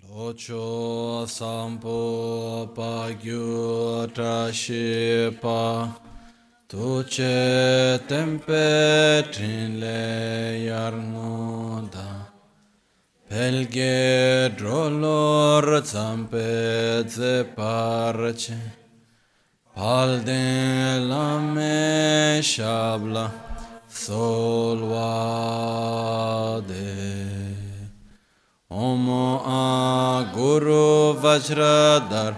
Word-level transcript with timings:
Locho 0.00 1.26
sampo 1.26 2.66
pa 2.74 3.12
gyu 3.12 4.06
trashi 4.14 5.30
pa 5.38 5.94
Tuche 6.66 7.98
tempe 8.08 9.22
trinle 9.30 10.64
yarngoda 10.66 12.10
Pelge 13.28 14.56
drolor 14.56 15.82
zampe 15.82 17.04
ze 17.06 17.44
parche 17.54 18.60
Palde 19.76 21.00
lame 21.06 22.40
shabla 22.40 23.30
solvade 23.90 24.62
Om 28.72 29.04
A 29.44 30.32
Guru 30.32 31.12
Vajradhar 31.20 32.32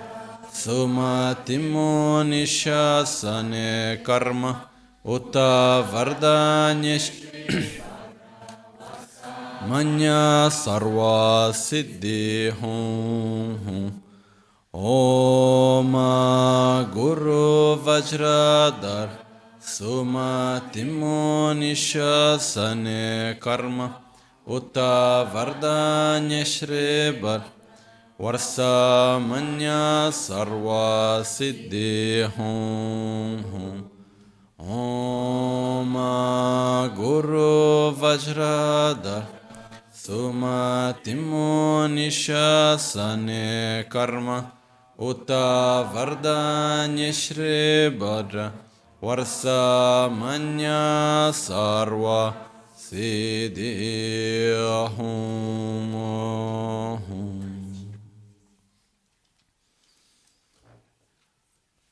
Sumatimo 0.50 2.26
Nishasane 2.26 4.02
Karma 4.02 4.66
Uta 5.06 5.86
Vardanysh 5.92 7.12
Manya 9.68 10.50
Sarva 10.50 11.54
Siddhi 11.54 12.50
Hum 12.50 14.02
Om 14.72 15.92
Guru 16.92 17.78
Vajradhar 17.78 19.08
Sumatimo 19.60 21.54
Nishasane 21.54 23.38
Karma 23.38 24.03
Uta 24.46 25.24
Vardanya 25.32 26.44
Shribar 26.44 27.44
Varsamanya 28.20 30.12
Sarva 30.12 31.24
Siddhi 31.24 32.28
Om 34.58 35.94
Guru 36.94 37.92
Vajradhar 37.96 39.24
Sumatimo 39.90 41.88
Nishasane 41.88 43.88
Karma. 43.88 44.52
Uta 44.98 45.88
Vardanya 45.90 47.08
Siddhihum 52.94 53.54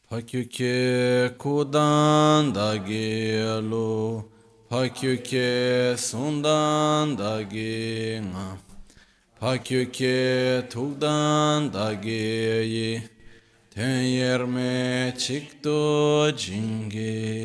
Pakyuke 0.09 1.31
kudan 1.39 2.55
da 2.55 2.77
gelu 2.77 4.23
Pakyuke 4.71 5.97
sundan 5.99 7.19
da 7.19 7.43
ginga 7.43 8.57
Pakyuke 9.41 10.69
tukdan 10.71 11.73
da 11.73 11.93
geyi 11.95 13.03
Ten 13.75 14.03
yerme 14.03 15.15
çıktı 15.19 16.35
cingelo 16.39 17.43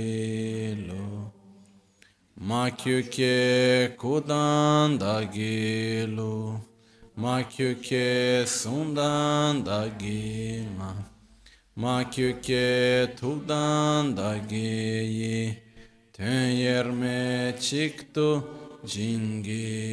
Makyuke 2.39 3.95
kudan 3.97 4.99
da 4.99 5.23
gilu, 5.23 6.59
Makyuke 7.15 8.45
sundan 8.47 9.65
da 9.65 9.87
gima, 9.99 10.93
Makyuke 11.75 13.15
tudan 13.19 14.17
da 14.17 14.37
giyi, 14.37 15.57
Ten 16.13 16.49
yerme 16.49 17.55
çıktı 17.61 18.43
cingilo. 18.85 19.87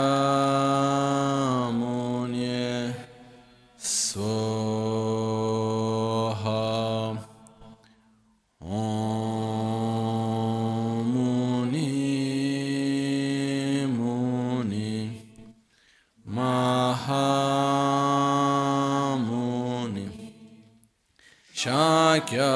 Shakyamuni 3.79 4.43
वाक्या 22.13 22.47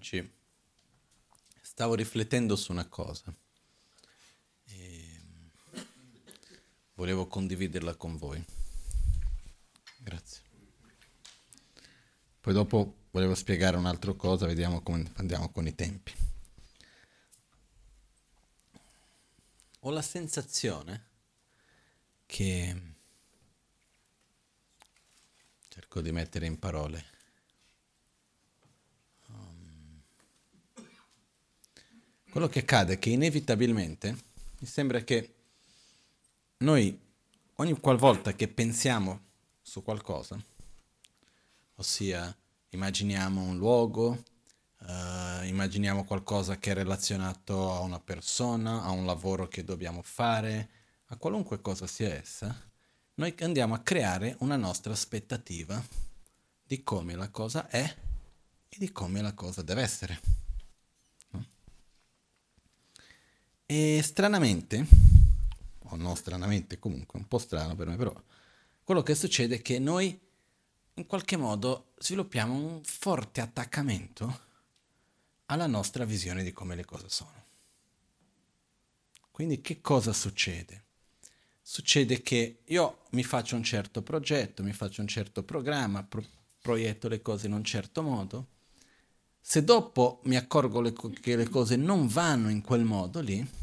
Oggi 0.00 0.32
stavo 1.60 1.94
riflettendo 1.94 2.56
su 2.56 2.72
una 2.72 2.88
cosa 2.88 3.30
e 4.64 5.20
volevo 6.94 7.26
condividerla 7.26 7.94
con 7.96 8.16
voi. 8.16 8.42
Grazie. 9.98 10.40
Poi 12.40 12.54
dopo 12.54 13.08
volevo 13.10 13.34
spiegare 13.34 13.76
un'altra 13.76 14.14
cosa, 14.14 14.46
vediamo 14.46 14.80
come 14.80 15.12
andiamo 15.16 15.50
con 15.50 15.66
i 15.66 15.74
tempi. 15.74 16.14
Ho 19.80 19.90
la 19.90 20.00
sensazione 20.00 21.08
che 22.24 22.82
cerco 25.68 26.00
di 26.00 26.10
mettere 26.10 26.46
in 26.46 26.58
parole. 26.58 27.09
Quello 32.40 32.54
che 32.54 32.60
accade 32.60 32.94
è 32.94 32.98
che 32.98 33.10
inevitabilmente 33.10 34.16
mi 34.60 34.66
sembra 34.66 35.00
che 35.00 35.34
noi 36.60 36.98
ogni 37.56 37.78
qualvolta 37.78 38.32
che 38.32 38.48
pensiamo 38.48 39.20
su 39.60 39.82
qualcosa, 39.82 40.42
ossia 41.74 42.34
immaginiamo 42.70 43.42
un 43.42 43.58
luogo, 43.58 44.24
eh, 44.86 45.48
immaginiamo 45.48 46.04
qualcosa 46.04 46.56
che 46.56 46.70
è 46.70 46.74
relazionato 46.74 47.74
a 47.74 47.80
una 47.80 48.00
persona, 48.00 48.84
a 48.84 48.90
un 48.90 49.04
lavoro 49.04 49.46
che 49.46 49.62
dobbiamo 49.62 50.00
fare, 50.00 50.70
a 51.08 51.16
qualunque 51.16 51.60
cosa 51.60 51.86
sia 51.86 52.14
essa, 52.14 52.58
noi 53.16 53.34
andiamo 53.40 53.74
a 53.74 53.80
creare 53.80 54.36
una 54.38 54.56
nostra 54.56 54.94
aspettativa 54.94 55.78
di 56.62 56.82
come 56.82 57.14
la 57.16 57.28
cosa 57.28 57.68
è 57.68 57.96
e 58.66 58.76
di 58.78 58.90
come 58.92 59.20
la 59.20 59.34
cosa 59.34 59.60
deve 59.60 59.82
essere. 59.82 60.20
No? 61.32 61.44
E 63.72 64.02
stranamente, 64.02 64.84
o 65.78 65.94
non 65.94 66.16
stranamente 66.16 66.80
comunque, 66.80 67.20
un 67.20 67.28
po' 67.28 67.38
strano 67.38 67.76
per 67.76 67.86
me 67.86 67.94
però, 67.94 68.12
quello 68.82 69.04
che 69.04 69.14
succede 69.14 69.58
è 69.58 69.62
che 69.62 69.78
noi 69.78 70.18
in 70.94 71.06
qualche 71.06 71.36
modo 71.36 71.92
sviluppiamo 71.98 72.52
un 72.52 72.80
forte 72.82 73.40
attaccamento 73.40 74.40
alla 75.46 75.68
nostra 75.68 76.04
visione 76.04 76.42
di 76.42 76.50
come 76.50 76.74
le 76.74 76.84
cose 76.84 77.08
sono. 77.08 77.44
Quindi 79.30 79.60
che 79.60 79.80
cosa 79.80 80.12
succede? 80.12 80.86
Succede 81.62 82.22
che 82.22 82.62
io 82.64 83.02
mi 83.10 83.22
faccio 83.22 83.54
un 83.54 83.62
certo 83.62 84.02
progetto, 84.02 84.64
mi 84.64 84.72
faccio 84.72 85.00
un 85.00 85.06
certo 85.06 85.44
programma, 85.44 86.02
pro- 86.02 86.26
proietto 86.60 87.06
le 87.06 87.22
cose 87.22 87.46
in 87.46 87.52
un 87.52 87.62
certo 87.62 88.02
modo. 88.02 88.48
Se 89.40 89.62
dopo 89.62 90.22
mi 90.24 90.34
accorgo 90.34 90.80
le 90.80 90.92
co- 90.92 91.10
che 91.10 91.36
le 91.36 91.48
cose 91.48 91.76
non 91.76 92.08
vanno 92.08 92.50
in 92.50 92.62
quel 92.62 92.82
modo 92.82 93.20
lì, 93.20 93.58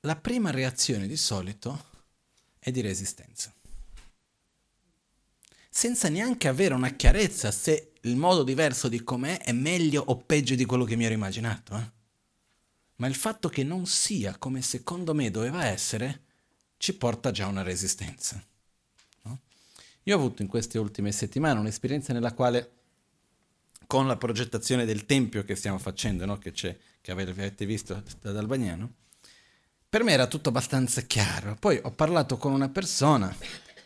la 0.00 0.16
prima 0.16 0.50
reazione 0.50 1.06
di 1.06 1.16
solito 1.16 1.86
è 2.58 2.70
di 2.70 2.80
resistenza. 2.80 3.52
Senza 5.68 6.08
neanche 6.08 6.48
avere 6.48 6.74
una 6.74 6.90
chiarezza 6.90 7.50
se 7.50 7.92
il 8.02 8.16
modo 8.16 8.42
diverso 8.42 8.88
di 8.88 9.02
com'è 9.02 9.42
è 9.42 9.52
meglio 9.52 10.02
o 10.06 10.16
peggio 10.16 10.54
di 10.54 10.64
quello 10.64 10.84
che 10.84 10.96
mi 10.96 11.04
ero 11.04 11.14
immaginato. 11.14 11.76
Eh? 11.76 11.90
Ma 12.96 13.06
il 13.06 13.14
fatto 13.14 13.48
che 13.48 13.62
non 13.62 13.86
sia 13.86 14.36
come 14.38 14.62
secondo 14.62 15.14
me 15.14 15.30
doveva 15.30 15.66
essere 15.66 16.24
ci 16.78 16.94
porta 16.94 17.30
già 17.30 17.44
a 17.44 17.48
una 17.48 17.62
resistenza. 17.62 18.42
No? 19.22 19.40
Io 20.04 20.14
ho 20.14 20.18
avuto 20.18 20.42
in 20.42 20.48
queste 20.48 20.78
ultime 20.78 21.12
settimane 21.12 21.58
un'esperienza 21.60 22.12
nella 22.12 22.32
quale 22.32 22.72
con 23.86 24.06
la 24.06 24.16
progettazione 24.16 24.84
del 24.84 25.06
tempio 25.06 25.44
che 25.44 25.54
stiamo 25.54 25.78
facendo, 25.78 26.24
no? 26.24 26.38
che, 26.38 26.52
che 26.52 27.10
avete 27.10 27.66
visto 27.66 28.02
da 28.20 28.38
Albagnano, 28.38 28.92
per 29.88 30.02
me 30.02 30.12
era 30.12 30.26
tutto 30.26 30.50
abbastanza 30.50 31.00
chiaro. 31.02 31.56
Poi 31.56 31.80
ho 31.82 31.90
parlato 31.90 32.36
con 32.36 32.52
una 32.52 32.68
persona 32.68 33.34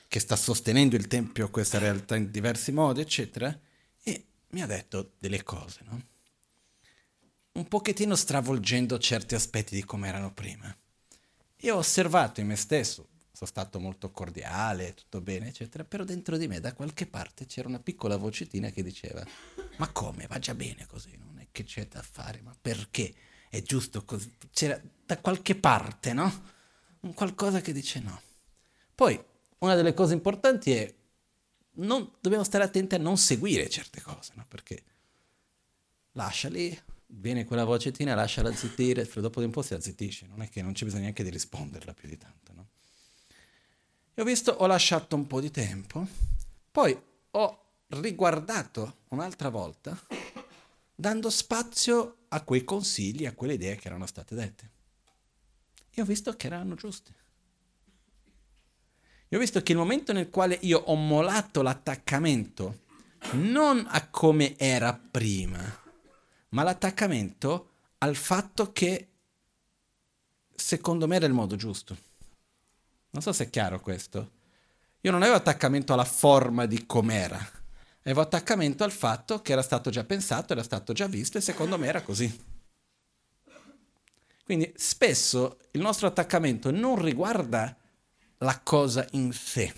che 0.08 0.20
sta 0.20 0.36
sostenendo 0.36 0.96
il 0.96 1.06
tempio, 1.06 1.50
questa 1.50 1.78
realtà 1.78 2.16
in 2.16 2.30
diversi 2.30 2.72
modi, 2.72 3.00
eccetera, 3.00 3.56
e 4.02 4.24
mi 4.50 4.62
ha 4.62 4.66
detto 4.66 5.12
delle 5.18 5.42
cose, 5.42 5.80
no? 5.84 6.10
un 7.52 7.68
pochettino 7.68 8.16
stravolgendo 8.16 8.98
certi 8.98 9.34
aspetti 9.34 9.74
di 9.74 9.84
come 9.84 10.08
erano 10.08 10.32
prima. 10.32 10.74
Io 11.60 11.74
ho 11.74 11.78
osservato 11.78 12.40
in 12.40 12.46
me 12.48 12.56
stesso, 12.56 13.08
sono 13.30 13.48
stato 13.48 13.78
molto 13.78 14.10
cordiale, 14.10 14.94
tutto 14.94 15.20
bene, 15.20 15.48
eccetera, 15.48 15.84
però 15.84 16.02
dentro 16.04 16.36
di 16.36 16.48
me 16.48 16.60
da 16.60 16.72
qualche 16.72 17.06
parte 17.06 17.46
c'era 17.46 17.68
una 17.68 17.78
piccola 17.78 18.16
vocetina 18.16 18.70
che 18.70 18.82
diceva, 18.82 19.24
ma 19.76 19.88
come, 19.88 20.26
va 20.26 20.38
già 20.38 20.54
bene 20.54 20.86
così, 20.86 21.16
non 21.16 21.38
è 21.38 21.46
che 21.52 21.64
c'è 21.64 21.86
da 21.86 22.02
fare, 22.02 22.40
ma 22.42 22.54
perché 22.58 23.14
è 23.48 23.62
giusto 23.62 24.04
così? 24.04 24.32
C'era 24.52 24.80
da 25.12 25.18
qualche 25.18 25.54
parte, 25.54 26.14
no? 26.14 26.50
Un 27.00 27.12
qualcosa 27.12 27.60
che 27.60 27.72
dice 27.72 28.00
no. 28.00 28.20
Poi, 28.94 29.22
una 29.58 29.74
delle 29.74 29.92
cose 29.92 30.14
importanti 30.14 30.72
è, 30.72 30.94
non, 31.72 32.12
dobbiamo 32.20 32.44
stare 32.44 32.64
attenti 32.64 32.94
a 32.94 32.98
non 32.98 33.18
seguire 33.18 33.68
certe 33.68 34.00
cose, 34.00 34.32
no? 34.36 34.46
Perché 34.48 34.82
lasciali, 36.12 36.78
viene 37.06 37.44
quella 37.44 37.64
vocettina, 37.64 38.14
lasciala 38.14 38.54
zittire, 38.54 39.08
dopo 39.16 39.40
di 39.40 39.46
un 39.46 39.52
po' 39.52 39.62
si 39.62 39.74
azzittisce, 39.74 40.26
non 40.26 40.40
è 40.40 40.48
che 40.48 40.62
non 40.62 40.72
c'è 40.72 40.84
bisogno 40.84 41.02
neanche 41.02 41.24
di 41.24 41.30
risponderla 41.30 41.92
più 41.92 42.08
di 42.08 42.16
tanto. 42.16 42.52
No? 42.54 42.68
E 44.14 44.22
ho 44.22 44.24
visto, 44.24 44.52
ho 44.52 44.66
lasciato 44.66 45.14
un 45.14 45.26
po' 45.26 45.40
di 45.40 45.50
tempo, 45.50 46.06
poi 46.70 46.98
ho 47.32 47.64
riguardato 47.88 49.00
un'altra 49.08 49.50
volta, 49.50 49.98
dando 50.94 51.28
spazio 51.28 52.24
a 52.28 52.40
quei 52.42 52.64
consigli, 52.64 53.26
a 53.26 53.34
quelle 53.34 53.54
idee 53.54 53.76
che 53.76 53.88
erano 53.88 54.06
state 54.06 54.34
dette. 54.34 54.70
E 55.94 56.00
ho 56.00 56.04
visto 56.04 56.34
che 56.36 56.46
erano 56.46 56.74
giuste. 56.74 57.14
E 59.28 59.36
ho 59.36 59.38
visto 59.38 59.62
che 59.62 59.72
il 59.72 59.78
momento 59.78 60.12
nel 60.12 60.30
quale 60.30 60.58
io 60.62 60.78
ho 60.78 60.94
molato 60.94 61.62
l'attaccamento 61.62 62.80
non 63.32 63.86
a 63.88 64.08
come 64.08 64.56
era 64.58 64.92
prima, 64.92 65.60
ma 66.50 66.62
l'attaccamento 66.62 67.70
al 67.98 68.16
fatto 68.16 68.72
che 68.72 69.08
secondo 70.54 71.06
me 71.06 71.16
era 71.16 71.26
il 71.26 71.32
modo 71.32 71.56
giusto. 71.56 71.96
Non 73.10 73.22
so 73.22 73.32
se 73.32 73.44
è 73.44 73.50
chiaro 73.50 73.80
questo. 73.80 74.40
Io 75.00 75.10
non 75.10 75.22
avevo 75.22 75.36
attaccamento 75.36 75.92
alla 75.92 76.04
forma 76.04 76.66
di 76.66 76.86
com'era, 76.86 77.38
avevo 78.02 78.20
attaccamento 78.20 78.84
al 78.84 78.92
fatto 78.92 79.42
che 79.42 79.52
era 79.52 79.62
stato 79.62 79.90
già 79.90 80.04
pensato, 80.04 80.52
era 80.52 80.62
stato 80.62 80.92
già 80.92 81.06
visto 81.06 81.38
e 81.38 81.40
secondo 81.40 81.78
me 81.78 81.86
era 81.86 82.02
così. 82.02 82.51
Quindi 84.52 84.70
spesso 84.76 85.60
il 85.70 85.80
nostro 85.80 86.06
attaccamento 86.06 86.70
non 86.70 87.02
riguarda 87.02 87.74
la 88.36 88.60
cosa 88.60 89.06
in 89.12 89.32
sé, 89.32 89.72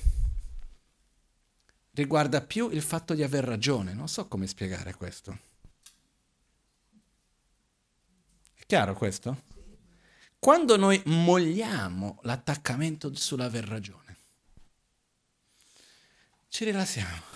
riguarda 1.92 2.40
più 2.40 2.68
il 2.70 2.82
fatto 2.82 3.14
di 3.14 3.22
aver 3.22 3.44
ragione. 3.44 3.94
Non 3.94 4.08
so 4.08 4.26
come 4.26 4.48
spiegare 4.48 4.96
questo. 4.96 5.38
Chiaro 8.66 8.94
questo? 8.94 9.42
Quando 10.40 10.76
noi 10.76 11.00
mogliamo 11.04 12.18
l'attaccamento 12.22 13.14
sull'aver 13.14 13.68
ragione, 13.68 14.16
ci 16.48 16.64
rilassiamo 16.64 17.33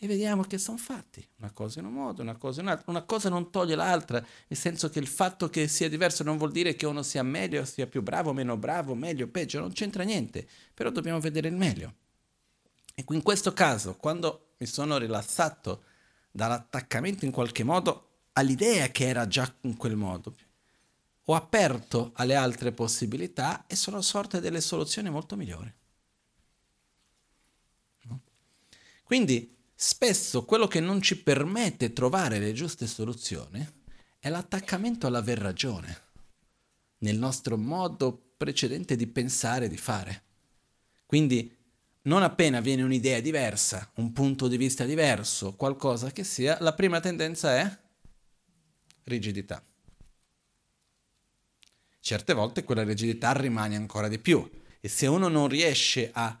e 0.00 0.06
vediamo 0.06 0.42
che 0.42 0.58
sono 0.58 0.78
fatti, 0.78 1.26
una 1.38 1.50
cosa 1.50 1.80
in 1.80 1.86
un 1.86 1.92
modo, 1.92 2.22
una 2.22 2.36
cosa 2.36 2.60
in 2.60 2.66
un 2.66 2.72
altro, 2.72 2.90
una 2.90 3.02
cosa 3.02 3.28
non 3.28 3.50
toglie 3.50 3.74
l'altra, 3.74 4.20
nel 4.20 4.58
senso 4.58 4.88
che 4.90 5.00
il 5.00 5.08
fatto 5.08 5.48
che 5.48 5.66
sia 5.66 5.88
diverso 5.88 6.22
non 6.22 6.36
vuol 6.38 6.52
dire 6.52 6.76
che 6.76 6.86
uno 6.86 7.02
sia 7.02 7.24
meglio, 7.24 7.64
sia 7.64 7.88
più 7.88 8.00
bravo, 8.00 8.32
meno 8.32 8.56
bravo, 8.56 8.94
meglio, 8.94 9.26
peggio, 9.26 9.58
non 9.58 9.72
c'entra 9.72 10.04
niente, 10.04 10.46
però 10.72 10.90
dobbiamo 10.90 11.18
vedere 11.18 11.48
il 11.48 11.56
meglio. 11.56 11.94
E 12.94 13.04
in 13.08 13.22
questo 13.22 13.52
caso, 13.52 13.96
quando 13.96 14.52
mi 14.58 14.66
sono 14.66 14.98
rilassato 14.98 15.82
dall'attaccamento 16.30 17.24
in 17.24 17.32
qualche 17.32 17.64
modo, 17.64 18.08
all'idea 18.34 18.88
che 18.88 19.08
era 19.08 19.26
già 19.26 19.52
in 19.62 19.76
quel 19.76 19.96
modo. 19.96 20.34
Ho 21.24 21.34
aperto 21.34 22.12
alle 22.14 22.36
altre 22.36 22.70
possibilità 22.70 23.66
e 23.66 23.74
sono 23.74 24.00
sorte 24.00 24.40
delle 24.40 24.60
soluzioni 24.60 25.10
molto 25.10 25.36
migliori. 25.36 25.74
Quindi 29.02 29.57
spesso 29.80 30.44
quello 30.44 30.66
che 30.66 30.80
non 30.80 31.00
ci 31.00 31.22
permette 31.22 31.92
trovare 31.92 32.40
le 32.40 32.52
giuste 32.52 32.88
soluzioni 32.88 33.64
è 34.18 34.28
l'attaccamento 34.28 35.06
all'aver 35.06 35.38
ragione 35.38 36.02
nel 36.98 37.16
nostro 37.16 37.56
modo 37.56 38.32
precedente 38.36 38.96
di 38.96 39.06
pensare 39.06 39.66
e 39.66 39.68
di 39.68 39.76
fare. 39.76 40.24
Quindi 41.06 41.56
non 42.02 42.24
appena 42.24 42.58
viene 42.58 42.82
un'idea 42.82 43.20
diversa, 43.20 43.88
un 43.96 44.12
punto 44.12 44.48
di 44.48 44.56
vista 44.56 44.84
diverso, 44.84 45.54
qualcosa 45.54 46.10
che 46.10 46.24
sia, 46.24 46.58
la 46.60 46.74
prima 46.74 46.98
tendenza 46.98 47.56
è 47.56 47.78
rigidità. 49.04 49.64
Certe 52.00 52.32
volte 52.32 52.64
quella 52.64 52.82
rigidità 52.82 53.30
rimane 53.30 53.76
ancora 53.76 54.08
di 54.08 54.18
più 54.18 54.44
e 54.80 54.88
se 54.88 55.06
uno 55.06 55.28
non 55.28 55.46
riesce 55.46 56.10
a 56.12 56.36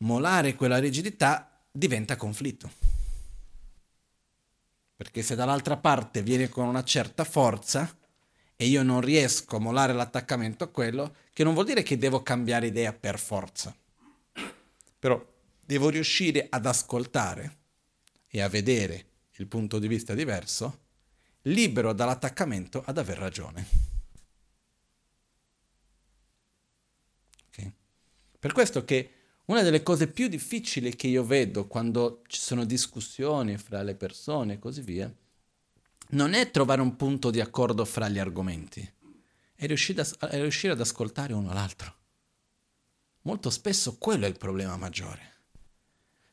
molare 0.00 0.54
quella 0.54 0.76
rigidità 0.76 1.47
diventa 1.78 2.16
conflitto. 2.16 2.70
Perché 4.96 5.22
se 5.22 5.36
dall'altra 5.36 5.76
parte 5.76 6.22
viene 6.22 6.48
con 6.48 6.66
una 6.66 6.82
certa 6.82 7.24
forza 7.24 7.96
e 8.56 8.66
io 8.66 8.82
non 8.82 9.00
riesco 9.00 9.56
a 9.56 9.60
molare 9.60 9.92
l'attaccamento 9.92 10.64
a 10.64 10.68
quello, 10.68 11.14
che 11.32 11.44
non 11.44 11.54
vuol 11.54 11.66
dire 11.66 11.84
che 11.84 11.96
devo 11.96 12.22
cambiare 12.22 12.66
idea 12.66 12.92
per 12.92 13.18
forza. 13.18 13.74
Però 14.98 15.24
devo 15.64 15.88
riuscire 15.88 16.48
ad 16.50 16.66
ascoltare 16.66 17.56
e 18.26 18.42
a 18.42 18.48
vedere 18.48 19.06
il 19.36 19.46
punto 19.46 19.78
di 19.78 19.86
vista 19.86 20.14
diverso 20.14 20.86
libero 21.42 21.92
dall'attaccamento 21.92 22.82
ad 22.84 22.98
aver 22.98 23.18
ragione. 23.18 23.86
Per 28.40 28.52
questo 28.52 28.84
che 28.84 29.17
una 29.48 29.62
delle 29.62 29.82
cose 29.82 30.08
più 30.08 30.28
difficili 30.28 30.94
che 30.94 31.06
io 31.06 31.24
vedo 31.24 31.66
quando 31.66 32.22
ci 32.26 32.38
sono 32.38 32.64
discussioni 32.64 33.56
fra 33.56 33.82
le 33.82 33.94
persone 33.94 34.54
e 34.54 34.58
così 34.58 34.82
via, 34.82 35.12
non 36.10 36.34
è 36.34 36.50
trovare 36.50 36.82
un 36.82 36.96
punto 36.96 37.30
di 37.30 37.40
accordo 37.40 37.84
fra 37.84 38.08
gli 38.08 38.18
argomenti, 38.18 38.86
è 39.54 39.66
riuscire, 39.66 40.02
a, 40.02 40.28
è 40.28 40.40
riuscire 40.40 40.74
ad 40.74 40.80
ascoltare 40.80 41.32
uno 41.32 41.52
l'altro. 41.52 41.94
Molto 43.22 43.48
spesso 43.48 43.96
quello 43.96 44.26
è 44.26 44.28
il 44.28 44.36
problema 44.36 44.76
maggiore, 44.76 45.32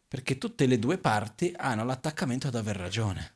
perché 0.10 0.38
tutte 0.38 0.65
le 0.65 0.77
due 0.77 0.98
parti 0.98 1.53
hanno 1.55 1.86
l'attaccamento 1.86 2.48
ad 2.48 2.55
aver 2.55 2.75
ragione. 2.75 3.34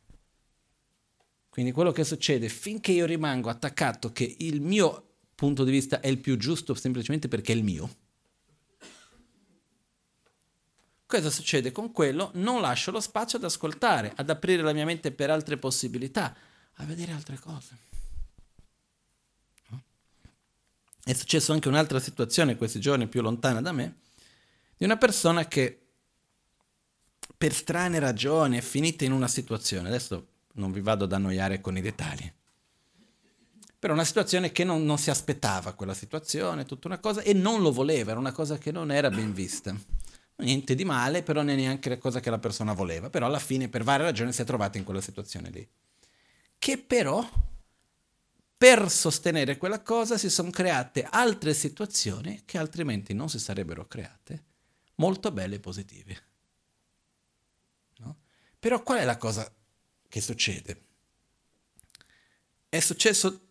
Quindi 1.48 1.72
quello 1.72 1.94
che 1.94 2.04
succede 2.04 2.50
finché 2.50 2.92
io 2.92 3.06
rimango 3.06 3.50
attaccato 3.50 4.12
che 4.12 4.36
il 4.40 4.60
mio 4.62 5.08
punto 5.36 5.64
di 5.64 5.72
vista 5.72 6.02
è 6.02 6.08
il 6.08 6.20
più 6.20 6.38
giusto 6.38 6.74
semplicemente 6.74 7.30
perché 7.30 7.54
è 7.54 7.56
il 7.56 7.64
mio, 7.64 7.90
Cosa 11.10 11.32
succede 11.32 11.72
con 11.72 11.92
quello? 11.92 12.30
Non 12.36 12.62
lascio 12.62 12.92
lo 12.92 13.00
spazio 13.00 13.40
ad 13.40 13.44
ascoltare, 13.44 14.14
ad 14.16 14.30
aprire 14.30 14.62
la 14.62 14.74
mia 14.74 14.86
mente 14.86 15.12
per 15.12 15.32
altre 15.32 15.58
possibilità, 15.58 16.36
a 16.76 16.86
vedere 16.86 17.14
altre 17.14 17.40
cose. 17.40 17.76
È 21.04 21.14
successo 21.14 21.52
anche 21.52 21.68
un'altra 21.68 22.00
situazione 22.00 22.58
questi 22.58 22.80
giorni 22.80 23.08
più 23.08 23.24
lontana 23.24 23.60
da 23.60 23.72
me, 23.72 24.02
di 24.78 24.86
una 24.86 24.98
persona 24.98 25.48
che 25.48 25.82
per 27.36 27.54
strane 27.54 27.98
ragioni 27.98 28.60
è 28.60 28.62
finita 28.62 29.04
in 29.04 29.12
una 29.12 29.28
situazione, 29.28 29.88
adesso 29.88 30.28
non 30.54 30.72
vi 30.72 30.82
vado 30.82 31.06
ad 31.06 31.14
annoiare 31.14 31.60
con 31.60 31.76
i 31.76 31.82
dettagli, 31.82 32.32
però 33.80 33.94
una 33.94 34.06
situazione 34.06 34.52
che 34.52 34.64
non, 34.64 34.86
non, 34.86 35.00
si 35.00 35.10
aspettava 35.10 35.74
quella 35.74 35.96
situazione, 35.96 36.66
tutta 36.66 36.86
una 36.86 37.00
cosa, 37.00 37.22
e 37.22 37.34
non 37.34 37.64
lo 37.64 37.72
voleva, 37.72 38.12
era 38.12 38.20
una 38.20 38.32
cosa 38.32 38.60
che 38.60 38.72
non 38.72 38.92
era 38.92 39.10
ben 39.10 39.34
vista. 39.34 39.76
Niente 40.40 40.74
di 40.74 40.86
male, 40.86 41.22
però 41.22 41.42
non 41.42 41.50
è 41.50 41.56
neanche 41.56 41.90
la 41.90 41.98
cosa 41.98 42.22
che 42.22 42.30
la 42.30 42.40
persona 42.40 42.74
voleva, 42.74 43.10
però 43.10 43.26
alla 43.26 43.40
fine 43.40 43.68
per 43.68 43.84
varie 43.84 44.06
ragioni 44.06 44.32
si 44.32 44.42
è 44.42 44.46
trovata 44.46 44.78
in 44.78 44.86
quella 44.86 45.02
situazione 45.02 45.50
lì. 45.50 45.68
Che 46.58 46.78
però, 46.78 47.28
per 48.58 48.90
sostenere 48.90 49.58
quella 49.58 49.82
cosa, 49.82 50.18
si 50.18 50.30
sono 50.30 50.50
create 50.50 51.04
altre 51.04 51.54
situazioni 51.54 52.44
che 52.46 52.58
altrimenti 52.58 53.14
non 53.14 53.30
si 53.30 53.38
sarebbero 53.38 53.86
create, 53.88 54.44
molto 54.96 55.32
belle 55.32 55.56
e 55.56 55.60
positive. 55.60 56.24
No? 57.98 58.18
Però 58.58 58.82
qual 58.82 59.00
è 59.00 59.06
la 59.06 59.18
cosa 59.18 59.52
che 60.08 60.22
succede? 60.22 60.84
È 62.70 62.80
successo 62.80 63.48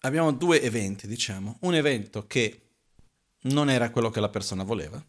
abbiamo 0.00 0.32
due 0.32 0.62
eventi, 0.62 1.08
diciamo. 1.08 1.56
Un 1.62 1.74
evento 1.74 2.26
che 2.28 2.62
non 3.42 3.70
era 3.70 3.90
quello 3.90 4.10
che 4.10 4.20
la 4.20 4.28
persona 4.28 4.62
voleva, 4.62 5.04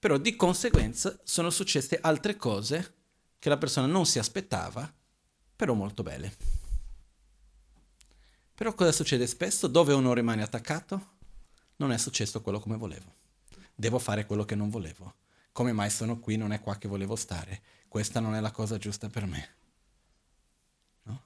però 0.00 0.16
di 0.16 0.34
conseguenza 0.34 1.20
sono 1.24 1.50
successe 1.50 1.98
altre 2.00 2.34
cose 2.34 2.94
che 3.38 3.50
la 3.50 3.58
persona 3.58 3.86
non 3.86 4.06
si 4.06 4.18
aspettava, 4.18 4.90
però 5.54 5.74
molto 5.74 6.02
belle. 6.02 6.34
Però 8.54 8.74
cosa 8.74 8.92
succede 8.92 9.26
spesso? 9.26 9.66
Dove 9.66 9.92
uno 9.92 10.14
rimane 10.14 10.42
attaccato? 10.42 11.18
Non 11.76 11.92
è 11.92 11.98
successo 11.98 12.40
quello 12.40 12.60
come 12.60 12.78
volevo. 12.78 13.14
Devo 13.74 13.98
fare 13.98 14.24
quello 14.24 14.46
che 14.46 14.54
non 14.54 14.70
volevo. 14.70 15.16
Come 15.52 15.72
mai 15.72 15.90
sono 15.90 16.18
qui? 16.18 16.36
Non 16.36 16.52
è 16.52 16.60
qua 16.60 16.78
che 16.78 16.88
volevo 16.88 17.14
stare. 17.14 17.60
Questa 17.86 18.20
non 18.20 18.34
è 18.34 18.40
la 18.40 18.52
cosa 18.52 18.78
giusta 18.78 19.10
per 19.10 19.26
me. 19.26 19.54
No? 21.02 21.22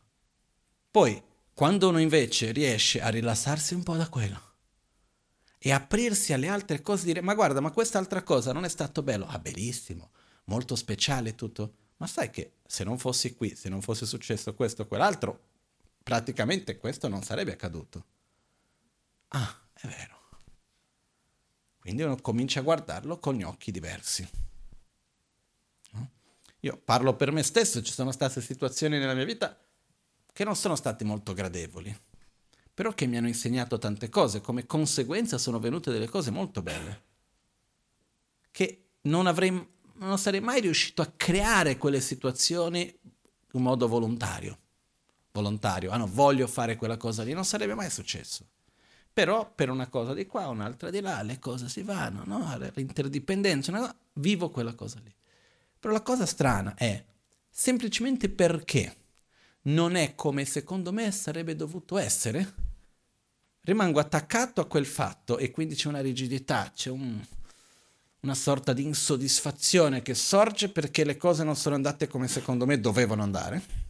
Poi 0.90 1.22
quando 1.52 1.90
uno 1.90 2.00
invece 2.00 2.50
riesce 2.50 3.00
a 3.00 3.08
rilassarsi 3.08 3.74
un 3.74 3.84
po' 3.84 3.94
da 3.94 4.08
quello 4.08 4.53
e 5.66 5.72
aprirsi 5.72 6.34
alle 6.34 6.48
altre 6.48 6.82
cose, 6.82 7.06
dire 7.06 7.22
ma 7.22 7.32
guarda, 7.32 7.58
ma 7.60 7.70
quest'altra 7.70 8.22
cosa 8.22 8.52
non 8.52 8.66
è 8.66 8.68
stato 8.68 9.02
bello, 9.02 9.24
ah 9.26 9.38
bellissimo, 9.38 10.10
molto 10.44 10.76
speciale 10.76 11.34
tutto, 11.34 11.76
ma 11.96 12.06
sai 12.06 12.28
che 12.28 12.56
se 12.66 12.84
non 12.84 12.98
fossi 12.98 13.34
qui, 13.34 13.56
se 13.56 13.70
non 13.70 13.80
fosse 13.80 14.04
successo 14.04 14.54
questo 14.54 14.82
o 14.82 14.86
quell'altro, 14.86 15.40
praticamente 16.02 16.76
questo 16.76 17.08
non 17.08 17.22
sarebbe 17.22 17.52
accaduto. 17.52 18.04
Ah, 19.28 19.58
è 19.72 19.86
vero. 19.86 20.18
Quindi 21.78 22.02
uno 22.02 22.16
comincia 22.16 22.60
a 22.60 22.62
guardarlo 22.62 23.18
con 23.18 23.34
gli 23.34 23.42
occhi 23.42 23.70
diversi. 23.70 24.28
Io 26.60 26.76
parlo 26.76 27.16
per 27.16 27.32
me 27.32 27.42
stesso, 27.42 27.80
ci 27.80 27.92
sono 27.92 28.12
state 28.12 28.42
situazioni 28.42 28.98
nella 28.98 29.14
mia 29.14 29.24
vita 29.24 29.58
che 30.30 30.44
non 30.44 30.56
sono 30.56 30.76
stati 30.76 31.04
molto 31.04 31.32
gradevoli, 31.32 31.98
però 32.74 32.92
che 32.92 33.06
mi 33.06 33.16
hanno 33.16 33.28
insegnato 33.28 33.78
tante 33.78 34.08
cose, 34.08 34.40
come 34.40 34.66
conseguenza 34.66 35.38
sono 35.38 35.60
venute 35.60 35.92
delle 35.92 36.08
cose 36.08 36.32
molto 36.32 36.60
belle, 36.60 37.02
che 38.50 38.86
non, 39.02 39.28
avrei, 39.28 39.50
non 39.94 40.18
sarei 40.18 40.40
mai 40.40 40.60
riuscito 40.60 41.00
a 41.00 41.12
creare 41.16 41.78
quelle 41.78 42.00
situazioni 42.00 42.92
in 43.52 43.62
modo 43.62 43.86
volontario. 43.86 44.58
Volontario, 45.30 45.90
ah 45.90 45.96
no, 45.96 46.06
voglio 46.06 46.46
fare 46.46 46.76
quella 46.76 46.96
cosa 46.96 47.22
lì, 47.22 47.32
non 47.32 47.44
sarebbe 47.44 47.74
mai 47.74 47.90
successo. 47.90 48.46
Però 49.12 49.52
per 49.52 49.70
una 49.70 49.88
cosa 49.88 50.12
di 50.12 50.26
qua, 50.26 50.48
un'altra 50.48 50.90
di 50.90 51.00
là, 51.00 51.22
le 51.22 51.38
cose 51.38 51.68
si 51.68 51.82
vanno, 51.82 52.22
no? 52.26 52.56
L'interdipendenza, 52.74 53.70
no? 53.70 53.94
vivo 54.14 54.50
quella 54.50 54.74
cosa 54.74 54.98
lì. 55.02 55.14
Però 55.78 55.92
la 55.92 56.02
cosa 56.02 56.26
strana 56.26 56.74
è 56.74 57.04
semplicemente 57.48 58.28
perché 58.28 58.96
non 59.62 59.94
è 59.94 60.14
come 60.14 60.44
secondo 60.44 60.92
me 60.92 61.10
sarebbe 61.12 61.54
dovuto 61.54 61.96
essere, 61.96 62.54
rimango 63.64 63.98
attaccato 63.98 64.60
a 64.60 64.66
quel 64.66 64.86
fatto 64.86 65.38
e 65.38 65.50
quindi 65.50 65.74
c'è 65.74 65.88
una 65.88 66.00
rigidità, 66.00 66.70
c'è 66.74 66.90
un, 66.90 67.22
una 68.20 68.34
sorta 68.34 68.72
di 68.72 68.84
insoddisfazione 68.84 70.02
che 70.02 70.14
sorge 70.14 70.68
perché 70.68 71.04
le 71.04 71.16
cose 71.16 71.44
non 71.44 71.56
sono 71.56 71.74
andate 71.74 72.06
come 72.06 72.28
secondo 72.28 72.66
me 72.66 72.80
dovevano 72.80 73.22
andare. 73.22 73.82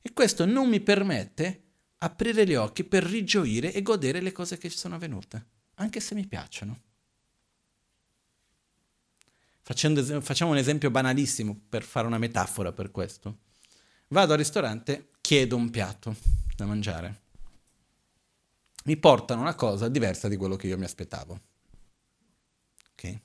E 0.00 0.12
questo 0.12 0.44
non 0.44 0.68
mi 0.68 0.80
permette 0.80 1.62
aprire 1.98 2.46
gli 2.46 2.54
occhi 2.54 2.84
per 2.84 3.02
rigioire 3.02 3.72
e 3.72 3.82
godere 3.82 4.20
le 4.20 4.32
cose 4.32 4.58
che 4.58 4.70
ci 4.70 4.78
sono 4.78 4.94
avvenute, 4.94 5.46
anche 5.74 6.00
se 6.00 6.14
mi 6.14 6.26
piacciono. 6.26 6.82
Facendo, 9.60 10.02
facciamo 10.22 10.52
un 10.52 10.56
esempio 10.56 10.90
banalissimo 10.90 11.58
per 11.68 11.82
fare 11.82 12.06
una 12.06 12.16
metafora 12.16 12.72
per 12.72 12.90
questo. 12.90 13.38
Vado 14.08 14.32
al 14.32 14.38
ristorante, 14.38 15.10
chiedo 15.20 15.56
un 15.56 15.68
piatto 15.68 16.16
da 16.56 16.64
mangiare. 16.64 17.26
Mi 18.84 18.96
portano 18.96 19.40
una 19.40 19.54
cosa 19.54 19.88
diversa 19.88 20.28
di 20.28 20.36
quello 20.36 20.56
che 20.56 20.66
io 20.66 20.78
mi 20.78 20.84
aspettavo. 20.84 21.40
Ok? 22.92 23.20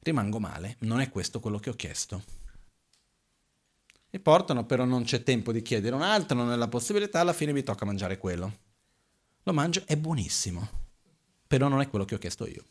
Rimango 0.00 0.40
male, 0.40 0.76
non 0.80 1.00
è 1.00 1.08
questo 1.08 1.40
quello 1.40 1.58
che 1.58 1.70
ho 1.70 1.74
chiesto. 1.74 2.40
Mi 4.10 4.18
portano, 4.18 4.66
però 4.66 4.84
non 4.84 5.04
c'è 5.04 5.22
tempo 5.22 5.52
di 5.52 5.62
chiedere 5.62 5.94
un 5.94 6.02
altro, 6.02 6.36
non 6.36 6.52
è 6.52 6.56
la 6.56 6.68
possibilità, 6.68 7.20
alla 7.20 7.32
fine 7.32 7.52
mi 7.52 7.62
tocca 7.62 7.86
mangiare 7.86 8.18
quello. 8.18 8.58
Lo 9.44 9.52
mangio, 9.52 9.84
è 9.86 9.96
buonissimo, 9.96 10.68
però 11.46 11.68
non 11.68 11.80
è 11.80 11.88
quello 11.88 12.04
che 12.04 12.16
ho 12.16 12.18
chiesto 12.18 12.46
io. 12.46 12.64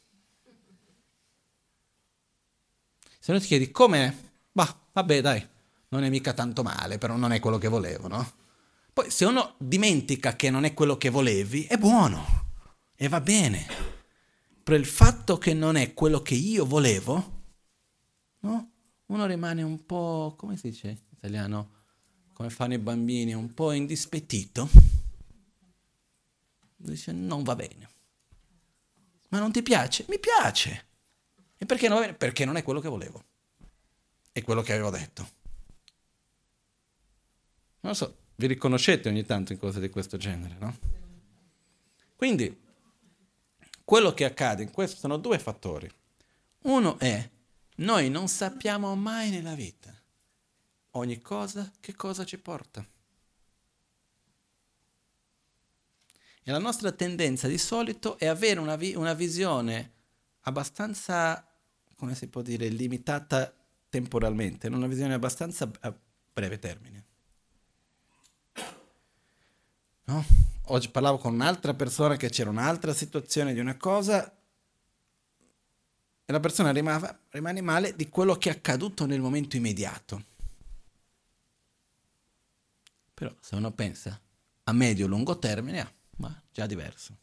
Se 3.20 3.31
non 3.31 3.41
ti 3.41 3.48
chiedi 3.48 3.72
com'è, 3.72 4.13
bah, 4.51 4.77
vabbè 4.91 5.22
dai, 5.22 5.48
non 5.89 6.03
è 6.03 6.10
mica 6.10 6.34
tanto 6.34 6.63
male, 6.63 6.98
però 6.98 7.15
non 7.15 7.31
è 7.31 7.39
quello 7.39 7.58
che 7.58 7.67
volevo, 7.67 8.08
no? 8.08 8.40
Poi 8.93 9.10
se 9.10 9.25
uno 9.25 9.55
dimentica 9.57 10.36
che 10.36 10.50
non 10.50 10.65
è 10.65 10.74
quello 10.74 10.98
che 10.98 11.10
volevi, 11.10 11.63
è 11.65 11.77
buono 11.77 12.50
e 12.95 13.07
va 13.07 13.21
bene. 13.21 13.65
Per 14.62 14.77
il 14.79 14.86
fatto 14.86 15.38
che 15.38 15.53
non 15.53 15.75
è 15.75 15.93
quello 15.93 16.21
che 16.21 16.36
io 16.36 16.65
volevo, 16.65 17.41
no? 18.39 18.71
Uno 19.07 19.25
rimane 19.25 19.62
un 19.63 19.86
po', 19.86 20.36
come 20.38 20.57
si 20.57 20.69
dice 20.69 20.88
in 20.88 20.98
italiano? 21.10 21.79
Come 22.33 22.50
fanno 22.50 22.74
i 22.74 22.79
bambini, 22.79 23.33
un 23.33 23.53
po' 23.53 23.71
indispettito. 23.71 24.69
Dice 26.75 27.12
non 27.12 27.43
va 27.43 27.55
bene. 27.55 27.89
Ma 29.29 29.39
non 29.39 29.51
ti 29.51 29.62
piace? 29.62 30.05
Mi 30.10 30.19
piace. 30.19 30.88
E 31.57 31.65
perché 31.65 31.88
non 31.88 31.98
va 31.98 32.05
bene? 32.05 32.17
Perché 32.17 32.45
non 32.45 32.57
è 32.57 32.63
quello 32.63 32.79
che 32.79 32.89
volevo. 32.89 33.24
È 34.31 34.41
quello 34.41 34.62
che 34.62 34.74
avevo 34.74 34.89
detto. 34.89 35.29
Non 37.81 37.95
so, 37.95 38.21
vi 38.41 38.48
riconoscete 38.48 39.07
ogni 39.07 39.24
tanto 39.24 39.53
in 39.53 39.60
cose 39.60 39.79
di 39.79 39.89
questo 39.89 40.17
genere, 40.17 40.55
no? 40.57 40.75
Quindi, 42.15 42.60
quello 43.83 44.15
che 44.15 44.25
accade 44.25 44.63
in 44.63 44.71
questo 44.71 44.98
sono 44.98 45.17
due 45.17 45.38
fattori. 45.38 45.88
Uno 46.63 46.98
è, 46.98 47.29
noi 47.77 48.10
non 48.10 48.27
sappiamo 48.27 48.95
mai 48.95 49.29
nella 49.29 49.53
vita 49.53 49.95
ogni 50.91 51.21
cosa 51.21 51.71
che 51.79 51.93
cosa 51.93 52.25
ci 52.25 52.39
porta. 52.39 52.83
E 56.43 56.51
la 56.51 56.57
nostra 56.57 56.91
tendenza 56.91 57.48
di 57.48 57.60
solito 57.60 58.17
è 58.17 58.25
avere 58.25 58.60
una, 58.60 58.75
vi- 58.75 58.95
una 58.95 59.13
visione 59.13 59.91
abbastanza, 60.41 61.48
come 61.95 62.15
si 62.15 62.27
può 62.27 62.41
dire, 62.41 62.67
limitata 62.69 63.53
temporalmente, 63.88 64.67
una 64.67 64.88
visione 64.88 65.13
abbastanza 65.13 65.71
a 65.81 65.95
breve 66.33 66.57
termine. 66.57 67.10
No? 70.05 70.25
Oggi 70.65 70.89
parlavo 70.89 71.17
con 71.17 71.34
un'altra 71.34 71.74
persona 71.74 72.15
che 72.15 72.29
c'era 72.29 72.50
un'altra 72.50 72.93
situazione 72.93 73.53
di 73.53 73.60
una 73.60 73.75
cosa 73.75 74.31
e 76.25 76.31
la 76.31 76.39
persona 76.39 76.72
rimava, 76.72 77.20
rimane 77.29 77.62
male 77.62 77.96
di 77.96 78.08
quello 78.08 78.36
che 78.36 78.50
è 78.50 78.53
accaduto 78.53 79.05
nel 79.05 79.20
momento 79.20 79.58
immediato. 79.58 80.24
Però 83.13 83.36
se 83.39 83.55
uno 83.55 83.72
pensa 83.72 84.20
a 84.63 84.72
medio-lungo 84.72 85.38
termine, 85.39 85.81
ah, 85.81 85.93
ma 86.17 86.41
già 86.51 86.65
diverso. 86.65 87.17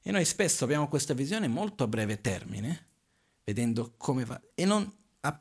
E 0.00 0.10
noi 0.10 0.24
spesso 0.24 0.64
abbiamo 0.64 0.88
questa 0.88 1.14
visione 1.14 1.48
molto 1.48 1.84
a 1.84 1.88
breve 1.88 2.20
termine, 2.20 2.86
vedendo 3.44 3.94
come 3.96 4.24
va, 4.24 4.40
e 4.54 4.64
non, 4.64 4.90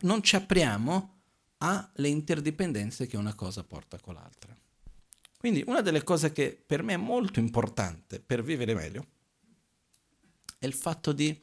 non 0.01 0.21
ci 0.21 0.35
apriamo 0.35 1.13
alle 1.59 2.07
interdipendenze 2.07 3.07
che 3.07 3.15
una 3.15 3.33
cosa 3.33 3.63
porta 3.63 3.99
con 3.99 4.15
l'altra. 4.15 4.55
Quindi 5.45 5.63
una 5.67 5.81
delle 5.81 6.03
cose 6.03 6.31
che 6.31 6.59
per 6.65 6.81
me 6.81 6.93
è 6.93 6.97
molto 6.97 7.39
importante 7.39 8.19
per 8.19 8.41
vivere 8.41 8.73
meglio 8.73 9.05
è 10.57 10.65
il 10.65 10.73
fatto 10.73 11.11
di 11.11 11.39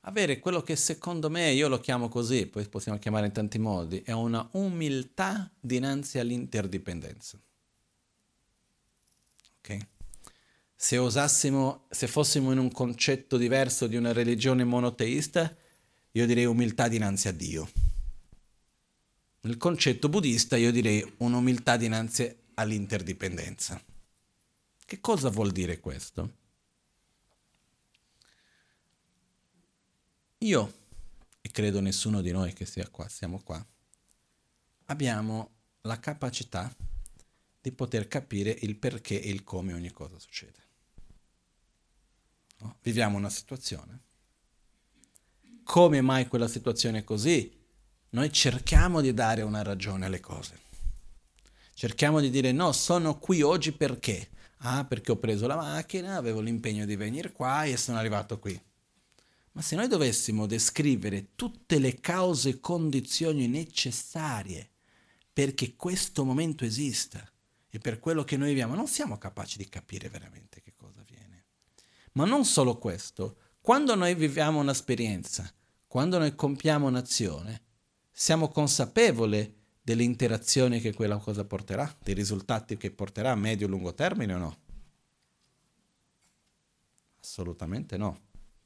avere 0.00 0.38
quello 0.38 0.60
che 0.60 0.76
secondo 0.76 1.30
me, 1.30 1.50
io 1.52 1.68
lo 1.68 1.80
chiamo 1.80 2.10
così, 2.10 2.44
poi 2.44 2.68
possiamo 2.68 2.98
chiamare 2.98 3.24
in 3.24 3.32
tanti 3.32 3.58
modi, 3.58 4.02
è 4.02 4.12
una 4.12 4.46
umiltà 4.52 5.50
dinanzi 5.58 6.18
all'interdipendenza. 6.18 7.40
Ok? 9.60 9.78
Se 10.76 10.96
usassimo, 10.98 11.86
se 11.88 12.08
fossimo 12.08 12.52
in 12.52 12.58
un 12.58 12.70
concetto 12.70 13.38
diverso 13.38 13.86
di 13.86 13.96
una 13.96 14.12
religione 14.12 14.64
monoteista, 14.64 15.56
io 16.10 16.26
direi 16.26 16.44
umiltà 16.44 16.88
dinanzi 16.88 17.28
a 17.28 17.32
Dio. 17.32 17.70
Nel 19.40 19.56
concetto 19.56 20.10
buddista 20.10 20.58
io 20.58 20.70
direi 20.70 21.14
un'umiltà 21.20 21.78
dinanzi 21.78 22.46
all'interdipendenza. 22.58 23.80
Che 24.84 25.00
cosa 25.00 25.30
vuol 25.30 25.52
dire 25.52 25.80
questo? 25.80 26.36
Io, 30.38 30.74
e 31.40 31.50
credo 31.50 31.80
nessuno 31.80 32.20
di 32.20 32.30
noi 32.30 32.52
che 32.52 32.64
sia 32.64 32.88
qua, 32.88 33.08
siamo 33.08 33.40
qua, 33.42 33.64
abbiamo 34.86 35.50
la 35.82 35.98
capacità 35.98 36.74
di 37.60 37.72
poter 37.72 38.08
capire 38.08 38.56
il 38.60 38.76
perché 38.76 39.20
e 39.20 39.30
il 39.30 39.44
come 39.44 39.72
ogni 39.72 39.90
cosa 39.90 40.18
succede. 40.18 40.66
No? 42.58 42.78
Viviamo 42.82 43.16
una 43.16 43.30
situazione. 43.30 44.02
Come 45.64 46.00
mai 46.00 46.28
quella 46.28 46.48
situazione 46.48 46.98
è 46.98 47.04
così? 47.04 47.54
Noi 48.10 48.32
cerchiamo 48.32 49.00
di 49.00 49.12
dare 49.12 49.42
una 49.42 49.62
ragione 49.62 50.06
alle 50.06 50.20
cose. 50.20 50.66
Cerchiamo 51.78 52.18
di 52.18 52.28
dire 52.28 52.50
no, 52.50 52.72
sono 52.72 53.20
qui 53.20 53.40
oggi 53.40 53.70
perché? 53.70 54.30
Ah, 54.62 54.84
perché 54.84 55.12
ho 55.12 55.16
preso 55.16 55.46
la 55.46 55.54
macchina, 55.54 56.16
avevo 56.16 56.40
l'impegno 56.40 56.84
di 56.84 56.96
venire 56.96 57.30
qua 57.30 57.62
e 57.62 57.76
sono 57.76 57.98
arrivato 57.98 58.40
qui. 58.40 58.60
Ma 59.52 59.62
se 59.62 59.76
noi 59.76 59.86
dovessimo 59.86 60.46
descrivere 60.46 61.36
tutte 61.36 61.78
le 61.78 62.00
cause 62.00 62.48
e 62.48 62.58
condizioni 62.58 63.46
necessarie 63.46 64.70
perché 65.32 65.76
questo 65.76 66.24
momento 66.24 66.64
esista 66.64 67.24
e 67.70 67.78
per 67.78 68.00
quello 68.00 68.24
che 68.24 68.36
noi 68.36 68.48
viviamo, 68.48 68.74
non 68.74 68.88
siamo 68.88 69.16
capaci 69.16 69.56
di 69.56 69.68
capire 69.68 70.08
veramente 70.08 70.60
che 70.60 70.74
cosa 70.74 70.98
avviene. 70.98 71.44
Ma 72.14 72.24
non 72.24 72.44
solo 72.44 72.76
questo, 72.78 73.36
quando 73.60 73.94
noi 73.94 74.16
viviamo 74.16 74.58
un'esperienza, 74.58 75.48
quando 75.86 76.18
noi 76.18 76.34
compiamo 76.34 76.88
un'azione, 76.88 77.62
siamo 78.10 78.48
consapevoli 78.48 79.57
delle 79.88 80.02
interazioni 80.02 80.80
che 80.80 80.92
quella 80.92 81.16
cosa 81.16 81.44
porterà, 81.44 81.90
dei 82.02 82.12
risultati 82.12 82.76
che 82.76 82.90
porterà 82.90 83.30
a 83.30 83.34
medio 83.34 83.66
e 83.66 83.70
lungo 83.70 83.94
termine 83.94 84.34
o 84.34 84.36
no? 84.36 84.58
Assolutamente 87.22 87.96
no. 87.96 88.20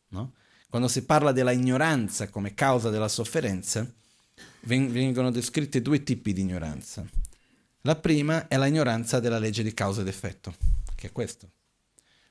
no? 0.09 0.33
Quando 0.69 0.89
si 0.89 1.05
parla 1.05 1.31
della 1.31 1.53
ignoranza 1.53 2.29
come 2.29 2.55
causa 2.55 2.91
della 2.91 3.07
sofferenza, 3.07 3.89
vengono 4.63 5.31
descritti 5.31 5.81
due 5.81 6.03
tipi 6.03 6.33
di 6.33 6.41
ignoranza. 6.41 7.09
La 7.83 7.95
prima 7.95 8.49
è 8.49 8.59
l'ignoranza 8.59 9.21
della 9.21 9.39
legge 9.39 9.63
di 9.63 9.75
causa 9.75 10.01
ed 10.01 10.09
effetto, 10.09 10.53
che 10.97 11.07
è 11.07 11.13
questo. 11.13 11.53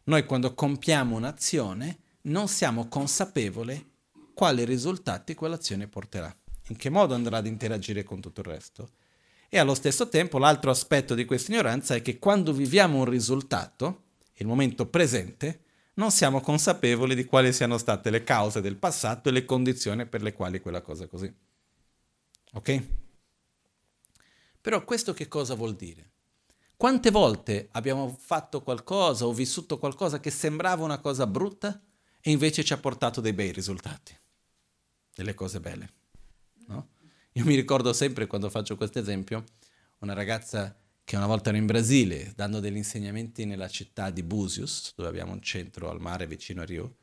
Noi 0.03 0.25
quando 0.25 0.53
compiamo 0.53 1.15
un'azione 1.15 2.00
non 2.24 2.50
siamo 2.50 2.89
consapevoli 2.89 3.89
quali 4.33 4.65
risultati 4.65 5.33
quell'azione 5.33 5.88
porterà, 5.88 6.36
in 6.71 6.77
che 6.77 6.89
modo 6.89 7.13
andrà 7.13 7.37
ad 7.37 7.45
interagire 7.45 8.03
con 8.03 8.21
tutto 8.21 8.39
il 8.39 8.47
resto. 8.47 8.89
E 9.49 9.59
allo 9.59 9.75
stesso 9.75 10.07
tempo 10.07 10.37
l'altro 10.37 10.71
aspetto 10.71 11.13
di 11.13 11.25
questa 11.25 11.51
ignoranza 11.51 11.93
è 11.93 12.01
che 12.01 12.17
quando 12.17 12.53
viviamo 12.53 12.99
un 12.99 13.05
risultato, 13.05 14.03
il 14.35 14.47
momento 14.47 14.85
presente, 14.85 15.63
non 15.95 16.11
siamo 16.11 16.39
consapevoli 16.39 17.13
di 17.13 17.25
quali 17.25 17.51
siano 17.51 17.77
state 17.77 18.09
le 18.09 18.23
cause 18.23 18.61
del 18.61 18.77
passato 18.77 19.27
e 19.27 19.33
le 19.33 19.43
condizioni 19.43 20.05
per 20.05 20.21
le 20.21 20.31
quali 20.31 20.61
quella 20.61 20.81
cosa 20.81 21.03
è 21.03 21.07
così. 21.09 21.31
Ok? 22.53 22.83
Però 24.61 24.83
questo 24.85 25.13
che 25.13 25.27
cosa 25.27 25.53
vuol 25.55 25.75
dire? 25.75 26.09
Quante 26.77 27.11
volte 27.11 27.67
abbiamo 27.74 28.17
fatto 28.17 28.61
qualcosa 28.63 29.25
o 29.25 29.33
vissuto 29.33 29.77
qualcosa 29.77 30.22
che 30.22 30.31
sembrava 30.31 30.85
una 30.85 31.00
cosa 31.00 31.27
brutta 31.27 31.79
e 32.22 32.31
invece 32.31 32.63
ci 32.63 32.72
ha 32.72 32.77
portato 32.77 33.19
dei 33.19 33.33
bei 33.33 33.51
risultati, 33.51 34.17
delle 35.13 35.33
cose 35.33 35.59
belle? 35.59 36.00
Io 37.35 37.46
mi 37.46 37.55
ricordo 37.55 37.94
sempre 37.94 38.27
quando 38.27 38.50
faccio 38.50 38.75
questo 38.75 39.00
esempio, 39.00 39.46
una 40.00 40.11
ragazza 40.11 40.75
che 41.05 41.15
una 41.15 41.27
volta 41.27 41.48
ero 41.48 41.57
in 41.57 41.65
Brasile 41.65 42.33
dando 42.35 42.59
degli 42.59 42.75
insegnamenti 42.75 43.46
nella 43.46 43.70
città 43.70 44.09
di 44.09 44.22
Busius, 44.22 44.91
dove 44.98 45.07
abbiamo 45.07 45.31
un 45.31 45.41
centro 45.41 45.89
al 45.89 46.01
mare 46.01 46.27
vicino 46.27 46.61
a 46.61 46.65
Rio, 46.65 46.98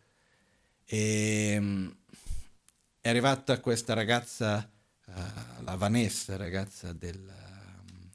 e 0.84 1.56
mm, 1.58 1.88
è 3.00 3.08
arrivata 3.08 3.58
questa 3.60 3.94
ragazza, 3.94 4.70
uh, 5.06 5.62
la 5.64 5.76
Vanessa, 5.76 6.36
ragazza 6.36 6.92
del, 6.92 7.16
um, 7.16 8.10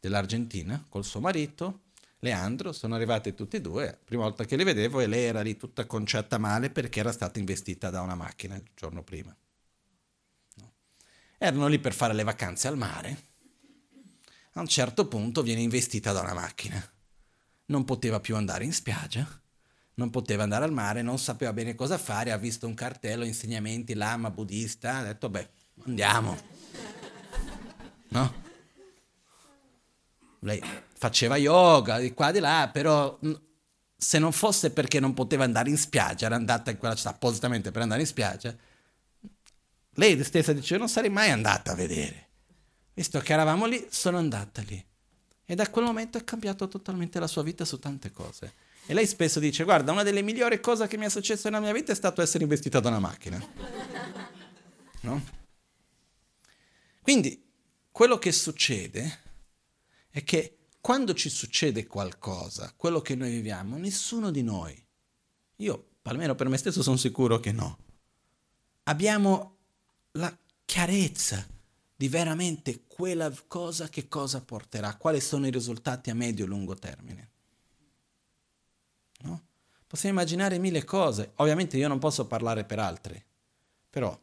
dell'Argentina, 0.00 0.82
col 0.88 1.04
suo 1.04 1.20
marito, 1.20 1.82
Leandro, 2.20 2.72
sono 2.72 2.94
arrivati 2.94 3.34
tutti 3.34 3.56
e 3.56 3.60
due, 3.60 3.84
la 3.84 3.98
prima 4.02 4.22
volta 4.22 4.46
che 4.46 4.56
li 4.56 4.64
vedevo 4.64 5.00
e 5.00 5.06
lei 5.06 5.24
era 5.24 5.42
lì 5.42 5.58
tutta 5.58 5.84
conciata 5.84 6.38
male 6.38 6.70
perché 6.70 7.00
era 7.00 7.12
stata 7.12 7.38
investita 7.38 7.90
da 7.90 8.00
una 8.00 8.14
macchina 8.14 8.56
il 8.56 8.64
giorno 8.74 9.02
prima. 9.02 9.36
No. 11.40 11.46
Erano 11.46 11.66
lì 11.66 11.78
per 11.78 11.94
fare 11.94 12.14
le 12.14 12.24
vacanze 12.24 12.68
al 12.68 12.76
mare 12.76 13.28
a 14.54 14.60
un 14.60 14.66
certo 14.66 15.06
punto 15.06 15.42
viene 15.42 15.60
investita 15.60 16.12
da 16.12 16.20
una 16.20 16.34
macchina. 16.34 16.82
Non 17.66 17.84
poteva 17.84 18.18
più 18.18 18.34
andare 18.34 18.64
in 18.64 18.72
spiaggia, 18.72 19.26
non 19.94 20.10
poteva 20.10 20.42
andare 20.42 20.64
al 20.64 20.72
mare, 20.72 21.02
non 21.02 21.18
sapeva 21.18 21.52
bene 21.52 21.74
cosa 21.74 21.98
fare, 21.98 22.32
ha 22.32 22.36
visto 22.36 22.66
un 22.66 22.74
cartello, 22.74 23.24
insegnamenti, 23.24 23.94
lama, 23.94 24.30
buddista, 24.30 24.96
ha 24.96 25.02
detto, 25.04 25.28
beh, 25.28 25.48
andiamo. 25.86 26.36
No? 28.08 28.48
Lei 30.40 30.60
faceva 30.94 31.36
yoga 31.36 31.98
di 31.98 32.12
qua 32.12 32.30
e 32.30 32.32
di 32.32 32.40
là, 32.40 32.68
però 32.72 33.18
se 33.96 34.18
non 34.18 34.32
fosse 34.32 34.72
perché 34.72 34.98
non 34.98 35.14
poteva 35.14 35.44
andare 35.44 35.70
in 35.70 35.76
spiaggia, 35.76 36.26
era 36.26 36.34
andata 36.34 36.72
in 36.72 36.78
quella 36.78 36.96
città 36.96 37.10
appositamente 37.10 37.70
per 37.70 37.82
andare 37.82 38.00
in 38.00 38.06
spiaggia, 38.06 38.54
lei 39.94 40.22
stessa 40.24 40.52
diceva 40.52 40.80
non 40.80 40.88
sarei 40.88 41.10
mai 41.10 41.30
andata 41.30 41.72
a 41.72 41.74
vedere. 41.74 42.28
Visto 42.94 43.18
che 43.20 43.32
eravamo 43.32 43.66
lì, 43.66 43.86
sono 43.90 44.18
andata 44.18 44.62
lì. 44.62 44.84
E 45.44 45.54
da 45.54 45.68
quel 45.68 45.84
momento 45.84 46.18
è 46.18 46.24
cambiato 46.24 46.68
totalmente 46.68 47.18
la 47.18 47.26
sua 47.26 47.42
vita 47.42 47.64
su 47.64 47.78
tante 47.78 48.10
cose. 48.12 48.52
E 48.86 48.94
lei 48.94 49.06
spesso 49.06 49.40
dice, 49.40 49.64
guarda, 49.64 49.92
una 49.92 50.02
delle 50.02 50.22
migliori 50.22 50.60
cose 50.60 50.86
che 50.86 50.96
mi 50.96 51.06
è 51.06 51.10
successo 51.10 51.48
nella 51.48 51.62
mia 51.62 51.72
vita 51.72 51.92
è 51.92 51.94
stato 51.94 52.22
essere 52.22 52.44
investita 52.44 52.80
da 52.80 52.88
una 52.88 52.98
macchina. 52.98 53.38
No? 55.02 55.24
Quindi, 57.00 57.42
quello 57.90 58.18
che 58.18 58.32
succede 58.32 59.20
è 60.10 60.22
che 60.24 60.58
quando 60.78 61.14
ci 61.14 61.30
succede 61.30 61.86
qualcosa, 61.86 62.74
quello 62.76 63.00
che 63.00 63.14
noi 63.14 63.30
viviamo, 63.30 63.78
nessuno 63.78 64.30
di 64.30 64.42
noi, 64.42 64.86
io 65.56 65.90
almeno 66.02 66.34
per 66.34 66.48
me 66.48 66.56
stesso 66.56 66.82
sono 66.82 66.96
sicuro 66.96 67.38
che 67.40 67.52
no, 67.52 67.78
abbiamo 68.84 69.59
la 70.12 70.36
chiarezza 70.64 71.46
di 71.94 72.08
veramente 72.08 72.84
quella 72.86 73.32
cosa 73.46 73.88
che 73.88 74.08
cosa 74.08 74.40
porterà, 74.40 74.96
quali 74.96 75.20
sono 75.20 75.46
i 75.46 75.50
risultati 75.50 76.10
a 76.10 76.14
medio 76.14 76.44
e 76.44 76.48
lungo 76.48 76.74
termine. 76.74 77.28
No? 79.22 79.42
Possiamo 79.86 80.18
immaginare 80.18 80.58
mille 80.58 80.84
cose, 80.84 81.32
ovviamente 81.36 81.76
io 81.76 81.88
non 81.88 81.98
posso 81.98 82.26
parlare 82.26 82.64
per 82.64 82.78
altri, 82.78 83.22
però 83.90 84.18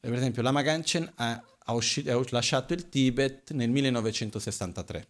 per 0.00 0.14
esempio 0.14 0.40
Lama 0.40 0.62
Ganchen 0.62 1.10
ha, 1.16 1.44
ha, 1.58 1.72
usci- 1.74 2.08
ha 2.08 2.18
lasciato 2.30 2.72
il 2.72 2.88
Tibet 2.88 3.52
nel 3.52 3.68
1963 3.68 5.08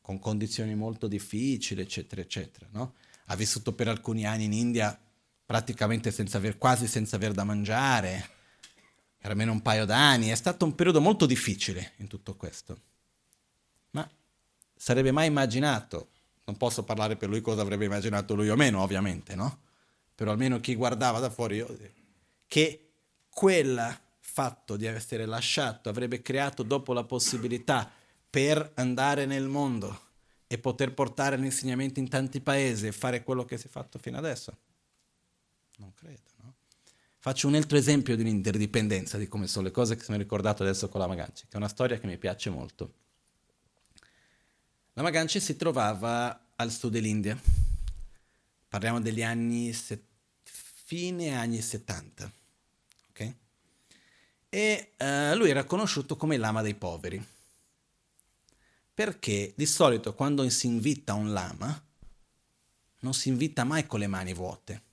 con 0.00 0.18
condizioni 0.18 0.74
molto 0.74 1.06
difficili, 1.06 1.82
eccetera, 1.82 2.20
eccetera. 2.20 2.66
No? 2.72 2.94
Ha 3.26 3.36
vissuto 3.36 3.72
per 3.74 3.86
alcuni 3.86 4.26
anni 4.26 4.44
in 4.44 4.52
India 4.52 4.98
praticamente 5.46 6.10
senza 6.10 6.38
aver, 6.38 6.58
quasi 6.58 6.88
senza 6.88 7.14
aver 7.14 7.30
da 7.30 7.44
mangiare, 7.44 8.38
era 9.20 9.32
almeno 9.32 9.52
un 9.52 9.60
paio 9.60 9.84
d'anni, 9.84 10.28
è 10.28 10.34
stato 10.34 10.64
un 10.64 10.74
periodo 10.74 11.00
molto 11.00 11.26
difficile 11.26 11.92
in 11.96 12.06
tutto 12.06 12.34
questo. 12.36 12.80
Ma 13.90 14.08
sarebbe 14.74 15.12
mai 15.12 15.26
immaginato, 15.26 16.08
non 16.44 16.56
posso 16.56 16.84
parlare 16.84 17.16
per 17.16 17.28
lui 17.28 17.42
cosa 17.42 17.60
avrebbe 17.60 17.84
immaginato 17.84 18.34
lui 18.34 18.48
o 18.48 18.56
meno, 18.56 18.80
ovviamente, 18.80 19.34
no? 19.34 19.60
Però 20.14 20.30
almeno 20.30 20.58
chi 20.60 20.74
guardava 20.74 21.18
da 21.18 21.28
fuori, 21.28 21.56
io, 21.56 21.78
che 22.46 22.92
quel 23.28 23.98
fatto 24.18 24.76
di 24.76 24.86
essere 24.86 25.26
lasciato 25.26 25.88
avrebbe 25.88 26.22
creato 26.22 26.62
dopo 26.62 26.92
la 26.92 27.04
possibilità 27.04 27.90
per 28.30 28.72
andare 28.76 29.26
nel 29.26 29.48
mondo 29.48 30.08
e 30.46 30.58
poter 30.58 30.94
portare 30.94 31.36
l'insegnamento 31.36 32.00
in 32.00 32.08
tanti 32.08 32.40
paesi 32.40 32.86
e 32.86 32.92
fare 32.92 33.22
quello 33.22 33.44
che 33.44 33.58
si 33.58 33.66
è 33.66 33.70
fatto 33.70 33.98
fino 33.98 34.16
adesso? 34.16 34.56
Non 35.76 35.92
credo. 35.94 36.29
Faccio 37.22 37.48
un 37.48 37.54
altro 37.54 37.76
esempio 37.76 38.16
di 38.16 38.22
un'interdipendenza, 38.22 39.18
di 39.18 39.28
come 39.28 39.46
sono 39.46 39.66
le 39.66 39.72
cose 39.72 39.94
che 39.94 40.02
sono 40.02 40.16
ricordato 40.16 40.62
adesso 40.62 40.88
con 40.88 41.00
la 41.00 41.06
Maganci, 41.06 41.42
che 41.42 41.52
è 41.52 41.56
una 41.58 41.68
storia 41.68 42.00
che 42.00 42.06
mi 42.06 42.16
piace 42.16 42.48
molto. 42.48 42.94
La 44.94 45.02
Maganci 45.02 45.38
si 45.38 45.54
trovava 45.54 46.52
al 46.56 46.72
sud 46.72 46.92
dell'India. 46.92 47.38
Parliamo 48.68 49.02
degli 49.02 49.22
anni 49.22 49.70
fine 50.44 51.34
anni 51.34 51.60
70. 51.60 52.32
Okay? 53.10 53.36
E 54.48 54.92
uh, 54.96 55.36
lui 55.36 55.50
era 55.50 55.64
conosciuto 55.64 56.16
come 56.16 56.38
lama 56.38 56.62
dei 56.62 56.74
poveri. 56.74 57.22
Perché 58.94 59.52
di 59.54 59.66
solito 59.66 60.14
quando 60.14 60.48
si 60.48 60.68
invita 60.68 61.12
un 61.12 61.34
lama, 61.34 61.84
non 63.00 63.12
si 63.12 63.28
invita 63.28 63.64
mai 63.64 63.86
con 63.86 64.00
le 64.00 64.06
mani 64.06 64.32
vuote. 64.32 64.84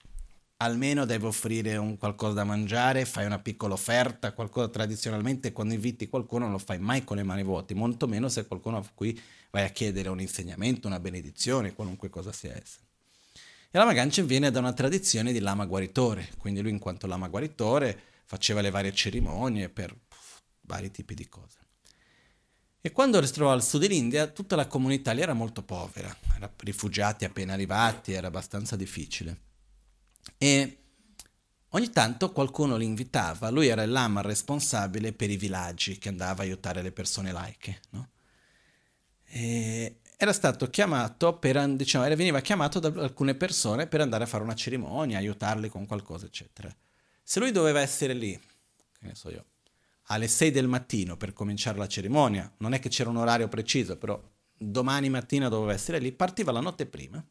Almeno 0.60 1.06
deve 1.06 1.28
offrire 1.28 1.78
un 1.78 1.98
qualcosa 1.98 2.34
da 2.34 2.43
mangiare, 2.43 3.06
fai 3.06 3.28
una 3.28 3.38
piccola 3.38 3.76
offerta, 3.76 4.34
qualcosa 4.34 4.70
tradizionalmente 4.70 5.52
quando 5.52 5.76
inviti 5.76 6.10
qualcuno 6.10 6.46
non 6.46 6.54
lo 6.54 6.58
fai 6.58 6.80
mai 6.80 7.04
con 7.04 7.17
le 7.17 7.24
mani 7.24 7.43
vuote, 7.43 7.76
molto 7.76 8.08
meno 8.08 8.28
se 8.28 8.48
qualcuno 8.48 8.78
a 8.78 8.89
cui 8.91 9.20
vai 9.52 9.65
a 9.65 9.70
chiedere 9.70 10.10
un 10.10 10.20
insegnamento, 10.20 10.88
una 10.88 11.00
benedizione, 11.00 11.76
qualunque 11.76 12.10
cosa 12.10 12.32
sia 12.32 12.56
essa. 12.56 12.80
E 13.70 13.78
la 13.78 13.86
Maganchen 13.86 14.26
viene 14.26 14.50
da 14.50 14.58
una 14.58 14.74
tradizione 14.74 15.32
di 15.32 15.39
lama 15.39 15.65
guaritore, 15.65 16.28
quindi 16.39 16.62
lui 16.62 16.72
in 16.72 16.80
quanto 16.80 17.06
lama 17.06 17.28
guaritore 17.28 18.00
faceva 18.26 18.62
le 18.62 18.72
varie 18.72 18.93
cerimonie 18.93 19.70
per 19.70 19.96
vari 20.62 20.89
tipi 20.89 21.13
di 21.13 21.30
cose. 21.30 21.58
E 22.82 22.91
quando 22.91 23.20
trovò 23.20 23.52
al 23.52 23.63
sud 23.63 23.82
dell'India, 23.82 24.26
tutta 24.26 24.56
la 24.56 24.65
comunità 24.65 25.12
lì 25.12 25.22
era 25.22 25.34
molto 25.34 25.62
povera, 25.62 26.15
era 26.36 26.52
rifugiati 26.58 27.26
appena 27.26 27.54
arrivati, 27.54 28.13
era 28.13 28.26
abbastanza 28.26 28.76
difficile. 28.76 29.46
E 30.38 30.78
ogni 31.70 31.90
tanto 31.90 32.32
qualcuno 32.32 32.78
li 32.78 32.86
invitava, 32.86 33.50
lui 33.50 33.68
era 33.68 33.84
il 33.84 33.92
lama 33.92 34.22
responsabile 34.22 35.13
per 35.13 35.30
i 35.30 35.38
villaggi 35.38 35.98
che 35.98 36.10
andava 36.10 36.42
a 36.42 36.46
aiutare 36.46 36.82
le 36.82 36.92
persone 36.92 37.32
laiche. 37.32 37.82
No? 37.92 38.10
E 39.26 40.00
era 40.18 40.34
stato 40.34 40.70
chiamato 40.70 41.38
per, 41.38 41.68
diciamo, 41.76 42.08
veniva 42.08 42.40
chiamato 42.42 42.80
da 42.80 42.88
alcune 43.04 43.36
persone 43.36 43.86
per 43.86 44.02
andare 44.02 44.24
a 44.24 44.28
fare 44.28 44.44
una 44.44 44.56
cerimonia, 44.56 45.20
aiutarli 45.20 45.70
con 45.70 45.86
qualcosa, 45.86 46.26
eccetera. 46.26 46.76
Se 47.22 47.40
lui 47.40 47.52
doveva 47.52 47.82
essere 47.82 48.13
lì, 48.13 48.32
che 48.32 49.06
ne 49.06 49.13
so 49.13 49.30
io, 49.30 49.46
alle 50.06 50.28
6 50.28 50.50
del 50.50 50.68
mattino 50.68 51.18
per 51.18 51.34
cominciare 51.34 51.78
la 51.78 51.88
cerimonia, 51.88 52.52
non 52.58 52.74
è 52.74 52.80
che 52.80 52.90
c'era 52.90 53.10
un 53.10 53.18
orario 53.18 53.48
preciso, 53.48 53.98
però 53.98 54.20
domani 54.58 55.10
mattina 55.10 55.50
doveva 55.50 55.74
essere 55.74 56.00
lì, 56.00 56.12
partiva 56.12 56.52
la 56.52 56.62
notte 56.62 56.86
prima, 56.86 57.24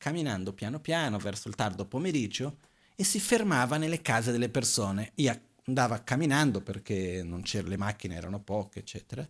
camminando 0.00 0.54
piano 0.54 0.80
piano 0.80 1.18
verso 1.18 1.48
il 1.48 1.54
tardo 1.54 1.84
pomeriggio 1.84 2.56
e 2.96 3.04
si 3.04 3.20
fermava 3.20 3.76
nelle 3.76 4.00
case 4.00 4.32
delle 4.32 4.48
persone. 4.48 5.12
Io 5.16 5.38
andava 5.66 6.02
camminando 6.02 6.62
perché 6.62 7.22
le 7.22 7.76
macchine, 7.76 8.14
erano 8.14 8.40
poche, 8.40 8.78
eccetera, 8.78 9.28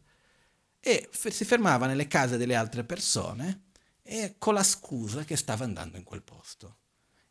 e 0.78 1.08
f- 1.10 1.28
si 1.28 1.44
fermava 1.44 1.86
nelle 1.86 2.06
case 2.06 2.36
delle 2.36 2.54
altre 2.54 2.84
persone 2.84 3.64
e 4.00 4.36
con 4.38 4.54
la 4.54 4.62
scusa 4.62 5.24
che 5.24 5.34
stava 5.34 5.64
andando 5.64 5.96
in 5.96 6.04
quel 6.04 6.22
posto. 6.22 6.76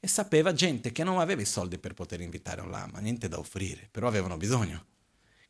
E 0.01 0.07
sapeva 0.09 0.51
gente 0.51 0.91
che 0.91 1.05
non 1.05 1.19
aveva 1.19 1.41
i 1.41 1.45
soldi 1.45 1.77
per 1.77 1.93
poter 1.93 2.19
invitare 2.19 2.59
un 2.59 2.69
lama, 2.69 2.99
niente 2.99 3.29
da 3.29 3.39
offrire, 3.39 3.87
però 3.89 4.09
avevano 4.09 4.35
bisogno. 4.35 4.85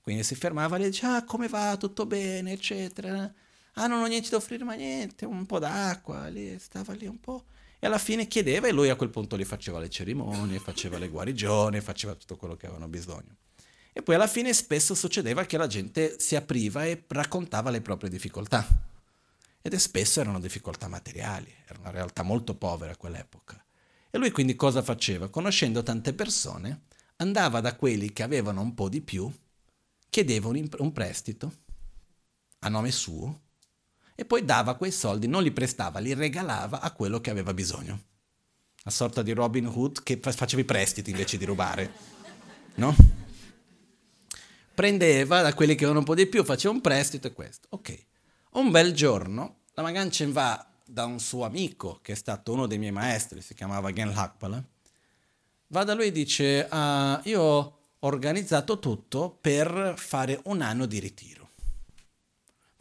Quindi 0.02 0.24
si 0.24 0.36
fermava 0.36 0.78
e 0.78 0.90
diceva, 0.90 1.16
ah, 1.16 1.24
come 1.24 1.48
va, 1.48 1.76
tutto 1.76 2.06
bene, 2.06 2.52
eccetera. 2.52 3.34
Ah, 3.74 3.88
non 3.88 4.04
ho 4.04 4.06
niente 4.06 4.30
da 4.30 4.38
offrire, 4.38 4.64
ma 4.64 4.76
niente, 4.76 5.26
un 5.26 5.46
po' 5.48 5.58
d'acqua, 5.58 6.28
lì, 6.28 6.58
stava 6.60 6.94
lì 6.94 7.08
un 7.08 7.20
po'. 7.20 7.46
E 7.80 7.88
alla 7.88 7.98
fine 7.98 8.28
chiedeva 8.28 8.68
e 8.68 8.72
lui 8.72 8.90
a 8.90 8.96
quel 8.96 9.10
punto 9.10 9.38
gli 9.38 9.46
faceva 9.46 9.80
le 9.80 9.90
cerimonie, 9.90 10.60
faceva 10.60 10.98
le 10.98 11.08
guarigioni, 11.08 11.80
faceva 11.80 12.14
tutto 12.14 12.36
quello 12.36 12.56
che 12.56 12.66
avevano 12.66 12.90
bisogno. 12.90 13.38
E 13.94 14.02
poi 14.02 14.16
alla 14.16 14.28
fine 14.28 14.54
spesso 14.54 14.94
succedeva 14.94 15.46
che 15.46 15.58
la 15.58 15.68
gente 15.68 16.20
si 16.20 16.36
apriva 16.36 16.86
e 16.86 17.06
raccontava 17.08 17.70
le 17.70 17.82
proprie 17.82 18.10
difficoltà. 18.10 18.66
Ed 19.62 19.76
spesso 19.76 20.20
erano 20.20 20.40
difficoltà 20.40 20.88
materiali, 20.88 21.54
era 21.66 21.80
una 21.80 21.92
realtà 21.92 22.24
molto 22.24 22.56
povera 22.56 22.92
a 22.92 22.98
quell'epoca. 22.98 23.64
E 24.10 24.18
lui 24.18 24.32
quindi 24.32 24.56
cosa 24.56 24.82
faceva? 24.82 25.30
Conoscendo 25.30 25.84
tante 25.84 26.14
persone, 26.14 26.84
andava 27.18 27.62
da 27.62 27.76
quelli 27.76 28.12
che 28.12 28.24
avevano 28.24 28.62
un 28.62 28.74
po' 28.74 28.90
di 28.90 29.02
più 29.02 29.32
chiedeva 30.10 30.48
un, 30.48 30.58
imp- 30.58 30.80
un 30.80 30.92
prestito 30.92 31.54
a 32.60 32.70
nome 32.70 32.92
suo 32.92 33.42
e 34.20 34.26
poi 34.26 34.44
dava 34.44 34.76
quei 34.76 34.92
soldi, 34.92 35.28
non 35.28 35.42
li 35.42 35.52
prestava, 35.52 36.00
li 36.00 36.14
regalava 36.14 36.82
a 36.82 36.92
quello 36.92 37.22
che 37.22 37.30
aveva 37.30 37.54
bisogno. 37.54 38.04
Una 38.84 38.94
sorta 38.94 39.22
di 39.22 39.32
Robin 39.32 39.66
Hood 39.66 40.04
che 40.04 40.20
faceva 40.20 40.62
i 40.62 40.66
prestiti 40.66 41.12
invece 41.12 41.38
di 41.38 41.46
rubare, 41.46 41.90
no? 42.76 42.94
Prendeva 44.74 45.42
da 45.42 45.54
quelli 45.54 45.72
che 45.72 45.86
avevano 45.86 46.00
un 46.00 46.06
po' 46.06 46.16
di 46.16 46.26
più, 46.26 46.44
faceva 46.44 46.74
un 46.74 46.82
prestito 46.82 47.28
e 47.28 47.34
questo. 47.34 47.68
Ok. 47.70 47.98
Un 48.52 48.72
bel 48.72 48.94
giorno 48.94 49.60
la 49.74 49.84
Maganchen 49.84 50.34
va 50.34 50.68
da 50.84 51.06
un 51.06 51.22
suo 51.22 51.46
amico, 51.46 52.00
che 52.02 52.12
è 52.12 52.16
stato 52.16 52.52
uno 52.52 52.68
dei 52.68 52.78
miei 52.78 52.92
maestri, 52.92 53.40
si 53.42 53.54
chiamava 53.54 53.94
Gen 53.94 54.12
Lakpala, 54.12 54.62
va 55.68 55.84
da 55.86 55.94
lui 55.94 56.08
e 56.08 56.12
dice, 56.12 56.68
uh, 56.70 57.22
io 57.24 57.78
organizzato 58.00 58.80
tutto 58.80 59.38
per 59.40 59.94
fare 59.96 60.42
un 60.44 60.62
anno 60.62 60.86
di 60.86 61.00
ritiro. 61.00 61.49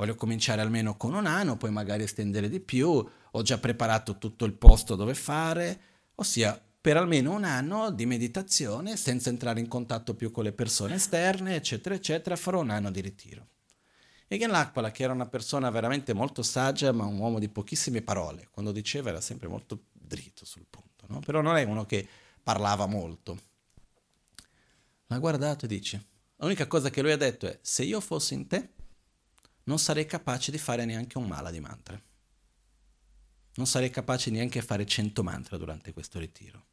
Voglio 0.01 0.15
cominciare 0.15 0.61
almeno 0.61 0.97
con 0.97 1.13
un 1.13 1.27
anno, 1.27 1.57
poi 1.57 1.73
magari 1.73 2.05
estendere 2.05 2.49
di 2.49 2.61
più, 2.61 2.89
ho 2.89 3.43
già 3.43 3.59
preparato 3.59 4.17
tutto 4.17 4.45
il 4.45 4.53
posto 4.53 4.95
dove 4.95 5.13
fare, 5.13 5.81
ossia 6.15 6.63
per 6.81 6.97
almeno 6.97 7.35
un 7.35 7.43
anno 7.43 7.91
di 7.91 8.07
meditazione 8.07 8.97
senza 8.97 9.29
entrare 9.29 9.59
in 9.59 9.67
contatto 9.67 10.15
più 10.15 10.31
con 10.31 10.45
le 10.45 10.53
persone 10.53 10.95
esterne, 10.95 11.57
eccetera, 11.57 11.97
eccetera, 11.97 12.37
farò 12.37 12.61
un 12.61 12.71
anno 12.71 12.93
di 12.93 13.01
ritiro. 13.01 13.49
E 14.29 14.39
Gen 14.39 14.51
Lakpala, 14.51 14.93
che 14.93 15.03
era 15.03 15.13
una 15.13 15.27
persona 15.27 15.69
veramente 15.69 16.13
molto 16.13 16.45
saggia, 16.45 16.93
ma 16.93 17.05
un 17.05 17.19
uomo 17.19 17.41
di 17.41 17.49
pochissime 17.49 18.01
parole, 18.01 18.47
quando 18.53 18.71
diceva 18.71 19.09
era 19.09 19.21
sempre 19.21 19.49
molto 19.49 19.87
dritto 19.91 20.45
sul 20.45 20.67
punto, 20.71 21.07
no? 21.09 21.19
però 21.19 21.41
non 21.41 21.57
è 21.57 21.65
uno 21.65 21.85
che 21.87 22.07
parlava 22.41 22.87
molto. 22.87 23.37
L'ha 25.09 25.19
guardato 25.19 25.65
e 25.65 25.69
dice, 25.69 26.07
l'unica 26.37 26.69
cosa 26.69 26.89
che 26.89 27.03
lui 27.03 27.11
ha 27.11 27.17
detto 27.17 27.49
è, 27.49 27.59
se 27.61 27.83
io 27.83 28.01
fossi 28.01 28.35
in 28.35 28.47
te, 28.47 28.77
non 29.68 29.78
sarei 29.78 30.07
capace 30.07 30.50
di 30.50 30.57
fare 30.57 30.87
neanche 30.87 31.18
un 31.18 31.26
mala 31.26 31.50
di 31.50 31.61
mantra. 31.61 32.00
Non 33.54 33.66
sarei 33.66 33.90
capace 33.90 34.31
neanche 34.31 34.61
di 34.61 34.66
fare 34.66 34.87
cento 34.87 35.22
mantra 35.22 35.59
durante 35.59 35.92
questo 35.92 36.18
ritiro. 36.18 36.64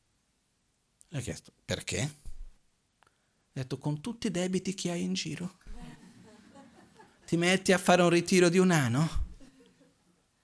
Le 1.09 1.17
ha 1.19 1.21
chiesto, 1.21 1.51
perché? 1.65 1.99
Ha 1.99 3.09
detto, 3.51 3.77
con 3.77 3.99
tutti 3.99 4.27
i 4.27 4.31
debiti 4.31 4.73
che 4.73 4.91
hai 4.91 5.03
in 5.03 5.13
giro? 5.13 5.57
Ti 7.27 7.35
metti 7.35 7.73
a 7.73 7.77
fare 7.77 8.01
un 8.01 8.09
ritiro 8.09 8.47
di 8.47 8.59
un 8.59 8.71
anno? 8.71 9.23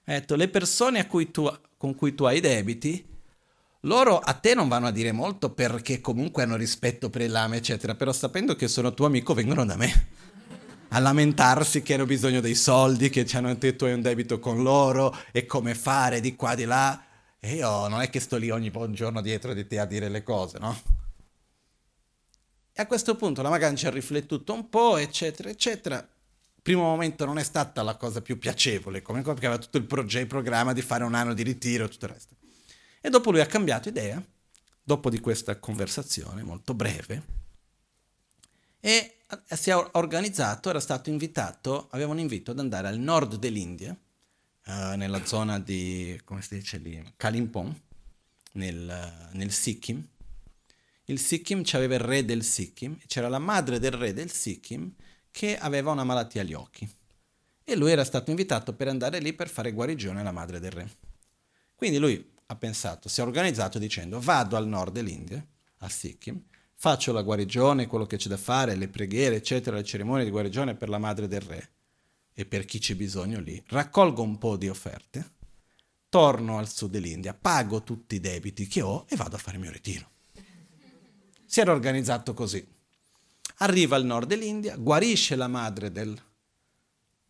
Ha 0.04 0.12
detto, 0.12 0.36
le 0.36 0.48
persone 0.48 1.06
tu, 1.30 1.50
con 1.78 1.94
cui 1.94 2.14
tu 2.14 2.24
hai 2.24 2.40
debiti 2.40 3.08
loro 3.86 4.18
a 4.18 4.34
te 4.34 4.54
non 4.54 4.68
vanno 4.68 4.88
a 4.88 4.92
dire 4.92 5.10
molto 5.10 5.52
perché 5.52 6.00
comunque 6.00 6.42
hanno 6.42 6.56
rispetto 6.56 7.08
per 7.10 7.22
il 7.22 7.32
lame, 7.32 7.56
eccetera, 7.56 7.96
però 7.96 8.12
sapendo 8.12 8.54
che 8.54 8.68
sono 8.68 8.94
tuo 8.94 9.06
amico 9.06 9.34
vengono 9.34 9.64
da 9.64 9.74
me 9.74 10.20
a 10.94 10.98
lamentarsi 10.98 11.82
che 11.82 11.94
hanno 11.94 12.04
bisogno 12.04 12.40
dei 12.40 12.54
soldi, 12.54 13.08
che 13.08 13.24
ci 13.24 13.36
hanno 13.36 13.54
detto 13.54 13.86
hai 13.86 13.94
un 13.94 14.02
debito 14.02 14.38
con 14.38 14.62
loro 14.62 15.16
e 15.32 15.46
come 15.46 15.74
fare 15.74 16.20
di 16.20 16.36
qua, 16.36 16.54
di 16.54 16.64
là. 16.64 17.02
E 17.38 17.54
io 17.54 17.88
non 17.88 18.02
è 18.02 18.10
che 18.10 18.20
sto 18.20 18.36
lì 18.36 18.50
ogni 18.50 18.70
giorno 18.90 19.22
dietro 19.22 19.54
di 19.54 19.66
te 19.66 19.78
a 19.78 19.86
dire 19.86 20.08
le 20.08 20.22
cose, 20.22 20.58
no? 20.58 20.80
E 22.74 22.80
a 22.80 22.86
questo 22.86 23.16
punto 23.16 23.42
la 23.42 23.48
Magan 23.48 23.74
ci 23.74 23.86
ha 23.86 23.90
riflettuto 23.90 24.52
un 24.52 24.68
po', 24.68 24.98
eccetera, 24.98 25.48
eccetera. 25.48 26.06
Primo 26.60 26.82
momento 26.82 27.24
non 27.24 27.38
è 27.38 27.42
stata 27.42 27.82
la 27.82 27.96
cosa 27.96 28.20
più 28.20 28.38
piacevole, 28.38 29.02
come 29.02 29.22
perché 29.22 29.46
aveva 29.46 29.60
tutto 29.60 29.78
il, 29.78 29.84
progetto, 29.84 30.22
il 30.22 30.28
programma 30.28 30.72
di 30.72 30.82
fare 30.82 31.04
un 31.04 31.14
anno 31.14 31.34
di 31.34 31.42
ritiro 31.42 31.86
e 31.86 31.88
tutto 31.88 32.04
il 32.04 32.12
resto. 32.12 32.36
E 33.00 33.08
dopo 33.08 33.30
lui 33.30 33.40
ha 33.40 33.46
cambiato 33.46 33.88
idea, 33.88 34.22
dopo 34.82 35.10
di 35.10 35.20
questa 35.20 35.58
conversazione 35.58 36.42
molto 36.42 36.74
breve, 36.74 37.40
e 38.78 39.21
si 39.48 39.70
è 39.70 39.76
organizzato, 39.92 40.70
era 40.70 40.80
stato 40.80 41.10
invitato, 41.10 41.88
aveva 41.90 42.12
un 42.12 42.18
invito 42.18 42.50
ad 42.50 42.58
andare 42.58 42.88
al 42.88 42.98
nord 42.98 43.36
dell'India, 43.36 43.90
uh, 44.66 44.94
nella 44.96 45.24
zona 45.24 45.58
di, 45.58 46.20
come 46.24 46.42
si 46.42 46.56
dice 46.56 46.78
lì, 46.78 47.02
Kalimpong, 47.16 47.74
nel, 48.52 49.28
nel 49.32 49.50
Sikkim. 49.50 50.06
Il 51.06 51.18
Sikkim 51.18 51.62
c'aveva 51.64 51.94
il 51.94 52.00
re 52.00 52.24
del 52.24 52.44
Sikkim, 52.44 52.98
c'era 53.06 53.28
la 53.28 53.38
madre 53.38 53.78
del 53.78 53.92
re 53.92 54.12
del 54.12 54.30
Sikkim 54.30 54.92
che 55.30 55.58
aveva 55.58 55.90
una 55.90 56.04
malattia 56.04 56.42
agli 56.42 56.54
occhi. 56.54 56.88
E 57.64 57.76
lui 57.76 57.90
era 57.90 58.04
stato 58.04 58.30
invitato 58.30 58.74
per 58.74 58.88
andare 58.88 59.18
lì 59.18 59.32
per 59.32 59.48
fare 59.48 59.72
guarigione 59.72 60.20
alla 60.20 60.32
madre 60.32 60.60
del 60.60 60.70
re. 60.70 60.90
Quindi 61.74 61.98
lui 61.98 62.32
ha 62.46 62.56
pensato, 62.56 63.08
si 63.08 63.20
è 63.20 63.24
organizzato 63.24 63.78
dicendo 63.78 64.20
vado 64.20 64.56
al 64.56 64.66
nord 64.66 64.92
dell'India, 64.92 65.44
a 65.78 65.88
Sikkim, 65.88 66.40
faccio 66.82 67.12
la 67.12 67.22
guarigione, 67.22 67.86
quello 67.86 68.06
che 68.06 68.16
c'è 68.16 68.28
da 68.28 68.36
fare, 68.36 68.74
le 68.74 68.88
preghiere, 68.88 69.36
eccetera, 69.36 69.76
le 69.76 69.84
cerimonie 69.84 70.24
di 70.24 70.30
guarigione 70.30 70.74
per 70.74 70.88
la 70.88 70.98
madre 70.98 71.28
del 71.28 71.40
re 71.40 71.70
e 72.32 72.44
per 72.44 72.64
chi 72.64 72.80
c'è 72.80 72.96
bisogno 72.96 73.38
lì, 73.38 73.62
raccolgo 73.68 74.20
un 74.20 74.36
po' 74.36 74.56
di 74.56 74.68
offerte, 74.68 75.30
torno 76.08 76.58
al 76.58 76.68
sud 76.68 76.90
dell'India, 76.90 77.34
pago 77.34 77.84
tutti 77.84 78.16
i 78.16 78.20
debiti 78.20 78.66
che 78.66 78.82
ho 78.82 79.06
e 79.08 79.14
vado 79.14 79.36
a 79.36 79.38
fare 79.38 79.58
il 79.58 79.62
mio 79.62 79.70
ritiro. 79.70 80.10
Si 81.46 81.60
era 81.60 81.70
organizzato 81.70 82.34
così. 82.34 82.66
Arriva 83.58 83.94
al 83.94 84.04
nord 84.04 84.26
dell'India, 84.26 84.74
guarisce 84.74 85.36
la 85.36 85.46
madre 85.46 85.92
del, 85.92 86.20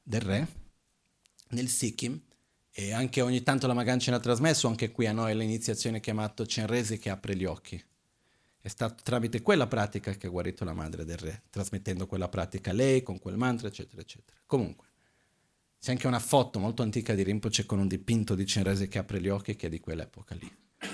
del 0.03 0.21
re 0.23 0.49
nel 1.49 1.69
Sikkim 1.69 2.19
e 2.71 2.93
anche 2.95 3.21
ogni 3.21 3.43
tanto 3.43 3.67
la 3.67 3.75
Magan 3.75 3.99
ce 3.99 4.11
l'ha 4.11 4.19
trasmesso, 4.19 4.67
anche 4.67 4.91
qui 4.93 5.07
a 5.07 5.13
noi 5.13 5.37
l'iniziazione 5.37 6.01
chiamato 6.01 6.47
Cenresi 6.47 6.99
che 6.99 7.11
apre 7.11 7.37
gli 7.37 7.45
occhi. 7.45 7.91
È 8.65 8.69
stato 8.69 9.03
tramite 9.03 9.43
quella 9.43 9.67
pratica 9.67 10.13
che 10.13 10.29
ha 10.29 10.31
guarito 10.31 10.65
la 10.65 10.73
madre 10.73 11.05
del 11.05 11.17
re, 11.17 11.43
trasmettendo 11.51 12.07
quella 12.07 12.29
pratica 12.29 12.71
a 12.71 12.73
lei, 12.73 13.03
con 13.03 13.19
quel 13.19 13.37
mantra, 13.37 13.67
eccetera, 13.67 14.01
eccetera. 14.01 14.39
Comunque, 14.47 14.87
c'è 15.81 15.91
anche 15.91 16.07
una 16.07 16.21
foto 16.21 16.61
molto 16.61 16.83
antica 16.83 17.13
di 17.13 17.25
Rinpoche 17.25 17.67
con 17.67 17.81
un 17.81 17.89
dipinto 17.89 18.37
di 18.37 18.47
Cenrese 18.47 18.87
che 18.87 18.99
apre 18.99 19.21
gli 19.21 19.29
occhi 19.29 19.57
che 19.57 19.67
è 19.67 19.69
di 19.69 19.81
quell'epoca 19.81 20.37
lì, 20.37 20.49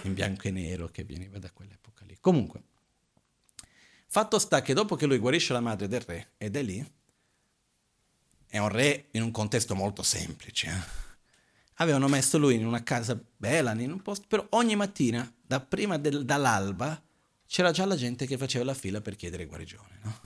in 0.05 0.15
bianco 0.15 0.49
e 0.49 0.51
nero 0.51 0.89
che 0.89 1.05
veniva 1.05 1.39
da 1.39 1.51
quell'epoca 1.51 2.07
lì. 2.07 2.17
Comunque, 2.19 2.63
fatto 4.07 4.39
sta 4.39 4.63
che 4.63 4.73
dopo 4.73 4.97
che 4.97 5.05
lui 5.05 5.19
guarisce 5.19 5.53
la 5.53 5.61
madre 5.61 5.89
del 5.89 6.01
re, 6.01 6.31
ed 6.39 6.57
è 6.57 6.63
lì, 6.63 6.93
è 8.47 8.57
un 8.57 8.69
re 8.71 9.09
in 9.11 9.21
un 9.21 9.31
contesto 9.31 9.75
molto 9.75 10.03
semplice. 10.03 10.69
Eh? 10.69 11.07
Avevano 11.75 12.09
messo 12.09 12.39
lui 12.39 12.55
in 12.55 12.65
una 12.65 12.83
casa 12.83 13.23
bella, 13.37 13.73
in 13.73 13.93
un 13.93 14.01
posto, 14.01 14.25
però 14.27 14.47
ogni 14.53 14.75
mattina, 14.75 15.31
da 15.39 15.61
prima 15.61 15.99
del, 15.99 16.25
dall'alba, 16.25 17.03
c'era 17.49 17.71
già 17.73 17.87
la 17.87 17.97
gente 17.97 18.27
che 18.27 18.37
faceva 18.37 18.65
la 18.65 18.75
fila 18.75 19.01
per 19.01 19.17
chiedere 19.17 19.47
guarigione. 19.47 19.99
No? 20.03 20.21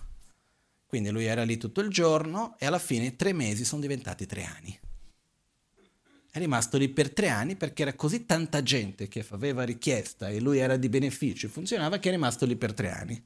Quindi 0.87 1.11
lui 1.11 1.24
era 1.24 1.44
lì 1.44 1.56
tutto 1.56 1.80
il 1.80 1.88
giorno 1.88 2.56
e 2.58 2.66
alla 2.66 2.80
fine 2.80 3.16
tre 3.16 3.32
mesi 3.32 3.64
sono 3.64 3.80
diventati 3.80 4.26
tre 4.26 4.44
anni. 4.44 4.78
È 6.30 6.38
rimasto 6.38 6.76
lì 6.76 6.88
per 6.88 7.12
tre 7.12 7.28
anni 7.28 7.56
perché 7.56 7.82
era 7.82 7.94
così 7.94 8.26
tanta 8.26 8.62
gente 8.62 9.06
che 9.06 9.24
aveva 9.30 9.62
richiesta 9.62 10.28
e 10.28 10.40
lui 10.40 10.58
era 10.58 10.76
di 10.76 10.88
beneficio, 10.88 11.48
funzionava 11.48 11.98
che 11.98 12.08
è 12.08 12.12
rimasto 12.12 12.44
lì 12.44 12.56
per 12.56 12.74
tre 12.74 12.90
anni. 12.90 13.24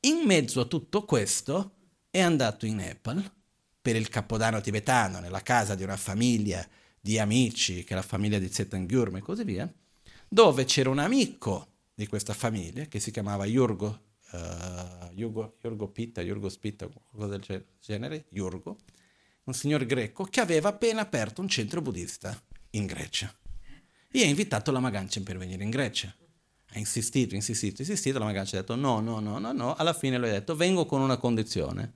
In 0.00 0.22
mezzo 0.24 0.60
a 0.60 0.64
tutto 0.64 1.04
questo 1.04 1.74
è 2.10 2.20
andato 2.20 2.64
in 2.64 2.76
Nepal 2.76 3.30
per 3.80 3.94
il 3.94 4.08
Capodanno 4.08 4.60
tibetano, 4.60 5.20
nella 5.20 5.42
casa 5.42 5.74
di 5.74 5.82
una 5.82 5.96
famiglia 5.96 6.66
di 6.98 7.18
amici, 7.18 7.84
che 7.84 7.92
è 7.92 7.96
la 7.96 8.02
famiglia 8.02 8.38
di 8.38 8.50
Zetangyurm 8.50 9.16
e 9.16 9.20
così 9.20 9.44
via, 9.44 9.72
dove 10.28 10.64
c'era 10.64 10.88
un 10.88 10.98
amico 10.98 11.71
di 11.94 12.06
questa 12.06 12.32
famiglia 12.32 12.84
che 12.84 13.00
si 13.00 13.10
chiamava 13.10 13.44
Yurgo, 13.46 14.00
uh, 14.32 15.12
Yurgo, 15.12 15.56
Yurgo 15.62 15.88
Pitta, 15.88 16.22
Yurgo 16.22 16.48
Spitta, 16.48 16.86
qualcosa 16.88 17.26
del 17.26 17.66
genere, 17.80 18.26
Yurgo, 18.30 18.78
un 19.44 19.54
signor 19.54 19.84
greco 19.84 20.24
che 20.24 20.40
aveva 20.40 20.70
appena 20.70 21.02
aperto 21.02 21.40
un 21.40 21.48
centro 21.48 21.82
buddista 21.82 22.40
in 22.70 22.86
Grecia 22.86 23.34
e 24.10 24.22
ha 24.22 24.26
invitato 24.26 24.70
la 24.70 24.78
Maganchen 24.78 25.22
per 25.22 25.38
venire 25.38 25.64
in 25.64 25.70
Grecia. 25.70 26.14
Ha 26.74 26.78
insistito, 26.78 27.34
insistito, 27.34 27.82
insistito, 27.82 28.18
la 28.18 28.24
Maganchen 28.24 28.58
ha 28.58 28.60
detto 28.62 28.76
no, 28.76 29.00
no, 29.00 29.20
no, 29.20 29.38
no, 29.38 29.52
no, 29.52 29.74
alla 29.74 29.92
fine 29.92 30.18
lui 30.18 30.28
ha 30.28 30.32
detto 30.32 30.56
vengo 30.56 30.86
con 30.86 31.00
una 31.00 31.16
condizione, 31.18 31.94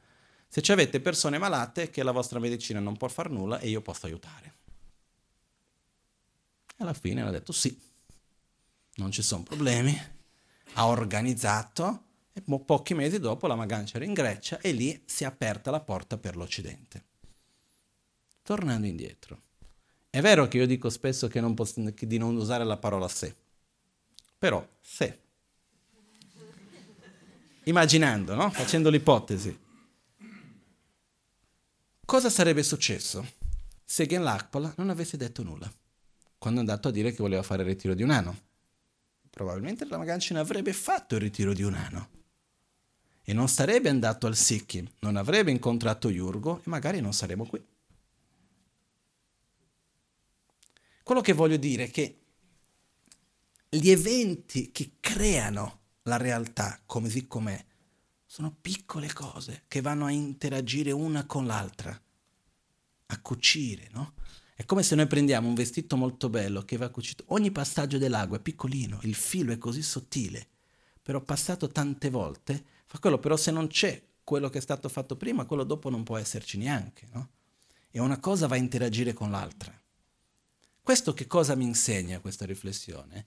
se 0.49 0.61
avete 0.73 1.01
persone 1.01 1.39
malate 1.39 1.91
che 1.91 2.03
la 2.03 2.13
vostra 2.13 2.39
medicina 2.39 2.81
non 2.81 2.97
può 2.97 3.09
fare 3.09 3.31
nulla 3.31 3.59
e 3.59 3.69
io 3.69 3.81
posso 3.81 4.07
aiutare. 4.07 4.55
Alla 6.79 6.95
fine 6.95 7.23
ha 7.23 7.31
detto 7.31 7.53
sì, 7.53 7.79
non 8.97 9.11
ci 9.11 9.23
sono 9.23 9.43
problemi, 9.43 9.99
ha 10.75 10.87
organizzato 10.87 12.05
e 12.33 12.43
po- 12.43 12.61
pochi 12.61 12.95
mesi 12.95 13.19
dopo 13.19 13.47
la 13.47 13.55
Magancia 13.55 13.97
era 13.97 14.05
in 14.05 14.13
Grecia 14.13 14.61
e 14.61 14.73
lì 14.73 15.03
si 15.07 15.25
è 15.25 15.27
aperta 15.27 15.71
la 15.71 15.81
porta 15.81 16.19
per 16.19 16.37
l'Occidente. 16.37 17.05
Tornando 18.43 18.87
indietro, 18.87 19.43
è 20.11 20.21
vero 20.21 20.47
che 20.47 20.59
io 20.59 20.67
dico 20.67 20.89
spesso 20.89 21.29
che 21.29 21.41
non 21.41 21.55
posso, 21.55 21.81
di 21.81 22.19
non 22.19 22.37
usare 22.37 22.65
la 22.65 22.77
parola 22.77 23.09
se, 23.09 23.35
però 24.39 24.67
se. 24.81 25.21
Immaginando, 27.65 28.35
no? 28.37 28.51
facendo 28.51 28.91
l'ipotesi, 28.91 29.59
cosa 32.05 32.31
sarebbe 32.31 32.63
successo 32.63 33.27
se 33.85 34.07
Gen 34.07 34.23
Lakpala 34.23 34.75
non 34.77 34.91
avesse 34.91 35.17
detto 35.17 35.43
nulla? 35.43 35.69
quando 36.39 36.61
è 36.61 36.65
andato 36.65 36.89
a 36.89 36.93
dire 36.93 37.11
che 37.11 37.23
voleva 37.23 37.43
fare 37.43 37.63
il 37.63 37.69
ritiro 37.69 37.95
di 37.95 38.03
un 38.03 38.11
anno. 38.11 38.45
Probabilmente 39.37 39.85
la 39.85 39.99
Magancina 39.99 40.41
avrebbe 40.41 40.73
fatto 40.73 41.15
il 41.15 41.21
ritiro 41.21 41.53
di 41.53 41.63
un 41.63 41.75
anno 41.75 42.09
e 43.23 43.35
non 43.35 43.49
sarebbe 43.49 43.91
andato 43.91 44.27
al 44.27 44.35
Sikkim, 44.35 44.91
non 45.01 45.17
avrebbe 45.17 45.51
incontrato 45.51 46.09
Yurgo 46.09 46.61
e 46.61 46.63
magari 46.71 47.03
non 47.03 47.13
saremmo 47.13 47.45
qui. 47.45 47.63
Quello 51.03 51.21
che 51.21 51.35
voglio 51.35 51.59
dire 51.59 51.85
è 51.85 51.91
che 51.91 52.19
gli 53.69 53.91
eventi 53.91 54.73
che 54.73 54.93
creano 55.01 55.81
la 56.05 56.17
realtà 56.17 56.81
così 56.87 57.27
com'è 57.27 57.63
sono 58.25 58.57
piccole 58.59 59.13
cose 59.13 59.65
che 59.69 59.83
vanno 59.83 60.07
a 60.07 60.13
interagire 60.13 60.93
una 60.93 61.27
con 61.27 61.45
l'altra, 61.45 62.03
a 63.05 63.21
cucire, 63.21 63.91
no? 63.93 64.15
È 64.59 64.65
come 64.65 64.83
se 64.83 64.95
noi 64.95 65.07
prendiamo 65.07 65.49
un 65.49 65.55
vestito 65.55 65.99
molto 65.99 66.31
bello 66.31 66.63
che 66.63 66.79
va 66.79 66.89
cucito. 66.89 67.25
Ogni 67.27 67.51
passaggio 67.51 67.99
dell'acqua 67.99 68.39
è 68.39 68.41
piccolino, 68.41 69.01
il 69.03 69.15
filo 69.15 69.53
è 69.53 69.59
così 69.59 69.83
sottile, 69.83 70.49
però 71.03 71.21
passato 71.21 71.69
tante 71.69 72.09
volte 72.09 72.65
fa 72.87 72.99
quello, 72.99 73.19
però 73.19 73.37
se 73.37 73.51
non 73.51 73.67
c'è 73.67 74.03
quello 74.25 74.49
che 74.49 74.57
è 74.57 74.63
stato 74.63 74.89
fatto 74.89 75.15
prima, 75.15 75.45
quello 75.45 75.63
dopo 75.63 75.91
non 75.91 76.05
può 76.05 76.17
esserci 76.17 76.57
neanche, 76.57 77.07
no? 77.13 77.29
E 77.91 78.01
una 78.01 78.19
cosa 78.19 78.47
va 78.47 78.55
a 78.55 78.59
interagire 78.59 79.13
con 79.13 79.31
l'altra. 79.31 79.79
Questo 80.81 81.13
che 81.13 81.27
cosa 81.27 81.55
mi 81.55 81.65
insegna 81.65 82.21
questa 82.21 82.47
riflessione? 82.47 83.27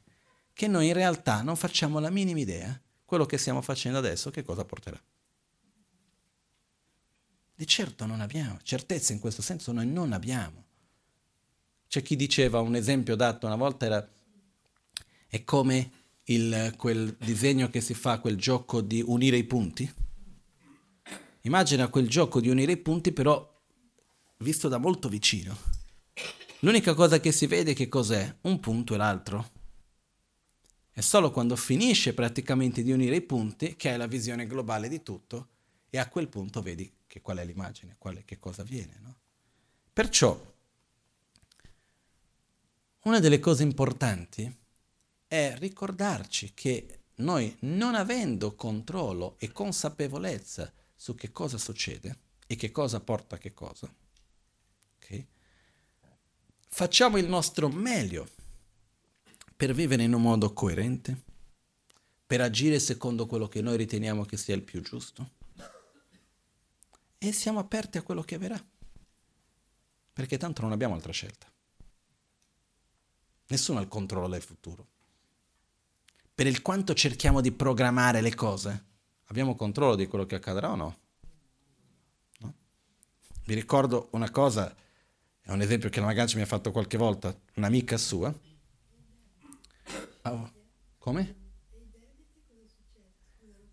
Che 0.52 0.68
noi 0.68 0.88
in 0.88 0.94
realtà 0.94 1.44
non 1.44 1.56
facciamo 1.56 2.00
la 2.00 2.10
minima 2.10 2.40
idea 2.40 2.82
quello 3.06 3.28
che 3.28 3.38
stiamo 3.38 3.62
facendo 3.62 4.00
adesso 4.00 4.32
che 4.32 4.42
cosa 4.42 4.66
porterà. 4.66 5.00
Di 7.54 7.68
certo 7.68 8.08
non 8.08 8.20
abbiamo, 8.20 8.58
certezza 8.64 9.14
in 9.14 9.20
questo 9.20 9.44
senso 9.44 9.72
noi 9.72 9.86
non 9.86 10.12
abbiamo. 10.12 10.69
C'è 11.90 12.04
chi 12.04 12.16
diceva, 12.16 12.60
un 12.60 12.76
esempio 12.76 13.16
dato 13.16 13.48
una 13.48 13.56
volta 13.56 13.88
era, 13.88 14.10
è 15.28 15.44
come 15.44 15.92
il, 16.26 16.76
quel 16.78 17.18
disegno 17.20 17.68
che 17.72 17.82
si 17.82 17.96
fa, 17.96 18.20
quel 18.20 18.38
gioco 18.38 18.82
di 18.82 19.02
unire 19.04 19.38
i 19.38 19.44
punti. 19.44 19.92
Immagina 21.42 21.88
quel 21.88 22.08
gioco 22.08 22.40
di 22.42 22.48
unire 22.48 22.74
i 22.74 22.78
punti 22.78 23.12
però 23.12 23.60
visto 24.38 24.68
da 24.68 24.78
molto 24.78 25.10
vicino. 25.10 25.58
L'unica 26.60 26.94
cosa 26.94 27.20
che 27.20 27.32
si 27.32 27.48
vede 27.48 27.74
che 27.74 27.88
cos'è? 27.88 28.36
Un 28.42 28.60
punto 28.60 28.94
e 28.94 28.98
l'altro. 28.98 29.50
È 30.92 31.02
solo 31.02 31.32
quando 31.32 31.56
finisce 31.56 32.14
praticamente 32.14 32.84
di 32.84 32.92
unire 32.92 33.16
i 33.16 33.22
punti 33.22 33.76
che 33.76 33.90
hai 33.90 33.98
la 33.98 34.06
visione 34.06 34.46
globale 34.46 34.90
di 34.90 35.02
tutto 35.02 35.48
e 35.90 35.98
a 35.98 36.08
quel 36.08 36.28
punto 36.28 36.62
vedi 36.62 36.94
che 37.08 37.20
qual 37.22 37.38
è 37.38 37.46
l'immagine, 37.46 37.96
qual 37.98 38.18
è, 38.18 38.26
che 38.26 38.38
cosa 38.38 38.62
avviene. 38.62 39.00
No? 39.02 39.16
Perciò 39.92 40.49
una 43.02 43.20
delle 43.20 43.40
cose 43.40 43.64
importanti 43.64 44.58
è 45.28 45.56
ricordarci 45.58 46.54
che 46.54 47.00
noi, 47.20 47.56
non 47.62 47.96
avendo 47.96 48.56
controllo 48.56 49.36
e 49.40 49.52
consapevolezza 49.52 50.72
su 50.96 51.16
che 51.16 51.32
cosa 51.32 51.58
succede 51.58 52.18
e 52.48 52.56
che 52.56 52.72
cosa 52.72 53.00
porta 53.00 53.36
a 53.36 53.38
che 53.38 53.54
cosa, 53.54 53.94
okay, 54.98 55.28
facciamo 56.68 57.18
il 57.18 57.28
nostro 57.28 57.70
meglio 57.70 58.28
per 59.56 59.74
vivere 59.74 60.04
in 60.04 60.14
un 60.14 60.22
modo 60.22 60.54
coerente, 60.54 61.24
per 62.26 62.42
agire 62.42 62.80
secondo 62.80 63.26
quello 63.26 63.48
che 63.48 63.62
noi 63.62 63.78
riteniamo 63.78 64.24
che 64.24 64.38
sia 64.38 64.56
il 64.56 64.64
più 64.64 64.82
giusto 64.82 65.32
e 67.18 67.32
siamo 67.32 67.60
aperti 67.60 67.98
a 67.98 68.02
quello 68.02 68.24
che 68.24 68.38
verrà, 68.38 68.64
perché 70.14 70.38
tanto 70.38 70.62
non 70.62 70.72
abbiamo 70.72 70.96
altra 70.96 71.12
scelta. 71.12 71.52
Nessuno 73.50 73.80
ha 73.80 73.82
il 73.82 73.88
controllo 73.88 74.28
del 74.28 74.42
futuro. 74.42 74.88
Per 76.34 76.46
il 76.46 76.62
quanto 76.62 76.94
cerchiamo 76.94 77.42
di 77.42 77.52
programmare 77.52 78.22
le 78.22 78.36
cose, 78.36 78.86
abbiamo 79.26 79.56
controllo 79.56 79.96
di 79.96 80.08
quello 80.08 80.26
che 80.26 80.36
accadrà 80.36 80.70
o 80.70 80.76
no? 80.76 80.98
no? 82.40 82.54
Vi 83.46 83.54
ricordo 83.56 84.10
una 84.12 84.30
cosa, 84.30 84.74
è 85.42 85.52
un 85.52 85.62
esempio 85.62 85.90
che 85.90 86.00
la 86.00 86.06
Magancia 86.06 86.38
mi 86.38 86.44
ha 86.44 86.46
fatto 86.46 86.72
qualche 86.72 86.98
volta, 86.98 87.36
un'amica 87.56 87.98
sua. 87.98 88.34
Oh, 90.22 90.52
come? 91.00 91.36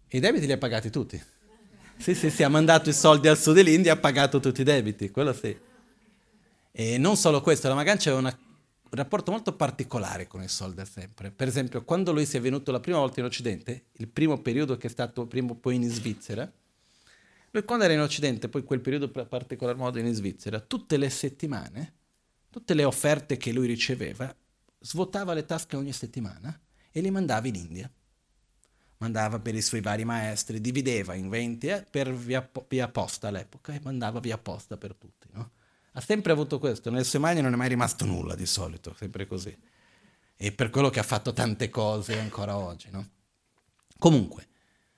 I 0.08 0.20
debiti 0.20 0.46
li 0.46 0.52
ha 0.52 0.58
pagati 0.58 0.88
tutti. 0.88 1.22
Sì, 1.98 2.14
sì, 2.14 2.30
sì, 2.30 2.42
ha 2.42 2.48
mandato 2.48 2.88
i 2.88 2.94
soldi 2.94 3.28
al 3.28 3.36
sud 3.36 3.54
dell'India 3.54 3.92
ha 3.92 3.96
pagato 3.96 4.40
tutti 4.40 4.62
i 4.62 4.64
debiti, 4.64 5.10
quello 5.10 5.34
sì. 5.34 5.54
E 6.72 6.98
non 6.98 7.16
solo 7.16 7.42
questo, 7.42 7.68
la 7.68 7.74
Magancia 7.74 8.10
aveva 8.10 8.28
una 8.28 8.45
un 8.88 8.98
rapporto 8.98 9.32
molto 9.32 9.54
particolare 9.54 10.28
con 10.28 10.42
il 10.42 10.48
sol 10.48 10.72
da 10.72 10.84
sempre. 10.84 11.30
Per 11.30 11.48
esempio, 11.48 11.82
quando 11.84 12.12
lui 12.12 12.24
si 12.24 12.36
è 12.36 12.40
venuto 12.40 12.70
la 12.70 12.80
prima 12.80 12.98
volta 12.98 13.20
in 13.20 13.26
Occidente, 13.26 13.86
il 13.92 14.08
primo 14.08 14.40
periodo 14.40 14.76
che 14.76 14.86
è 14.86 14.90
stato 14.90 15.26
prima 15.26 15.54
poi 15.54 15.74
in 15.74 15.88
Svizzera, 15.88 16.50
lui 17.50 17.64
quando 17.64 17.84
era 17.84 17.94
in 17.94 18.00
Occidente, 18.00 18.48
poi 18.48 18.62
quel 18.64 18.80
periodo 18.80 19.10
in 19.12 19.26
particolar 19.28 19.76
modo 19.76 19.98
in 19.98 20.12
Svizzera, 20.12 20.60
tutte 20.60 20.96
le 20.98 21.08
settimane, 21.08 21.94
tutte 22.50 22.74
le 22.74 22.84
offerte 22.84 23.36
che 23.36 23.52
lui 23.52 23.66
riceveva, 23.66 24.34
svuotava 24.78 25.32
le 25.32 25.44
tasche 25.44 25.76
ogni 25.76 25.92
settimana 25.92 26.58
e 26.92 27.00
le 27.00 27.10
mandava 27.10 27.48
in 27.48 27.54
India. 27.54 27.90
Mandava 28.98 29.38
per 29.38 29.54
i 29.54 29.62
suoi 29.62 29.80
vari 29.80 30.04
maestri, 30.04 30.60
divideva 30.60 31.14
in 31.14 31.28
20 31.28 31.66
eh, 31.66 31.86
per 31.90 32.12
via, 32.14 32.48
via 32.68 32.88
posta 32.88 33.28
all'epoca 33.28 33.72
e 33.72 33.80
mandava 33.82 34.20
via 34.20 34.38
posta 34.38 34.76
per 34.76 34.94
tutti. 34.94 35.15
Ha 35.96 36.00
sempre 36.02 36.30
avuto 36.30 36.58
questo, 36.58 36.90
nelle 36.90 37.04
sue 37.04 37.18
mani 37.18 37.40
non 37.40 37.54
è 37.54 37.56
mai 37.56 37.70
rimasto 37.70 38.04
nulla 38.04 38.34
di 38.34 38.44
solito, 38.44 38.94
sempre 38.98 39.26
così. 39.26 39.56
E 40.36 40.52
per 40.52 40.68
quello 40.68 40.90
che 40.90 41.00
ha 41.00 41.02
fatto 41.02 41.32
tante 41.32 41.70
cose 41.70 42.18
ancora 42.18 42.58
oggi, 42.58 42.90
no? 42.90 43.08
Comunque, 43.98 44.46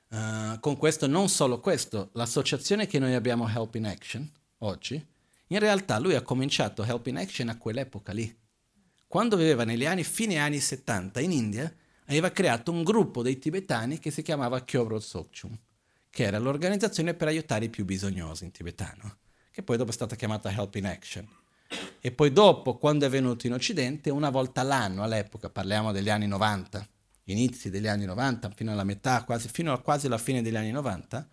uh, 0.08 0.58
con 0.58 0.76
questo 0.76 1.06
non 1.06 1.28
solo 1.28 1.60
questo, 1.60 2.10
l'associazione 2.14 2.88
che 2.88 2.98
noi 2.98 3.14
abbiamo 3.14 3.48
Help 3.48 3.76
in 3.76 3.86
Action 3.86 4.28
oggi, 4.58 5.06
in 5.46 5.58
realtà 5.60 6.00
lui 6.00 6.16
ha 6.16 6.22
cominciato 6.22 6.82
Help 6.82 7.06
in 7.06 7.18
Action 7.18 7.48
a 7.48 7.58
quell'epoca 7.58 8.12
lì. 8.12 8.36
Quando 9.06 9.36
viveva 9.36 9.62
negli 9.62 9.86
anni, 9.86 10.02
fine 10.02 10.38
anni 10.38 10.58
70 10.58 11.20
in 11.20 11.30
India, 11.30 11.72
aveva 12.06 12.32
creato 12.32 12.72
un 12.72 12.82
gruppo 12.82 13.22
dei 13.22 13.38
tibetani 13.38 14.00
che 14.00 14.10
si 14.10 14.22
chiamava 14.22 14.64
Kyobro 14.64 14.98
Sokchum, 14.98 15.56
che 16.10 16.24
era 16.24 16.40
l'organizzazione 16.40 17.14
per 17.14 17.28
aiutare 17.28 17.66
i 17.66 17.70
più 17.70 17.84
bisognosi 17.84 18.42
in 18.42 18.50
tibetano, 18.50 19.18
che 19.58 19.64
poi 19.64 19.76
dopo 19.76 19.90
è 19.90 19.92
stata 19.92 20.14
chiamata 20.14 20.52
Help 20.52 20.76
in 20.76 20.86
Action. 20.86 21.28
E 21.98 22.12
poi 22.12 22.32
dopo, 22.32 22.78
quando 22.78 23.06
è 23.06 23.08
venuto 23.08 23.48
in 23.48 23.54
Occidente, 23.54 24.08
una 24.08 24.30
volta 24.30 24.62
l'anno 24.62 25.02
all'epoca, 25.02 25.50
parliamo 25.50 25.90
degli 25.90 26.08
anni 26.08 26.28
90, 26.28 26.88
inizi 27.24 27.68
degli 27.68 27.88
anni 27.88 28.04
90, 28.04 28.50
fino 28.50 28.70
alla 28.70 28.84
metà, 28.84 29.24
quasi, 29.24 29.48
fino 29.48 29.72
a 29.72 29.80
quasi 29.80 30.06
la 30.06 30.16
fine 30.16 30.42
degli 30.42 30.54
anni 30.54 30.70
90, 30.70 31.28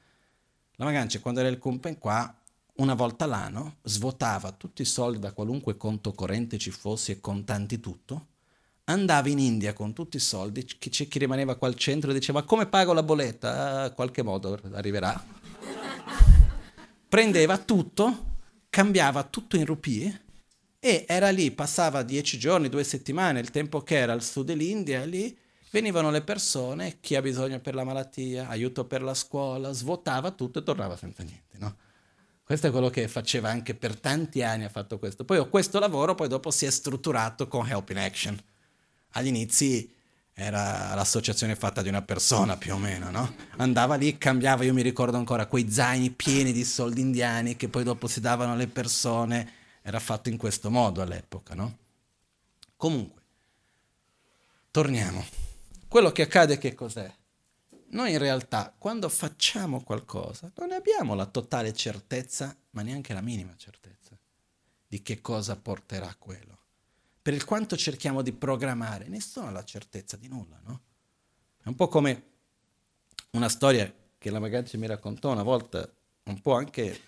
la 0.78 0.86
Magancia 0.86 1.20
quando 1.20 1.40
era 1.40 1.50
il 1.50 1.60
Kumpen 1.60 2.00
qua 2.00 2.36
una 2.78 2.96
volta 2.96 3.28
l'anno 3.28 3.76
svuotava 3.84 4.52
tutti 4.54 4.82
i 4.82 4.86
soldi 4.86 5.20
da 5.20 5.32
qualunque 5.32 5.78
conto 5.78 6.12
corrente 6.14 6.58
ci 6.58 6.72
fosse 6.72 7.12
e 7.12 7.22
contanti 7.22 7.80
tutto, 7.80 8.30
andava 8.86 9.30
in 9.30 9.38
India 9.38 9.74
con 9.74 9.94
tutti 9.94 10.18
i 10.18 10.20
soldi, 10.20 10.66
chi, 10.66 10.90
chi 10.90 11.20
rimaneva 11.20 11.58
qua 11.58 11.68
al 11.68 11.76
centro 11.76 12.12
diceva 12.12 12.42
come 12.42 12.66
pago 12.66 12.92
la 12.92 13.04
bolletta? 13.04 13.84
Ah, 13.84 13.92
qualche 13.92 14.24
modo 14.24 14.60
arriverà. 14.74 15.45
Prendeva 17.15 17.58
tutto, 17.58 18.39
cambiava 18.69 19.23
tutto 19.23 19.56
in 19.56 19.65
rupie 19.65 20.23
e 20.82 21.06
era 21.08 21.30
lì, 21.30 21.49
passava 21.51 22.04
dieci 22.04 22.38
giorni, 22.38 22.67
due 22.67 22.84
settimane, 22.84 23.39
il 23.39 23.51
tempo 23.51 23.84
che 23.84 23.95
era 23.95 24.12
al 24.12 24.21
sud 24.21 24.47
dell'India, 24.47 25.06
lì 25.06 25.34
venivano 25.71 26.12
le 26.12 26.23
persone, 26.23 26.97
chi 26.99 27.15
ha 27.15 27.21
bisogno 27.21 27.62
per 27.62 27.73
la 27.73 27.86
malattia, 27.86 28.49
aiuto 28.49 28.84
per 28.84 29.01
la 29.01 29.13
scuola, 29.13 29.71
svuotava 29.71 30.32
tutto 30.32 30.60
e 30.60 30.63
tornava 30.63 30.97
senza 30.97 31.23
niente, 31.23 31.58
no? 31.58 31.78
Questo 32.43 32.67
è 32.67 32.71
quello 32.71 32.89
che 32.89 33.08
faceva 33.08 33.49
anche 33.49 33.75
per 33.75 33.97
tanti 33.97 34.43
anni, 34.43 34.65
ha 34.65 34.69
fatto 34.69 34.99
questo. 34.99 35.23
Poi 35.23 35.38
ho 35.38 35.47
questo 35.47 35.80
lavoro, 35.80 36.15
poi 36.15 36.28
dopo 36.28 36.51
si 36.51 36.65
è 36.65 36.69
strutturato 36.69 37.47
con 37.47 37.65
Help 37.65 37.91
in 37.91 37.99
Action. 37.99 38.38
Agli 39.12 39.28
inizi 39.28 39.89
era 40.38 40.93
l'associazione 40.95 41.56
fatta 41.56 41.82
di 41.82 41.88
una 41.88 42.02
persona 42.02 42.58
più 42.58 42.74
o 42.74 42.78
meno, 42.78 43.10
no? 43.10 43.36
Andava 43.56 43.95
lì, 43.95 44.17
cambiava, 44.17 44.65
io 44.65 44.74
mi 44.74 44.82
ricordo 44.82 45.15
ancora 45.15 45.45
quei 45.45 45.71
zaini 45.71 46.12
pieni 46.12 46.52
di 46.52 46.65
soldi 46.65 47.00
indiani 47.00 47.56
che 47.56 47.69
poi 47.69 47.86
dopo 47.86 48.08
si 48.08 48.19
davano 48.19 48.52
alle 48.52 48.67
persone, 48.67 49.50
era 49.82 50.00
fatto 50.00 50.28
in 50.28 50.36
questo 50.36 50.69
modo 50.69 51.02
all'epoca, 51.02 51.56
no? 51.56 51.78
Comunque, 52.76 53.21
torniamo. 54.71 55.26
Quello 55.88 56.12
che 56.12 56.24
accade 56.24 56.58
che 56.58 56.76
cos'è? 56.76 57.10
Noi 57.91 58.12
in 58.12 58.17
realtà 58.17 58.76
quando 58.78 59.08
facciamo 59.08 59.84
qualcosa 59.84 60.52
non 60.58 60.74
abbiamo 60.74 61.15
la 61.15 61.28
totale 61.28 61.71
certezza, 61.71 62.54
ma 62.71 62.82
neanche 62.82 63.13
la 63.13 63.21
minima 63.21 63.56
certezza, 63.56 64.17
di 64.86 65.02
che 65.02 65.21
cosa 65.21 65.56
porterà 65.56 66.13
quello. 66.19 66.55
Per 67.26 67.34
il 67.34 67.44
quanto 67.44 67.76
cerchiamo 67.76 68.22
di 68.22 68.34
programmare, 68.34 69.08
nessuno 69.08 69.48
ha 69.48 69.50
la 69.50 69.64
certezza 69.64 70.16
di 70.16 70.28
nulla, 70.28 70.62
no? 70.64 70.82
È 71.60 71.68
un 71.68 71.74
po' 71.74 71.88
come 71.88 72.24
una 73.32 73.50
storia 73.50 73.92
che 74.20 74.30
la 74.30 74.38
ragazza 74.38 74.78
mi 74.78 74.86
raccontò 74.86 75.32
una 75.32 75.42
volta, 75.42 75.92
un 76.26 76.40
po' 76.40 76.54
anche, 76.54 77.00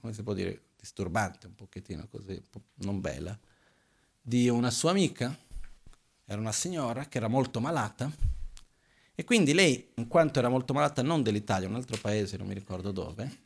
come 0.00 0.12
si 0.12 0.24
può 0.24 0.32
dire, 0.32 0.70
disturbante, 0.76 1.46
un 1.46 1.54
pochettino 1.54 2.08
così, 2.08 2.32
un 2.32 2.50
po 2.50 2.62
non 2.78 3.00
bella, 3.00 3.38
di 4.20 4.48
una 4.48 4.72
sua 4.72 4.90
amica, 4.90 5.38
era 6.24 6.40
una 6.40 6.50
signora 6.50 7.06
che 7.06 7.18
era 7.18 7.28
molto 7.28 7.60
malata, 7.60 8.10
e 9.14 9.22
quindi 9.22 9.54
lei, 9.54 9.92
in 9.94 10.08
quanto 10.08 10.40
era 10.40 10.48
molto 10.48 10.72
malata 10.72 11.00
non 11.02 11.22
dell'Italia, 11.22 11.68
un 11.68 11.76
altro 11.76 11.96
paese, 11.96 12.36
non 12.36 12.48
mi 12.48 12.54
ricordo 12.54 12.90
dove, 12.90 13.38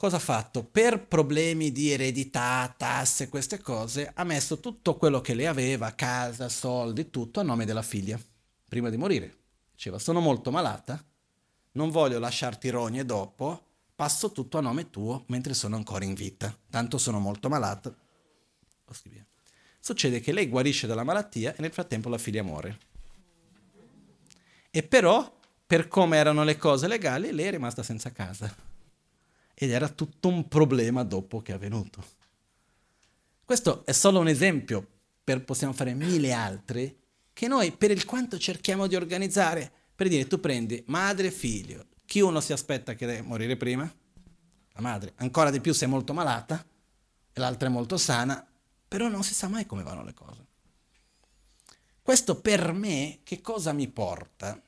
cosa 0.00 0.16
ha 0.16 0.20
fatto? 0.20 0.64
Per 0.64 1.06
problemi 1.08 1.72
di 1.72 1.90
eredità, 1.90 2.74
tasse, 2.74 3.28
queste 3.28 3.60
cose, 3.60 4.10
ha 4.14 4.24
messo 4.24 4.58
tutto 4.58 4.96
quello 4.96 5.20
che 5.20 5.34
lei 5.34 5.44
aveva, 5.44 5.94
casa, 5.94 6.48
soldi, 6.48 7.10
tutto 7.10 7.40
a 7.40 7.42
nome 7.42 7.66
della 7.66 7.82
figlia, 7.82 8.18
prima 8.66 8.88
di 8.88 8.96
morire. 8.96 9.36
Diceva, 9.74 9.98
sono 9.98 10.20
molto 10.20 10.50
malata, 10.50 11.04
non 11.72 11.90
voglio 11.90 12.18
lasciarti 12.18 12.70
rogne 12.70 13.04
dopo, 13.04 13.62
passo 13.94 14.32
tutto 14.32 14.56
a 14.56 14.62
nome 14.62 14.88
tuo 14.88 15.24
mentre 15.26 15.52
sono 15.52 15.76
ancora 15.76 16.06
in 16.06 16.14
vita. 16.14 16.56
Tanto 16.70 16.96
sono 16.96 17.18
molto 17.18 17.50
malata. 17.50 17.94
Succede 19.80 20.20
che 20.20 20.32
lei 20.32 20.48
guarisce 20.48 20.86
dalla 20.86 21.04
malattia 21.04 21.54
e 21.54 21.60
nel 21.60 21.74
frattempo 21.74 22.08
la 22.08 22.16
figlia 22.16 22.42
muore. 22.42 22.78
E 24.70 24.82
però, 24.82 25.30
per 25.66 25.88
come 25.88 26.16
erano 26.16 26.42
le 26.42 26.56
cose 26.56 26.88
legali, 26.88 27.32
lei 27.32 27.48
è 27.48 27.50
rimasta 27.50 27.82
senza 27.82 28.10
casa. 28.12 28.68
Ed 29.62 29.70
era 29.72 29.90
tutto 29.90 30.28
un 30.28 30.48
problema 30.48 31.02
dopo 31.04 31.42
che 31.42 31.52
è 31.52 31.54
avvenuto. 31.54 32.02
Questo 33.44 33.84
è 33.84 33.92
solo 33.92 34.18
un 34.18 34.28
esempio, 34.28 34.86
per, 35.22 35.44
possiamo 35.44 35.74
fare 35.74 35.92
mille 35.92 36.32
altri, 36.32 36.98
che 37.34 37.46
noi 37.46 37.70
per 37.70 37.90
il 37.90 38.06
quanto 38.06 38.38
cerchiamo 38.38 38.86
di 38.86 38.96
organizzare, 38.96 39.70
per 39.94 40.08
dire 40.08 40.26
tu 40.26 40.40
prendi 40.40 40.82
madre 40.86 41.26
e 41.26 41.30
figlio, 41.30 41.88
chi 42.06 42.20
uno 42.20 42.40
si 42.40 42.54
aspetta 42.54 42.94
che 42.94 43.04
deve 43.04 43.20
morire 43.20 43.58
prima? 43.58 43.82
La 44.72 44.80
madre, 44.80 45.12
ancora 45.16 45.50
di 45.50 45.60
più 45.60 45.74
se 45.74 45.84
è 45.84 45.88
molto 45.88 46.14
malata 46.14 46.64
e 47.30 47.38
l'altra 47.38 47.68
è 47.68 47.70
molto 47.70 47.98
sana, 47.98 48.42
però 48.88 49.08
non 49.08 49.22
si 49.22 49.34
sa 49.34 49.46
mai 49.48 49.66
come 49.66 49.82
vanno 49.82 50.04
le 50.04 50.14
cose. 50.14 50.46
Questo 52.00 52.40
per 52.40 52.72
me 52.72 53.20
che 53.24 53.42
cosa 53.42 53.74
mi 53.74 53.88
porta? 53.88 54.58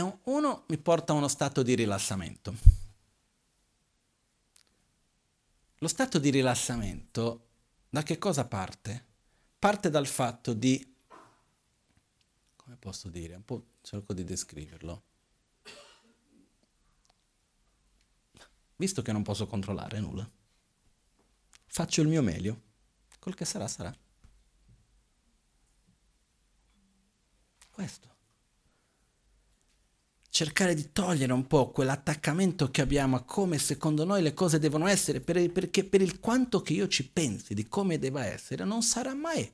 Uno 0.00 0.64
mi 0.68 0.78
porta 0.78 1.12
a 1.12 1.16
uno 1.16 1.28
stato 1.28 1.62
di 1.62 1.74
rilassamento. 1.74 2.54
Lo 5.78 5.88
stato 5.88 6.18
di 6.18 6.30
rilassamento 6.30 7.46
da 7.88 8.02
che 8.02 8.18
cosa 8.18 8.46
parte? 8.46 9.04
Parte 9.58 9.90
dal 9.90 10.06
fatto 10.06 10.52
di, 10.52 10.94
come 12.56 12.76
posso 12.76 13.08
dire, 13.08 13.34
un 13.34 13.44
po' 13.44 13.66
cerco 13.82 14.12
di 14.12 14.24
descriverlo. 14.24 15.02
Visto 18.76 19.02
che 19.02 19.12
non 19.12 19.22
posso 19.22 19.46
controllare 19.46 20.00
nulla, 20.00 20.28
faccio 21.66 22.02
il 22.02 22.08
mio 22.08 22.22
meglio, 22.22 22.62
quel 23.18 23.34
che 23.34 23.44
sarà 23.44 23.68
sarà. 23.68 23.94
Questo. 27.70 28.15
Cercare 30.36 30.74
di 30.74 30.92
togliere 30.92 31.32
un 31.32 31.46
po' 31.46 31.70
quell'attaccamento 31.70 32.70
che 32.70 32.82
abbiamo 32.82 33.16
a 33.16 33.22
come 33.22 33.56
secondo 33.56 34.04
noi 34.04 34.20
le 34.20 34.34
cose 34.34 34.58
devono 34.58 34.86
essere, 34.86 35.20
per, 35.20 35.50
perché 35.50 35.82
per 35.82 36.02
il 36.02 36.20
quanto 36.20 36.60
che 36.60 36.74
io 36.74 36.88
ci 36.88 37.08
pensi 37.08 37.54
di 37.54 37.66
come 37.68 37.98
deve 37.98 38.20
essere, 38.20 38.66
non 38.66 38.82
sarà 38.82 39.14
mai 39.14 39.50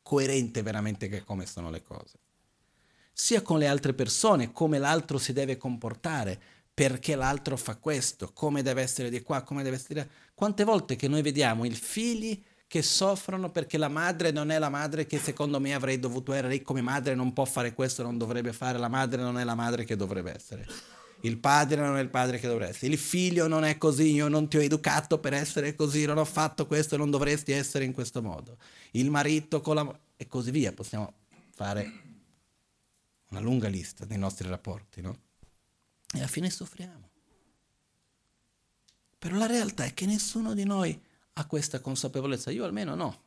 coerente 0.00 0.62
veramente 0.62 1.10
che 1.10 1.22
come 1.22 1.44
sono 1.44 1.68
le 1.68 1.82
cose. 1.82 2.16
Sia 3.12 3.42
con 3.42 3.58
le 3.58 3.66
altre 3.66 3.92
persone, 3.92 4.52
come 4.52 4.78
l'altro 4.78 5.18
si 5.18 5.34
deve 5.34 5.58
comportare, 5.58 6.40
perché 6.72 7.14
l'altro 7.14 7.58
fa 7.58 7.76
questo, 7.76 8.32
come 8.32 8.62
deve 8.62 8.80
essere 8.80 9.10
di 9.10 9.20
qua, 9.20 9.42
come 9.42 9.62
deve 9.62 9.76
essere 9.76 9.92
di 9.92 10.00
là. 10.00 10.06
Quante 10.32 10.64
volte 10.64 10.96
che 10.96 11.08
noi 11.08 11.20
vediamo 11.20 11.66
i 11.66 11.70
figli 11.72 12.42
che 12.66 12.82
soffrono 12.82 13.50
perché 13.50 13.78
la 13.78 13.88
madre 13.88 14.30
non 14.30 14.50
è 14.50 14.58
la 14.58 14.68
madre 14.68 15.06
che 15.06 15.18
secondo 15.18 15.60
me 15.60 15.74
avrei 15.74 15.98
dovuto 15.98 16.32
essere, 16.32 16.62
come 16.62 16.80
madre 16.80 17.14
non 17.14 17.32
può 17.32 17.44
fare 17.44 17.72
questo, 17.72 18.02
non 18.02 18.18
dovrebbe 18.18 18.52
fare, 18.52 18.78
la 18.78 18.88
madre 18.88 19.22
non 19.22 19.38
è 19.38 19.44
la 19.44 19.54
madre 19.54 19.84
che 19.84 19.96
dovrebbe 19.96 20.34
essere. 20.34 20.66
Il 21.20 21.38
padre 21.38 21.80
non 21.80 21.96
è 21.96 22.00
il 22.00 22.10
padre 22.10 22.38
che 22.38 22.46
dovrebbe 22.46 22.70
essere, 22.70 22.92
il 22.92 22.98
figlio 22.98 23.46
non 23.46 23.64
è 23.64 23.78
così, 23.78 24.12
io 24.12 24.28
non 24.28 24.48
ti 24.48 24.58
ho 24.58 24.62
educato 24.62 25.18
per 25.18 25.32
essere 25.32 25.74
così, 25.74 26.04
non 26.04 26.18
ho 26.18 26.24
fatto 26.24 26.66
questo, 26.66 26.96
non 26.96 27.10
dovresti 27.10 27.52
essere 27.52 27.84
in 27.84 27.92
questo 27.92 28.20
modo. 28.20 28.58
Il 28.90 29.10
marito 29.10 29.60
con 29.60 29.74
la... 29.76 30.00
e 30.16 30.26
così 30.26 30.50
via, 30.50 30.72
possiamo 30.72 31.12
fare 31.54 31.90
una 33.30 33.40
lunga 33.40 33.68
lista 33.68 34.04
dei 34.04 34.18
nostri 34.18 34.48
rapporti, 34.48 35.00
no? 35.00 35.18
E 36.12 36.18
alla 36.18 36.26
fine 36.26 36.50
soffriamo. 36.50 37.08
Però 39.18 39.36
la 39.36 39.46
realtà 39.46 39.84
è 39.84 39.94
che 39.94 40.04
nessuno 40.04 40.52
di 40.52 40.64
noi 40.64 41.00
ha 41.34 41.46
questa 41.46 41.80
consapevolezza, 41.80 42.50
io 42.50 42.64
almeno 42.64 42.94
no. 42.94 43.22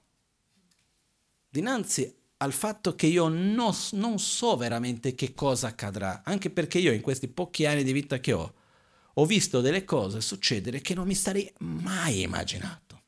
Dinanzi 1.49 2.15
al 2.37 2.53
fatto 2.53 2.95
che 2.95 3.07
io 3.07 3.27
no, 3.27 3.75
non 3.91 4.19
so 4.19 4.55
veramente 4.57 5.15
che 5.15 5.33
cosa 5.33 5.67
accadrà, 5.67 6.21
anche 6.23 6.49
perché 6.49 6.77
io 6.77 6.91
in 6.91 7.01
questi 7.01 7.27
pochi 7.27 7.65
anni 7.65 7.83
di 7.83 7.91
vita 7.91 8.19
che 8.19 8.33
ho, 8.33 8.53
ho 9.13 9.25
visto 9.25 9.61
delle 9.61 9.83
cose 9.83 10.21
succedere 10.21 10.79
che 10.81 10.93
non 10.93 11.07
mi 11.07 11.15
sarei 11.15 11.51
mai 11.59 12.21
immaginato. 12.21 13.01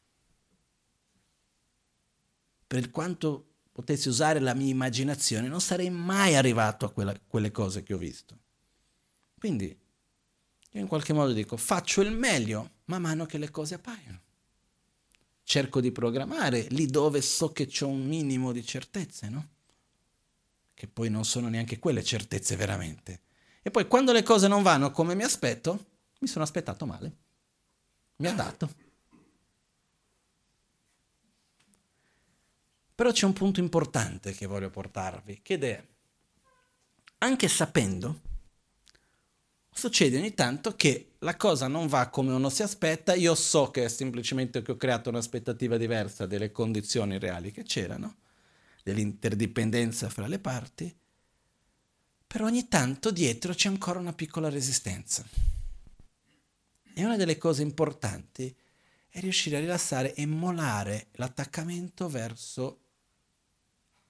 Per 2.66 2.90
quanto 2.92 3.46
potessi 3.72 4.10
usare 4.10 4.40
la 4.40 4.54
mia 4.54 4.70
immaginazione, 4.70 5.48
non 5.48 5.62
sarei 5.62 5.90
mai 5.90 6.36
arrivato 6.36 6.86
a 6.86 6.92
quella, 6.92 7.16
quelle 7.28 7.52
cose 7.52 7.84
che 7.84 7.94
ho 7.94 7.98
visto. 7.98 8.38
Quindi 9.38 9.78
io 10.72 10.80
in 10.80 10.88
qualche 10.88 11.14
modo 11.14 11.34
dico, 11.34 11.56
faccio 11.56 12.02
il 12.02 12.12
meglio 12.12 12.72
man 12.86 13.02
mano 13.02 13.26
che 13.26 13.38
le 13.38 13.50
cose 13.52 13.76
appaiono. 13.76 14.22
Cerco 15.50 15.82
di 15.82 15.92
programmare 15.92 16.68
lì 16.70 16.86
dove 16.86 17.24
so 17.24 17.52
che 17.52 17.66
c'è 17.66 17.84
un 17.84 18.06
minimo 18.06 18.52
di 18.52 18.64
certezze, 18.64 19.30
no? 19.30 19.48
Che 20.76 20.88
poi 20.88 21.10
non 21.10 21.26
sono 21.26 21.50
neanche 21.50 21.80
quelle 21.80 22.04
certezze 22.04 22.56
veramente. 22.56 23.22
E 23.64 23.72
poi 23.72 23.88
quando 23.88 24.12
le 24.12 24.22
cose 24.22 24.48
non 24.48 24.62
vanno 24.62 24.92
come 24.92 25.16
mi 25.16 25.24
aspetto, 25.24 25.88
mi 26.20 26.28
sono 26.28 26.44
aspettato 26.44 26.86
male. 26.86 27.18
Mi 28.18 28.28
ha 28.28 28.34
dato. 28.34 28.72
Però 32.94 33.12
c'è 33.12 33.26
un 33.26 33.34
punto 33.34 33.60
importante 33.60 34.34
che 34.34 34.46
voglio 34.46 34.70
portarvi, 34.70 35.40
che 35.42 35.58
è, 35.58 35.88
anche 37.18 37.48
sapendo, 37.48 38.22
succede 39.80 40.18
ogni 40.18 40.34
tanto 40.34 40.76
che 40.76 41.14
la 41.20 41.38
cosa 41.38 41.68
non 41.68 41.88
va 41.88 42.10
come 42.10 42.34
uno 42.34 42.50
si 42.50 42.62
aspetta, 42.62 43.16
io 43.16 43.34
so 43.34 43.72
che 43.72 43.86
è 43.86 43.88
semplicemente 43.88 44.62
che 44.62 44.74
ho 44.74 44.76
creato 44.76 45.10
un'aspettativa 45.10 45.78
diversa 45.78 46.26
delle 46.26 46.52
condizioni 46.52 47.18
reali 47.18 47.52
che 47.52 47.64
c'erano, 47.64 48.18
dell'interdipendenza 48.84 50.10
fra 50.10 50.28
le 50.28 50.40
parti, 50.40 50.96
però 52.28 52.46
ogni 52.46 52.68
tanto 52.68 53.10
dietro 53.10 53.54
c'è 53.54 53.70
ancora 53.70 54.00
una 54.00 54.14
piccola 54.14 54.50
resistenza. 54.50 55.26
E 56.94 57.06
una 57.06 57.16
delle 57.16 57.38
cose 57.38 57.62
importanti 57.62 58.54
è 59.08 59.20
riuscire 59.22 59.58
a 59.58 59.62
rilassare 59.62 60.14
e 60.14 60.26
molare 60.26 61.08
l'attaccamento 61.14 62.10
verso 62.10 62.82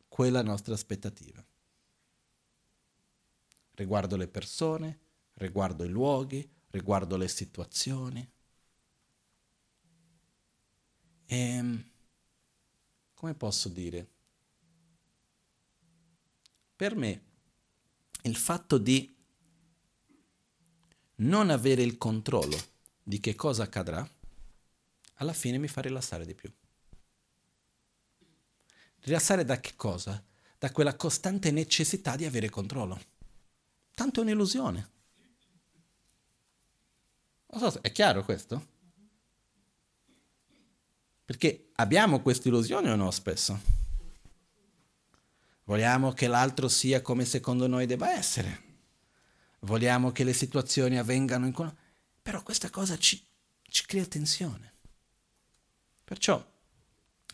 quella 0.07 0.41
nostra 0.41 0.73
aspettativa. 0.73 1.45
Riguardo 3.75 4.17
le 4.17 4.27
persone, 4.27 4.99
riguardo 5.39 5.83
i 5.83 5.89
luoghi, 5.89 6.47
riguardo 6.69 7.17
le 7.17 7.27
situazioni. 7.27 8.29
E 11.25 11.37
ehm, 11.37 11.89
come 13.13 13.33
posso 13.33 13.69
dire? 13.69 14.07
Per 16.75 16.95
me 16.95 17.23
il 18.23 18.35
fatto 18.35 18.77
di 18.77 19.15
non 21.15 21.49
avere 21.49 21.81
il 21.83 21.97
controllo 21.97 22.57
di 23.03 23.19
che 23.19 23.35
cosa 23.35 23.63
accadrà, 23.63 24.07
alla 25.15 25.33
fine 25.33 25.57
mi 25.57 25.67
fa 25.67 25.81
rilassare 25.81 26.25
di 26.25 26.33
più. 26.33 26.51
Rilassare 29.01 29.43
da 29.43 29.59
che 29.59 29.75
cosa? 29.75 30.23
Da 30.57 30.71
quella 30.71 30.95
costante 30.95 31.51
necessità 31.51 32.15
di 32.15 32.25
avere 32.25 32.49
controllo. 32.49 33.01
Tanto 33.93 34.19
è 34.19 34.23
un'illusione. 34.23 34.98
Non 37.51 37.71
so, 37.71 37.79
è 37.81 37.91
chiaro 37.91 38.23
questo? 38.23 38.67
Perché 41.25 41.69
abbiamo 41.75 42.21
questa 42.21 42.47
illusione 42.47 42.91
o 42.91 42.95
no 42.95 43.11
spesso? 43.11 43.77
Vogliamo 45.63 46.11
che 46.13 46.27
l'altro 46.27 46.67
sia 46.67 47.01
come 47.01 47.25
secondo 47.25 47.67
noi 47.67 47.85
debba 47.85 48.11
essere. 48.11 48.67
Vogliamo 49.61 50.11
che 50.11 50.23
le 50.23 50.33
situazioni 50.33 50.97
avvengano 50.97 51.45
in... 51.45 51.75
Però 52.21 52.41
questa 52.43 52.69
cosa 52.69 52.97
ci, 52.97 53.23
ci 53.63 53.85
crea 53.85 54.05
tensione. 54.05 54.73
Perciò 56.03 56.43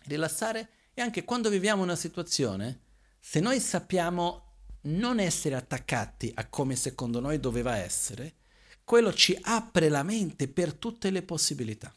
rilassare 0.04 0.70
e 0.94 1.02
anche 1.02 1.24
quando 1.24 1.50
viviamo 1.50 1.84
una 1.84 1.96
situazione, 1.96 2.82
se 3.20 3.40
noi 3.40 3.60
sappiamo 3.60 4.44
non 4.82 5.20
essere 5.20 5.56
attaccati 5.56 6.32
a 6.36 6.46
come 6.48 6.76
secondo 6.76 7.20
noi 7.20 7.40
doveva 7.40 7.78
essere, 7.78 8.36
quello 8.86 9.14
ci 9.14 9.38
apre 9.42 9.90
la 9.90 10.04
mente 10.04 10.48
per 10.48 10.74
tutte 10.74 11.10
le 11.10 11.24
possibilità. 11.24 11.94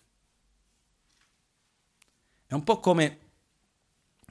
È 2.46 2.54
un 2.54 2.64
po' 2.64 2.80
come 2.80 3.18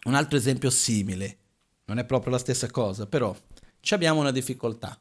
un 0.06 0.16
altro 0.16 0.38
esempio 0.38 0.72
simile, 0.72 1.38
non 1.86 2.00
è 2.00 2.06
proprio 2.06 2.32
la 2.32 2.40
stessa 2.40 2.70
cosa, 2.70 3.06
però 3.06 3.36
ci 3.80 3.94
abbiamo 3.94 4.20
una 4.20 4.32
difficoltà. 4.32 5.00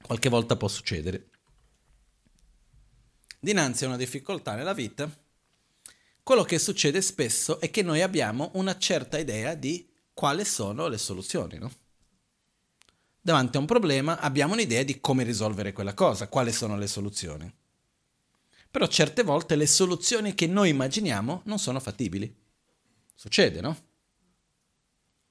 Qualche 0.00 0.28
volta 0.28 0.56
può 0.56 0.68
succedere. 0.68 1.30
Dinanzi 3.40 3.84
a 3.84 3.88
una 3.88 3.96
difficoltà 3.96 4.54
nella 4.54 4.72
vita, 4.72 5.10
quello 6.22 6.44
che 6.44 6.58
succede 6.58 7.02
spesso 7.02 7.58
è 7.58 7.70
che 7.70 7.82
noi 7.82 8.02
abbiamo 8.02 8.50
una 8.54 8.78
certa 8.78 9.18
idea 9.18 9.54
di 9.54 9.90
quali 10.14 10.44
sono 10.44 10.86
le 10.86 10.98
soluzioni, 10.98 11.58
no? 11.58 11.72
Davanti 13.28 13.58
a 13.58 13.60
un 13.60 13.66
problema 13.66 14.20
abbiamo 14.20 14.54
un'idea 14.54 14.82
di 14.82 15.00
come 15.00 15.22
risolvere 15.22 15.74
quella 15.74 15.92
cosa, 15.92 16.28
quali 16.28 16.50
sono 16.50 16.78
le 16.78 16.86
soluzioni. 16.86 17.52
Però 18.70 18.86
certe 18.86 19.22
volte 19.22 19.54
le 19.54 19.66
soluzioni 19.66 20.34
che 20.34 20.46
noi 20.46 20.70
immaginiamo 20.70 21.42
non 21.44 21.58
sono 21.58 21.78
fattibili. 21.78 22.34
Succede, 23.14 23.60
no? 23.60 23.76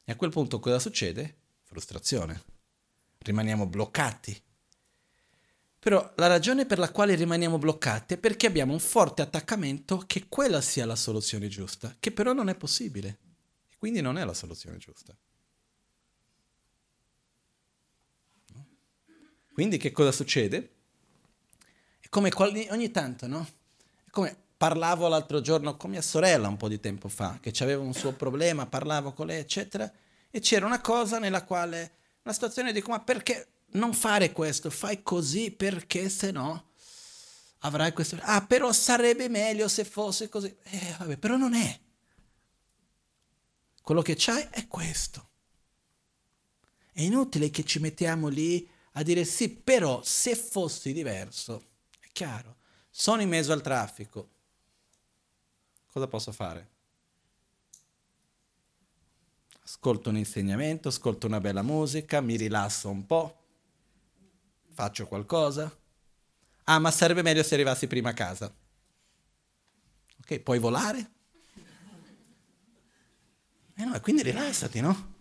E 0.04 0.12
a 0.12 0.16
quel 0.16 0.30
punto 0.30 0.60
cosa 0.60 0.78
succede? 0.78 1.38
Frustrazione. 1.64 2.44
Rimaniamo 3.18 3.66
bloccati. 3.66 4.40
Però 5.80 6.14
la 6.18 6.28
ragione 6.28 6.68
per 6.68 6.78
la 6.78 6.92
quale 6.92 7.16
rimaniamo 7.16 7.58
bloccati 7.58 8.14
è 8.14 8.18
perché 8.18 8.46
abbiamo 8.46 8.74
un 8.74 8.80
forte 8.80 9.24
attaccamento 9.24 10.04
che 10.06 10.28
quella 10.30 10.62
sia 10.62 10.86
la 10.86 10.96
soluzione 10.96 11.48
giusta, 11.48 11.96
che 12.00 12.12
però 12.12 12.34
non 12.34 12.50
è 12.50 12.56
possibile. 12.56 13.18
E 13.70 13.76
quindi 13.80 14.02
non 14.02 14.20
è 14.20 14.24
la 14.24 14.36
soluzione 14.36 14.78
giusta. 14.78 15.18
Quindi 19.58 19.78
che 19.78 19.92
cosa 19.92 20.12
succede? 20.12 20.76
È 22.00 22.10
come 22.10 22.30
ogni 22.70 22.92
tanto, 22.92 23.26
no? 23.26 23.48
È 24.06 24.12
come 24.12 24.38
parlavo 24.56 25.08
l'altro 25.08 25.42
giorno 25.42 25.76
con 25.78 25.90
mia 25.90 26.04
sorella 26.04 26.48
un 26.48 26.58
po' 26.58 26.68
di 26.68 26.80
tempo 26.80 27.08
fa, 27.08 27.40
che 27.42 27.52
aveva 27.64 27.82
un 27.82 27.96
suo 27.96 28.14
problema, 28.14 28.68
parlavo 28.68 29.14
con 29.14 29.26
lei, 29.26 29.40
eccetera, 29.40 29.92
e 30.30 30.40
c'era 30.42 30.68
una 30.68 30.80
cosa 30.80 31.18
nella 31.18 31.44
quale, 31.44 31.96
una 32.22 32.36
situazione 32.36 32.72
dico, 32.72 32.92
ma 32.92 33.00
perché 33.00 33.48
non 33.72 33.96
fare 33.96 34.32
questo? 34.32 34.70
Fai 34.70 35.02
così 35.02 35.50
perché 35.50 36.08
se 36.10 36.30
no 36.30 36.74
avrai 37.62 37.94
questo... 37.94 38.16
Ah, 38.22 38.46
però 38.46 38.72
sarebbe 38.72 39.28
meglio 39.28 39.68
se 39.68 39.86
fosse 39.86 40.30
così. 40.30 40.56
Eh, 40.66 40.96
vabbè, 41.00 41.18
però 41.18 41.36
non 41.36 41.56
è. 41.56 41.80
Quello 43.82 44.04
che 44.04 44.14
c'hai 44.16 44.48
è 44.52 44.68
questo. 44.68 45.30
È 46.92 47.02
inutile 47.02 47.50
che 47.50 47.64
ci 47.64 47.80
mettiamo 47.80 48.28
lì 48.28 48.76
a 48.98 49.04
dire 49.04 49.26
sì, 49.26 49.50
però 49.50 50.02
se 50.04 50.36
fossi 50.36 50.92
diverso, 50.92 51.66
è 52.00 52.08
chiaro, 52.12 52.56
sono 52.90 53.22
in 53.22 53.30
mezzo 53.30 53.52
al 53.52 53.62
traffico, 53.62 54.30
cosa 55.92 56.08
posso 56.08 56.32
fare? 56.32 56.70
Ascolto 59.64 60.10
un 60.10 60.18
insegnamento, 60.18 60.88
ascolto 60.88 61.28
una 61.28 61.40
bella 61.40 61.62
musica, 61.62 62.22
mi 62.22 62.38
rilasso 62.38 62.90
un 62.90 63.06
po', 63.06 63.44
faccio 64.74 65.06
qualcosa. 65.06 65.72
Ah, 66.64 66.80
ma 66.80 66.90
sarebbe 66.90 67.22
meglio 67.22 67.44
se 67.44 67.54
arrivassi 67.54 67.86
prima 67.86 68.10
a 68.10 68.14
casa. 68.14 68.52
Ok, 70.22 70.40
puoi 70.40 70.58
volare? 70.58 71.12
Eh 73.76 73.86
no, 73.86 74.00
quindi 74.00 74.24
rilassati, 74.24 74.80
no? 74.80 75.14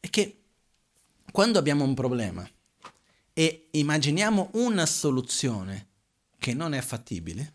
E 0.00 0.08
che 0.08 0.39
quando 1.30 1.58
abbiamo 1.58 1.84
un 1.84 1.94
problema 1.94 2.48
e 3.32 3.68
immaginiamo 3.72 4.50
una 4.54 4.86
soluzione 4.86 5.88
che 6.38 6.54
non 6.54 6.74
è 6.74 6.80
fattibile 6.80 7.54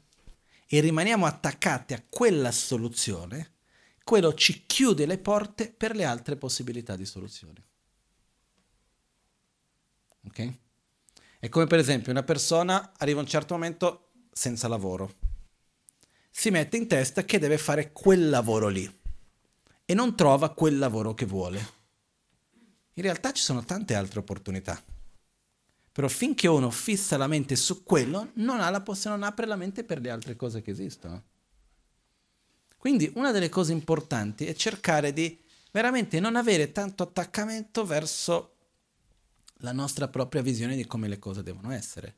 e 0.67 0.79
rimaniamo 0.79 1.25
attaccati 1.25 1.93
a 1.93 2.03
quella 2.07 2.51
soluzione, 2.51 3.53
quello 4.03 4.33
ci 4.33 4.65
chiude 4.65 5.05
le 5.05 5.17
porte 5.17 5.69
per 5.69 5.95
le 5.95 6.05
altre 6.05 6.35
possibilità 6.35 6.95
di 6.95 7.05
soluzione. 7.05 7.63
Ok? 10.27 10.53
È 11.39 11.49
come 11.49 11.67
per 11.67 11.79
esempio 11.79 12.11
una 12.11 12.23
persona 12.23 12.93
arriva 12.97 13.19
a 13.19 13.23
un 13.23 13.29
certo 13.29 13.53
momento 13.53 14.11
senza 14.31 14.67
lavoro, 14.67 15.13
si 16.31 16.49
mette 16.49 16.77
in 16.77 16.87
testa 16.87 17.23
che 17.23 17.39
deve 17.39 17.57
fare 17.57 17.91
quel 17.91 18.29
lavoro 18.29 18.67
lì 18.67 18.99
e 19.85 19.93
non 19.93 20.15
trova 20.15 20.53
quel 20.53 20.77
lavoro 20.77 21.13
che 21.13 21.25
vuole 21.25 21.74
in 22.97 23.03
realtà 23.03 23.31
ci 23.31 23.43
sono 23.43 23.63
tante 23.63 23.93
altre 23.93 24.19
opportunità. 24.19 24.81
Però 25.91 26.07
finché 26.07 26.47
uno 26.47 26.69
fissa 26.71 27.17
la 27.17 27.27
mente 27.27 27.55
su 27.55 27.83
quello, 27.83 28.31
non, 28.35 28.59
ha 28.59 28.69
la 28.69 28.81
poss- 28.81 29.05
non 29.07 29.23
apre 29.23 29.45
la 29.45 29.55
mente 29.55 29.83
per 29.83 30.01
le 30.01 30.09
altre 30.09 30.35
cose 30.35 30.61
che 30.61 30.71
esistono. 30.71 31.23
Quindi 32.77 33.11
una 33.15 33.31
delle 33.31 33.49
cose 33.49 33.71
importanti 33.71 34.45
è 34.45 34.53
cercare 34.53 35.13
di 35.13 35.41
veramente 35.71 36.19
non 36.19 36.35
avere 36.35 36.71
tanto 36.71 37.03
attaccamento 37.03 37.85
verso 37.85 38.55
la 39.59 39.71
nostra 39.71 40.07
propria 40.07 40.41
visione 40.41 40.75
di 40.75 40.85
come 40.85 41.07
le 41.07 41.19
cose 41.19 41.43
devono 41.43 41.71
essere. 41.71 42.15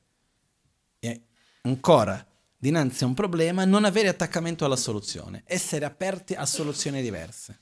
E 0.99 1.21
ancora, 1.61 2.25
dinanzi 2.57 3.03
a 3.03 3.07
un 3.07 3.13
problema, 3.13 3.65
non 3.65 3.85
avere 3.85 4.09
attaccamento 4.09 4.65
alla 4.65 4.75
soluzione, 4.75 5.43
essere 5.45 5.85
aperti 5.85 6.33
a 6.33 6.45
soluzioni 6.45 7.01
diverse. 7.01 7.61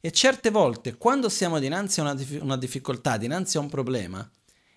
E 0.00 0.10
certe 0.12 0.50
volte, 0.50 0.96
quando 0.96 1.28
siamo 1.28 1.58
dinanzi 1.58 2.00
a 2.00 2.04
una, 2.04 2.14
dif- 2.14 2.40
una 2.40 2.56
difficoltà, 2.56 3.18
dinanzi 3.18 3.58
a 3.58 3.60
un 3.60 3.68
problema, 3.68 4.28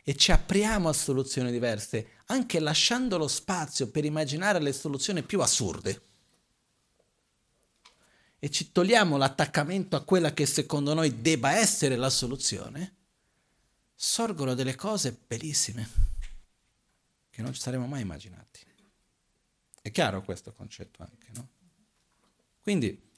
e 0.03 0.15
ci 0.15 0.34
apriamo 0.34 0.89
a 0.89 0.93
soluzioni 0.93 1.49
diverse, 1.49 2.17
anche 2.26 2.59
lasciando 2.59 3.17
lo 3.17 3.30
spazio 3.30 3.88
per 3.88 4.03
immaginare 4.03 4.59
le 4.59 4.74
soluzioni 4.74 5.24
più 5.24 5.39
assurde. 5.39 6.01
E 8.38 8.49
ci 8.49 8.74
togliamo 8.74 9.15
l'attaccamento 9.15 9.95
a 9.95 10.03
quella 10.03 10.34
che 10.34 10.45
secondo 10.45 10.93
noi 10.93 11.21
debba 11.21 11.53
essere 11.53 11.95
la 11.95 12.09
soluzione, 12.09 12.95
sorgono 13.95 14.53
delle 14.53 14.76
cose 14.76 15.17
bellissime 15.26 15.89
che 17.30 17.41
non 17.41 17.53
ci 17.53 17.61
saremmo 17.61 17.88
mai 17.88 18.01
immaginati. 18.01 18.59
È 19.82 19.89
chiaro 19.89 20.21
questo 20.21 20.53
concetto 20.53 21.01
anche, 21.01 21.28
no? 21.34 21.47
Quindi, 22.61 23.11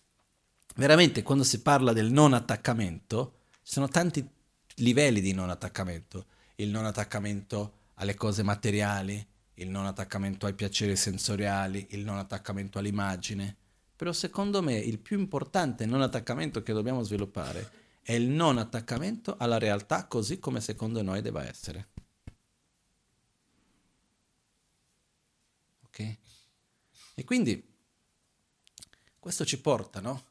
veramente, 0.75 1.23
quando 1.23 1.43
si 1.43 1.61
parla 1.61 1.93
del 1.93 2.11
non 2.11 2.33
attaccamento, 2.33 3.39
ci 3.63 3.73
sono 3.73 3.87
tanti 3.87 4.27
livelli 4.75 5.21
di 5.21 5.33
non 5.33 5.49
attaccamento 5.49 6.27
il 6.55 6.69
non 6.69 6.85
attaccamento 6.85 7.79
alle 7.95 8.15
cose 8.15 8.43
materiali, 8.43 9.25
il 9.55 9.69
non 9.69 9.85
attaccamento 9.85 10.45
ai 10.45 10.53
piaceri 10.53 10.95
sensoriali, 10.95 11.87
il 11.91 12.03
non 12.03 12.17
attaccamento 12.17 12.79
all'immagine. 12.79 13.55
Però 13.95 14.11
secondo 14.11 14.61
me 14.61 14.75
il 14.75 14.99
più 14.99 15.17
importante 15.17 15.85
non 15.85 16.01
attaccamento 16.01 16.61
che 16.61 16.73
dobbiamo 16.73 17.03
sviluppare 17.03 17.83
è 18.01 18.13
il 18.13 18.29
non 18.29 18.57
attaccamento 18.57 19.35
alla 19.37 19.57
realtà 19.57 20.05
così 20.05 20.39
come 20.39 20.61
secondo 20.61 21.01
noi 21.01 21.21
deve 21.21 21.47
essere. 21.47 21.87
Ok? 25.85 26.17
E 27.15 27.23
quindi 27.23 27.73
questo 29.17 29.45
ci 29.45 29.59
porta, 29.59 30.01
no? 30.01 30.23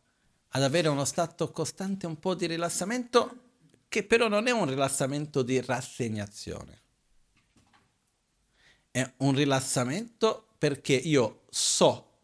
Ad 0.57 0.63
avere 0.63 0.87
uno 0.87 1.05
stato 1.05 1.51
costante 1.51 2.07
un 2.07 2.21
po' 2.21 2.35
di 2.35 2.47
rilassamento 2.47 3.39
che 3.89 4.05
però 4.05 4.29
non 4.29 4.47
è 4.47 4.53
un 4.53 4.67
rilassamento 4.67 5.43
di 5.43 5.61
rassegnazione. 5.61 6.83
È 8.89 9.13
un 9.19 9.35
rilassamento 9.35 10.51
perché 10.57 10.93
io 10.93 11.43
so 11.51 12.19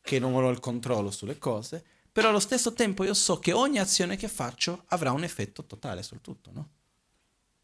che 0.00 0.18
non 0.18 0.34
ho 0.34 0.50
il 0.50 0.58
controllo 0.58 1.12
sulle 1.12 1.38
cose, 1.38 1.84
però 2.10 2.30
allo 2.30 2.40
stesso 2.40 2.72
tempo 2.72 3.04
io 3.04 3.14
so 3.14 3.38
che 3.38 3.52
ogni 3.52 3.78
azione 3.78 4.16
che 4.16 4.26
faccio 4.26 4.82
avrà 4.86 5.12
un 5.12 5.22
effetto 5.22 5.64
totale 5.64 6.02
sul 6.02 6.20
tutto, 6.20 6.50
no? 6.52 6.70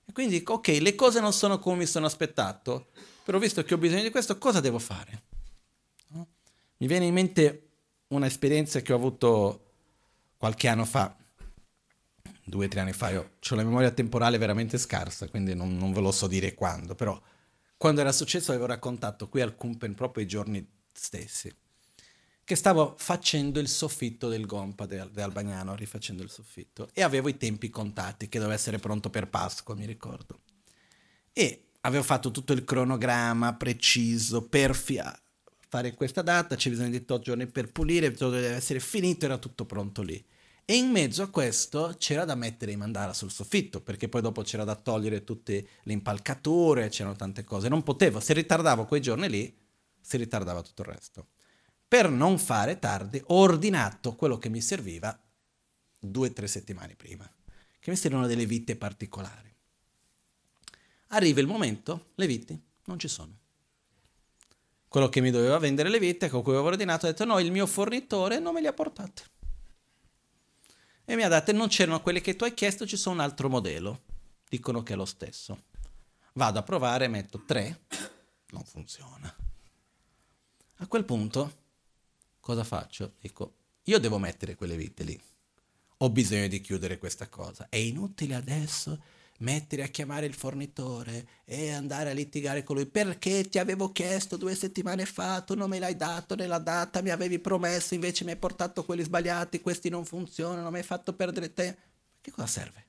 E 0.05 0.13
quindi 0.13 0.39
dico, 0.39 0.55
ok, 0.55 0.69
le 0.81 0.95
cose 0.95 1.19
non 1.19 1.33
sono 1.33 1.59
come 1.59 1.79
mi 1.79 1.87
sono 1.87 2.07
aspettato, 2.07 2.91
però 3.25 3.39
visto 3.39 3.65
che 3.65 3.75
ho 3.75 3.79
bisogno 3.79 4.03
di 4.03 4.11
questo, 4.11 4.39
cosa 4.39 4.61
devo 4.61 4.79
fare? 4.79 5.23
No? 6.09 6.29
Mi 6.77 6.87
viene 6.87 7.07
in 7.07 7.13
mente 7.13 7.71
un'esperienza 8.09 8.83
che 8.83 8.93
ho 8.93 8.97
avuto 8.97 9.72
qualche 10.43 10.67
anno 10.67 10.85
fa 10.85 11.17
due 12.45 12.65
o 12.65 12.69
tre 12.69 12.81
anni 12.81 12.93
fa, 12.93 13.11
io 13.11 13.35
ho 13.49 13.55
la 13.55 13.63
memoria 13.63 13.93
temporale 13.93 14.39
veramente 14.39 14.77
scarsa, 14.77 15.29
quindi 15.29 15.55
non, 15.55 15.77
non, 15.77 15.93
ve 15.93 16.01
lo 16.01 16.11
so 16.11 16.27
dire 16.27 16.53
quando, 16.55 16.97
però 16.97 17.17
quando 17.77 18.01
era 18.01 18.11
successo 18.11 18.51
avevo 18.51 18.67
raccontato 18.67 19.29
qui 19.29 19.41
al 19.41 19.55
Kumpen 19.55 19.95
proprio 19.95 20.25
i 20.25 20.27
giorni 20.27 20.69
stessi, 20.93 21.55
che 22.43 22.57
stavo 22.57 22.97
facendo 22.99 23.61
il 23.61 23.69
soffitto 23.69 24.29
del 24.29 24.45
Gompa 24.45 24.85
di 24.87 24.97
Albagnano, 24.97 25.77
rifacendo 25.77 26.25
il 26.25 26.31
soffitto, 26.31 26.89
e 26.93 27.05
avevo 27.05 27.29
i 27.29 27.37
tempi 27.37 27.71
contati, 27.71 28.29
che 28.29 28.39
doveva 28.39 28.57
essere 28.57 28.79
pronto 28.79 29.11
per 29.11 29.29
Pasqua, 29.29 29.77
mi 29.77 29.87
ricordo. 29.87 30.41
E 31.33 31.69
avevo 31.83 32.03
fatto 32.03 32.33
tutto 32.33 32.53
il 32.53 32.65
cronogramma 32.65 33.55
preciso 33.55 34.49
per 34.49 34.75
fia- 34.75 35.17
fare 35.69 35.95
questa 35.95 36.21
data, 36.21 36.55
c'è 36.55 36.69
bisogno 36.69 36.91
di 36.91 36.97
8 36.97 37.21
giorni 37.21 37.47
per 37.47 37.73
pulire, 37.73 38.11
deve 38.11 38.49
essere 38.49 38.79
finito, 38.79 39.25
era 39.25 39.39
tutto 39.39 39.65
pronto 39.65 40.03
lì. 40.03 40.23
E 40.65 40.77
in 40.77 40.91
mezzo 40.91 41.25
a 41.25 41.29
questo 41.29 41.97
c'era 41.99 42.25
da 42.25 42.37
mettere 42.37 42.71
i 42.71 42.77
mandala 42.77 43.13
sul 43.13 43.33
soffitto, 43.33 43.81
perché 43.81 44.09
poi 44.09 44.23
dopo 44.23 44.43
c'era 44.43 44.63
da 44.63 44.77
togliere 44.77 45.25
tutte 45.25 45.69
le 45.83 45.93
impalcature, 45.93 46.89
c'erano 46.89 47.17
tante 47.17 47.43
cose. 47.43 47.69
Non 47.69 47.83
potevo, 47.83 48.21
se 48.21 48.33
ritardavo 48.33 48.87
quei 48.87 49.01
giorni 49.01 49.29
lì, 49.29 49.59
si 50.01 50.17
ritardava 50.17 50.63
tutto 50.63 50.83
il 50.83 50.89
resto. 50.89 51.27
Per 51.89 52.09
non 52.11 52.39
fare 52.39 52.79
tardi, 52.79 53.21
ho 53.27 53.35
ordinato 53.35 54.15
quello 54.15 54.39
che 54.39 54.49
mi 54.49 54.61
serviva 54.61 55.19
due 55.99 56.29
o 56.29 56.33
tre 56.33 56.47
settimane 56.47 56.95
prima, 56.95 57.29
che 57.81 57.91
mi 57.91 57.97
servivano 57.97 58.29
delle 58.29 58.47
vite 58.47 58.77
particolari. 58.77 59.53
Arriva 61.09 61.41
il 61.41 61.47
momento, 61.49 62.13
le 62.15 62.27
viti 62.27 62.59
non 62.85 62.99
ci 63.01 63.09
sono. 63.09 63.37
Quello 64.87 65.09
che 65.09 65.21
mi 65.21 65.31
doveva 65.31 65.59
vendere 65.59 65.89
le 65.89 65.99
vite, 65.99 66.29
con 66.29 66.43
cui 66.43 66.53
avevo 66.53 66.69
ordinato, 66.69 67.07
ha 67.07 67.11
detto 67.11 67.25
no, 67.25 67.41
il 67.41 67.51
mio 67.51 67.67
fornitore 67.67 68.39
non 68.39 68.55
me 68.55 68.61
le 68.61 68.69
ha 68.69 68.73
portate 68.73 69.31
e 71.05 71.17
mi 71.17 71.23
ha 71.23 71.29
detto 71.29 71.53
non 71.53 71.69
c'erano 71.69 72.01
quelle 72.01 72.21
che 72.21 72.37
tu 72.37 72.45
hai 72.45 72.55
chiesto, 72.55 72.87
ci 72.87 72.97
sono 72.97 73.17
un 73.17 73.21
altro 73.21 73.49
modello. 73.49 74.03
Dicono 74.49 74.83
che 74.83 74.93
è 74.93 74.97
lo 74.97 75.05
stesso. 75.05 75.65
Vado 76.35 76.59
a 76.59 76.63
provare, 76.63 77.09
metto 77.09 77.43
3, 77.45 77.81
non 78.51 78.65
funziona. 78.65 79.35
A 80.77 80.87
quel 80.87 81.05
punto 81.05 81.61
cosa 82.41 82.65
faccio? 82.65 83.15
Dico, 83.21 83.55
io 83.85 83.99
devo 83.99 84.19
mettere 84.19 84.55
quelle 84.55 84.77
vite 84.77 85.05
lì. 85.05 85.21
Ho 85.99 86.11
bisogno 86.11 86.49
di 86.49 86.61
chiudere 86.61 86.99
questa 86.99 87.29
cosa. 87.29 87.69
È 87.69 87.77
inutile 87.77 88.35
adesso 88.35 89.01
mettere 89.43 89.83
a 89.83 89.89
chiamare 89.89 90.27
il 90.27 90.35
fornitore 90.35 91.27
e 91.45 91.73
andare 91.73 92.11
a 92.11 92.15
litigare 92.15 92.63
con 92.63 92.77
lui 92.77 92.87
perché 92.87 93.49
ti 93.49 93.59
avevo 93.59 93.91
chiesto 93.91 94.37
due 94.37 94.55
settimane 94.55 95.05
fa, 95.05 95.41
tu 95.43 95.55
non 95.55 95.69
me 95.69 95.79
l'hai 95.79 95.97
dato 95.97 96.35
nella 96.35 96.59
data, 96.59 97.03
mi 97.03 97.11
avevi 97.11 97.39
promesso, 97.39 97.95
invece 97.95 98.25
mi 98.25 98.31
hai 98.31 98.37
portato 98.37 98.85
quelli 98.85 99.03
sbagliati, 99.03 99.61
questi 99.61 99.89
non 99.89 100.05
funzionano, 100.05 100.71
mi 100.71 100.79
hai 100.79 100.85
fatto 100.85 101.13
perdere 101.13 101.53
tempo. 101.53 101.81
Che 102.21 102.31
cosa 102.31 102.47
serve? 102.47 102.87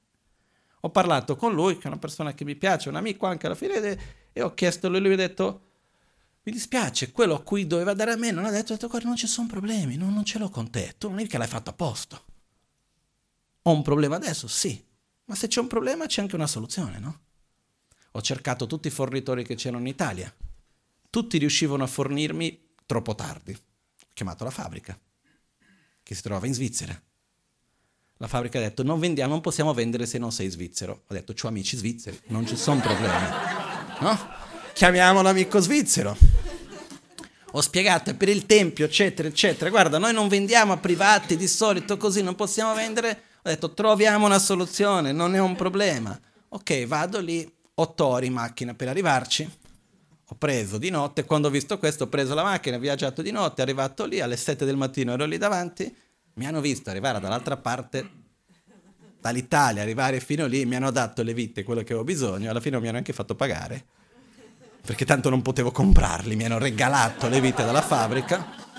Ho 0.82 0.90
parlato 0.90 1.36
con 1.36 1.54
lui, 1.54 1.78
che 1.78 1.84
è 1.84 1.88
una 1.88 1.98
persona 1.98 2.34
che 2.34 2.46
mi 2.46 2.56
piace, 2.56 2.90
un 2.90 2.96
amico 2.96 3.26
anche 3.26 3.48
alla 3.48 3.56
fine, 3.56 4.32
e 4.32 4.42
ho 4.42 4.54
chiesto 4.54 4.88
a 4.88 4.90
lui, 4.90 5.00
lui 5.00 5.10
mi 5.10 5.16
ha 5.16 5.28
detto, 5.28 5.62
mi 6.44 6.52
dispiace, 6.52 7.12
quello 7.12 7.36
a 7.36 7.42
cui 7.42 7.66
doveva 7.66 7.94
dare 7.94 8.12
a 8.12 8.18
me 8.18 8.32
non 8.32 8.46
ha 8.46 8.52
detto, 8.52 8.74
ho 8.74 8.76
detto 8.76 8.90
guarda 8.90 9.08
non 9.08 9.18
ci 9.18 9.28
sono 9.28 9.48
problemi, 9.48 9.96
non, 9.96 10.14
non 10.14 10.26
ce 10.26 10.40
l'ho 10.40 10.50
con 10.50 10.70
te, 10.70 10.96
tu 10.98 11.10
non 11.10 11.20
è 11.20 11.28
che 11.28 11.38
l'hai 11.38 11.48
fatto 11.48 11.70
apposta. 11.70 12.22
Ho 13.66 13.72
un 13.72 13.82
problema 13.82 14.18
adesso? 14.18 14.48
Sì, 14.48 14.84
ma 15.26 15.36
se 15.36 15.48
c'è 15.48 15.60
un 15.60 15.68
problema 15.68 16.06
c'è 16.06 16.22
anche 16.22 16.36
una 16.36 16.48
soluzione, 16.48 17.00
no? 17.00 17.20
Ho 18.12 18.22
cercato 18.22 18.68
tutti 18.68 18.88
i 18.88 18.92
fornitori 18.92 19.44
che 19.44 19.56
c'erano 19.56 19.82
in 19.82 19.88
Italia. 19.88 20.34
Tutti 21.10 21.38
riuscivano 21.38 21.84
a 21.84 21.88
fornirmi 21.88 22.72
troppo 22.86 23.16
tardi. 23.16 23.54
Ho 23.54 24.08
chiamato 24.14 24.44
la 24.44 24.52
fabbrica, 24.52 25.00
che 26.04 26.16
si 26.16 26.22
trovava 26.22 26.46
in 26.46 26.54
Svizzera. 26.54 27.02
La 28.18 28.28
fabbrica 28.28 28.60
ha 28.60 28.62
detto 28.62 28.84
non, 28.84 29.00
vendiamo, 29.00 29.32
non 29.32 29.42
possiamo 29.42 29.74
vendere 29.74 30.06
se 30.06 30.18
non 30.18 30.32
sei 30.32 30.50
svizzero. 30.50 31.04
Ho 31.08 31.14
detto 31.14 31.34
ho 31.40 31.48
amici 31.48 31.76
svizzeri, 31.76 32.20
non 32.28 32.46
ci 32.48 32.56
sono 32.56 32.80
problemi. 32.80 33.26
No? 34.00 34.18
Chiamiamo 34.74 35.22
l'amico 35.22 35.60
svizzero. 35.60 36.16
Ho 37.52 37.62
spiegato 37.62 38.16
per 38.16 38.30
il 38.30 38.46
tempio, 38.46 38.86
eccetera, 38.86 39.28
eccetera. 39.28 39.70
Guarda, 39.70 39.98
noi 39.98 40.14
non 40.14 40.28
vendiamo 40.28 40.74
a 40.74 40.78
privati 40.78 41.36
di 41.36 41.48
solito 41.48 41.98
così, 41.98 42.24
non 42.24 42.36
possiamo 42.36 42.74
vendere 42.74 43.24
ho 43.46 43.50
detto 43.50 43.74
troviamo 43.74 44.26
una 44.26 44.40
soluzione, 44.40 45.12
non 45.12 45.36
è 45.36 45.40
un 45.40 45.56
problema. 45.56 46.18
Ok, 46.50 46.86
vado 46.86 47.20
lì, 47.20 47.52
otto 47.76 48.06
ore 48.06 48.26
in 48.26 48.34
macchina 48.34 48.74
per 48.74 48.88
arrivarci. 48.88 49.60
Ho 50.28 50.36
preso 50.36 50.78
di 50.78 50.90
notte, 50.90 51.26
quando 51.26 51.50
ho 51.50 51.52
visto 51.52 51.78
questo 51.78 52.06
ho 52.06 52.08
preso 52.08 52.34
la 52.34 52.44
macchina, 52.44 52.78
ho 52.78 52.80
viaggiato 52.80 53.22
di 53.22 53.32
notte, 53.32 53.62
arrivato 53.62 54.06
lì 54.06 54.22
alle 54.22 54.38
7 54.38 54.64
del 54.64 54.78
mattino, 54.78 55.12
ero 55.12 55.26
lì 55.26 55.38
davanti, 55.38 55.94
mi 56.36 56.48
hanno 56.48 56.62
visto 56.62 56.90
arrivare 56.90 57.20
dall'altra 57.20 57.58
parte 57.58 58.10
dall'Italia, 59.20 59.82
arrivare 59.82 60.22
fino 60.22 60.46
lì, 60.46 60.66
mi 60.66 60.76
hanno 60.76 60.92
dato 60.92 61.22
le 61.22 61.34
vite, 61.34 61.64
quello 61.64 61.82
che 61.82 61.88
avevo 61.88 62.06
bisogno, 62.06 62.50
alla 62.50 62.62
fine 62.62 62.76
non 62.76 62.82
mi 62.82 62.88
hanno 62.88 62.98
anche 62.98 63.14
fatto 63.14 63.36
pagare, 63.36 63.86
perché 64.86 65.04
tanto 65.04 65.30
non 65.30 65.42
potevo 65.42 65.72
comprarli, 65.72 66.38
mi 66.38 66.46
hanno 66.46 66.60
regalato 66.60 67.28
le 67.28 67.42
vite 67.42 67.66
dalla 67.66 67.82
fabbrica 67.82 68.73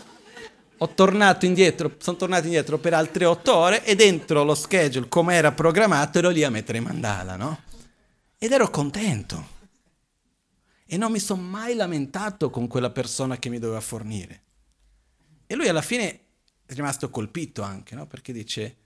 ho 0.78 0.88
tornato 0.94 1.46
indietro, 1.46 1.94
sono 1.98 2.16
tornato 2.16 2.44
indietro 2.46 2.78
per 2.78 2.94
altre 2.94 3.24
otto 3.24 3.54
ore 3.54 3.84
e 3.84 3.94
dentro 3.94 4.42
lo 4.42 4.54
schedule 4.54 5.08
come 5.08 5.34
era 5.34 5.52
programmato 5.52 6.18
ero 6.18 6.30
lì 6.30 6.42
a 6.42 6.50
mettere 6.50 6.80
mandala, 6.80 7.36
no? 7.36 7.62
Ed 8.38 8.52
ero 8.52 8.68
contento. 8.70 9.52
E 10.86 10.96
non 10.96 11.12
mi 11.12 11.18
sono 11.18 11.42
mai 11.42 11.74
lamentato 11.74 12.50
con 12.50 12.66
quella 12.66 12.90
persona 12.90 13.38
che 13.38 13.48
mi 13.48 13.58
doveva 13.58 13.80
fornire. 13.80 14.42
E 15.46 15.54
lui 15.54 15.68
alla 15.68 15.82
fine 15.82 16.20
è 16.66 16.74
rimasto 16.74 17.08
colpito 17.08 17.62
anche, 17.62 17.94
no? 17.94 18.06
Perché 18.06 18.32
dice, 18.32 18.76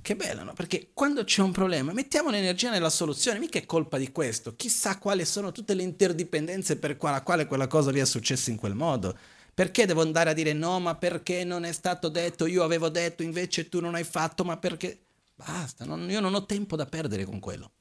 che 0.00 0.16
bello, 0.16 0.42
no? 0.42 0.54
Perché 0.54 0.90
quando 0.94 1.22
c'è 1.22 1.42
un 1.42 1.52
problema, 1.52 1.92
mettiamo 1.92 2.30
l'energia 2.30 2.70
nella 2.70 2.90
soluzione, 2.90 3.38
mica 3.38 3.58
è 3.58 3.66
colpa 3.66 3.98
di 3.98 4.10
questo. 4.10 4.56
Chissà 4.56 4.98
quali 4.98 5.24
sono 5.24 5.52
tutte 5.52 5.74
le 5.74 5.82
interdipendenze 5.82 6.76
per 6.76 6.96
la 7.00 7.22
quale 7.22 7.46
quella 7.46 7.66
cosa 7.66 7.90
lì 7.90 8.00
è 8.00 8.06
successa 8.06 8.50
in 8.50 8.56
quel 8.56 8.74
modo 8.74 9.16
perché 9.58 9.86
devo 9.86 10.02
andare 10.02 10.30
a 10.30 10.34
dire 10.34 10.52
no, 10.52 10.78
ma 10.78 10.94
perché 10.94 11.42
non 11.42 11.64
è 11.64 11.72
stato 11.72 12.08
detto, 12.08 12.46
io 12.46 12.62
avevo 12.62 12.90
detto, 12.90 13.24
invece 13.24 13.68
tu 13.68 13.80
non 13.80 13.96
hai 13.96 14.04
fatto, 14.04 14.44
ma 14.44 14.56
perché... 14.56 15.00
Basta, 15.34 15.84
non, 15.84 16.08
io 16.08 16.20
non 16.20 16.32
ho 16.36 16.46
tempo 16.46 16.76
da 16.76 16.86
perdere 16.86 17.24
con 17.24 17.40
quello. 17.40 17.72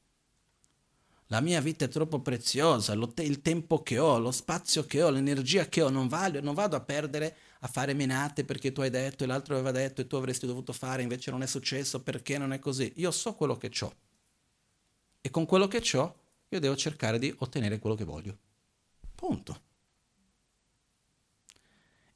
La 1.27 1.39
mia 1.39 1.61
vita 1.61 1.85
è 1.85 1.87
troppo 1.87 2.19
preziosa, 2.19 2.97
te- 3.13 3.21
il 3.21 3.43
tempo 3.43 3.83
che 3.83 3.99
ho, 3.99 4.17
lo 4.17 4.31
spazio 4.31 4.87
che 4.87 5.03
ho, 5.03 5.11
l'energia 5.11 5.67
che 5.67 5.83
ho, 5.83 5.89
non, 5.89 6.07
vale, 6.07 6.41
non 6.41 6.55
vado 6.55 6.75
a 6.75 6.81
perdere 6.81 7.35
a 7.59 7.67
fare 7.67 7.93
menate 7.93 8.43
perché 8.43 8.71
tu 8.71 8.81
hai 8.81 8.89
detto 8.89 9.23
e 9.23 9.27
l'altro 9.27 9.53
aveva 9.53 9.69
detto 9.69 10.01
e 10.01 10.07
tu 10.07 10.15
avresti 10.15 10.47
dovuto 10.47 10.73
fare, 10.73 11.03
invece 11.03 11.29
non 11.29 11.43
è 11.43 11.47
successo 11.47 12.01
perché 12.01 12.39
non 12.39 12.53
è 12.53 12.57
così. 12.57 12.91
Io 12.95 13.11
so 13.11 13.35
quello 13.35 13.55
che 13.55 13.69
ho. 13.81 13.93
E 15.21 15.29
con 15.29 15.45
quello 15.45 15.67
che 15.67 15.83
ho 15.95 16.15
io 16.49 16.59
devo 16.59 16.75
cercare 16.75 17.19
di 17.19 17.31
ottenere 17.37 17.77
quello 17.77 17.95
che 17.95 18.03
voglio. 18.03 18.35
Punto. 19.13 19.66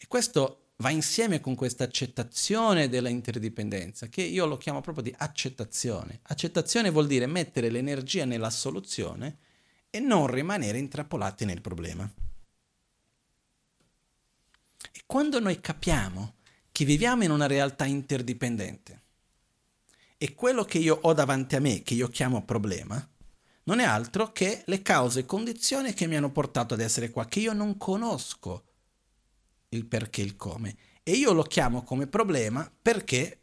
E 0.01 0.07
questo 0.07 0.71
va 0.77 0.89
insieme 0.89 1.39
con 1.41 1.53
questa 1.53 1.83
accettazione 1.83 2.89
della 2.89 3.07
interdipendenza, 3.07 4.07
che 4.07 4.23
io 4.23 4.47
lo 4.47 4.57
chiamo 4.57 4.81
proprio 4.81 5.03
di 5.03 5.13
accettazione. 5.15 6.21
Accettazione 6.23 6.89
vuol 6.89 7.05
dire 7.05 7.27
mettere 7.27 7.69
l'energia 7.69 8.25
nella 8.25 8.49
soluzione 8.49 9.37
e 9.91 9.99
non 9.99 10.25
rimanere 10.25 10.79
intrappolati 10.79 11.45
nel 11.45 11.61
problema. 11.61 12.11
E 14.91 15.01
quando 15.05 15.39
noi 15.39 15.61
capiamo 15.61 16.33
che 16.71 16.83
viviamo 16.83 17.23
in 17.23 17.29
una 17.29 17.45
realtà 17.45 17.85
interdipendente 17.85 19.01
e 20.17 20.33
quello 20.33 20.63
che 20.63 20.79
io 20.79 20.97
ho 20.99 21.13
davanti 21.13 21.55
a 21.55 21.59
me, 21.59 21.83
che 21.83 21.93
io 21.93 22.07
chiamo 22.07 22.43
problema, 22.43 23.07
non 23.65 23.77
è 23.77 23.83
altro 23.83 24.31
che 24.31 24.63
le 24.65 24.81
cause 24.81 25.19
e 25.19 25.25
condizioni 25.27 25.93
che 25.93 26.07
mi 26.07 26.15
hanno 26.15 26.31
portato 26.31 26.73
ad 26.73 26.79
essere 26.79 27.11
qua, 27.11 27.27
che 27.27 27.39
io 27.39 27.53
non 27.53 27.77
conosco 27.77 28.65
il 29.73 29.85
perché, 29.85 30.21
il 30.21 30.35
come. 30.35 30.75
E 31.03 31.13
io 31.13 31.33
lo 31.33 31.43
chiamo 31.43 31.83
come 31.83 32.07
problema 32.07 32.69
perché, 32.81 33.39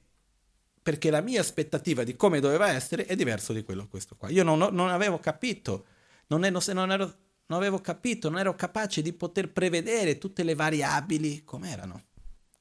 perché 0.82 1.10
la 1.10 1.20
mia 1.20 1.40
aspettativa 1.40 2.04
di 2.04 2.16
come 2.16 2.40
doveva 2.40 2.70
essere 2.70 3.06
è 3.06 3.16
diverso 3.16 3.52
di 3.52 3.62
quello 3.62 3.88
questo 3.88 4.16
qua. 4.16 4.28
Io 4.30 4.44
non, 4.44 4.58
non 4.58 4.88
avevo 4.90 5.18
capito, 5.18 5.86
non, 6.28 6.44
ero, 6.44 6.60
non, 6.72 6.92
ero, 6.92 7.04
non 7.46 7.58
avevo 7.58 7.80
capito, 7.80 8.28
non 8.28 8.38
ero 8.38 8.54
capace 8.54 9.02
di 9.02 9.12
poter 9.12 9.50
prevedere 9.52 10.18
tutte 10.18 10.42
le 10.42 10.54
variabili 10.54 11.44
come 11.44 11.70
erano. 11.70 12.04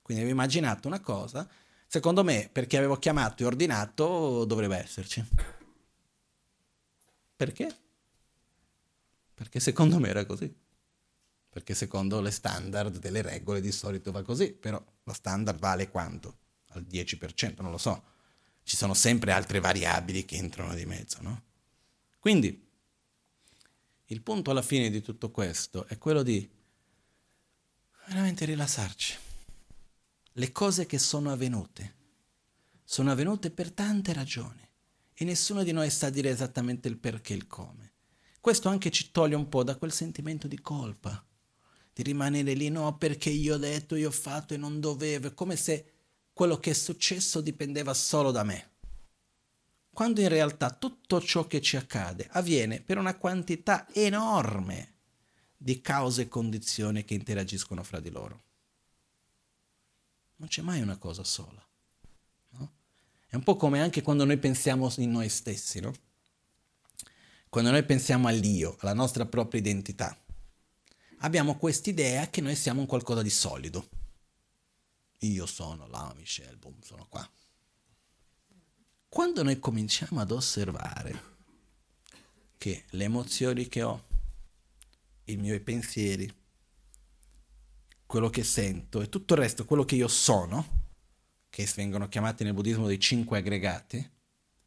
Quindi 0.01 0.23
avevo 0.23 0.39
immaginato 0.39 0.87
una 0.87 1.01
cosa, 1.01 1.47
secondo 1.85 2.23
me 2.23 2.49
perché 2.51 2.77
avevo 2.77 2.97
chiamato 2.97 3.43
e 3.43 3.45
ordinato 3.45 4.45
dovrebbe 4.45 4.77
esserci. 4.77 5.23
Perché? 7.35 7.75
Perché 9.33 9.59
secondo 9.59 9.99
me 9.99 10.07
era 10.07 10.25
così 10.25 10.65
perché 11.49 11.73
secondo 11.73 12.21
le 12.21 12.31
standard 12.31 12.97
delle 12.99 13.21
regole 13.21 13.61
di 13.61 13.71
solito 13.71 14.11
va 14.11 14.21
così, 14.21 14.51
però 14.51 14.83
lo 15.03 15.13
standard 15.13 15.59
vale 15.59 15.89
quanto? 15.89 16.37
Al 16.69 16.85
10%, 16.87 17.61
non 17.61 17.71
lo 17.71 17.77
so. 17.77 18.03
Ci 18.63 18.75
sono 18.75 18.93
sempre 18.93 19.31
altre 19.31 19.59
variabili 19.59 20.25
che 20.25 20.35
entrano 20.35 20.75
di 20.75 20.85
mezzo, 20.85 21.19
no? 21.21 21.43
Quindi 22.19 22.65
il 24.05 24.21
punto 24.21 24.51
alla 24.51 24.61
fine 24.61 24.89
di 24.89 25.01
tutto 25.01 25.31
questo 25.31 25.85
è 25.87 25.97
quello 25.97 26.23
di 26.23 26.49
veramente 28.07 28.45
rilassarci. 28.45 29.17
Le 30.33 30.51
cose 30.51 30.85
che 30.85 30.99
sono 30.99 31.31
avvenute 31.31 31.95
sono 32.83 33.11
avvenute 33.11 33.51
per 33.51 33.71
tante 33.71 34.13
ragioni 34.13 34.65
e 35.13 35.25
nessuno 35.25 35.63
di 35.63 35.71
noi 35.71 35.89
sa 35.89 36.09
dire 36.09 36.29
esattamente 36.29 36.87
il 36.87 36.97
perché 36.97 37.33
e 37.33 37.37
il 37.37 37.47
come. 37.47 37.93
Questo 38.39 38.69
anche 38.69 38.91
ci 38.91 39.11
toglie 39.11 39.35
un 39.35 39.49
po' 39.49 39.63
da 39.63 39.75
quel 39.75 39.91
sentimento 39.91 40.47
di 40.47 40.61
colpa 40.61 41.25
di 41.97 42.03
rimanere 42.03 42.53
lì, 42.53 42.69
no, 42.69 42.95
perché 42.95 43.31
io 43.31 43.55
ho 43.55 43.57
detto, 43.57 43.95
io 43.95 44.09
ho 44.09 44.11
fatto 44.11 44.53
e 44.53 44.57
non 44.57 44.79
dovevo, 44.79 45.27
è 45.27 45.33
come 45.33 45.55
se 45.55 45.93
quello 46.31 46.59
che 46.59 46.69
è 46.69 46.73
successo 46.73 47.41
dipendeva 47.41 47.91
solo 47.95 48.29
da 48.29 48.43
me. 48.43 48.73
Quando 49.89 50.21
in 50.21 50.29
realtà 50.29 50.69
tutto 50.69 51.19
ciò 51.19 51.47
che 51.47 51.59
ci 51.59 51.75
accade 51.75 52.27
avviene 52.33 52.81
per 52.81 52.99
una 52.99 53.15
quantità 53.15 53.87
enorme 53.93 54.93
di 55.57 55.81
cause 55.81 56.23
e 56.23 56.27
condizioni 56.27 57.03
che 57.03 57.15
interagiscono 57.15 57.81
fra 57.81 57.99
di 57.99 58.11
loro. 58.11 58.43
Non 60.35 60.49
c'è 60.49 60.61
mai 60.61 60.81
una 60.81 60.97
cosa 60.97 61.23
sola. 61.23 61.67
No? 62.49 62.73
È 63.25 63.35
un 63.35 63.41
po' 63.41 63.55
come 63.55 63.81
anche 63.81 64.03
quando 64.03 64.23
noi 64.23 64.37
pensiamo 64.37 64.93
in 64.97 65.09
noi 65.09 65.29
stessi, 65.29 65.79
no? 65.79 65.95
Quando 67.49 67.71
noi 67.71 67.83
pensiamo 67.83 68.27
all'io, 68.27 68.77
alla 68.81 68.93
nostra 68.93 69.25
propria 69.25 69.59
identità 69.59 70.15
abbiamo 71.19 71.57
quest'idea 71.57 72.29
che 72.29 72.41
noi 72.41 72.55
siamo 72.55 72.81
un 72.81 72.85
qualcosa 72.85 73.21
di 73.21 73.29
solido. 73.29 73.89
Io 75.19 75.45
sono 75.45 75.87
là, 75.87 76.13
Michelle, 76.15 76.57
boom, 76.57 76.79
sono 76.81 77.07
qua. 77.07 77.27
Quando 79.09 79.41
noi 79.41 79.59
cominciamo 79.59 80.19
ad 80.19 80.31
osservare 80.31 81.35
che 82.57 82.85
le 82.89 83.03
emozioni 83.03 83.67
che 83.67 83.81
ho, 83.81 84.05
i 85.25 85.37
miei 85.37 85.59
pensieri, 85.59 86.31
quello 88.05 88.29
che 88.29 88.43
sento 88.43 89.01
e 89.01 89.09
tutto 89.09 89.33
il 89.33 89.39
resto, 89.39 89.65
quello 89.65 89.85
che 89.85 89.95
io 89.95 90.07
sono, 90.07 90.85
che 91.49 91.67
vengono 91.75 92.07
chiamati 92.07 92.43
nel 92.43 92.53
buddismo 92.53 92.85
dei 92.85 92.99
cinque 92.99 93.39
aggregati, 93.39 94.11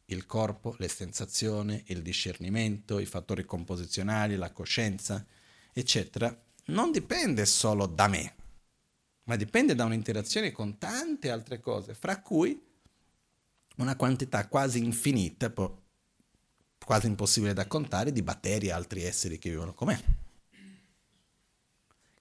il 0.05 0.25
corpo, 0.25 0.75
le 0.79 0.89
sensazioni, 0.89 1.81
il 1.87 2.01
discernimento, 2.01 2.99
i 2.99 3.05
fattori 3.05 3.45
composizionali, 3.45 4.35
la 4.35 4.51
coscienza, 4.51 5.25
eccetera, 5.73 6.35
non 6.65 6.91
dipende 6.91 7.45
solo 7.45 7.85
da 7.85 8.07
me, 8.07 8.35
ma 9.23 9.35
dipende 9.35 9.75
da 9.75 9.85
un'interazione 9.85 10.51
con 10.51 10.77
tante 10.77 11.29
altre 11.29 11.59
cose, 11.59 11.93
fra 11.93 12.21
cui 12.21 12.61
una 13.77 13.95
quantità 13.95 14.47
quasi 14.47 14.83
infinita, 14.83 15.51
quasi 16.83 17.07
impossibile 17.07 17.53
da 17.53 17.67
contare, 17.67 18.11
di 18.11 18.21
batteri 18.21 18.67
e 18.67 18.71
altri 18.71 19.03
esseri 19.03 19.39
che 19.39 19.49
vivono 19.49 19.73
con 19.73 19.87
me, 19.87 20.03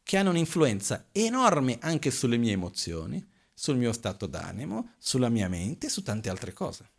che 0.03 0.16
hanno 0.16 0.30
un'influenza 0.30 1.09
enorme 1.12 1.78
anche 1.80 2.11
sulle 2.11 2.36
mie 2.36 2.53
emozioni, 2.53 3.28
sul 3.53 3.76
mio 3.76 3.92
stato 3.92 4.26
d'animo, 4.26 4.94
sulla 4.98 5.28
mia 5.28 5.48
mente 5.48 5.86
e 5.86 5.90
su 5.90 6.03
tante 6.03 6.30
altre 6.30 6.53
cose. 6.53 6.90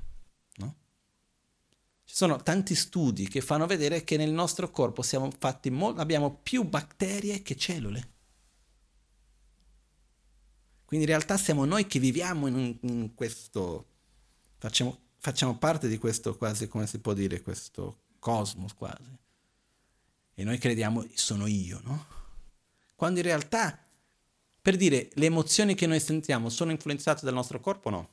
Ci 2.12 2.18
sono 2.18 2.44
tanti 2.44 2.76
studi 2.76 3.30
che 3.30 3.40
fanno 3.40 3.66
vedere 3.66 4.04
che 4.04 4.18
nel 4.18 4.32
nostro 4.32 4.70
corpo 4.70 5.02
mo- 5.70 5.96
abbiamo 5.96 6.40
più 6.44 6.66
batterie 6.66 7.42
che 7.42 7.56
cellule. 7.56 8.10
Quindi 10.84 11.06
in 11.06 11.12
realtà 11.14 11.38
siamo 11.38 11.64
noi 11.64 11.88
che 11.88 12.00
viviamo 12.00 12.48
in, 12.48 12.78
in 12.82 13.16
questo, 13.16 13.86
facciamo, 14.58 14.98
facciamo, 15.20 15.58
parte 15.58 15.88
di 15.88 15.98
questo 15.98 16.36
quasi, 16.36 16.68
come 16.68 16.86
si 16.86 17.00
può 17.00 17.14
dire, 17.14 17.42
questo 17.42 18.00
cosmos 18.20 18.74
quasi. 18.74 19.18
E 20.34 20.44
noi 20.44 20.58
crediamo 20.58 21.08
sono 21.14 21.48
io, 21.48 21.80
no? 21.86 22.06
Quando 22.94 23.20
in 23.20 23.26
realtà, 23.26 23.80
per 24.62 24.76
dire, 24.76 25.12
le 25.14 25.28
emozioni 25.28 25.76
che 25.76 25.88
noi 25.88 26.02
sentiamo 26.02 26.50
sono 26.50 26.72
influenzate 26.72 27.24
dal 27.24 27.36
nostro 27.36 27.62
corpo 27.62 27.88
o 27.88 27.92
no? 27.92 28.10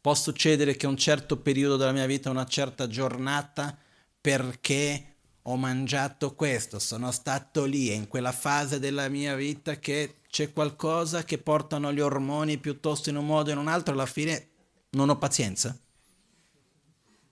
Può 0.00 0.14
succedere 0.14 0.76
che 0.76 0.86
un 0.86 0.96
certo 0.96 1.36
periodo 1.38 1.76
della 1.76 1.92
mia 1.92 2.06
vita, 2.06 2.30
una 2.30 2.46
certa 2.46 2.86
giornata, 2.86 3.76
perché 4.20 5.16
ho 5.42 5.56
mangiato 5.56 6.34
questo, 6.34 6.78
sono 6.78 7.10
stato 7.10 7.64
lì, 7.64 7.88
è 7.88 7.94
in 7.94 8.08
quella 8.08 8.32
fase 8.32 8.78
della 8.78 9.08
mia 9.08 9.34
vita 9.34 9.78
che 9.78 10.20
c'è 10.28 10.52
qualcosa 10.52 11.24
che 11.24 11.38
portano 11.38 11.92
gli 11.92 12.00
ormoni 12.00 12.58
piuttosto 12.58 13.10
in 13.10 13.16
un 13.16 13.26
modo 13.26 13.50
o 13.50 13.52
in 13.52 13.58
un 13.58 13.68
altro, 13.68 13.92
alla 13.94 14.06
fine 14.06 14.48
non 14.90 15.08
ho 15.08 15.18
pazienza. 15.18 15.76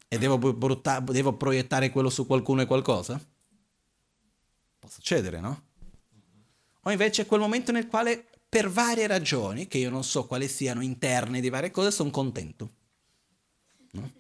E 0.09 0.19
devo, 0.19 0.39
brutta- 0.39 1.01
devo 1.01 1.35
proiettare 1.35 1.91
quello 1.91 2.09
su 2.09 2.27
qualcuno 2.27 2.63
e 2.63 2.67
qualcosa? 2.67 3.21
Può 4.79 4.89
succedere, 4.89 5.39
no? 5.41 5.63
O 6.83 6.91
invece 6.91 7.23
è 7.23 7.27
quel 7.27 7.41
momento 7.41 7.73
nel 7.73 7.87
quale 7.87 8.27
per 8.49 8.71
varie 8.71 9.07
ragioni, 9.07 9.69
che 9.69 9.79
io 9.79 9.91
non 9.91 10.05
so 10.05 10.27
quali 10.27 10.49
siano 10.49 10.83
interne 10.83 11.41
di 11.41 11.51
varie 11.51 11.71
cose, 11.71 11.91
sono 11.91 12.11
contento. 12.11 12.71
No? 13.93 14.11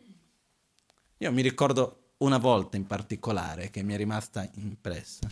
Io 1.18 1.32
mi 1.32 1.42
ricordo 1.42 2.12
una 2.18 2.38
volta 2.38 2.76
in 2.76 2.86
particolare 2.86 3.70
che 3.70 3.82
mi 3.82 3.94
è 3.94 3.96
rimasta 3.96 4.48
impressa, 4.54 5.28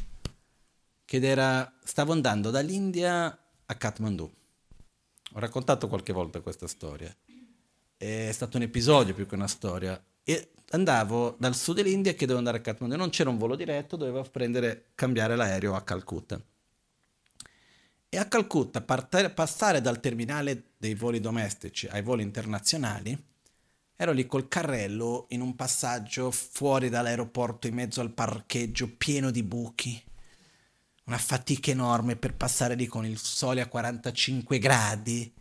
che 1.05 1.17
era, 1.21 1.73
stavo 1.85 2.13
andando 2.13 2.51
dall'India 2.51 3.39
a 3.67 3.75
Kathmandu. 3.75 4.33
Ho 5.33 5.39
raccontato 5.39 5.89
qualche 5.89 6.13
volta 6.13 6.41
questa 6.41 6.67
storia. 6.67 7.15
È 7.97 8.31
stato 8.33 8.57
un 8.57 8.63
episodio 8.63 9.15
più 9.15 9.27
che 9.27 9.35
una 9.35 9.49
storia. 9.49 10.03
E 10.23 10.53
andavo 10.71 11.37
dal 11.39 11.55
sud 11.55 11.77
dell'India 11.77 12.13
che 12.13 12.21
dovevo 12.21 12.39
andare 12.39 12.59
a 12.59 12.61
Kathmandu. 12.61 12.97
Non 12.97 13.11
c'era 13.11 13.29
un 13.29 13.37
volo 13.37 13.57
diretto, 13.57 13.97
dovevo 13.97 14.23
prendere, 14.23 14.87
cambiare 14.95 15.37
l'aereo 15.37 15.75
a 15.75 15.83
Calcutta. 15.83 16.41
E 18.09 18.19
a 18.19 18.27
Calcutta 18.27 18.81
partare, 18.83 19.31
passare 19.31 19.81
dal 19.81 20.01
terminale 20.01 20.71
dei 20.77 20.95
voli 20.95 21.21
domestici 21.21 21.89
ai 21.89 22.03
voli 22.03 22.23
internazionali, 22.23 23.21
ero 23.97 24.13
lì 24.13 24.27
col 24.27 24.47
carrello 24.47 25.27
in 25.31 25.41
un 25.41 25.57
passaggio 25.57 26.31
fuori 26.31 26.89
dall'aeroporto 26.89 27.67
in 27.67 27.75
mezzo 27.75 28.01
al 28.01 28.13
parcheggio 28.13 28.95
pieno 28.97 29.31
di 29.31 29.43
buchi. 29.43 30.01
Una 31.05 31.19
fatica 31.19 31.71
enorme 31.71 32.17
per 32.17 32.35
passare 32.35 32.75
lì 32.75 32.87
con 32.87 33.05
il 33.05 33.19
sole 33.19 33.61
a 33.61 33.69
45 33.69 34.59
gradi. 34.59 35.33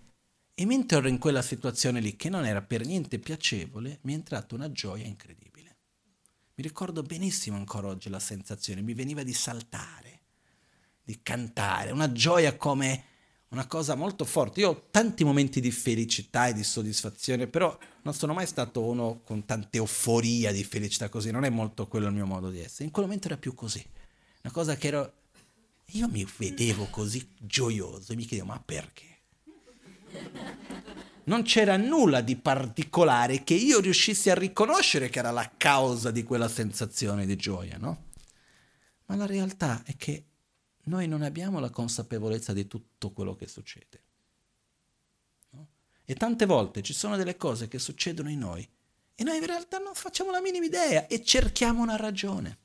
E 0.53 0.65
mentre 0.65 0.97
ero 0.97 1.07
in 1.07 1.17
quella 1.17 1.41
situazione 1.41 1.99
lì, 1.99 2.15
che 2.15 2.29
non 2.29 2.45
era 2.45 2.61
per 2.61 2.85
niente 2.85 3.19
piacevole, 3.19 3.99
mi 4.01 4.13
è 4.13 4.15
entrata 4.15 4.55
una 4.55 4.71
gioia 4.71 5.05
incredibile. 5.05 5.75
Mi 6.55 6.63
ricordo 6.63 7.03
benissimo 7.03 7.57
ancora 7.57 7.87
oggi 7.87 8.09
la 8.09 8.19
sensazione, 8.19 8.81
mi 8.81 8.93
veniva 8.93 9.23
di 9.23 9.33
saltare 9.33 10.14
di 11.05 11.19
cantare, 11.21 11.91
una 11.91 12.11
gioia 12.11 12.57
come 12.57 13.03
una 13.49 13.67
cosa 13.67 13.95
molto 13.95 14.25
forte. 14.25 14.59
Io 14.59 14.69
ho 14.69 14.87
tanti 14.91 15.23
momenti 15.23 15.61
di 15.61 15.71
felicità 15.71 16.47
e 16.47 16.53
di 16.53 16.63
soddisfazione, 16.63 17.47
però 17.47 17.77
non 18.01 18.13
sono 18.13 18.33
mai 18.33 18.47
stato 18.47 18.81
uno 18.81 19.21
con 19.23 19.45
tante 19.45 19.77
euforia 19.77 20.51
di 20.51 20.63
felicità 20.63 21.07
così, 21.07 21.31
non 21.31 21.45
è 21.45 21.49
molto 21.49 21.87
quello 21.87 22.07
il 22.07 22.13
mio 22.13 22.25
modo 22.25 22.49
di 22.49 22.59
essere. 22.59 22.85
In 22.85 22.91
quel 22.91 23.05
momento 23.05 23.27
era 23.27 23.37
più 23.37 23.53
così. 23.53 23.83
Una 24.43 24.51
cosa 24.51 24.75
che 24.75 24.87
ero... 24.87 25.13
Io 25.89 26.07
mi 26.09 26.27
vedevo 26.37 26.87
così 26.89 27.29
gioioso 27.37 28.11
e 28.11 28.15
mi 28.15 28.25
chiedevo, 28.25 28.49
ma 28.49 28.61
perché? 28.63 29.03
Non 31.25 31.43
c'era 31.43 31.77
nulla 31.77 32.21
di 32.21 32.35
particolare 32.35 33.43
che 33.43 33.53
io 33.53 33.79
riuscissi 33.79 34.29
a 34.29 34.35
riconoscere 34.35 35.09
che 35.09 35.19
era 35.19 35.31
la 35.31 35.51
causa 35.55 36.09
di 36.09 36.23
quella 36.23 36.47
sensazione 36.47 37.25
di 37.25 37.35
gioia, 37.35 37.77
no? 37.77 38.05
Ma 39.05 39.15
la 39.15 39.27
realtà 39.27 39.83
è 39.85 39.95
che 39.95 40.25
noi 40.85 41.07
non 41.07 41.21
abbiamo 41.21 41.59
la 41.59 41.69
consapevolezza 41.69 42.53
di 42.53 42.67
tutto 42.67 43.11
quello 43.11 43.35
che 43.35 43.47
succede. 43.47 44.03
No? 45.51 45.67
E 46.03 46.15
tante 46.15 46.45
volte 46.45 46.81
ci 46.81 46.93
sono 46.93 47.15
delle 47.15 47.37
cose 47.37 47.67
che 47.67 47.79
succedono 47.79 48.29
in 48.29 48.39
noi 48.39 48.67
e 49.15 49.23
noi 49.23 49.37
in 49.37 49.45
realtà 49.45 49.77
non 49.77 49.95
facciamo 49.95 50.31
la 50.31 50.41
minima 50.41 50.65
idea 50.65 51.07
e 51.07 51.23
cerchiamo 51.23 51.81
una 51.81 51.95
ragione. 51.95 52.57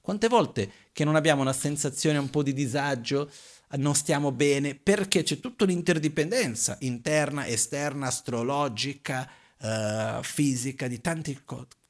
Quante 0.00 0.28
volte 0.28 0.72
che 0.92 1.04
non 1.04 1.14
abbiamo 1.14 1.42
una 1.42 1.52
sensazione 1.52 2.18
un 2.18 2.30
po' 2.30 2.42
di 2.42 2.52
disagio, 2.52 3.30
non 3.76 3.94
stiamo 3.94 4.32
bene, 4.32 4.74
perché 4.74 5.22
c'è 5.22 5.38
tutta 5.38 5.64
un'interdipendenza 5.64 6.76
interna, 6.80 7.46
esterna, 7.46 8.08
astrologica, 8.08 9.30
uh, 9.58 10.22
fisica, 10.22 10.88
di 10.88 11.00
tanti, 11.00 11.40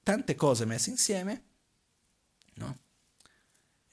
tante 0.02 0.34
cose 0.34 0.64
messe 0.66 0.90
insieme, 0.90 1.44
no? 2.54 2.78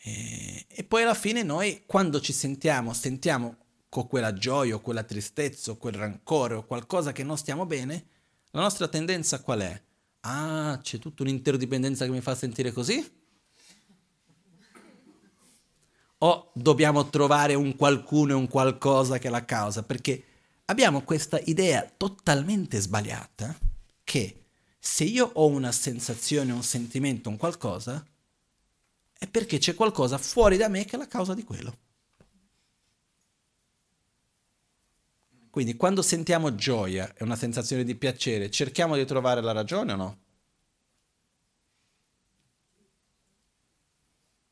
E, 0.08 0.66
e 0.70 0.84
poi 0.86 1.04
alla 1.04 1.14
fine 1.14 1.44
noi, 1.44 1.84
quando 1.86 2.22
ci 2.22 2.32
sentiamo, 2.32 2.94
sentiamo 2.94 3.58
con 3.90 4.08
quella 4.08 4.34
gioia 4.34 4.76
o 4.76 4.80
quella 4.80 5.04
tristezza 5.04 5.72
o 5.72 5.78
quel 5.78 5.96
rancore 5.96 6.56
o 6.56 6.66
qualcosa 6.66 7.12
che 7.12 7.24
non 7.24 7.38
stiamo 7.38 7.66
bene, 7.66 8.06
la 8.52 8.62
nostra 8.62 8.88
tendenza 8.88 9.42
qual 9.42 9.60
è? 9.60 9.82
Ah, 10.22 10.80
c'è 10.82 10.98
tutta 10.98 11.24
un'interdipendenza 11.24 12.06
che 12.06 12.12
mi 12.12 12.22
fa 12.22 12.36
sentire 12.36 12.72
così? 12.72 13.16
O 16.20 16.52
dobbiamo 16.54 17.10
trovare 17.10 17.54
un 17.54 17.76
qualcuno 17.76 18.32
e 18.32 18.36
un 18.36 18.48
qualcosa 18.48 19.20
che 19.20 19.28
è 19.28 19.32
la 19.32 19.46
causa? 19.46 19.84
Perché 19.84 20.24
abbiamo 20.66 21.02
questa 21.02 21.40
idea 21.44 21.90
totalmente 21.96 22.80
sbagliata 22.80 23.56
che 24.04 24.46
se 24.80 25.04
io 25.04 25.30
ho 25.34 25.48
una 25.48 25.72
sensazione, 25.74 26.54
un 26.54 26.64
sentimento, 26.64 27.30
un 27.30 27.38
qualcosa, 27.38 28.04
è 29.18 29.28
perché 29.28 29.58
c'è 29.58 29.74
qualcosa 29.74 30.18
fuori 30.18 30.58
da 30.58 30.68
me 30.68 30.86
che 30.86 30.96
è 30.96 31.00
la 31.00 31.08
causa 31.08 31.34
di 31.34 31.44
quello. 31.44 31.78
Quindi 35.50 35.76
quando 35.76 36.04
sentiamo 36.04 36.54
gioia 36.54 37.12
e 37.16 37.24
una 37.24 37.36
sensazione 37.36 37.84
di 37.84 37.96
piacere, 37.96 38.52
cerchiamo 38.52 38.96
di 38.96 39.06
trovare 39.06 39.42
la 39.42 39.54
ragione 39.54 39.94
o 39.94 39.96
no? 39.96 40.20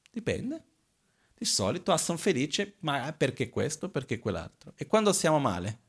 Dipende. 0.09 0.63
Di 1.37 1.45
solito 1.45 1.91
ah, 1.91 1.97
sono 1.97 2.17
felice, 2.17 2.77
ma 2.79 3.13
perché 3.13 3.49
questo, 3.49 3.89
perché 3.89 4.17
quell'altro. 4.17 4.73
E 4.77 4.87
quando 4.87 5.13
siamo 5.13 5.37
male? 5.37 5.79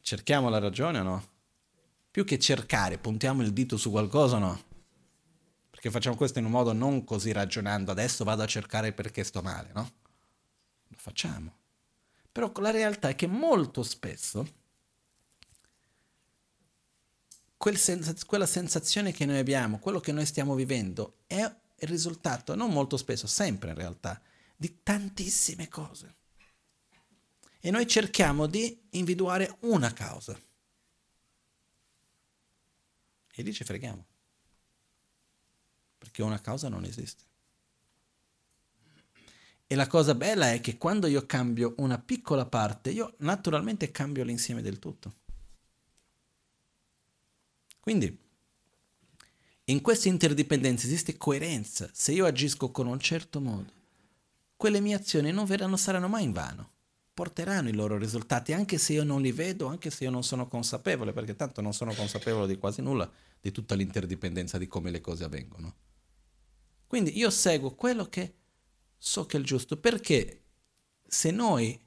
Cerchiamo 0.00 0.48
la 0.48 0.58
ragione 0.58 1.00
o 1.00 1.02
no? 1.02 1.28
Più 2.10 2.24
che 2.24 2.38
cercare, 2.38 2.98
puntiamo 2.98 3.42
il 3.42 3.52
dito 3.52 3.76
su 3.76 3.90
qualcosa 3.90 4.36
o 4.36 4.38
no? 4.38 4.69
Perché 5.80 5.96
facciamo 5.96 6.16
questo 6.16 6.38
in 6.38 6.44
un 6.44 6.50
modo 6.50 6.74
non 6.74 7.04
così 7.04 7.32
ragionando, 7.32 7.90
adesso 7.90 8.22
vado 8.22 8.42
a 8.42 8.46
cercare 8.46 8.92
perché 8.92 9.24
sto 9.24 9.40
male, 9.40 9.70
no? 9.72 9.90
Lo 10.88 10.96
facciamo. 10.98 11.56
Però 12.30 12.52
la 12.56 12.70
realtà 12.70 13.08
è 13.08 13.14
che 13.14 13.26
molto 13.26 13.82
spesso 13.82 14.46
quel 17.56 17.78
sens- 17.78 18.26
quella 18.26 18.44
sensazione 18.44 19.12
che 19.12 19.24
noi 19.24 19.38
abbiamo, 19.38 19.78
quello 19.78 20.00
che 20.00 20.12
noi 20.12 20.26
stiamo 20.26 20.54
vivendo, 20.54 21.20
è 21.26 21.40
il 21.40 21.88
risultato, 21.88 22.54
non 22.54 22.70
molto 22.70 22.98
spesso, 22.98 23.26
sempre 23.26 23.70
in 23.70 23.76
realtà, 23.76 24.20
di 24.54 24.82
tantissime 24.82 25.68
cose. 25.68 26.16
E 27.58 27.70
noi 27.70 27.86
cerchiamo 27.86 28.46
di 28.46 28.78
individuare 28.90 29.56
una 29.60 29.90
causa. 29.94 30.38
E 33.32 33.42
lì 33.42 33.54
ci 33.54 33.64
freghiamo 33.64 34.08
perché 36.00 36.22
una 36.22 36.40
causa 36.40 36.70
non 36.70 36.84
esiste. 36.84 37.24
E 39.66 39.74
la 39.76 39.86
cosa 39.86 40.14
bella 40.14 40.50
è 40.50 40.60
che 40.62 40.78
quando 40.78 41.06
io 41.06 41.26
cambio 41.26 41.74
una 41.76 41.98
piccola 41.98 42.46
parte, 42.46 42.90
io 42.90 43.14
naturalmente 43.18 43.90
cambio 43.92 44.24
l'insieme 44.24 44.62
del 44.62 44.78
tutto. 44.78 45.14
Quindi, 47.78 48.18
in 49.64 49.80
questa 49.82 50.08
interdipendenza 50.08 50.86
esiste 50.86 51.18
coerenza. 51.18 51.88
Se 51.92 52.12
io 52.12 52.24
agisco 52.24 52.70
con 52.70 52.86
un 52.86 52.98
certo 52.98 53.40
modo, 53.40 53.70
quelle 54.56 54.80
mie 54.80 54.94
azioni 54.94 55.30
non, 55.30 55.44
verranno, 55.44 55.76
saranno 55.76 56.08
mai 56.08 56.24
in 56.24 56.32
vano. 56.32 56.70
Porteranno 57.12 57.68
i 57.68 57.74
loro 57.74 57.98
risultati, 57.98 58.54
anche 58.54 58.78
se 58.78 58.94
io 58.94 59.04
non 59.04 59.20
li 59.20 59.32
vedo, 59.32 59.66
anche 59.66 59.90
se 59.90 60.04
io 60.04 60.10
non 60.10 60.24
sono 60.24 60.48
consapevole, 60.48 61.12
perché 61.12 61.36
tanto 61.36 61.60
non 61.60 61.74
sono 61.74 61.92
consapevole 61.94 62.46
di 62.46 62.56
quasi 62.56 62.80
nulla, 62.80 63.08
di 63.40 63.52
tutta 63.52 63.74
l'interdipendenza 63.74 64.58
di 64.58 64.66
come 64.66 64.90
le 64.90 65.00
cose 65.00 65.24
avvengono. 65.24 65.74
Quindi 66.90 67.16
io 67.16 67.30
seguo 67.30 67.76
quello 67.76 68.08
che 68.08 68.34
so 68.98 69.24
che 69.24 69.36
è 69.36 69.38
il 69.38 69.46
giusto, 69.46 69.76
perché 69.76 70.42
se 71.06 71.30
noi 71.30 71.80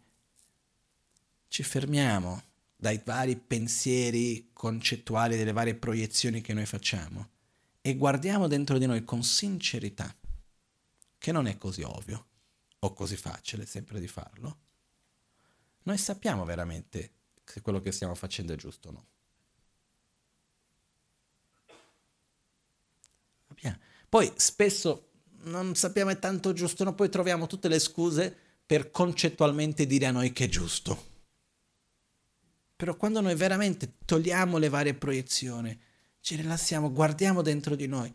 ci 1.50 1.62
fermiamo 1.62 2.42
dai 2.74 3.02
vari 3.04 3.36
pensieri 3.36 4.52
concettuali, 4.54 5.36
delle 5.36 5.52
varie 5.52 5.76
proiezioni 5.76 6.40
che 6.40 6.54
noi 6.54 6.66
facciamo 6.66 7.32
e 7.82 7.98
guardiamo 7.98 8.48
dentro 8.48 8.78
di 8.78 8.86
noi 8.86 9.04
con 9.04 9.24
sincerità, 9.24 10.16
che 11.18 11.32
non 11.34 11.48
è 11.48 11.58
così 11.58 11.82
ovvio 11.82 12.28
o 12.80 12.94
così 12.94 13.18
facile 13.18 13.66
sempre 13.66 14.00
di 14.00 14.08
farlo, 14.08 14.58
noi 15.84 15.98
sappiamo 15.98 16.46
veramente 16.46 17.12
se 17.44 17.60
quello 17.60 17.82
che 17.82 17.92
stiamo 17.92 18.16
facendo 18.16 18.54
è 18.54 18.56
giusto 18.56 18.88
o 18.88 18.92
no. 18.94 19.06
Abbiamo 23.48 23.92
poi 24.14 24.32
spesso 24.36 25.10
non 25.46 25.74
sappiamo 25.74 26.12
è 26.12 26.20
tanto 26.20 26.54
giusto, 26.54 26.84
no? 26.84 26.94
poi 26.94 27.10
troviamo 27.10 27.48
tutte 27.48 27.68
le 27.68 27.80
scuse 27.80 28.32
per 28.64 28.92
concettualmente 28.92 29.88
dire 29.88 30.06
a 30.06 30.12
noi 30.12 30.32
che 30.32 30.44
è 30.44 30.48
giusto. 30.48 31.06
Però 32.76 32.96
quando 32.96 33.22
noi 33.22 33.34
veramente 33.34 33.96
togliamo 34.06 34.60
le 34.60 34.70
varie 34.70 34.94
proiezioni, 34.94 35.76
ci 36.20 36.36
rilassiamo, 36.36 36.92
guardiamo 36.92 37.42
dentro 37.42 37.74
di 37.74 37.88
noi, 37.88 38.14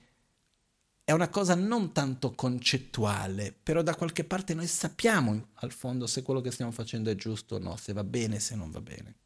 è 1.03 1.11
una 1.11 1.28
cosa 1.30 1.57
non 1.57 1.90
tanto 1.90 2.30
concettuale, 2.30 3.53
però 3.61 3.82
da 3.82 3.96
qualche 3.96 4.22
parte 4.22 4.55
noi 4.55 4.68
sappiamo 4.68 5.49
al 5.55 5.72
fondo 5.72 6.07
se 6.07 6.22
quello 6.22 6.40
che 6.40 6.53
stiamo 6.53 6.70
facendo 6.70 7.11
è 7.11 7.16
giusto 7.16 7.57
o 7.57 7.59
no, 7.59 7.76
se 7.76 7.92
va 7.92 8.05
bene, 8.05 8.38
se 8.38 8.55
non 8.55 8.70
va 8.70 8.80
bene. 8.80 9.16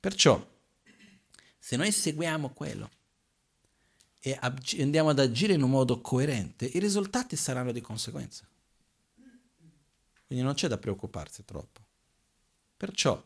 Perciò, 0.00 0.44
se 1.60 1.76
noi 1.76 1.92
seguiamo 1.92 2.50
quello, 2.50 2.90
e 4.20 4.38
andiamo 4.40 5.10
ad 5.10 5.18
agire 5.18 5.52
in 5.52 5.62
un 5.62 5.70
modo 5.70 6.00
coerente, 6.00 6.66
i 6.66 6.78
risultati 6.78 7.36
saranno 7.36 7.72
di 7.72 7.80
conseguenza. 7.80 8.46
Quindi 10.26 10.44
non 10.44 10.54
c'è 10.54 10.68
da 10.68 10.76
preoccuparsi 10.76 11.44
troppo. 11.44 11.80
Perciò, 12.76 13.24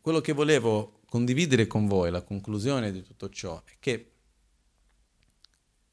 quello 0.00 0.20
che 0.20 0.32
volevo 0.32 1.00
condividere 1.06 1.66
con 1.66 1.86
voi, 1.86 2.10
la 2.10 2.22
conclusione 2.22 2.90
di 2.90 3.02
tutto 3.02 3.28
ciò, 3.30 3.62
è 3.64 3.76
che 3.78 4.10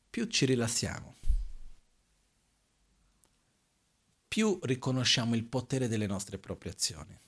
più 0.10 0.26
ci 0.26 0.46
rilassiamo, 0.46 1.16
più 4.28 4.60
riconosciamo 4.64 5.36
il 5.36 5.44
potere 5.44 5.88
delle 5.88 6.08
nostre 6.08 6.38
proprie 6.38 6.72
azioni 6.72 7.20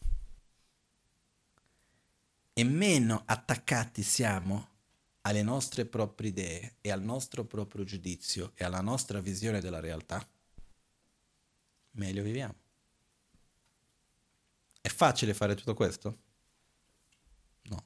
e 2.54 2.64
meno 2.64 3.22
attaccati 3.26 4.02
siamo 4.02 4.68
alle 5.22 5.44
nostre 5.44 5.86
proprie 5.86 6.30
idee 6.30 6.76
e 6.82 6.92
al 6.92 7.02
nostro 7.02 7.44
proprio 7.46 7.84
giudizio 7.84 8.52
e 8.56 8.64
alla 8.64 8.82
nostra 8.82 9.20
visione 9.20 9.60
della 9.60 9.80
realtà, 9.80 10.26
meglio 11.92 12.24
viviamo. 12.24 12.56
È 14.82 14.88
facile 14.88 15.34
fare 15.34 15.56
tutto 15.56 15.74
questo? 15.74 16.18
No. 17.64 17.86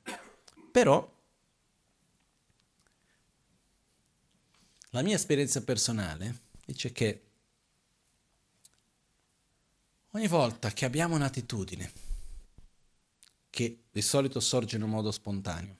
Però 0.71 1.11
la 4.89 5.01
mia 5.01 5.15
esperienza 5.15 5.63
personale 5.63 6.41
dice 6.65 6.91
che 6.91 7.27
ogni 10.11 10.27
volta 10.27 10.71
che 10.71 10.85
abbiamo 10.85 11.15
un'attitudine 11.15 11.91
che 13.49 13.83
di 13.91 14.01
solito 14.01 14.39
sorge 14.39 14.77
in 14.77 14.81
un 14.81 14.89
modo 14.89 15.11
spontaneo, 15.11 15.77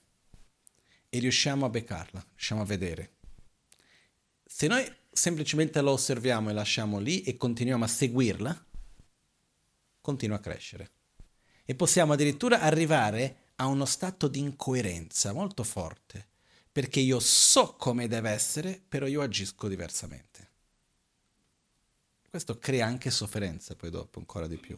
e 1.14 1.20
riusciamo 1.20 1.64
a 1.64 1.70
beccarla, 1.70 2.26
riusciamo 2.28 2.62
a 2.62 2.66
vedere. 2.66 3.12
Se 4.44 4.66
noi 4.66 4.84
semplicemente 5.12 5.80
la 5.80 5.92
osserviamo 5.92 6.50
e 6.50 6.54
lasciamo 6.54 6.98
lì 6.98 7.22
e 7.22 7.38
continuiamo 7.38 7.84
a 7.84 7.88
seguirla, 7.88 8.66
continua 10.02 10.38
a 10.38 10.40
crescere. 10.40 10.90
E 11.66 11.76
possiamo 11.76 12.14
addirittura 12.14 12.62
arrivare 12.62 13.52
a 13.58 13.68
uno 13.68 13.86
stato 13.86 14.28
di 14.28 14.40
incoerenza 14.40 15.34
molto 15.34 15.64
forte, 15.64 16.30
perché 16.72 17.00
io 17.00 17.20
so 17.20 17.76
come 17.76 18.08
deve 18.08 18.32
essere, 18.32 18.82
però 18.90 19.06
io 19.06 19.22
agisco 19.22 19.68
diversamente. 19.68 20.50
Questo 22.28 22.58
crea 22.58 22.88
anche 22.88 23.12
sofferenza 23.12 23.76
poi 23.76 23.92
dopo, 23.92 24.18
ancora 24.18 24.48
di 24.48 24.58
più. 24.58 24.76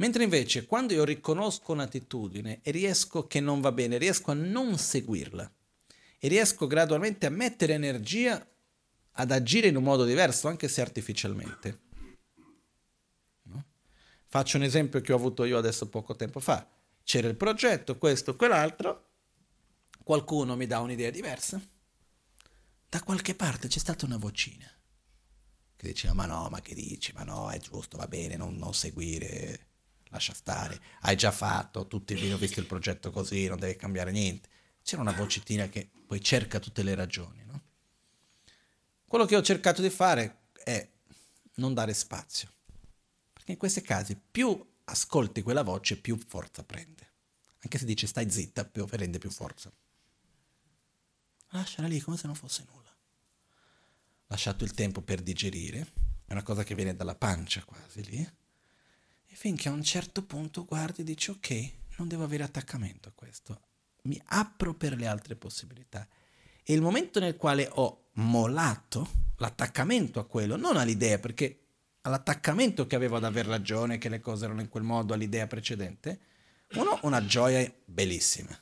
Mentre 0.00 0.24
invece 0.24 0.64
quando 0.64 0.94
io 0.94 1.04
riconosco 1.04 1.72
un'attitudine 1.72 2.60
e 2.62 2.70
riesco 2.70 3.26
che 3.26 3.38
non 3.38 3.60
va 3.60 3.70
bene, 3.70 3.98
riesco 3.98 4.30
a 4.30 4.34
non 4.34 4.78
seguirla 4.78 5.52
e 6.18 6.28
riesco 6.28 6.66
gradualmente 6.66 7.26
a 7.26 7.30
mettere 7.30 7.74
energia 7.74 8.44
ad 9.12 9.30
agire 9.30 9.68
in 9.68 9.76
un 9.76 9.82
modo 9.82 10.06
diverso, 10.06 10.48
anche 10.48 10.68
se 10.68 10.80
artificialmente. 10.80 11.80
No? 13.42 13.64
Faccio 14.26 14.56
un 14.56 14.62
esempio 14.62 15.02
che 15.02 15.12
ho 15.12 15.16
avuto 15.16 15.44
io 15.44 15.58
adesso 15.58 15.90
poco 15.90 16.16
tempo 16.16 16.40
fa. 16.40 16.66
C'era 17.04 17.28
il 17.28 17.36
progetto, 17.36 17.98
questo, 17.98 18.36
quell'altro, 18.36 19.08
qualcuno 20.02 20.56
mi 20.56 20.66
dà 20.66 20.80
un'idea 20.80 21.10
diversa. 21.10 21.60
Da 22.88 23.02
qualche 23.02 23.34
parte 23.34 23.68
c'è 23.68 23.78
stata 23.78 24.06
una 24.06 24.16
vocina 24.16 24.66
che 25.76 25.86
diceva 25.86 26.14
ma 26.14 26.24
no, 26.24 26.48
ma 26.50 26.60
che 26.62 26.74
dici, 26.74 27.12
ma 27.12 27.22
no, 27.22 27.50
è 27.50 27.58
giusto, 27.58 27.98
va 27.98 28.06
bene, 28.06 28.36
non, 28.36 28.56
non 28.56 28.72
seguire, 28.74 29.68
lascia 30.10 30.34
stare, 30.34 30.80
hai 31.00 31.16
già 31.16 31.30
fatto, 31.30 31.86
tutti 31.86 32.14
abbiamo 32.14 32.36
visto 32.36 32.60
il 32.60 32.66
progetto 32.66 33.10
così, 33.10 33.46
non 33.46 33.58
deve 33.58 33.76
cambiare 33.76 34.10
niente. 34.10 34.48
C'era 34.82 35.02
una 35.02 35.12
vocettina 35.12 35.68
che 35.68 35.90
poi 36.06 36.20
cerca 36.20 36.58
tutte 36.58 36.82
le 36.82 36.94
ragioni. 36.94 37.44
No? 37.44 37.62
Quello 39.06 39.24
che 39.24 39.36
ho 39.36 39.42
cercato 39.42 39.82
di 39.82 39.90
fare 39.90 40.48
è 40.52 40.88
non 41.54 41.74
dare 41.74 41.94
spazio, 41.94 42.52
perché 43.32 43.52
in 43.52 43.58
questi 43.58 43.82
casi 43.82 44.16
più 44.16 44.68
ascolti 44.84 45.42
quella 45.42 45.62
voce, 45.62 45.96
più 45.96 46.18
forza 46.18 46.64
prende. 46.64 47.08
Anche 47.62 47.78
se 47.78 47.84
dice 47.84 48.06
stai 48.06 48.30
zitta, 48.30 48.64
più 48.64 48.86
prende 48.86 49.18
più 49.18 49.30
forza. 49.30 49.70
Lasciala 51.50 51.88
lì 51.88 52.00
come 52.00 52.16
se 52.16 52.26
non 52.26 52.34
fosse 52.34 52.64
nulla. 52.70 52.96
Lasciato 54.26 54.64
il 54.64 54.72
tempo 54.72 55.02
per 55.02 55.20
digerire, 55.20 55.92
è 56.24 56.32
una 56.32 56.42
cosa 56.42 56.64
che 56.64 56.74
viene 56.74 56.94
dalla 56.94 57.16
pancia 57.16 57.62
quasi 57.64 58.04
lì, 58.04 58.32
e 59.32 59.36
finché 59.36 59.68
a 59.68 59.72
un 59.72 59.82
certo 59.84 60.24
punto 60.24 60.64
guardi 60.64 61.02
e 61.02 61.04
dici 61.04 61.30
ok, 61.30 61.72
non 61.98 62.08
devo 62.08 62.24
avere 62.24 62.42
attaccamento 62.42 63.08
a 63.08 63.12
questo, 63.14 63.60
mi 64.02 64.20
apro 64.26 64.74
per 64.74 64.96
le 64.96 65.06
altre 65.06 65.36
possibilità. 65.36 66.06
E 66.64 66.72
il 66.72 66.82
momento 66.82 67.20
nel 67.20 67.36
quale 67.36 67.68
ho 67.72 68.08
mollato 68.14 69.08
l'attaccamento 69.36 70.18
a 70.18 70.26
quello, 70.26 70.56
non 70.56 70.76
all'idea, 70.76 71.18
perché 71.18 71.60
all'attaccamento 72.02 72.88
che 72.88 72.96
avevo 72.96 73.16
ad 73.16 73.24
aver 73.24 73.46
ragione, 73.46 73.98
che 73.98 74.08
le 74.08 74.20
cose 74.20 74.46
erano 74.46 74.62
in 74.62 74.68
quel 74.68 74.82
modo, 74.82 75.14
all'idea 75.14 75.46
precedente, 75.46 76.20
uno, 76.72 76.98
una 77.02 77.24
gioia 77.24 77.72
bellissima, 77.84 78.58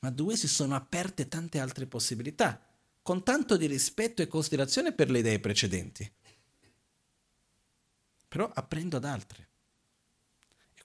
ma 0.00 0.10
due, 0.10 0.36
si 0.36 0.48
sono 0.48 0.74
aperte 0.74 1.28
tante 1.28 1.60
altre 1.60 1.86
possibilità, 1.86 2.62
con 3.00 3.22
tanto 3.22 3.56
di 3.56 3.66
rispetto 3.66 4.20
e 4.20 4.28
considerazione 4.28 4.92
per 4.92 5.10
le 5.10 5.20
idee 5.20 5.40
precedenti. 5.40 6.12
Però 8.28 8.50
apprendo 8.52 8.98
ad 8.98 9.04
altre. 9.06 9.47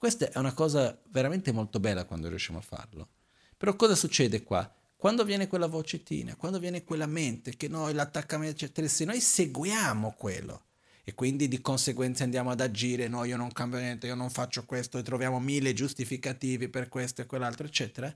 Questa 0.04 0.30
è 0.32 0.38
una 0.38 0.52
cosa 0.52 1.00
veramente 1.12 1.54
molto 1.54 1.80
bella 1.80 2.04
quando 2.04 2.28
riusciamo 2.28 2.60
a 2.60 2.62
farlo. 2.62 3.08
Però 3.56 3.74
cosa 3.78 3.96
succede 3.96 4.44
qua? 4.44 4.70
Quando 4.98 5.24
viene 5.24 5.48
quella 5.48 5.68
vocettina, 5.68 6.36
quando 6.36 6.60
viene 6.60 6.84
quella 6.84 7.06
mente, 7.06 7.56
che 7.56 7.70
noi 7.70 7.94
l'attaccamento, 7.94 8.66
eccetera, 8.66 8.86
se 8.90 9.06
noi 9.06 9.22
seguiamo 9.22 10.14
quello 10.18 10.66
e 11.06 11.14
quindi 11.14 11.48
di 11.48 11.62
conseguenza 11.62 12.26
andiamo 12.26 12.52
ad 12.52 12.60
agire, 12.60 13.08
no, 13.08 13.24
io 13.24 13.38
non 13.38 13.54
cambio 13.54 13.80
niente, 13.80 14.08
io 14.08 14.16
non 14.16 14.30
faccio 14.30 14.66
questo 14.66 14.98
e 14.98 15.04
troviamo 15.04 15.40
mille 15.40 15.72
giustificativi 15.72 16.68
per 16.68 16.90
questo 16.90 17.22
e 17.22 17.26
quell'altro, 17.26 17.66
eccetera, 17.66 18.14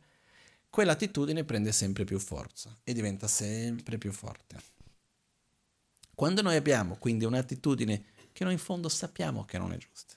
quell'attitudine 0.69 1.45
prende 1.45 1.71
sempre 1.71 2.03
più 2.03 2.19
forza 2.19 2.77
e 2.83 2.91
diventa 2.91 3.29
sempre 3.29 3.97
più 3.97 4.11
forte. 4.11 4.61
Quando 6.13 6.41
noi 6.41 6.57
abbiamo 6.57 6.97
quindi 6.97 7.23
un'attitudine 7.23 8.03
che 8.33 8.43
noi 8.43 8.51
in 8.51 8.59
fondo 8.59 8.89
sappiamo 8.89 9.45
che 9.45 9.57
non 9.57 9.71
è 9.71 9.77
giusta, 9.77 10.16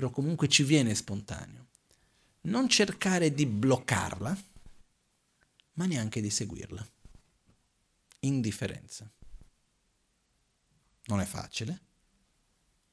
però 0.00 0.10
comunque 0.10 0.48
ci 0.48 0.62
viene 0.62 0.94
spontaneo, 0.94 1.68
non 2.44 2.70
cercare 2.70 3.34
di 3.34 3.44
bloccarla, 3.44 4.44
ma 5.74 5.84
neanche 5.84 6.22
di 6.22 6.30
seguirla. 6.30 6.88
Indifferenza. 8.20 9.12
Non 11.04 11.20
è 11.20 11.26
facile, 11.26 11.78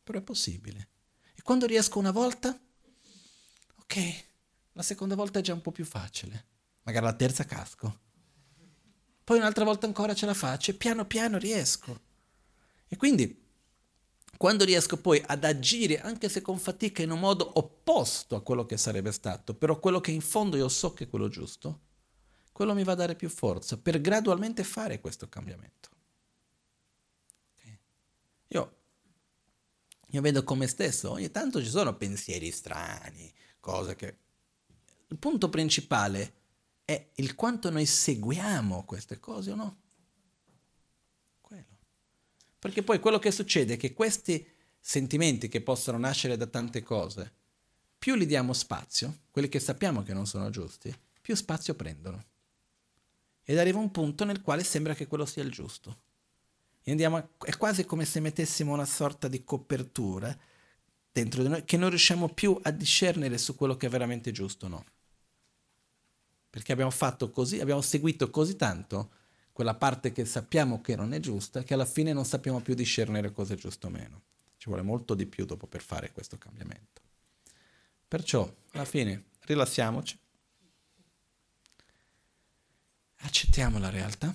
però 0.03 0.19
è 0.19 0.21
possibile. 0.21 0.89
E 1.33 1.41
quando 1.43 1.65
riesco 1.65 1.97
una 1.97 2.11
volta, 2.11 2.59
ok, 3.77 4.25
la 4.73 4.83
seconda 4.83 5.15
volta 5.15 5.39
è 5.39 5.41
già 5.41 5.53
un 5.53 5.61
po' 5.61 5.71
più 5.71 5.85
facile. 5.85 6.45
Magari 6.81 7.05
la 7.05 7.15
terza 7.15 7.45
casco. 7.45 8.01
Poi 9.23 9.37
un'altra 9.37 9.63
volta 9.63 9.85
ancora 9.85 10.13
ce 10.13 10.25
la 10.25 10.33
faccio 10.33 10.71
e 10.71 10.73
piano 10.73 11.05
piano 11.05 11.37
riesco. 11.37 12.01
E 12.85 12.97
quindi, 12.97 13.46
quando 14.37 14.63
riesco 14.63 14.97
poi 14.97 15.21
ad 15.25 15.43
agire, 15.43 15.99
anche 15.99 16.29
se 16.29 16.41
con 16.41 16.59
fatica, 16.59 17.01
in 17.01 17.09
un 17.09 17.19
modo 17.19 17.57
opposto 17.57 18.35
a 18.35 18.41
quello 18.41 18.65
che 18.65 18.77
sarebbe 18.77 19.11
stato, 19.11 19.55
però 19.55 19.79
quello 19.79 19.99
che 19.99 20.11
in 20.11 20.21
fondo 20.21 20.55
io 20.55 20.69
so 20.69 20.93
che 20.93 21.05
è 21.05 21.09
quello 21.09 21.27
giusto, 21.27 21.81
quello 22.51 22.73
mi 22.73 22.83
va 22.83 22.91
a 22.91 22.95
dare 22.95 23.15
più 23.15 23.29
forza 23.29 23.77
per 23.77 23.99
gradualmente 23.99 24.63
fare 24.63 25.01
questo 25.01 25.27
cambiamento. 25.27 25.89
Okay. 27.57 27.79
Io, 28.49 28.75
io 30.09 30.21
vedo 30.21 30.43
come 30.43 30.67
stesso, 30.67 31.11
ogni 31.11 31.31
tanto 31.31 31.61
ci 31.61 31.69
sono 31.69 31.95
pensieri 31.95 32.51
strani, 32.51 33.33
cose 33.59 33.95
che... 33.95 34.17
Il 35.09 35.17
punto 35.17 35.49
principale 35.49 36.33
è 36.83 37.11
il 37.15 37.33
quanto 37.33 37.69
noi 37.69 37.85
seguiamo 37.85 38.83
queste 38.83 39.19
cose 39.19 39.51
o 39.51 39.55
no. 39.55 39.77
Perché 42.59 42.83
poi 42.83 42.99
quello 42.99 43.19
che 43.19 43.31
succede 43.31 43.75
è 43.75 43.77
che 43.77 43.93
questi 43.93 44.45
sentimenti 44.79 45.47
che 45.47 45.61
possono 45.61 45.97
nascere 45.97 46.37
da 46.37 46.47
tante 46.47 46.81
cose, 46.81 47.31
più 47.97 48.15
li 48.15 48.25
diamo 48.25 48.53
spazio, 48.53 49.19
quelli 49.31 49.49
che 49.49 49.59
sappiamo 49.59 50.03
che 50.03 50.13
non 50.13 50.25
sono 50.25 50.49
giusti, 50.49 50.93
più 51.21 51.35
spazio 51.35 51.75
prendono 51.75 52.23
ed 53.49 53.57
arriva 53.57 53.79
un 53.79 53.91
punto 53.91 54.25
nel 54.25 54.41
quale 54.41 54.61
sembra 54.63 54.93
che 54.93 55.07
quello 55.07 55.25
sia 55.25 55.41
il 55.41 55.51
giusto. 55.51 56.01
A, 56.83 57.29
è 57.45 57.55
quasi 57.55 57.85
come 57.85 58.03
se 58.03 58.19
mettessimo 58.19 58.73
una 58.73 58.85
sorta 58.85 59.29
di 59.29 59.43
copertura 59.45 60.37
dentro 61.11 61.43
di 61.43 61.47
noi 61.47 61.63
che 61.63 61.77
non 61.77 61.87
riusciamo 61.89 62.27
più 62.27 62.59
a 62.61 62.71
discernere 62.71 63.37
su 63.37 63.55
quello 63.55 63.77
che 63.77 63.87
è 63.87 63.89
veramente 63.89 64.31
giusto 64.31 64.65
o 64.65 64.69
no. 64.69 64.85
Perché 66.49 66.73
abbiamo 66.73 66.91
fatto 66.91 67.29
così, 67.29 67.61
abbiamo 67.61 67.79
seguito 67.79 68.29
così 68.29 68.57
tanto 68.57 69.11
quella 69.57 69.73
parte 69.73 70.11
che 70.11 70.23
sappiamo 70.23 70.81
che 70.81 70.95
non 70.95 71.13
è 71.13 71.19
giusta, 71.19 71.63
che 71.63 71.73
alla 71.73 71.83
fine 71.83 72.13
non 72.13 72.25
sappiamo 72.25 72.59
più 72.59 72.75
discernere 72.75 73.31
cosa 73.31 73.55
è 73.55 73.57
giusto 73.57 73.87
o 73.87 73.89
meno. 73.89 74.21
Ci 74.55 74.67
vuole 74.67 74.83
molto 74.83 75.15
di 75.15 75.25
più 75.25 75.45
dopo 75.45 75.65
per 75.65 75.81
fare 75.81 76.11
questo 76.11 76.37
cambiamento. 76.37 77.01
Perciò, 78.07 78.47
alla 78.73 78.85
fine, 78.85 79.29
rilassiamoci 79.45 80.19
accettiamo 83.15 83.79
la 83.79 83.89
realtà, 83.89 84.31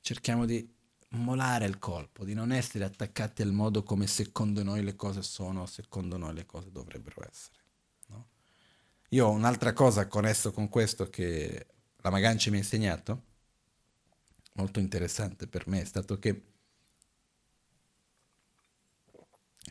cerchiamo 0.00 0.46
di 0.46 0.66
molare 1.08 1.66
il 1.66 1.78
colpo, 1.78 2.24
di 2.24 2.32
non 2.32 2.52
essere 2.52 2.84
attaccati 2.84 3.42
al 3.42 3.52
modo 3.52 3.82
come 3.82 4.06
secondo 4.06 4.62
noi 4.62 4.82
le 4.84 4.96
cose 4.96 5.20
sono 5.20 5.60
o 5.60 5.66
secondo 5.66 6.16
noi 6.16 6.32
le 6.32 6.46
cose 6.46 6.72
dovrebbero 6.72 7.28
essere. 7.28 7.58
No? 8.06 8.28
Io 9.10 9.26
ho 9.26 9.32
un'altra 9.32 9.74
cosa 9.74 10.08
connesso 10.08 10.50
con 10.50 10.70
questo 10.70 11.10
che 11.10 11.66
la 11.98 12.08
Magancia 12.08 12.48
mi 12.48 12.56
ha 12.56 12.60
insegnato, 12.60 13.34
molto 14.56 14.80
interessante 14.80 15.46
per 15.46 15.66
me, 15.68 15.80
è 15.80 15.84
stato 15.84 16.18
che 16.18 16.42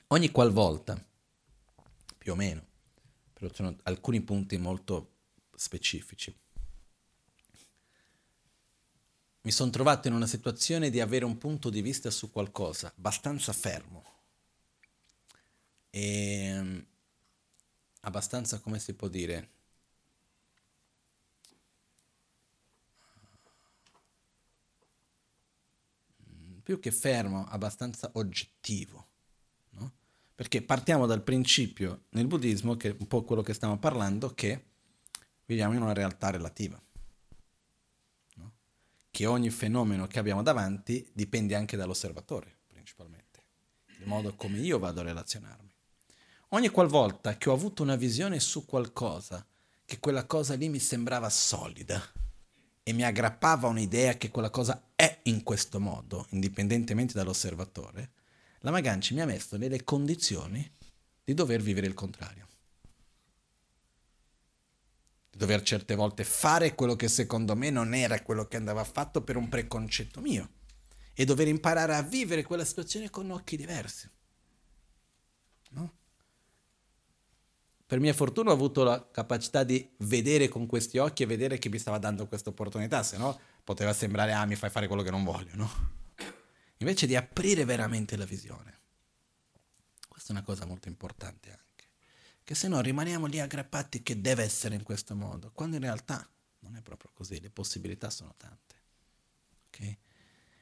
ogni 0.08 0.32
qualvolta, 0.32 1.04
più 2.18 2.32
o 2.32 2.36
meno, 2.36 2.66
però 3.34 3.48
ci 3.50 3.56
sono 3.56 3.78
alcuni 3.84 4.22
punti 4.22 4.58
molto 4.58 5.14
specifici, 5.56 6.36
mi 9.46 9.52
sono 9.52 9.70
trovato 9.70 10.08
in 10.08 10.16
una 10.16 10.26
situazione 10.26 10.90
di 10.90 11.00
avere 11.00 11.24
un 11.24 11.38
punto 11.38 11.70
di 11.70 11.84
vista 11.84 12.10
su 12.10 12.32
qualcosa 12.32 12.92
abbastanza 12.96 13.54
fermo. 13.54 14.04
E 15.92 16.46
ehm, 16.46 16.86
abbastanza, 18.02 18.60
come 18.60 18.80
si 18.80 18.96
può 18.96 19.08
dire, 19.08 19.50
più 26.66 26.80
che 26.80 26.90
fermo, 26.90 27.46
abbastanza 27.46 28.10
oggettivo. 28.14 29.08
No? 29.72 29.92
Perché 30.34 30.64
partiamo 30.64 31.06
dal 31.06 31.22
principio 31.22 32.06
nel 32.10 32.26
buddismo, 32.26 32.76
che 32.76 32.90
è 32.90 32.96
un 32.98 33.08
po' 33.08 33.22
quello 33.22 33.44
che 33.44 33.54
stiamo 33.54 33.78
parlando, 33.78 34.34
che 34.34 34.66
viviamo 35.46 35.76
in 35.76 35.84
una 35.84 35.94
realtà 35.94 36.32
relativa 36.32 36.82
che 39.16 39.26
ogni 39.28 39.50
fenomeno 39.50 40.08
che 40.08 40.20
abbiamo 40.20 40.44
davanti 40.44 41.10
dipende 41.14 41.56
anche 41.56 41.78
dall'osservatore, 41.78 42.54
principalmente, 42.68 43.44
il 44.00 44.08
modo 44.08 44.36
come 44.36 44.58
io 44.58 44.78
vado 44.78 45.00
a 45.00 45.04
relazionarmi. 45.04 45.74
Ogni 46.50 46.68
qualvolta 46.68 47.38
che 47.38 47.50
ho 47.50 47.54
avuto 47.54 47.82
una 47.82 47.96
visione 47.96 48.42
su 48.42 48.66
qualcosa, 48.66 49.48
che 49.86 50.00
quella 50.00 50.26
cosa 50.26 50.56
lì 50.56 50.68
mi 50.68 50.80
sembrava 50.80 51.30
solida 51.30 52.04
e 52.88 52.94
mi 52.94 53.04
aggrappava 53.04 53.68
un'idea 53.68 54.16
che 54.16 54.30
quella 54.30 54.52
cosa 54.52 54.92
è 54.96 55.22
in 55.24 55.42
questo 55.42 55.80
modo, 55.80 56.28
indipendentemente 56.30 57.14
dall'osservatore, 57.14 58.12
la 58.60 58.70
Maganci 58.70 59.16
mi 59.16 59.22
ha 59.22 59.26
messo 59.26 59.58
nelle 59.58 59.84
condizioni 59.84 60.72
di 61.24 61.34
dover 61.34 61.64
vivere 61.64 61.88
il 61.88 61.96
contrario 61.96 62.46
dover 65.36 65.62
certe 65.64 65.96
volte 65.96 66.24
fare 66.24 66.76
quello 66.76 66.96
che 66.96 67.10
secondo 67.10 67.56
me 67.56 67.70
non 67.70 67.94
era 67.94 68.22
quello 68.22 68.48
che 68.48 68.58
andava 68.58 68.84
fatto 68.84 69.22
per 69.22 69.36
un 69.36 69.50
preconcetto 69.50 70.22
mio 70.22 70.50
e 71.14 71.26
dover 71.26 71.48
imparare 71.48 71.96
a 71.96 72.02
vivere 72.02 72.44
quella 72.44 72.66
situazione 72.66 73.10
con 73.10 73.30
occhi 73.32 73.58
diversi. 73.58 74.10
No? 75.72 75.94
Per 77.86 78.00
mia 78.00 78.14
fortuna 78.14 78.50
ho 78.50 78.54
avuto 78.54 78.84
la 78.84 79.10
capacità 79.12 79.64
di 79.64 79.88
vedere 79.98 80.48
con 80.48 80.66
questi 80.66 80.98
occhi 80.98 81.24
e 81.24 81.28
vedere 81.28 81.60
che 81.60 81.70
mi 81.70 81.78
stava 81.78 82.00
dando 82.00 82.28
questa 82.28 82.50
opportunità, 82.50 83.04
se 83.04 83.18
no 83.18 83.40
poteva 83.64 83.94
sembrare 83.94 84.34
ah 84.34 84.46
mi 84.46 84.56
fai 84.56 84.70
fare 84.70 84.88
quello 84.88 85.04
che 85.04 85.12
non 85.12 85.24
voglio, 85.24 85.56
no? 85.56 85.70
Invece 86.78 87.06
di 87.06 87.16
aprire 87.16 87.64
veramente 87.64 88.18
la 88.18 88.26
visione. 88.26 88.80
Questa 90.08 90.30
è 90.30 90.36
una 90.36 90.44
cosa 90.44 90.66
molto 90.66 90.88
importante 90.88 91.50
anche 91.50 91.66
che 92.46 92.54
se 92.54 92.68
no 92.68 92.80
rimaniamo 92.80 93.26
lì 93.26 93.40
aggrappati 93.40 94.04
che 94.04 94.22
deve 94.22 94.44
essere 94.44 94.76
in 94.76 94.84
questo 94.84 95.16
modo, 95.16 95.52
quando 95.52 95.78
in 95.78 95.82
realtà 95.82 96.30
non 96.60 96.76
è 96.76 96.82
proprio 96.82 97.10
così, 97.12 97.42
le 97.42 97.50
possibilità 97.50 98.12
sono 98.12 98.36
tante. 98.38 98.76
Okay? 99.68 99.98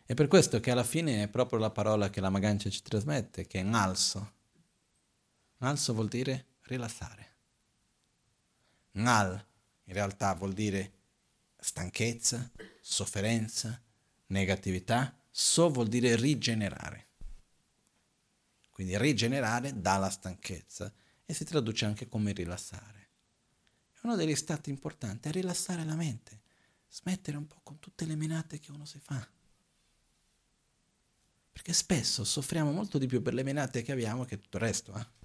È 0.05 0.13
per 0.13 0.27
questo 0.29 0.61
che 0.61 0.71
alla 0.71 0.85
fine 0.85 1.23
è 1.23 1.27
proprio 1.27 1.59
la 1.59 1.71
parola 1.71 2.09
che 2.09 2.21
la 2.21 2.29
Magancia 2.29 2.69
ci 2.69 2.81
trasmette, 2.81 3.47
che 3.47 3.59
è 3.59 3.63
nalso. 3.63 4.31
Nalso 5.57 5.93
vuol 5.93 6.07
dire 6.07 6.45
rilassare. 6.63 7.31
Nal 8.91 9.45
in 9.85 9.93
realtà 9.93 10.33
vuol 10.33 10.53
dire 10.53 10.91
stanchezza, 11.57 12.51
sofferenza, 12.81 13.81
negatività. 14.27 15.17
So 15.29 15.69
vuol 15.69 15.87
dire 15.87 16.15
rigenerare. 16.15 17.07
Quindi 18.69 18.97
rigenerare 18.97 19.79
dalla 19.79 20.09
stanchezza 20.09 20.91
e 21.25 21.33
si 21.33 21.43
traduce 21.45 21.85
anche 21.85 22.07
come 22.07 22.31
rilassare. 22.31 23.09
Uno 24.01 24.15
degli 24.15 24.35
stati 24.35 24.69
importanti, 24.69 25.29
è 25.29 25.31
rilassare 25.31 25.85
la 25.85 25.95
mente, 25.95 26.41
smettere 26.89 27.37
un 27.37 27.47
po' 27.47 27.61
con 27.63 27.79
tutte 27.79 28.05
le 28.05 28.15
menate 28.15 28.59
che 28.59 28.71
uno 28.71 28.85
si 28.85 28.99
fa. 28.99 29.25
Perché 31.53 31.71
spesso 31.71 32.25
soffriamo 32.25 32.71
molto 32.71 32.97
di 32.97 33.07
più 33.07 33.21
per 33.21 33.33
le 33.33 33.43
menate 33.43 33.81
che 33.81 33.93
abbiamo 33.93 34.25
che 34.25 34.39
tutto 34.39 34.57
il 34.57 34.63
resto. 34.63 34.93
Eh? 34.93 35.22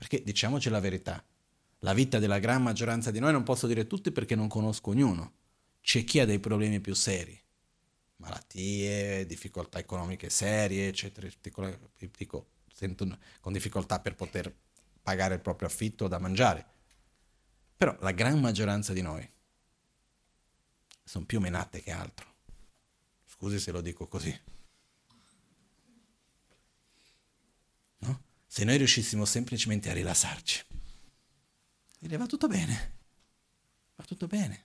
Perché 0.00 0.22
diciamoci 0.22 0.70
la 0.70 0.80
verità, 0.80 1.22
la 1.80 1.92
vita 1.92 2.18
della 2.18 2.38
gran 2.38 2.62
maggioranza 2.62 3.10
di 3.10 3.18
noi 3.18 3.32
non 3.32 3.42
posso 3.42 3.66
dire 3.66 3.86
tutti 3.86 4.10
perché 4.10 4.34
non 4.34 4.48
conosco 4.48 4.88
ognuno. 4.88 5.34
C'è 5.82 6.04
chi 6.04 6.20
ha 6.20 6.24
dei 6.24 6.38
problemi 6.38 6.80
più 6.80 6.94
seri, 6.94 7.38
malattie, 8.16 9.26
difficoltà 9.26 9.78
economiche 9.78 10.30
serie, 10.30 10.88
eccetera. 10.88 11.28
Dico, 12.16 12.48
con 13.40 13.52
difficoltà 13.52 14.00
per 14.00 14.14
poter 14.14 14.50
pagare 15.02 15.34
il 15.34 15.40
proprio 15.42 15.68
affitto 15.68 16.06
o 16.06 16.08
da 16.08 16.18
mangiare. 16.18 16.66
Però 17.76 17.94
la 18.00 18.12
gran 18.12 18.40
maggioranza 18.40 18.94
di 18.94 19.02
noi 19.02 19.30
sono 21.04 21.26
più 21.26 21.40
menate 21.40 21.82
che 21.82 21.90
altro. 21.90 22.26
Scusi 23.26 23.58
se 23.58 23.70
lo 23.70 23.82
dico 23.82 24.08
così. 24.08 24.34
No? 27.98 28.22
Se 28.52 28.64
noi 28.64 28.78
riuscissimo 28.78 29.24
semplicemente 29.24 29.90
a 29.90 29.92
rilassarci, 29.92 30.64
dire 32.00 32.16
va 32.16 32.26
tutto 32.26 32.48
bene, 32.48 32.94
va 33.94 34.02
tutto 34.02 34.26
bene. 34.26 34.64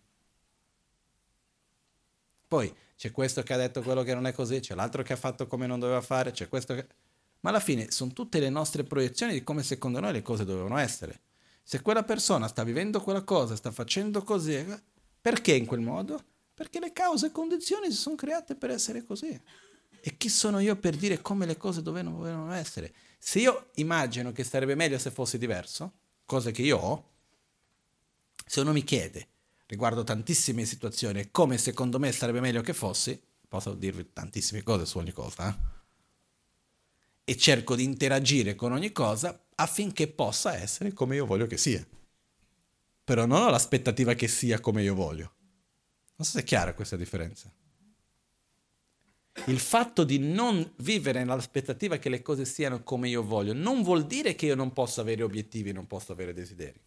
Poi 2.47 2.75
c'è 2.97 3.11
questo 3.11 3.43
che 3.43 3.53
ha 3.53 3.57
detto 3.57 3.83
quello 3.83 4.01
che 4.01 4.15
non 4.15 4.25
è 4.25 4.33
così, 4.33 4.59
c'è 4.59 4.73
l'altro 4.73 5.03
che 5.03 5.13
ha 5.13 5.17
fatto 5.17 5.45
come 5.45 5.67
non 5.67 5.79
doveva 5.79 6.01
fare, 6.01 6.31
c'è 6.31 6.49
questo 6.49 6.73
che 6.73 6.87
ma 7.41 7.51
alla 7.51 7.59
fine 7.59 7.91
sono 7.91 8.11
tutte 8.11 8.39
le 8.39 8.49
nostre 8.49 8.83
proiezioni 8.83 9.33
di 9.33 9.43
come 9.43 9.61
secondo 9.61 9.99
noi 9.99 10.13
le 10.13 10.23
cose 10.23 10.45
dovevano 10.45 10.79
essere. 10.79 11.21
Se 11.61 11.83
quella 11.83 12.03
persona 12.03 12.47
sta 12.47 12.63
vivendo 12.63 12.99
quella 13.01 13.21
cosa, 13.21 13.55
sta 13.55 13.69
facendo 13.69 14.23
così, 14.23 14.65
perché 15.21 15.53
in 15.53 15.67
quel 15.67 15.81
modo? 15.81 16.19
Perché 16.55 16.79
le 16.79 16.91
cause 16.91 17.27
e 17.27 17.31
condizioni 17.31 17.91
si 17.91 17.97
sono 17.97 18.15
create 18.15 18.55
per 18.55 18.71
essere 18.71 19.05
così. 19.05 19.39
E 20.01 20.17
chi 20.17 20.27
sono 20.27 20.57
io 20.57 20.75
per 20.75 20.95
dire 20.95 21.21
come 21.21 21.45
le 21.45 21.55
cose 21.55 21.83
dovevano 21.83 22.51
essere? 22.51 22.91
Se 23.27 23.39
io 23.39 23.69
immagino 23.77 24.31
che 24.31 24.43
sarebbe 24.43 24.75
meglio 24.75 24.99
se 24.99 25.09
fosse 25.09 25.39
diverso, 25.39 25.93
cosa 26.25 26.51
che 26.51 26.61
io 26.61 26.77
ho, 26.77 27.09
se 28.45 28.59
uno 28.59 28.71
mi 28.71 28.83
chiede 28.83 29.27
riguardo 29.65 30.03
tantissime 30.03 30.63
situazioni 30.63 31.31
come 31.31 31.57
secondo 31.57 31.97
me 31.97 32.11
sarebbe 32.11 32.39
meglio 32.39 32.61
che 32.61 32.73
fossi, 32.73 33.19
posso 33.47 33.73
dirvi 33.73 34.13
tantissime 34.13 34.61
cose 34.61 34.85
su 34.85 34.99
ogni 34.99 35.11
cosa, 35.11 35.49
eh? 35.49 35.55
e 37.23 37.35
cerco 37.35 37.75
di 37.75 37.83
interagire 37.83 38.53
con 38.53 38.73
ogni 38.73 38.91
cosa 38.91 39.47
affinché 39.55 40.07
possa 40.07 40.55
essere 40.55 40.93
come 40.93 41.15
io 41.15 41.25
voglio 41.25 41.47
che 41.47 41.57
sia. 41.57 41.83
Però 43.03 43.25
non 43.25 43.41
ho 43.41 43.49
l'aspettativa 43.49 44.13
che 44.13 44.27
sia 44.27 44.59
come 44.59 44.83
io 44.83 44.93
voglio. 44.93 45.33
Non 46.17 46.27
so 46.27 46.33
se 46.33 46.41
è 46.41 46.43
chiara 46.43 46.75
questa 46.75 46.95
differenza. 46.95 47.51
Il 49.47 49.59
fatto 49.59 50.03
di 50.03 50.17
non 50.17 50.73
vivere 50.77 51.19
nell'aspettativa 51.19 51.97
che 51.97 52.09
le 52.09 52.21
cose 52.21 52.45
siano 52.45 52.83
come 52.83 53.09
io 53.09 53.21
voglio 53.21 53.53
non 53.53 53.83
vuol 53.83 54.05
dire 54.05 54.33
che 54.33 54.47
io 54.47 54.55
non 54.55 54.73
possa 54.73 55.01
avere 55.01 55.23
obiettivi, 55.23 55.71
non 55.71 55.87
posso 55.87 56.11
avere 56.13 56.33
desideri. 56.33 56.81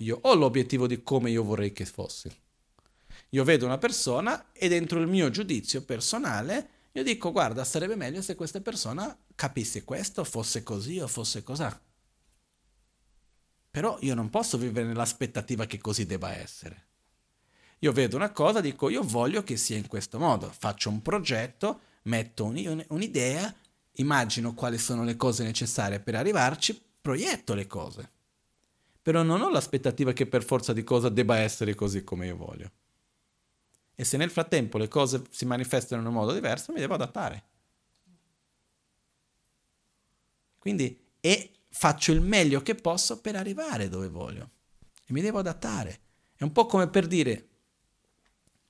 Io 0.00 0.18
ho 0.22 0.34
l'obiettivo 0.34 0.86
di 0.86 1.02
come 1.02 1.30
io 1.30 1.44
vorrei 1.44 1.72
che 1.72 1.84
fosse. 1.84 2.36
Io 3.30 3.44
vedo 3.44 3.66
una 3.66 3.78
persona 3.78 4.52
e 4.52 4.68
dentro 4.68 4.98
il 4.98 5.06
mio 5.06 5.30
giudizio 5.30 5.82
personale 5.82 6.70
io 6.96 7.02
dico, 7.02 7.30
guarda, 7.30 7.62
sarebbe 7.62 7.94
meglio 7.94 8.22
se 8.22 8.34
questa 8.34 8.62
persona 8.62 9.14
capisse 9.34 9.84
questo, 9.84 10.24
fosse 10.24 10.62
così 10.62 10.98
o 10.98 11.06
fosse 11.06 11.42
così. 11.42 11.68
Però 13.70 13.98
io 14.00 14.14
non 14.14 14.30
posso 14.30 14.56
vivere 14.56 14.86
nell'aspettativa 14.86 15.66
che 15.66 15.76
così 15.76 16.06
debba 16.06 16.34
essere. 16.34 16.85
Io 17.80 17.92
vedo 17.92 18.16
una 18.16 18.30
cosa, 18.30 18.60
dico, 18.60 18.88
io 18.88 19.02
voglio 19.02 19.42
che 19.42 19.56
sia 19.56 19.76
in 19.76 19.86
questo 19.86 20.18
modo. 20.18 20.50
Faccio 20.50 20.88
un 20.88 21.02
progetto, 21.02 21.80
metto 22.02 22.44
un'idea, 22.44 23.54
immagino 23.92 24.54
quali 24.54 24.78
sono 24.78 25.04
le 25.04 25.16
cose 25.16 25.44
necessarie 25.44 26.00
per 26.00 26.14
arrivarci, 26.14 26.80
proietto 27.00 27.54
le 27.54 27.66
cose. 27.66 28.10
Però 29.02 29.22
non 29.22 29.40
ho 29.40 29.50
l'aspettativa 29.50 30.12
che 30.12 30.26
per 30.26 30.42
forza 30.42 30.72
di 30.72 30.82
cosa 30.82 31.08
debba 31.08 31.38
essere 31.38 31.74
così 31.74 32.02
come 32.02 32.26
io 32.26 32.36
voglio. 32.36 32.70
E 33.94 34.04
se 34.04 34.16
nel 34.16 34.30
frattempo 34.30 34.78
le 34.78 34.88
cose 34.88 35.22
si 35.30 35.44
manifestano 35.44 36.00
in 36.00 36.08
un 36.08 36.14
modo 36.14 36.32
diverso, 36.32 36.72
mi 36.72 36.80
devo 36.80 36.94
adattare. 36.94 37.44
Quindi, 40.58 40.98
e 41.20 41.50
faccio 41.70 42.10
il 42.10 42.20
meglio 42.20 42.62
che 42.62 42.74
posso 42.74 43.20
per 43.20 43.36
arrivare 43.36 43.88
dove 43.88 44.08
voglio. 44.08 44.50
E 45.06 45.12
mi 45.12 45.20
devo 45.20 45.38
adattare. 45.38 46.00
È 46.34 46.42
un 46.42 46.52
po' 46.52 46.66
come 46.66 46.88
per 46.88 47.06
dire, 47.06 47.48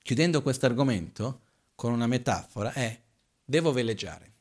chiudendo 0.07 0.41
questo 0.41 0.65
argomento 0.65 1.41
con 1.75 1.91
una 1.91 2.07
metafora, 2.07 2.71
è 2.71 2.97
devo 3.43 3.73
veleggiare. 3.73 4.35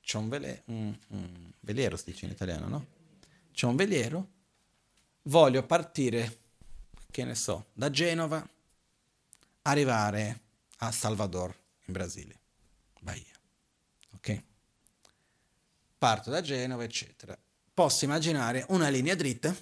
C'è 0.00 0.16
un, 0.16 0.28
vele, 0.28 0.62
un, 0.66 0.96
un 1.08 1.50
veliero, 1.58 1.96
si 1.96 2.04
dice 2.12 2.26
in 2.26 2.30
italiano, 2.30 2.68
no? 2.68 2.86
C'è 3.50 3.66
un 3.66 3.74
veliero, 3.74 4.28
voglio 5.22 5.64
partire, 5.64 6.38
che 7.10 7.24
ne 7.24 7.34
so, 7.34 7.70
da 7.72 7.90
Genova 7.90 8.48
arrivare 9.62 10.40
a 10.76 10.92
Salvador, 10.92 11.52
in 11.86 11.92
Brasile, 11.92 12.38
Bahia. 13.00 13.34
Ok? 14.14 14.42
Parto 15.98 16.30
da 16.30 16.42
Genova, 16.42 16.84
eccetera. 16.84 17.36
Posso 17.74 18.04
immaginare 18.04 18.64
una 18.68 18.88
linea 18.88 19.16
dritta, 19.16 19.48
in 19.48 19.56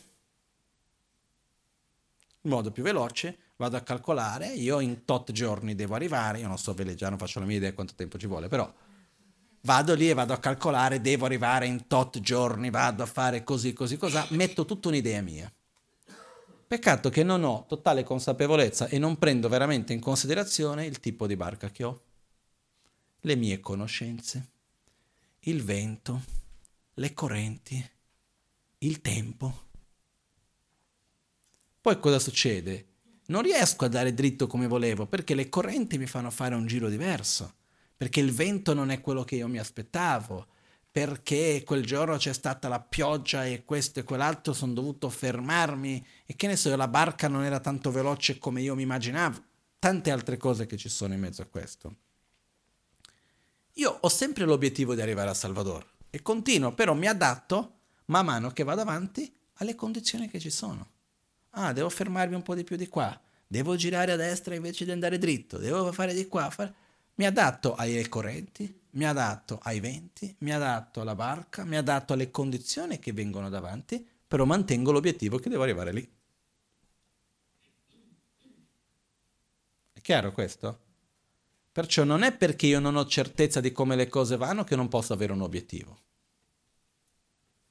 modo 2.50 2.70
più 2.70 2.82
veloce, 2.82 3.38
vado 3.56 3.76
a 3.76 3.80
calcolare, 3.80 4.48
io 4.48 4.80
in 4.80 5.04
tot 5.04 5.32
giorni 5.32 5.74
devo 5.74 5.94
arrivare, 5.94 6.40
io 6.40 6.48
non 6.48 6.58
so 6.58 6.74
veleggiare, 6.74 7.10
non 7.10 7.18
faccio 7.18 7.40
la 7.40 7.46
mia 7.46 7.56
idea 7.56 7.72
quanto 7.72 7.94
tempo 7.94 8.18
ci 8.18 8.26
vuole, 8.26 8.48
però 8.48 8.72
vado 9.62 9.94
lì 9.94 10.08
e 10.10 10.14
vado 10.14 10.32
a 10.32 10.38
calcolare, 10.38 11.00
devo 11.00 11.24
arrivare 11.24 11.66
in 11.66 11.86
tot 11.86 12.20
giorni, 12.20 12.70
vado 12.70 13.02
a 13.02 13.06
fare 13.06 13.42
così, 13.42 13.72
così, 13.72 13.96
così, 13.96 14.18
metto 14.30 14.64
tutta 14.64 14.88
un'idea 14.88 15.22
mia. 15.22 15.52
Peccato 16.68 17.10
che 17.10 17.22
non 17.22 17.44
ho 17.44 17.64
totale 17.66 18.02
consapevolezza 18.02 18.88
e 18.88 18.98
non 18.98 19.18
prendo 19.18 19.48
veramente 19.48 19.92
in 19.92 20.00
considerazione 20.00 20.84
il 20.84 21.00
tipo 21.00 21.26
di 21.26 21.36
barca 21.36 21.70
che 21.70 21.84
ho, 21.84 22.02
le 23.20 23.36
mie 23.36 23.60
conoscenze, 23.60 24.50
il 25.40 25.62
vento, 25.62 26.22
le 26.94 27.12
correnti, 27.14 27.90
il 28.78 29.00
tempo. 29.00 29.64
Poi 31.80 32.00
cosa 32.00 32.18
succede? 32.18 32.86
Non 33.26 33.42
riesco 33.42 33.84
a 33.84 33.88
dare 33.88 34.14
dritto 34.14 34.46
come 34.46 34.66
volevo 34.66 35.06
perché 35.06 35.34
le 35.34 35.48
correnti 35.48 35.98
mi 35.98 36.06
fanno 36.06 36.30
fare 36.30 36.54
un 36.54 36.66
giro 36.66 36.88
diverso, 36.88 37.54
perché 37.96 38.20
il 38.20 38.32
vento 38.32 38.74
non 38.74 38.90
è 38.90 39.00
quello 39.00 39.24
che 39.24 39.36
io 39.36 39.48
mi 39.48 39.58
aspettavo, 39.58 40.46
perché 40.90 41.62
quel 41.64 41.84
giorno 41.84 42.16
c'è 42.16 42.32
stata 42.32 42.68
la 42.68 42.80
pioggia 42.80 43.44
e 43.44 43.64
questo 43.64 44.00
e 44.00 44.04
quell'altro 44.04 44.52
sono 44.52 44.72
dovuto 44.72 45.10
fermarmi 45.10 46.06
e 46.24 46.36
che 46.36 46.46
ne 46.46 46.56
so, 46.56 46.74
la 46.74 46.88
barca 46.88 47.28
non 47.28 47.44
era 47.44 47.60
tanto 47.60 47.90
veloce 47.90 48.38
come 48.38 48.62
io 48.62 48.74
mi 48.74 48.82
immaginavo, 48.82 49.42
tante 49.78 50.10
altre 50.10 50.36
cose 50.36 50.66
che 50.66 50.76
ci 50.76 50.88
sono 50.88 51.14
in 51.14 51.20
mezzo 51.20 51.42
a 51.42 51.46
questo. 51.46 51.96
Io 53.74 53.98
ho 54.00 54.08
sempre 54.08 54.46
l'obiettivo 54.46 54.94
di 54.94 55.02
arrivare 55.02 55.28
a 55.28 55.34
Salvador 55.34 55.86
e 56.08 56.22
continuo, 56.22 56.72
però 56.72 56.94
mi 56.94 57.06
adatto 57.06 57.72
man 58.06 58.24
mano 58.24 58.50
che 58.52 58.64
vado 58.64 58.80
avanti 58.80 59.30
alle 59.54 59.74
condizioni 59.74 60.28
che 60.28 60.40
ci 60.40 60.50
sono. 60.50 60.92
Ah, 61.58 61.72
devo 61.72 61.88
fermarmi 61.88 62.34
un 62.34 62.42
po' 62.42 62.54
di 62.54 62.64
più 62.64 62.76
di 62.76 62.86
qua, 62.86 63.18
devo 63.46 63.76
girare 63.76 64.12
a 64.12 64.16
destra 64.16 64.54
invece 64.54 64.84
di 64.84 64.90
andare 64.90 65.18
dritto, 65.18 65.56
devo 65.56 65.90
fare 65.90 66.12
di 66.12 66.26
qua. 66.28 66.50
Fare... 66.50 66.74
Mi 67.14 67.24
adatto 67.24 67.74
ai 67.74 68.06
correnti, 68.08 68.80
mi 68.90 69.06
adatto 69.06 69.58
ai 69.62 69.80
venti, 69.80 70.34
mi 70.40 70.52
adatto 70.52 71.00
alla 71.00 71.14
barca, 71.14 71.64
mi 71.64 71.76
adatto 71.76 72.12
alle 72.12 72.30
condizioni 72.30 72.98
che 72.98 73.12
vengono 73.14 73.48
davanti, 73.48 74.06
però 74.28 74.44
mantengo 74.44 74.92
l'obiettivo 74.92 75.38
che 75.38 75.48
devo 75.48 75.62
arrivare 75.62 75.92
lì. 75.92 76.10
È 79.94 80.00
chiaro 80.02 80.32
questo? 80.32 80.80
Perciò 81.72 82.04
non 82.04 82.22
è 82.22 82.36
perché 82.36 82.66
io 82.66 82.80
non 82.80 82.96
ho 82.96 83.06
certezza 83.06 83.60
di 83.60 83.72
come 83.72 83.96
le 83.96 84.08
cose 84.08 84.36
vanno 84.36 84.64
che 84.64 84.76
non 84.76 84.88
posso 84.88 85.14
avere 85.14 85.32
un 85.32 85.40
obiettivo 85.40 86.04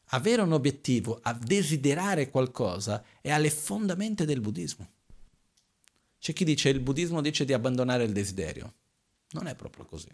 avere 0.10 0.42
un 0.42 0.52
obiettivo, 0.52 1.20
a 1.22 1.34
desiderare 1.34 2.30
qualcosa, 2.30 3.04
è 3.22 3.32
alle 3.32 3.50
fondamenta 3.50 4.26
del 4.26 4.42
buddismo. 4.42 4.92
C'è 6.20 6.34
chi 6.34 6.44
dice 6.44 6.70
il 6.70 6.80
buddismo 6.80 7.22
dice 7.22 7.46
di 7.46 7.54
abbandonare 7.54 8.04
il 8.04 8.12
desiderio. 8.12 8.74
Non 9.32 9.48
è 9.48 9.56
proprio 9.56 9.86
così. 9.86 10.10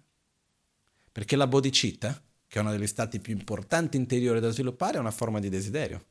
Perché 1.11 1.35
la 1.35 1.47
bodhicitta, 1.47 2.21
che 2.47 2.57
è 2.59 2.61
uno 2.61 2.71
degli 2.71 2.87
stati 2.87 3.19
più 3.19 3.33
importanti 3.33 3.97
interiori 3.97 4.39
da 4.39 4.49
sviluppare, 4.49 4.97
è 4.97 4.99
una 4.99 5.11
forma 5.11 5.39
di 5.39 5.49
desiderio. 5.49 6.05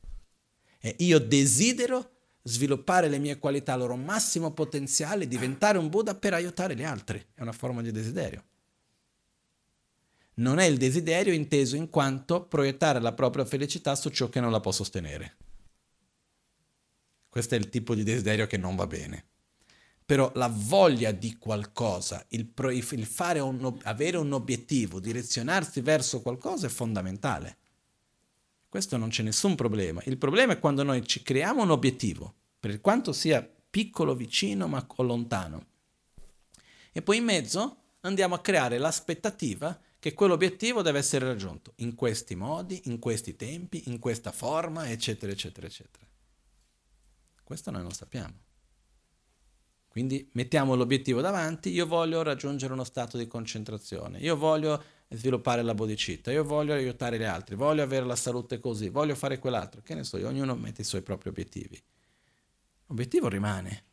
E 0.79 0.95
io 0.99 1.19
desidero 1.19 2.09
sviluppare 2.43 3.07
le 3.07 3.19
mie 3.19 3.37
qualità 3.37 3.73
al 3.73 3.79
loro 3.79 3.95
massimo 3.95 4.51
potenziale, 4.51 5.27
diventare 5.27 5.77
un 5.77 5.89
Buddha 5.89 6.15
per 6.15 6.33
aiutare 6.33 6.75
gli 6.75 6.83
altri. 6.83 7.23
È 7.33 7.41
una 7.41 7.51
forma 7.51 7.81
di 7.81 7.91
desiderio 7.91 8.45
non 10.35 10.59
è 10.59 10.65
il 10.65 10.77
desiderio 10.77 11.33
inteso 11.33 11.75
in 11.75 11.89
quanto 11.89 12.45
proiettare 12.45 12.99
la 12.99 13.13
propria 13.13 13.45
felicità 13.45 13.95
su 13.95 14.09
ciò 14.09 14.29
che 14.29 14.39
non 14.39 14.51
la 14.51 14.59
può 14.59 14.71
sostenere. 14.71 15.37
Questo 17.27 17.55
è 17.55 17.57
il 17.57 17.69
tipo 17.69 17.95
di 17.95 18.03
desiderio 18.03 18.47
che 18.47 18.57
non 18.57 18.75
va 18.75 18.87
bene. 18.87 19.25
Però 20.05 20.31
la 20.35 20.51
voglia 20.53 21.11
di 21.11 21.37
qualcosa, 21.37 22.25
il, 22.29 22.45
pro, 22.45 22.69
il 22.69 22.85
un, 23.39 23.77
avere 23.83 24.17
un 24.17 24.33
obiettivo, 24.33 24.99
direzionarsi 24.99 25.79
verso 25.79 26.21
qualcosa 26.21 26.67
è 26.67 26.69
fondamentale. 26.69 27.57
Questo 28.67 28.97
non 28.97 29.09
c'è 29.09 29.23
nessun 29.23 29.55
problema. 29.55 30.01
Il 30.05 30.17
problema 30.17 30.53
è 30.53 30.59
quando 30.59 30.83
noi 30.83 31.05
ci 31.05 31.23
creiamo 31.23 31.61
un 31.61 31.71
obiettivo, 31.71 32.33
per 32.59 32.81
quanto 32.81 33.13
sia 33.13 33.47
piccolo, 33.69 34.15
vicino, 34.15 34.67
ma 34.67 34.85
lontano. 34.97 35.67
E 36.91 37.01
poi 37.01 37.17
in 37.17 37.23
mezzo 37.23 37.77
andiamo 38.01 38.35
a 38.35 38.41
creare 38.41 38.77
l'aspettativa 38.77 39.79
che 40.01 40.15
quell'obiettivo 40.15 40.81
deve 40.81 40.97
essere 40.97 41.27
raggiunto 41.27 41.73
in 41.75 41.93
questi 41.93 42.33
modi, 42.33 42.81
in 42.85 42.97
questi 42.97 43.35
tempi, 43.35 43.83
in 43.85 43.99
questa 43.99 44.31
forma, 44.31 44.89
eccetera, 44.89 45.31
eccetera, 45.31 45.67
eccetera. 45.67 46.03
Questo 47.43 47.69
noi 47.69 47.83
non 47.83 47.91
sappiamo. 47.91 48.33
Quindi 49.87 50.27
mettiamo 50.33 50.73
l'obiettivo 50.73 51.21
davanti, 51.21 51.69
io 51.69 51.85
voglio 51.85 52.23
raggiungere 52.23 52.73
uno 52.73 52.83
stato 52.83 53.15
di 53.15 53.27
concentrazione, 53.27 54.17
io 54.17 54.35
voglio 54.35 54.83
sviluppare 55.07 55.61
la 55.61 55.75
bodhicitta, 55.75 56.31
io 56.31 56.45
voglio 56.45 56.73
aiutare 56.73 57.19
gli 57.19 57.23
altri, 57.23 57.53
voglio 57.53 57.83
avere 57.83 58.03
la 58.07 58.15
salute 58.15 58.59
così, 58.59 58.89
voglio 58.89 59.13
fare 59.13 59.37
quell'altro, 59.37 59.83
che 59.83 59.93
ne 59.93 60.03
so, 60.03 60.17
io, 60.17 60.29
ognuno 60.29 60.55
mette 60.55 60.81
i 60.81 60.85
suoi 60.85 61.03
propri 61.03 61.29
obiettivi. 61.29 61.79
L'obiettivo 62.87 63.27
rimane, 63.27 63.83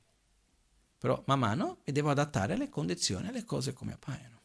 però 0.96 1.22
man 1.26 1.38
mano 1.38 1.80
mi 1.84 1.92
devo 1.92 2.08
adattare 2.08 2.54
alle 2.54 2.70
condizioni, 2.70 3.28
alle 3.28 3.44
cose 3.44 3.74
come 3.74 3.92
appaiono. 3.92 4.37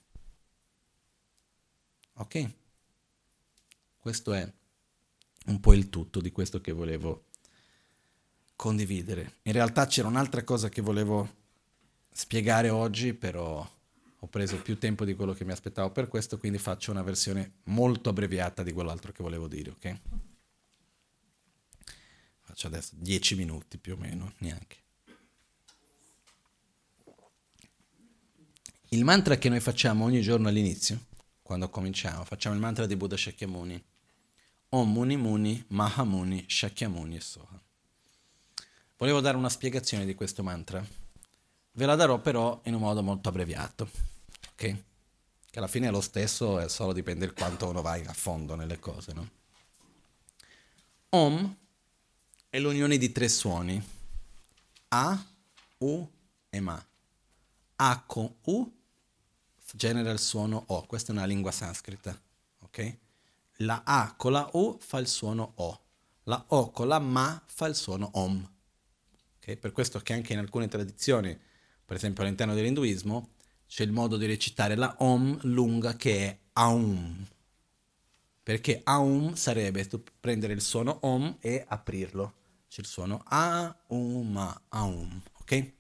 Ok? 2.16 2.52
Questo 3.98 4.34
è 4.34 4.52
un 5.46 5.60
po' 5.60 5.74
il 5.74 5.90
tutto 5.90 6.22
di 6.22 6.32
questo 6.32 6.62
che 6.62 6.72
volevo 6.72 7.26
condividere. 8.56 9.38
In 9.44 9.54
realtà 9.54 9.88
c'era 9.88 10.08
un'altra 10.08 10.44
cosa 10.44 10.70
che 10.70 10.82
volevo 10.82 11.42
spiegare 12.12 12.70
oggi, 12.70 13.14
però 13.14 13.68
ho 14.20 14.28
preso 14.28 14.62
più 14.62 14.78
tempo 14.78 15.04
di 15.04 15.16
quello 15.16 15.34
che 15.34 15.44
mi 15.44 15.52
aspettavo 15.52 15.92
per 15.92 16.08
questo, 16.08 16.38
quindi 16.38 16.58
faccio 16.58 16.92
una 16.92 17.02
versione 17.02 17.56
molto 17.64 18.10
abbreviata 18.10 18.64
di 18.64 18.72
quell'altro 18.72 19.12
che 19.12 19.24
volevo 19.24 19.48
dire, 19.48 19.72
ok? 19.72 20.00
Faccio 22.42 22.68
adesso 22.68 22.94
10 22.96 23.36
minuti 23.36 23.78
più 23.78 23.94
o 23.94 23.98
meno, 23.98 24.34
neanche. 24.38 24.78
Il 28.90 29.04
mantra 29.04 29.38
che 29.38 29.50
noi 29.50 29.60
facciamo 29.60 30.06
ogni 30.06 30.22
giorno 30.22 30.48
all'inizio 30.48 31.12
quando 31.44 31.70
cominciamo. 31.70 32.24
Facciamo 32.24 32.56
il 32.56 32.62
mantra 32.62 32.88
di 32.88 32.96
Buddha 32.96 33.16
Shakyamuni. 33.16 33.84
Om 34.70 34.92
Muni 34.92 35.18
Muni, 35.18 35.64
Mahamuni, 35.68 36.46
Shakyamuni 36.48 37.18
e 37.18 37.22
Soha. 37.22 37.62
Volevo 38.98 39.20
dare 39.20 39.38
una 39.38 39.50
spiegazione 39.50 40.06
di 40.06 40.16
questo 40.16 40.42
mantra. 40.42 40.84
Ve 41.74 41.86
la 41.86 41.96
darò 41.96 42.20
però 42.20 42.62
in 42.66 42.74
un 42.74 42.82
modo 42.82 43.04
molto 43.04 43.30
abbreviato, 43.30 43.90
ok? 44.52 44.56
Che 44.56 45.60
alla 45.60 45.68
fine 45.68 45.88
è 45.88 45.92
lo 45.92 46.02
stesso, 46.02 46.58
è 46.60 46.70
solo 46.70 46.94
dipende 46.94 47.28
da 47.28 47.34
quanto 47.34 47.68
uno 47.68 47.82
vai 47.82 48.04
a 48.06 48.14
fondo 48.14 48.56
nelle 48.56 48.80
cose, 48.80 49.14
no? 49.14 49.30
Om 51.10 51.58
è 52.50 52.60
l'unione 52.60 52.98
di 52.98 53.12
tre 53.12 53.28
suoni. 53.28 53.84
A, 54.90 55.26
U 55.80 56.12
e 56.50 56.60
Ma. 56.60 56.84
A 57.76 58.04
con 58.06 58.36
U 58.44 58.83
genera 59.76 60.12
il 60.12 60.20
suono 60.20 60.64
O. 60.68 60.86
Questa 60.86 61.12
è 61.12 61.16
una 61.16 61.26
lingua 61.26 61.52
sanscrita. 61.52 62.20
ok? 62.62 62.98
La 63.58 63.82
A 63.84 64.14
con 64.16 64.32
la 64.32 64.48
U 64.54 64.78
fa 64.80 65.00
il 65.00 65.08
suono 65.08 65.54
O. 65.56 65.82
La 66.24 66.44
O 66.50 66.72
con 66.72 66.88
la 66.88 67.00
Ma 67.00 67.42
fa 67.46 67.66
il 67.66 67.76
suono 67.76 68.10
Om. 68.14 68.52
Okay? 69.38 69.58
Per 69.58 69.72
questo 69.72 70.00
che 70.00 70.14
anche 70.14 70.34
in 70.34 70.40
alcune 70.40 70.68
tradizioni, 70.68 71.38
per 71.86 71.98
esempio 71.98 72.24
all'interno 72.24 72.54
dell'induismo, 72.54 73.32
c'è 73.68 73.84
il 73.84 73.92
modo 73.92 74.18
di 74.18 74.28
recitare 74.28 74.76
la 74.76 74.96
Om 75.00 75.40
lunga 75.44 75.96
che 75.96 76.28
è 76.28 76.40
Aum. 76.54 77.28
Perché 78.44 78.82
Aum 78.84 79.34
sarebbe 79.34 79.90
prendere 80.20 80.54
il 80.54 80.62
suono 80.62 81.00
Om 81.02 81.38
e 81.40 81.66
aprirlo. 81.68 82.34
C'è 82.68 82.82
il 82.82 82.88
suono 82.88 83.24
A-U-Ma, 83.26 84.62
Aum. 84.70 85.22
Ok? 85.40 85.72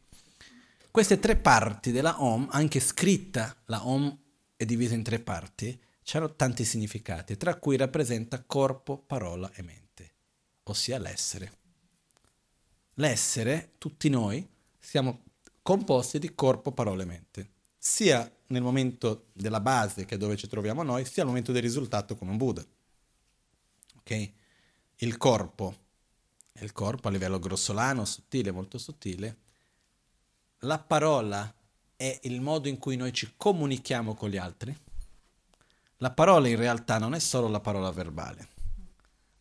Queste 0.93 1.17
tre 1.17 1.35
parti 1.35 1.91
della 1.91 2.21
Om, 2.21 2.49
anche 2.51 2.79
scritta, 2.79 3.57
la 3.65 3.87
Om 3.87 4.15
è 4.55 4.63
divisa 4.63 4.93
in 4.93 5.01
tre 5.01 5.17
parti, 5.17 5.81
hanno 6.11 6.35
tanti 6.35 6.63
significati, 6.63 7.35
tra 7.35 7.55
cui 7.55 7.77
rappresenta 7.77 8.43
corpo, 8.43 8.99
parola 8.99 9.51
e 9.53 9.63
mente, 9.63 10.13
ossia 10.65 10.99
l'essere. 10.99 11.57
L'essere, 12.93 13.71
tutti 13.79 14.07
noi, 14.07 14.47
siamo 14.77 15.23
composti 15.63 16.19
di 16.19 16.35
corpo, 16.35 16.71
parola 16.71 17.01
e 17.01 17.05
mente, 17.07 17.49
sia 17.75 18.31
nel 18.49 18.61
momento 18.61 19.29
della 19.33 19.61
base, 19.61 20.05
che 20.05 20.13
è 20.13 20.17
dove 20.19 20.37
ci 20.37 20.45
troviamo 20.45 20.83
noi, 20.83 21.05
sia 21.05 21.23
al 21.23 21.29
momento 21.29 21.51
del 21.51 21.63
risultato 21.63 22.15
come 22.15 22.29
un 22.29 22.37
Buddha. 22.37 22.63
Ok? 23.97 24.31
Il 24.97 25.17
corpo, 25.17 25.75
il 26.59 26.71
corpo 26.71 27.07
a 27.07 27.11
livello 27.11 27.39
grossolano, 27.39 28.05
sottile, 28.05 28.51
molto 28.51 28.77
sottile, 28.77 29.37
la 30.63 30.79
parola 30.79 31.53
è 31.95 32.19
il 32.23 32.41
modo 32.41 32.67
in 32.67 32.77
cui 32.77 32.95
noi 32.95 33.13
ci 33.13 33.33
comunichiamo 33.35 34.13
con 34.13 34.29
gli 34.29 34.37
altri, 34.37 34.75
la 35.97 36.11
parola 36.11 36.47
in 36.47 36.57
realtà 36.57 36.97
non 36.97 37.13
è 37.13 37.19
solo 37.19 37.47
la 37.47 37.59
parola 37.59 37.91
verbale, 37.91 38.47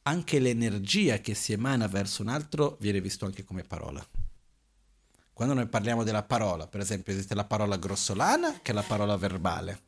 anche 0.02 0.38
l'energia 0.38 1.18
che 1.18 1.34
si 1.34 1.52
emana 1.52 1.88
verso 1.88 2.22
un 2.22 2.28
altro 2.28 2.76
viene 2.80 3.00
visto 3.00 3.24
anche 3.24 3.44
come 3.44 3.62
parola. 3.62 4.04
Quando 5.32 5.54
noi 5.54 5.66
parliamo 5.66 6.04
della 6.04 6.22
parola, 6.22 6.66
per 6.66 6.80
esempio, 6.80 7.12
esiste 7.12 7.34
la 7.34 7.44
parola 7.44 7.76
grossolana, 7.76 8.60
che 8.60 8.70
è 8.70 8.74
la 8.74 8.82
parola 8.82 9.16
verbale. 9.16 9.82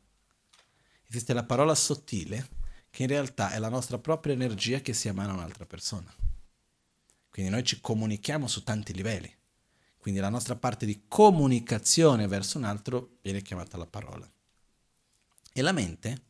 Esiste 1.07 1.33
la 1.33 1.43
parola 1.43 1.75
sottile, 1.75 2.49
che 2.89 3.03
in 3.03 3.09
realtà 3.09 3.51
è 3.51 3.59
la 3.59 3.69
nostra 3.69 3.99
propria 3.99 4.33
energia 4.33 4.79
che 4.79 4.93
si 4.93 5.07
emana 5.07 5.31
a 5.31 5.35
un'altra 5.35 5.65
persona. 5.65 6.11
Quindi 7.29 7.51
noi 7.51 7.63
ci 7.63 7.79
comunichiamo 7.79 8.47
su 8.47 8.63
tanti 8.63 8.91
livelli. 8.93 9.33
Quindi 10.05 10.21
la 10.21 10.29
nostra 10.29 10.55
parte 10.55 10.85
di 10.85 11.05
comunicazione 11.07 12.27
verso 12.27 12.59
un 12.59 12.63
altro 12.63 13.17
viene 13.23 13.41
chiamata 13.41 13.75
la 13.75 13.87
parola. 13.87 14.31
E 15.51 15.61
la 15.63 15.71
mente 15.71 16.21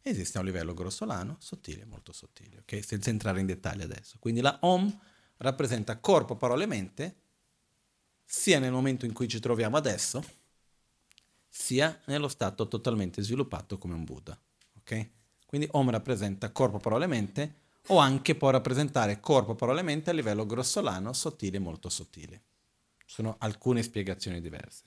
esiste 0.00 0.36
a 0.38 0.42
un 0.42 0.46
livello 0.46 0.74
grossolano, 0.74 1.34
sottile, 1.40 1.84
molto 1.86 2.12
sottile, 2.12 2.58
ok? 2.58 2.84
Senza 2.84 3.10
entrare 3.10 3.40
in 3.40 3.46
dettagli 3.46 3.82
adesso. 3.82 4.18
Quindi 4.20 4.40
la 4.40 4.56
Om 4.60 5.00
rappresenta 5.38 5.98
corpo, 5.98 6.36
parole 6.36 6.62
e 6.62 6.66
mente 6.68 7.16
sia 8.24 8.60
nel 8.60 8.70
momento 8.70 9.06
in 9.06 9.12
cui 9.12 9.26
ci 9.26 9.40
troviamo 9.40 9.76
adesso, 9.76 10.24
sia 11.48 12.00
nello 12.04 12.28
stato 12.28 12.68
totalmente 12.68 13.22
sviluppato 13.22 13.76
come 13.76 13.94
un 13.94 14.04
Buddha. 14.04 14.40
Ok? 14.78 15.10
Quindi 15.46 15.66
Om 15.72 15.90
rappresenta 15.90 16.52
corpo, 16.52 16.78
parole, 16.78 17.08
mente, 17.08 17.54
o 17.88 17.98
anche 17.98 18.36
può 18.36 18.50
rappresentare 18.50 19.18
corpo, 19.18 19.56
parole, 19.56 19.82
mente 19.82 20.10
a 20.10 20.12
livello 20.12 20.46
grossolano, 20.46 21.12
sottile, 21.12 21.58
molto 21.58 21.88
sottile. 21.88 22.42
Sono 23.06 23.36
alcune 23.38 23.82
spiegazioni 23.82 24.40
diverse. 24.40 24.82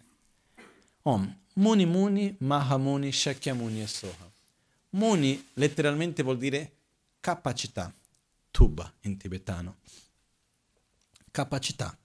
Om, 1.03 1.37
Muni 1.53 1.85
Muni, 1.85 2.35
Mahamuni, 2.39 3.11
Shakyamuni 3.11 3.81
e 3.81 3.87
Soha. 3.87 4.29
Muni 4.91 5.49
letteralmente 5.53 6.21
vuol 6.21 6.37
dire 6.37 6.73
capacità, 7.19 7.91
tuba 8.51 8.91
in 9.01 9.17
tibetano. 9.17 9.77
Capacità. 11.31 11.97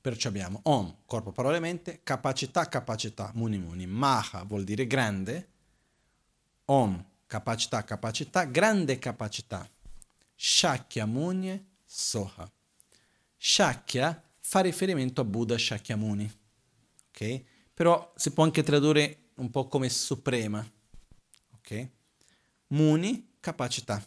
Perciò 0.00 0.28
abbiamo 0.28 0.60
Om, 0.64 0.96
corpo, 1.06 1.32
parole, 1.32 1.60
mente, 1.60 2.00
capacità, 2.02 2.68
capacità, 2.68 3.30
Muni 3.34 3.58
Muni. 3.58 3.86
Maha 3.86 4.44
vuol 4.44 4.64
dire 4.64 4.86
grande. 4.86 5.48
Om, 6.66 7.04
capacità, 7.26 7.82
capacità, 7.84 8.44
grande 8.44 8.98
capacità. 8.98 9.68
Shakya 10.34 11.06
Muni, 11.06 11.68
Soha. 11.84 12.50
Shakya 13.36 14.22
fa 14.52 14.60
riferimento 14.60 15.22
a 15.22 15.24
Buddha 15.24 15.56
Shakyamuni. 15.56 16.30
Ok? 17.08 17.42
Però 17.72 18.12
si 18.16 18.32
può 18.32 18.44
anche 18.44 18.62
tradurre 18.62 19.30
un 19.36 19.48
po' 19.48 19.66
come 19.66 19.88
suprema. 19.88 20.62
Ok? 21.54 21.88
Muni, 22.66 23.36
capacità. 23.40 24.06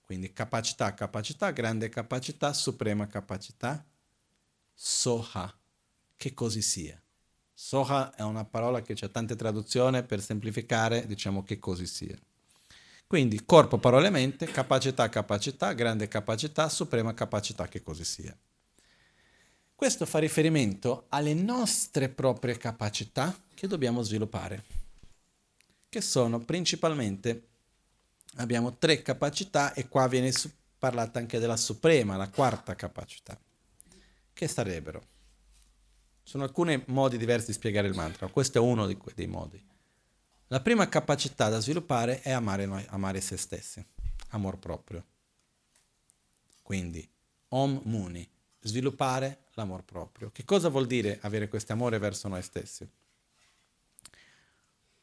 Quindi 0.00 0.32
capacità, 0.32 0.92
capacità, 0.94 1.52
grande 1.52 1.88
capacità, 1.90 2.52
suprema 2.52 3.06
capacità. 3.06 3.86
Soha, 4.74 5.56
che 6.16 6.34
così 6.34 6.60
sia. 6.60 7.00
Soha 7.54 8.16
è 8.16 8.22
una 8.22 8.44
parola 8.44 8.82
che 8.82 8.94
c'è 8.94 9.12
tante 9.12 9.36
traduzioni, 9.36 10.02
per 10.02 10.20
semplificare 10.20 11.06
diciamo 11.06 11.44
che 11.44 11.60
così 11.60 11.86
sia. 11.86 12.18
Quindi 13.06 13.44
corpo, 13.44 13.78
parole, 13.78 14.10
mente, 14.10 14.46
capacità, 14.46 15.08
capacità, 15.08 15.72
grande 15.72 16.08
capacità, 16.08 16.68
suprema 16.68 17.14
capacità, 17.14 17.68
che 17.68 17.80
così 17.80 18.02
sia. 18.02 18.36
Questo 19.82 20.06
fa 20.06 20.20
riferimento 20.20 21.06
alle 21.08 21.34
nostre 21.34 22.08
proprie 22.08 22.56
capacità 22.56 23.36
che 23.52 23.66
dobbiamo 23.66 24.02
sviluppare, 24.02 24.62
che 25.88 26.00
sono 26.00 26.38
principalmente 26.38 27.48
abbiamo 28.36 28.76
tre 28.76 29.02
capacità 29.02 29.74
e 29.74 29.88
qua 29.88 30.06
viene 30.06 30.32
parlata 30.78 31.18
anche 31.18 31.40
della 31.40 31.56
suprema, 31.56 32.16
la 32.16 32.28
quarta 32.28 32.76
capacità, 32.76 33.36
che 34.32 34.46
sarebbero. 34.46 35.04
Sono 36.22 36.44
alcuni 36.44 36.80
modi 36.86 37.18
diversi 37.18 37.48
di 37.48 37.54
spiegare 37.54 37.88
il 37.88 37.96
mantra, 37.96 38.28
questo 38.28 38.58
è 38.58 38.60
uno 38.60 38.86
que- 38.96 39.14
dei 39.16 39.26
modi. 39.26 39.60
La 40.46 40.60
prima 40.60 40.88
capacità 40.88 41.48
da 41.48 41.58
sviluppare 41.58 42.20
è 42.20 42.30
amare, 42.30 42.66
noi, 42.66 42.86
amare 42.90 43.20
se 43.20 43.36
stessi, 43.36 43.84
amor 44.28 44.60
proprio. 44.60 45.04
Quindi, 46.62 47.04
Om 47.48 47.80
Muni, 47.82 48.30
sviluppare 48.62 49.46
l'amor 49.54 49.84
proprio. 49.84 50.30
Che 50.30 50.44
cosa 50.44 50.68
vuol 50.68 50.86
dire 50.86 51.18
avere 51.22 51.48
questo 51.48 51.72
amore 51.72 51.98
verso 51.98 52.28
noi 52.28 52.42
stessi? 52.42 52.88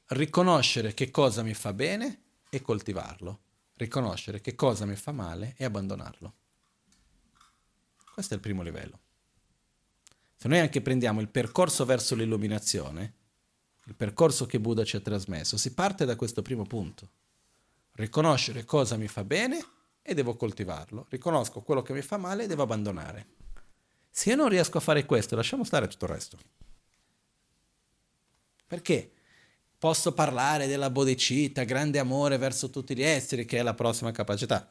Riconoscere 0.07 0.94
che 0.94 1.11
cosa 1.11 1.44
mi 1.44 1.53
fa 1.53 1.72
bene 1.73 2.22
e 2.49 2.61
coltivarlo, 2.61 3.40
riconoscere 3.76 4.41
che 4.41 4.56
cosa 4.56 4.86
mi 4.86 4.95
fa 4.95 5.11
male 5.11 5.53
e 5.57 5.65
abbandonarlo. 5.65 6.34
Questo 8.14 8.34
è 8.34 8.38
il 8.38 8.44
primo 8.44 8.64
livello. 8.64 8.99
Se 10.36 10.48
noi 10.48 10.60
anche 10.60 10.81
prendiamo 10.81 11.22
il 11.22 11.30
percorso 11.30 11.86
verso 11.86 12.15
l'illuminazione, 12.15 13.14
il 13.86 13.95
percorso 13.95 14.45
che 14.45 14.60
Buddha 14.60 14.84
ci 14.84 14.95
ha 14.95 14.99
trasmesso, 14.99 15.57
si 15.57 15.73
parte 15.73 16.06
da 16.06 16.15
questo 16.15 16.41
primo 16.41 16.64
punto. 16.64 17.10
Riconoscere 17.94 18.64
cosa 18.64 18.95
mi 18.95 19.07
fa 19.07 19.23
bene 19.23 19.64
e 20.02 20.14
devo 20.14 20.36
coltivarlo. 20.36 21.06
Riconosco 21.10 21.61
quello 21.61 21.81
che 21.81 21.94
mi 21.94 22.02
fa 22.02 22.18
male 22.18 22.45
e 22.45 22.48
devo 22.48 22.64
abbandonare. 22.64 23.27
Se 24.10 24.30
io 24.30 24.36
non 24.36 24.49
riesco 24.49 24.77
a 24.77 24.81
fare 24.81 25.06
questo, 25.06 25.36
lasciamo 25.36 25.64
stare 25.64 25.88
tutto 25.88 26.06
il 26.06 26.11
resto. 26.11 26.38
Perché? 28.68 29.11
posso 29.80 30.11
parlare 30.11 30.68
della 30.68 30.90
bodhicitta, 30.90 31.64
grande 31.64 31.99
amore 31.99 32.38
verso 32.38 32.69
tutti 32.69 32.95
gli 32.95 33.02
esseri, 33.02 33.45
che 33.45 33.60
è 33.60 33.64
la 33.64 33.73
prossima 33.73 34.11
capacità. 34.11 34.69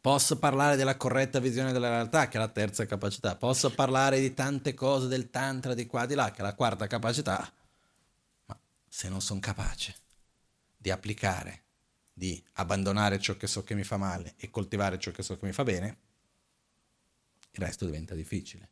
Posso 0.00 0.38
parlare 0.38 0.76
della 0.76 0.96
corretta 0.96 1.38
visione 1.38 1.72
della 1.72 1.88
realtà, 1.88 2.28
che 2.28 2.36
è 2.36 2.40
la 2.40 2.48
terza 2.48 2.84
capacità. 2.84 3.36
Posso 3.36 3.70
parlare 3.70 4.18
di 4.18 4.34
tante 4.34 4.74
cose 4.74 5.06
del 5.06 5.30
tantra 5.30 5.74
di 5.74 5.86
qua 5.86 6.04
e 6.04 6.06
di 6.08 6.14
là, 6.14 6.30
che 6.32 6.40
è 6.40 6.42
la 6.42 6.54
quarta 6.54 6.86
capacità. 6.86 7.50
Ma 8.46 8.58
se 8.88 9.08
non 9.08 9.20
sono 9.20 9.40
capace 9.40 9.94
di 10.76 10.90
applicare, 10.90 11.62
di 12.12 12.42
abbandonare 12.54 13.20
ciò 13.20 13.36
che 13.36 13.46
so 13.46 13.62
che 13.62 13.74
mi 13.74 13.84
fa 13.84 13.98
male 13.98 14.34
e 14.36 14.50
coltivare 14.50 14.98
ciò 14.98 15.12
che 15.12 15.22
so 15.22 15.38
che 15.38 15.46
mi 15.46 15.52
fa 15.52 15.62
bene, 15.62 15.98
il 17.52 17.64
resto 17.64 17.84
diventa 17.84 18.14
difficile. 18.14 18.68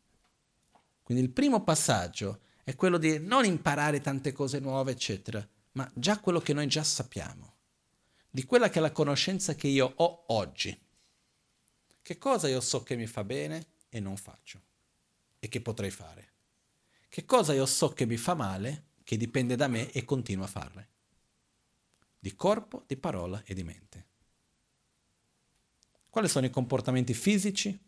Quindi 1.02 1.24
il 1.24 1.30
primo 1.30 1.64
passaggio 1.64 2.40
è 2.62 2.76
quello 2.76 2.98
di 2.98 3.18
non 3.18 3.44
imparare 3.44 4.00
tante 4.00 4.32
cose 4.32 4.58
nuove, 4.58 4.92
eccetera, 4.92 5.46
ma 5.72 5.90
già 5.94 6.20
quello 6.20 6.40
che 6.40 6.52
noi 6.52 6.66
già 6.66 6.84
sappiamo, 6.84 7.54
di 8.30 8.44
quella 8.44 8.68
che 8.68 8.78
è 8.78 8.82
la 8.82 8.92
conoscenza 8.92 9.54
che 9.54 9.68
io 9.68 9.90
ho 9.96 10.24
oggi. 10.28 10.78
Che 12.02 12.18
cosa 12.18 12.48
io 12.48 12.60
so 12.60 12.82
che 12.82 12.94
mi 12.96 13.06
fa 13.06 13.24
bene 13.24 13.66
e 13.88 14.00
non 14.00 14.16
faccio 14.16 14.60
e 15.38 15.48
che 15.48 15.60
potrei 15.60 15.90
fare? 15.90 16.32
Che 17.08 17.24
cosa 17.24 17.54
io 17.54 17.64
so 17.64 17.90
che 17.90 18.04
mi 18.04 18.18
fa 18.18 18.34
male, 18.34 18.88
che 19.02 19.16
dipende 19.16 19.56
da 19.56 19.66
me 19.66 19.90
e 19.90 20.04
continuo 20.04 20.44
a 20.44 20.48
farle? 20.48 20.88
Di 22.18 22.34
corpo, 22.34 22.84
di 22.86 22.96
parola 22.96 23.42
e 23.44 23.54
di 23.54 23.64
mente. 23.64 24.06
Quali 26.10 26.28
sono 26.28 26.46
i 26.46 26.50
comportamenti 26.50 27.14
fisici 27.14 27.78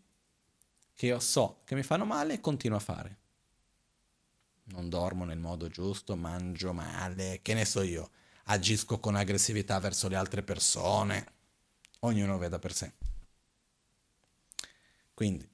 che 1.00 1.06
io 1.06 1.18
so 1.18 1.62
che 1.64 1.74
mi 1.74 1.82
fanno 1.82 2.04
male 2.04 2.34
e 2.34 2.40
continuo 2.40 2.76
a 2.76 2.80
fare? 2.80 3.16
non 4.64 4.90
dormo 4.90 5.24
nel 5.24 5.38
modo 5.38 5.68
giusto, 5.68 6.14
mangio 6.14 6.74
male, 6.74 7.40
che 7.40 7.54
ne 7.54 7.64
so 7.64 7.80
io, 7.80 8.10
agisco 8.44 9.00
con 9.00 9.16
aggressività 9.16 9.78
verso 9.80 10.08
le 10.08 10.16
altre 10.16 10.42
persone, 10.42 11.26
ognuno 12.00 12.36
veda 12.36 12.58
per 12.58 12.74
sé. 12.74 12.92
Quindi, 15.14 15.48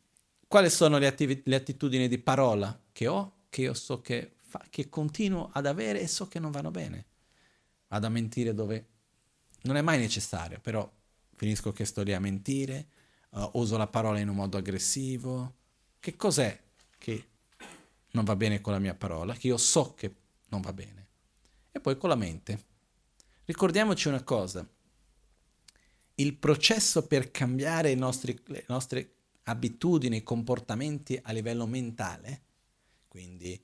quali 0.49 0.69
sono 0.69 0.99
le, 0.99 1.07
attiv- 1.07 1.47
le 1.47 1.55
attitudini 1.55 2.09
di 2.09 2.19
parola 2.19 2.77
che 2.91 3.07
ho, 3.07 3.45
che 3.49 3.63
io 3.63 3.73
so 3.73 4.01
che, 4.01 4.35
fa- 4.43 4.67
che 4.69 4.89
continuo 4.89 5.51
ad 5.53 5.67
avere 5.67 6.01
e 6.01 6.09
so 6.09 6.27
che 6.27 6.41
non 6.41 6.51
vanno 6.51 6.73
bene? 6.73 7.07
Vado 7.87 8.07
a 8.07 8.11
mentire 8.11 8.53
dove 8.53 8.87
non 9.63 9.77
è 9.77 9.81
mai 9.81 9.99
necessario, 9.99 10.59
però 10.61 10.93
finisco 11.37 11.73
che 11.73 11.85
sto 11.85 12.03
lì 12.03 12.13
a 12.13 12.21
mentire, 12.21 12.89
uh, 13.37 13.51
uso 13.55 13.77
la 13.77 13.87
parola 13.87 14.19
in 14.19 14.29
un 14.29 14.37
modo 14.37 14.57
aggressivo. 14.57 15.55
Che 16.01 16.17
cos'è 16.17 16.61
che 16.99 17.29
non 18.13 18.25
va 18.25 18.37
bene 18.37 18.61
con 18.61 18.73
la 18.73 18.79
mia 18.79 18.95
parola, 18.95 19.35
che 19.35 19.49
io 19.49 19.57
so 19.57 19.95
che 19.95 20.15
non 20.49 20.61
va 20.61 20.73
bene. 20.73 21.07
E 21.73 21.81
poi 21.81 21.97
con 21.97 22.09
la 22.09 22.15
mente. 22.15 22.65
Ricordiamoci 23.45 24.09
una 24.09 24.23
cosa, 24.23 24.67
il 26.17 26.35
processo 26.35 27.07
per 27.07 27.31
cambiare 27.31 27.95
nostri, 27.95 28.39
le 28.47 28.65
nostre 28.69 29.13
abitudini, 29.45 30.23
comportamenti 30.23 31.19
a 31.23 31.33
livello 31.33 31.67
mentale, 31.67 32.43
quindi 33.07 33.63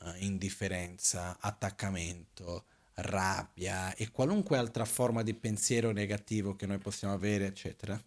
uh, 0.00 0.12
indifferenza, 0.18 1.38
attaccamento, 1.40 2.66
rabbia 2.94 3.92
e 3.94 4.10
qualunque 4.10 4.56
altra 4.56 4.84
forma 4.84 5.22
di 5.22 5.34
pensiero 5.34 5.90
negativo 5.90 6.54
che 6.54 6.66
noi 6.66 6.78
possiamo 6.78 7.14
avere, 7.14 7.46
eccetera, 7.46 8.00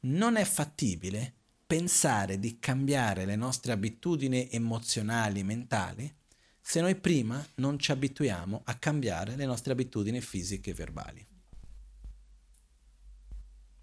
non 0.00 0.36
è 0.36 0.44
fattibile 0.44 1.34
pensare 1.66 2.38
di 2.38 2.58
cambiare 2.58 3.24
le 3.24 3.36
nostre 3.36 3.72
abitudini 3.72 4.48
emozionali, 4.50 5.42
mentali, 5.42 6.12
se 6.60 6.80
noi 6.80 6.94
prima 6.96 7.44
non 7.56 7.78
ci 7.78 7.90
abituiamo 7.90 8.62
a 8.64 8.74
cambiare 8.74 9.36
le 9.36 9.46
nostre 9.46 9.72
abitudini 9.72 10.20
fisiche 10.20 10.70
e 10.70 10.74
verbali. 10.74 11.26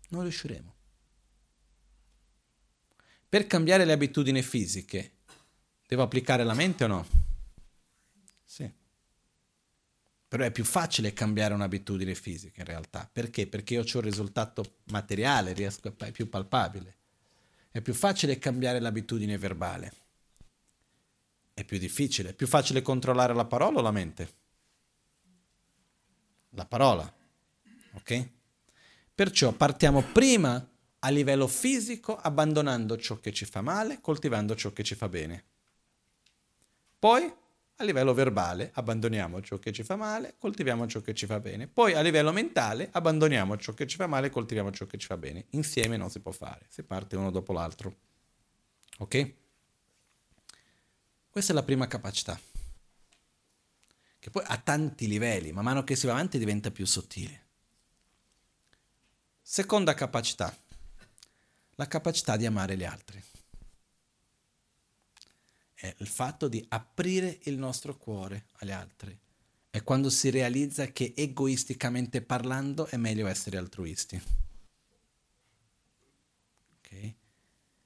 Non 0.10 0.22
riusciremo. 0.22 0.76
Per 3.30 3.48
cambiare 3.48 3.84
le 3.84 3.92
abitudini 3.92 4.42
fisiche, 4.42 5.18
devo 5.86 6.04
applicare 6.04 6.44
la 6.44 6.54
mente 6.54 6.86
o 6.86 6.88
no? 6.88 7.08
Sì. 8.46 8.72
Però 10.28 10.44
è 10.44 10.52
più 10.52 10.66
facile 10.66 11.14
cambiare 11.14 11.54
un'abitudine 11.54 12.14
fisica 12.14 12.60
in 12.60 12.68
realtà. 12.68 13.10
Perché? 13.12 13.48
Perché 13.48 13.76
io 13.76 13.82
ho 13.82 13.86
un 13.94 14.02
risultato 14.02 14.80
materiale, 14.86 15.54
riesco, 15.54 15.94
è 15.98 16.12
più 16.12 16.28
palpabile. 16.28 16.96
È 17.72 17.80
più 17.80 17.94
facile 17.94 18.38
cambiare 18.38 18.80
l'abitudine 18.80 19.38
verbale. 19.38 19.94
È 21.54 21.64
più 21.64 21.78
difficile. 21.78 22.30
È 22.30 22.34
più 22.34 22.48
facile 22.48 22.82
controllare 22.82 23.34
la 23.34 23.46
parola 23.46 23.80
o 23.80 23.82
la 23.82 23.92
mente? 23.92 24.34
La 26.52 26.66
parola. 26.66 27.16
Ok? 27.94 28.30
Perciò 29.16 29.54
partiamo 29.54 30.02
prima 30.02 30.68
a 31.00 31.10
livello 31.10 31.48
fisico 31.48 32.18
abbandonando 32.18 32.98
ciò 32.98 33.20
che 33.20 33.32
ci 33.32 33.46
fa 33.46 33.62
male, 33.62 34.02
coltivando 34.02 34.56
ciò 34.56 34.74
che 34.74 34.84
ci 34.84 34.96
fa 34.96 35.08
bene. 35.08 35.44
Poi 37.00 37.32
a 37.80 37.84
livello 37.84 38.14
verbale 38.14 38.72
abbandoniamo 38.74 39.42
ciò 39.42 39.60
che 39.60 39.72
ci 39.72 39.84
fa 39.84 39.96
male, 39.96 40.36
coltiviamo 40.40 40.88
ciò 40.88 41.02
che 41.02 41.14
ci 41.14 41.26
fa 41.26 41.40
bene. 41.40 41.68
Poi 41.68 41.94
a 41.94 42.02
livello 42.02 42.32
mentale 42.32 42.90
abbandoniamo 42.92 43.58
ciò 43.58 43.74
che 43.74 43.86
ci 43.86 43.98
fa 43.98 44.08
male, 44.08 44.30
coltiviamo 44.30 44.72
ciò 44.72 44.86
che 44.86 44.98
ci 44.98 45.06
fa 45.06 45.18
bene. 45.18 45.46
Insieme 45.52 45.96
non 45.96 46.10
si 46.10 46.20
può 46.20 46.32
fare, 46.32 46.66
si 46.70 46.84
parte 46.84 47.16
uno 47.16 47.30
dopo 47.30 47.54
l'altro. 47.54 47.96
Ok? 49.00 49.34
Questa 51.30 51.52
è 51.52 51.56
la 51.56 51.64
prima 51.64 51.86
capacità, 51.86 52.40
che 54.18 54.30
poi 54.32 54.44
ha 54.48 54.58
tanti 54.58 55.08
livelli, 55.08 55.52
man 55.52 55.64
mano 55.64 55.84
che 55.84 55.96
si 55.96 56.08
va 56.08 56.14
avanti 56.14 56.40
diventa 56.40 56.72
più 56.72 56.86
sottile. 56.88 57.46
Seconda 59.40 59.94
capacità, 59.94 60.56
la 61.76 61.88
capacità 61.88 62.38
di 62.38 62.48
amare 62.48 62.76
gli 62.76 62.84
altri 62.84 63.24
è 65.80 65.94
il 66.00 66.08
fatto 66.08 66.48
di 66.48 66.64
aprire 66.70 67.40
il 67.44 67.58
nostro 67.58 67.96
cuore 67.98 68.48
agli 68.54 68.72
altri. 68.72 69.18
È 69.70 69.84
quando 69.84 70.10
si 70.10 70.32
realizza 70.32 70.88
che 70.88 71.14
egoisticamente 71.16 72.24
parlando 72.24 72.88
è 72.88 72.98
meglio 72.98 73.28
essere 73.28 73.58
altruisti. 73.58 74.20
Okay? 76.80 77.16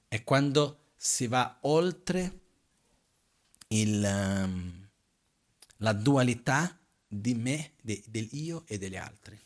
È 0.08 0.24
quando 0.24 0.92
si 0.96 1.28
va 1.28 1.58
oltre 1.62 2.40
il, 3.70 4.02
um, 4.02 4.88
la 5.78 5.94
dualità 5.94 6.80
di 7.06 7.34
me, 7.34 7.74
de, 7.82 8.02
del 8.08 8.30
io 8.32 8.64
e 8.68 8.78
degli 8.78 8.96
altri. 8.96 9.38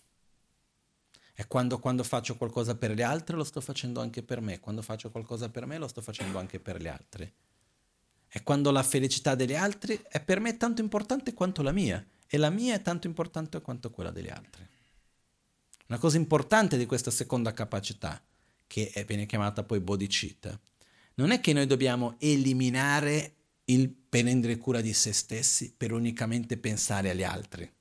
È 1.33 1.47
quando, 1.47 1.79
quando 1.79 2.03
faccio 2.03 2.37
qualcosa 2.37 2.75
per 2.75 2.91
gli 2.91 3.01
altri 3.01 3.35
lo 3.35 3.43
sto 3.43 3.59
facendo 3.59 4.01
anche 4.01 4.21
per 4.21 4.39
me, 4.39 4.59
quando 4.59 4.83
faccio 4.83 5.09
qualcosa 5.09 5.49
per 5.49 5.65
me 5.65 5.79
lo 5.79 5.87
sto 5.87 6.01
facendo 6.01 6.37
anche 6.37 6.59
per 6.59 6.79
gli 6.79 6.87
altri 6.87 7.33
è 8.35 8.43
quando 8.43 8.69
la 8.69 8.83
felicità 8.83 9.33
degli 9.33 9.55
altri 9.55 9.97
è 10.09 10.19
per 10.19 10.41
me 10.41 10.57
tanto 10.57 10.81
importante 10.81 11.33
quanto 11.33 11.61
la 11.61 11.71
mia 11.71 12.05
e 12.27 12.35
la 12.35 12.49
mia 12.49 12.73
è 12.75 12.81
tanto 12.81 13.07
importante 13.07 13.61
quanto 13.61 13.91
quella 13.91 14.11
degli 14.11 14.27
altri. 14.27 14.67
Una 15.87 15.97
cosa 15.97 16.17
importante 16.17 16.75
di 16.75 16.85
questa 16.85 17.11
seconda 17.11 17.53
capacità, 17.53 18.21
che 18.67 19.05
viene 19.07 19.25
chiamata 19.25 19.63
poi 19.63 19.79
bodhicitta, 19.79 20.59
non 21.13 21.31
è 21.31 21.39
che 21.39 21.53
noi 21.53 21.65
dobbiamo 21.65 22.17
eliminare 22.19 23.35
il 23.65 23.87
prendere 23.87 24.57
cura 24.57 24.81
di 24.81 24.93
se 24.93 25.13
stessi 25.13 25.71
per 25.71 25.93
unicamente 25.93 26.57
pensare 26.57 27.11
agli 27.11 27.23
altri. 27.23 27.71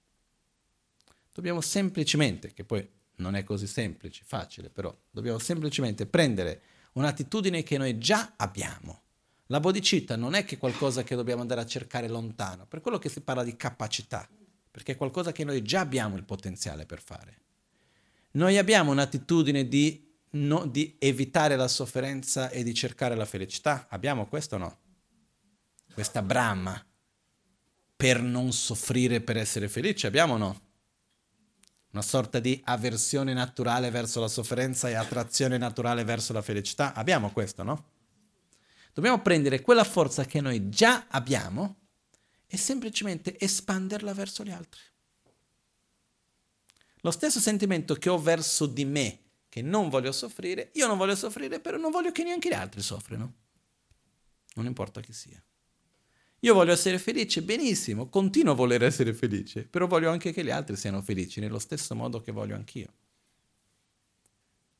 Dobbiamo 1.32 1.62
semplicemente, 1.62 2.52
che 2.52 2.62
poi 2.62 2.88
non 3.16 3.34
è 3.34 3.42
così 3.42 3.66
semplice, 3.66 4.22
facile, 4.24 4.70
però 4.70 4.96
dobbiamo 5.10 5.40
semplicemente 5.40 6.06
prendere 6.06 6.62
un'attitudine 6.92 7.64
che 7.64 7.76
noi 7.76 7.98
già 7.98 8.34
abbiamo 8.36 9.02
la 9.48 9.60
bodhicitta 9.60 10.16
non 10.16 10.34
è 10.34 10.44
che 10.44 10.56
qualcosa 10.56 11.02
che 11.02 11.14
dobbiamo 11.16 11.42
andare 11.42 11.60
a 11.60 11.66
cercare 11.66 12.08
lontano, 12.08 12.66
per 12.66 12.80
quello 12.80 12.98
che 12.98 13.08
si 13.08 13.20
parla 13.20 13.44
di 13.44 13.56
capacità, 13.56 14.28
perché 14.70 14.92
è 14.92 14.96
qualcosa 14.96 15.32
che 15.32 15.44
noi 15.44 15.62
già 15.62 15.80
abbiamo 15.80 16.16
il 16.16 16.24
potenziale 16.24 16.86
per 16.86 17.02
fare. 17.02 17.42
Noi 18.32 18.58
abbiamo 18.58 18.90
un'attitudine 18.90 19.68
di, 19.68 20.12
no, 20.30 20.66
di 20.66 20.96
evitare 20.98 21.56
la 21.56 21.68
sofferenza 21.68 22.48
e 22.50 22.64
di 22.64 22.74
cercare 22.74 23.14
la 23.14 23.26
felicità. 23.26 23.86
Abbiamo 23.90 24.26
questo 24.26 24.56
o 24.56 24.58
no? 24.58 24.78
Questa 25.92 26.22
brama 26.22 26.84
per 27.94 28.20
non 28.20 28.52
soffrire, 28.52 29.20
per 29.20 29.36
essere 29.36 29.68
felici, 29.68 30.06
abbiamo 30.06 30.34
o 30.34 30.38
no? 30.38 30.60
Una 31.92 32.02
sorta 32.02 32.40
di 32.40 32.60
avversione 32.64 33.32
naturale 33.34 33.90
verso 33.90 34.18
la 34.18 34.26
sofferenza 34.26 34.88
e 34.88 34.94
attrazione 34.94 35.58
naturale 35.58 36.02
verso 36.02 36.32
la 36.32 36.42
felicità. 36.42 36.92
Abbiamo 36.94 37.30
questo, 37.30 37.62
no? 37.62 37.92
Dobbiamo 38.94 39.20
prendere 39.20 39.60
quella 39.60 39.82
forza 39.82 40.24
che 40.24 40.40
noi 40.40 40.68
già 40.68 41.06
abbiamo 41.08 41.80
e 42.46 42.56
semplicemente 42.56 43.36
espanderla 43.36 44.14
verso 44.14 44.44
gli 44.44 44.52
altri. 44.52 44.80
Lo 47.00 47.10
stesso 47.10 47.40
sentimento 47.40 47.96
che 47.96 48.08
ho 48.08 48.18
verso 48.20 48.66
di 48.66 48.84
me, 48.84 49.18
che 49.48 49.62
non 49.62 49.88
voglio 49.88 50.12
soffrire, 50.12 50.70
io 50.74 50.86
non 50.86 50.96
voglio 50.96 51.16
soffrire, 51.16 51.58
però 51.58 51.76
non 51.76 51.90
voglio 51.90 52.12
che 52.12 52.22
neanche 52.22 52.48
gli 52.48 52.54
altri 52.54 52.82
soffrino. 52.82 53.34
Non 54.54 54.66
importa 54.66 55.00
chi 55.00 55.12
sia. 55.12 55.42
Io 56.40 56.54
voglio 56.54 56.72
essere 56.72 57.00
felice, 57.00 57.42
benissimo, 57.42 58.08
continuo 58.08 58.52
a 58.52 58.56
voler 58.56 58.84
essere 58.84 59.12
felice, 59.12 59.64
però 59.64 59.88
voglio 59.88 60.10
anche 60.10 60.32
che 60.32 60.44
gli 60.44 60.50
altri 60.50 60.76
siano 60.76 61.02
felici 61.02 61.40
nello 61.40 61.58
stesso 61.58 61.96
modo 61.96 62.20
che 62.20 62.30
voglio 62.30 62.54
anch'io. 62.54 62.92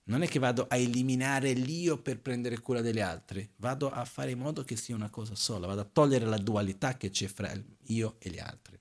Non 0.07 0.23
è 0.23 0.29
che 0.29 0.39
vado 0.39 0.67
a 0.69 0.77
eliminare 0.77 1.53
l'io 1.55 1.97
per 1.97 2.21
prendere 2.21 2.61
cura 2.61 2.83
degli 2.83 3.01
altri, 3.01 3.49
vado 3.57 3.91
a 3.91 4.05
fare 4.05 4.33
in 4.33 4.39
modo 4.39 4.63
che 4.63 4.77
sia 4.77 4.95
una 4.95 5.09
cosa 5.09 5.35
sola, 5.35 5.67
vado 5.67 5.81
a 5.81 5.89
togliere 5.91 6.27
la 6.27 6.37
dualità 6.37 6.97
che 6.99 7.09
c'è 7.09 7.27
fra 7.27 7.51
io 7.85 8.17
e 8.19 8.29
gli 8.29 8.39
altri. 8.39 8.79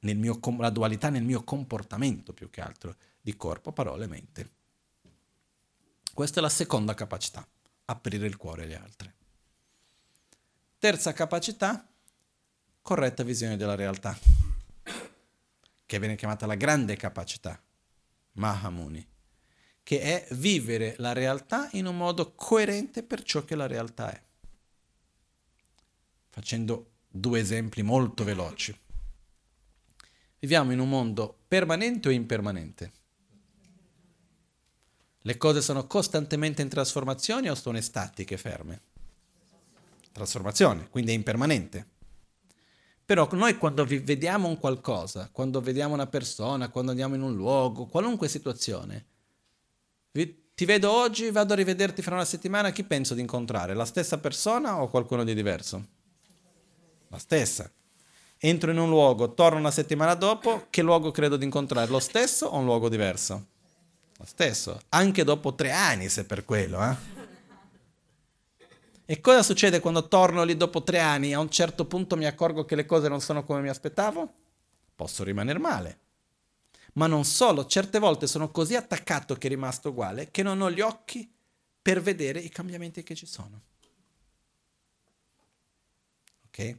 Mio, 0.00 0.38
la 0.58 0.70
dualità 0.70 1.08
nel 1.08 1.24
mio 1.24 1.42
comportamento 1.44 2.34
più 2.34 2.50
che 2.50 2.60
altro, 2.60 2.96
di 3.20 3.36
corpo, 3.36 3.72
parole 3.72 4.04
e 4.04 4.08
mente. 4.08 4.50
Questa 6.12 6.40
è 6.40 6.42
la 6.42 6.50
seconda 6.50 6.92
capacità, 6.92 7.46
aprire 7.86 8.26
il 8.26 8.36
cuore 8.36 8.64
agli 8.64 8.74
altri. 8.74 9.10
Terza 10.78 11.12
capacità, 11.14 11.88
corretta 12.82 13.22
visione 13.22 13.56
della 13.56 13.74
realtà, 13.74 14.16
che 15.86 15.98
viene 15.98 16.16
chiamata 16.16 16.44
la 16.44 16.54
grande 16.54 16.96
capacità, 16.96 17.60
Mahamuni 18.32 19.16
che 19.88 20.02
è 20.02 20.34
vivere 20.34 20.96
la 20.98 21.14
realtà 21.14 21.70
in 21.72 21.86
un 21.86 21.96
modo 21.96 22.34
coerente 22.34 23.02
per 23.02 23.22
ciò 23.22 23.46
che 23.46 23.54
la 23.56 23.66
realtà 23.66 24.12
è. 24.12 24.22
Facendo 26.28 26.90
due 27.08 27.40
esempi 27.40 27.80
molto 27.80 28.22
veloci. 28.22 28.78
Viviamo 30.40 30.72
in 30.72 30.80
un 30.80 30.90
mondo 30.90 31.38
permanente 31.48 32.08
o 32.08 32.10
impermanente? 32.10 32.92
Le 35.22 35.36
cose 35.38 35.62
sono 35.62 35.86
costantemente 35.86 36.60
in 36.60 36.68
trasformazione 36.68 37.48
o 37.48 37.54
sono 37.54 37.80
statiche, 37.80 38.36
ferme? 38.36 38.82
Trasformazione, 40.12 40.90
quindi 40.90 41.12
è 41.12 41.14
impermanente. 41.14 41.86
Però 43.06 43.26
noi 43.32 43.56
quando 43.56 43.86
vediamo 43.86 44.48
un 44.48 44.58
qualcosa, 44.58 45.30
quando 45.32 45.62
vediamo 45.62 45.94
una 45.94 46.08
persona, 46.08 46.68
quando 46.68 46.90
andiamo 46.90 47.14
in 47.14 47.22
un 47.22 47.34
luogo, 47.34 47.86
qualunque 47.86 48.28
situazione, 48.28 49.16
ti 50.26 50.64
vedo 50.64 50.90
oggi, 50.90 51.30
vado 51.30 51.52
a 51.52 51.56
rivederti 51.56 52.02
fra 52.02 52.14
una 52.14 52.24
settimana, 52.24 52.72
chi 52.72 52.82
penso 52.82 53.14
di 53.14 53.20
incontrare? 53.20 53.74
La 53.74 53.84
stessa 53.84 54.18
persona 54.18 54.82
o 54.82 54.88
qualcuno 54.88 55.22
di 55.22 55.32
diverso? 55.32 55.86
La 57.08 57.18
stessa. 57.18 57.70
Entro 58.38 58.72
in 58.72 58.78
un 58.78 58.88
luogo, 58.88 59.34
torno 59.34 59.58
una 59.58 59.70
settimana 59.70 60.14
dopo, 60.14 60.66
che 60.70 60.82
luogo 60.82 61.12
credo 61.12 61.36
di 61.36 61.44
incontrare? 61.44 61.88
Lo 61.88 62.00
stesso 62.00 62.46
o 62.46 62.58
un 62.58 62.64
luogo 62.64 62.88
diverso? 62.88 63.46
Lo 64.16 64.24
stesso, 64.24 64.80
anche 64.88 65.22
dopo 65.22 65.54
tre 65.54 65.70
anni 65.70 66.08
se 66.08 66.24
per 66.24 66.44
quello. 66.44 66.82
Eh? 66.82 66.96
E 69.04 69.20
cosa 69.20 69.44
succede 69.44 69.78
quando 69.78 70.08
torno 70.08 70.42
lì 70.42 70.56
dopo 70.56 70.82
tre 70.82 70.98
anni? 70.98 71.34
A 71.34 71.38
un 71.38 71.50
certo 71.50 71.84
punto 71.84 72.16
mi 72.16 72.26
accorgo 72.26 72.64
che 72.64 72.74
le 72.74 72.84
cose 72.84 73.08
non 73.08 73.20
sono 73.20 73.44
come 73.44 73.60
mi 73.60 73.68
aspettavo? 73.68 74.32
Posso 74.96 75.22
rimanere 75.22 75.60
male 75.60 75.98
ma 76.98 77.06
non 77.06 77.24
solo, 77.24 77.64
certe 77.66 78.00
volte 78.00 78.26
sono 78.26 78.50
così 78.50 78.74
attaccato 78.74 79.36
che 79.36 79.46
è 79.46 79.50
rimasto 79.50 79.90
uguale 79.90 80.32
che 80.32 80.42
non 80.42 80.60
ho 80.60 80.70
gli 80.70 80.80
occhi 80.80 81.32
per 81.80 82.02
vedere 82.02 82.40
i 82.40 82.48
cambiamenti 82.48 83.04
che 83.04 83.14
ci 83.14 83.24
sono. 83.24 83.62
Ok? 86.48 86.78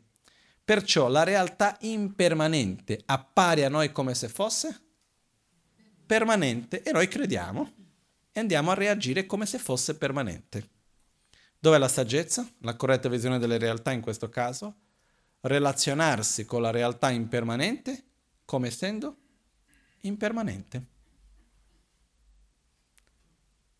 Perciò 0.65 1.07
la 1.07 1.23
realtà 1.23 1.77
impermanente 1.81 3.01
appare 3.05 3.63
a 3.63 3.69
noi 3.69 3.93
come 3.93 4.13
se 4.13 4.27
fosse 4.27 4.77
permanente 6.05 6.83
e 6.83 6.91
noi 6.91 7.07
crediamo 7.07 7.73
e 8.33 8.39
andiamo 8.41 8.71
a 8.71 8.75
reagire 8.75 9.25
come 9.25 9.45
se 9.45 9.57
fosse 9.57 9.95
permanente. 9.95 10.69
Dov'è 11.57 11.77
la 11.77 11.87
saggezza? 11.87 12.47
La 12.59 12.75
corretta 12.75 13.07
visione 13.07 13.39
delle 13.39 13.57
realtà 13.57 13.93
in 13.93 14.01
questo 14.01 14.27
caso? 14.27 14.75
Relazionarsi 15.41 16.43
con 16.43 16.61
la 16.61 16.71
realtà 16.71 17.09
impermanente 17.09 18.03
come 18.43 18.67
essendo 18.67 19.15
impermanente. 20.01 20.85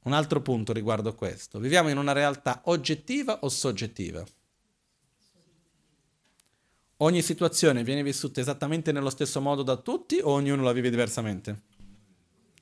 Un 0.01 0.13
altro 0.13 0.41
punto 0.41 0.73
riguardo 0.73 1.13
questo. 1.13 1.59
Viviamo 1.59 1.89
in 1.89 1.97
una 1.97 2.13
realtà 2.13 2.61
oggettiva 2.65 3.39
o 3.41 3.49
soggettiva? 3.49 4.23
Ogni 7.01 7.21
situazione 7.21 7.83
viene 7.83 8.03
vissuta 8.03 8.41
esattamente 8.41 8.91
nello 8.91 9.09
stesso 9.09 9.39
modo 9.39 9.63
da 9.63 9.77
tutti 9.77 10.19
o 10.19 10.31
ognuno 10.31 10.63
la 10.63 10.71
vive 10.71 10.89
diversamente? 10.89 11.63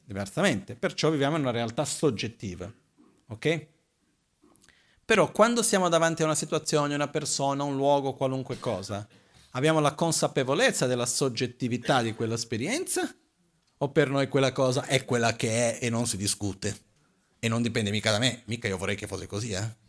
Diversamente, 0.03 0.75
perciò 0.75 1.09
viviamo 1.09 1.35
in 1.35 1.41
una 1.41 1.51
realtà 1.51 1.85
soggettiva. 1.85 2.71
Ok? 3.27 3.67
Però 5.05 5.31
quando 5.31 5.63
siamo 5.63 5.89
davanti 5.89 6.21
a 6.21 6.25
una 6.25 6.35
situazione, 6.35 6.95
una 6.95 7.07
persona, 7.07 7.63
un 7.63 7.75
luogo, 7.75 8.13
qualunque 8.13 8.59
cosa, 8.59 9.07
abbiamo 9.51 9.79
la 9.79 9.95
consapevolezza 9.95 10.85
della 10.85 11.05
soggettività 11.05 12.01
di 12.01 12.13
quell'esperienza 12.13 13.15
o 13.79 13.91
per 13.91 14.09
noi 14.09 14.27
quella 14.27 14.51
cosa 14.51 14.85
è 14.85 15.05
quella 15.05 15.35
che 15.35 15.79
è 15.79 15.85
e 15.85 15.89
non 15.89 16.07
si 16.07 16.17
discute? 16.17 16.85
E 17.39 17.47
non 17.47 17.61
dipende 17.61 17.91
mica 17.91 18.11
da 18.11 18.19
me, 18.19 18.41
mica 18.45 18.67
io 18.67 18.77
vorrei 18.77 18.95
che 18.95 19.07
fosse 19.07 19.27
così, 19.27 19.51
eh? 19.51 19.85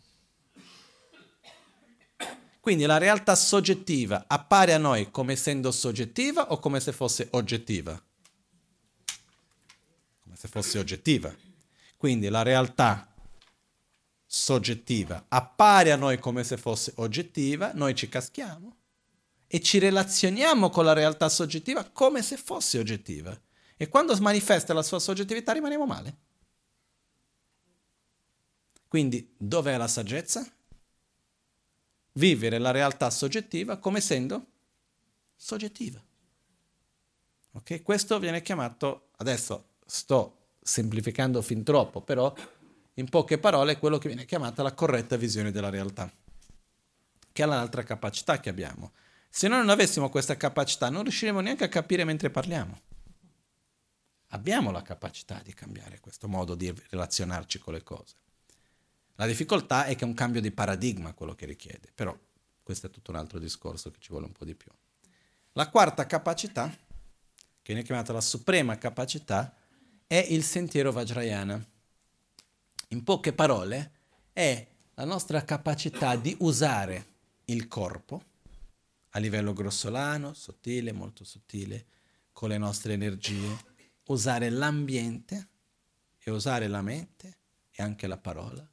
Quindi 2.60 2.84
la 2.84 2.98
realtà 2.98 3.34
soggettiva 3.34 4.24
appare 4.26 4.74
a 4.74 4.78
noi 4.78 5.10
come 5.10 5.32
essendo 5.32 5.70
soggettiva 5.70 6.52
o 6.52 6.58
come 6.58 6.80
se 6.80 6.92
fosse 6.92 7.28
oggettiva? 7.30 7.98
Come 10.22 10.36
se 10.36 10.48
fosse 10.48 10.78
oggettiva. 10.78 11.34
Quindi 11.96 12.28
la 12.28 12.42
realtà 12.42 13.10
soggettiva 14.26 15.24
appare 15.28 15.92
a 15.92 15.96
noi 15.96 16.18
come 16.18 16.44
se 16.44 16.58
fosse 16.58 16.92
oggettiva, 16.96 17.72
noi 17.72 17.94
ci 17.94 18.10
caschiamo 18.10 18.76
e 19.46 19.60
ci 19.62 19.78
relazioniamo 19.78 20.68
con 20.68 20.84
la 20.84 20.92
realtà 20.92 21.30
soggettiva 21.30 21.88
come 21.90 22.22
se 22.22 22.36
fosse 22.36 22.78
oggettiva. 22.78 23.34
E 23.80 23.88
quando 23.88 24.14
manifesta 24.18 24.74
la 24.74 24.82
sua 24.82 24.98
soggettività 24.98 25.52
rimaniamo 25.52 25.86
male. 25.86 26.16
Quindi 28.88 29.34
dov'è 29.38 29.76
la 29.76 29.86
saggezza? 29.86 30.44
Vivere 32.12 32.58
la 32.58 32.72
realtà 32.72 33.08
soggettiva 33.08 33.76
come 33.76 33.98
essendo 33.98 34.46
soggettiva. 35.36 36.02
Ok? 37.52 37.82
Questo 37.82 38.18
viene 38.18 38.42
chiamato, 38.42 39.10
adesso 39.18 39.76
sto 39.86 40.48
semplificando 40.60 41.40
fin 41.40 41.62
troppo, 41.62 42.00
però 42.00 42.34
in 42.94 43.08
poche 43.08 43.38
parole 43.38 43.72
è 43.72 43.78
quello 43.78 43.98
che 43.98 44.08
viene 44.08 44.24
chiamata 44.24 44.64
la 44.64 44.74
corretta 44.74 45.16
visione 45.16 45.52
della 45.52 45.70
realtà, 45.70 46.12
che 47.30 47.42
è 47.44 47.46
l'altra 47.46 47.84
capacità 47.84 48.40
che 48.40 48.48
abbiamo. 48.48 48.90
Se 49.30 49.46
noi 49.46 49.58
non 49.58 49.68
avessimo 49.68 50.08
questa 50.08 50.36
capacità 50.36 50.90
non 50.90 51.02
riusciremo 51.04 51.38
neanche 51.38 51.62
a 51.62 51.68
capire 51.68 52.02
mentre 52.02 52.30
parliamo. 52.30 52.87
Abbiamo 54.28 54.70
la 54.70 54.82
capacità 54.82 55.40
di 55.42 55.54
cambiare 55.54 56.00
questo 56.00 56.28
modo 56.28 56.54
di 56.54 56.72
relazionarci 56.90 57.58
con 57.58 57.74
le 57.74 57.82
cose. 57.82 58.14
La 59.14 59.26
difficoltà 59.26 59.84
è 59.84 59.96
che 59.96 60.04
è 60.04 60.06
un 60.06 60.14
cambio 60.14 60.40
di 60.40 60.50
paradigma 60.50 61.14
quello 61.14 61.34
che 61.34 61.46
richiede, 61.46 61.90
però 61.94 62.16
questo 62.62 62.86
è 62.86 62.90
tutto 62.90 63.10
un 63.10 63.16
altro 63.16 63.38
discorso 63.38 63.90
che 63.90 63.98
ci 64.00 64.10
vuole 64.10 64.26
un 64.26 64.32
po' 64.32 64.44
di 64.44 64.54
più. 64.54 64.70
La 65.52 65.68
quarta 65.70 66.06
capacità, 66.06 66.68
che 66.68 67.72
viene 67.72 67.82
chiamata 67.82 68.12
la 68.12 68.20
suprema 68.20 68.76
capacità, 68.78 69.54
è 70.06 70.26
il 70.30 70.44
sentiero 70.44 70.92
Vajrayana. 70.92 71.66
In 72.88 73.02
poche 73.02 73.32
parole, 73.32 73.92
è 74.32 74.66
la 74.94 75.04
nostra 75.04 75.42
capacità 75.42 76.16
di 76.16 76.36
usare 76.40 77.06
il 77.46 77.66
corpo 77.66 78.22
a 79.10 79.18
livello 79.18 79.52
grossolano, 79.52 80.34
sottile, 80.34 80.92
molto 80.92 81.24
sottile, 81.24 81.86
con 82.32 82.50
le 82.50 82.58
nostre 82.58 82.92
energie, 82.92 83.76
usare 84.08 84.50
l'ambiente 84.50 85.48
e 86.18 86.30
usare 86.30 86.68
la 86.68 86.82
mente 86.82 87.38
e 87.70 87.82
anche 87.82 88.06
la 88.06 88.18
parola 88.18 88.68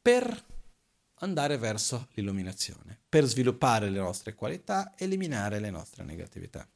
per 0.00 0.44
andare 1.16 1.56
verso 1.56 2.08
l'illuminazione, 2.14 2.98
per 3.08 3.24
sviluppare 3.24 3.88
le 3.88 4.00
nostre 4.00 4.34
qualità, 4.34 4.94
eliminare 4.96 5.60
le 5.60 5.70
nostre 5.70 6.02
negatività. 6.02 6.68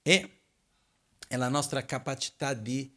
E 0.00 0.40
è 1.26 1.36
la 1.36 1.48
nostra 1.48 1.84
capacità 1.84 2.54
di 2.54 2.94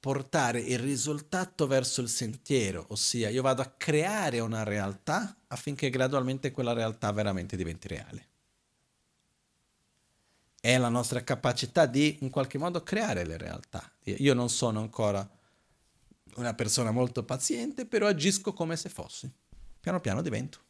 portare 0.00 0.60
il 0.60 0.78
risultato 0.78 1.66
verso 1.66 2.00
il 2.00 2.08
sentiero, 2.08 2.86
ossia 2.88 3.28
io 3.28 3.42
vado 3.42 3.60
a 3.60 3.74
creare 3.76 4.40
una 4.40 4.62
realtà 4.62 5.36
affinché 5.48 5.90
gradualmente 5.90 6.50
quella 6.50 6.72
realtà 6.72 7.10
veramente 7.12 7.56
diventi 7.56 7.88
reale. 7.88 8.26
È 10.60 10.76
la 10.76 10.88
nostra 10.88 11.22
capacità 11.22 11.86
di 11.86 12.18
in 12.20 12.30
qualche 12.30 12.58
modo 12.58 12.82
creare 12.82 13.24
le 13.24 13.36
realtà. 13.36 13.90
Io 14.04 14.34
non 14.34 14.48
sono 14.48 14.80
ancora 14.80 15.28
una 16.36 16.54
persona 16.54 16.90
molto 16.90 17.24
paziente, 17.24 17.86
però 17.86 18.06
agisco 18.06 18.52
come 18.52 18.76
se 18.76 18.88
fossi. 18.88 19.30
Piano 19.80 20.00
piano 20.00 20.22
divento. 20.22 20.60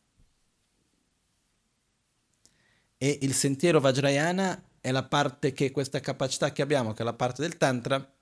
E 2.98 3.19
il 3.23 3.32
sentiero 3.32 3.81
Vajrayana 3.81 4.62
è 4.81 4.90
la 4.90 5.05
parte 5.05 5.52
che 5.52 5.70
questa 5.70 6.01
capacità 6.01 6.52
che 6.52 6.62
abbiamo, 6.62 6.93
che 6.93 7.02
è 7.02 7.05
la 7.05 7.15
parte 7.15 7.43
del 7.43 7.56
Tantra, 7.56 8.12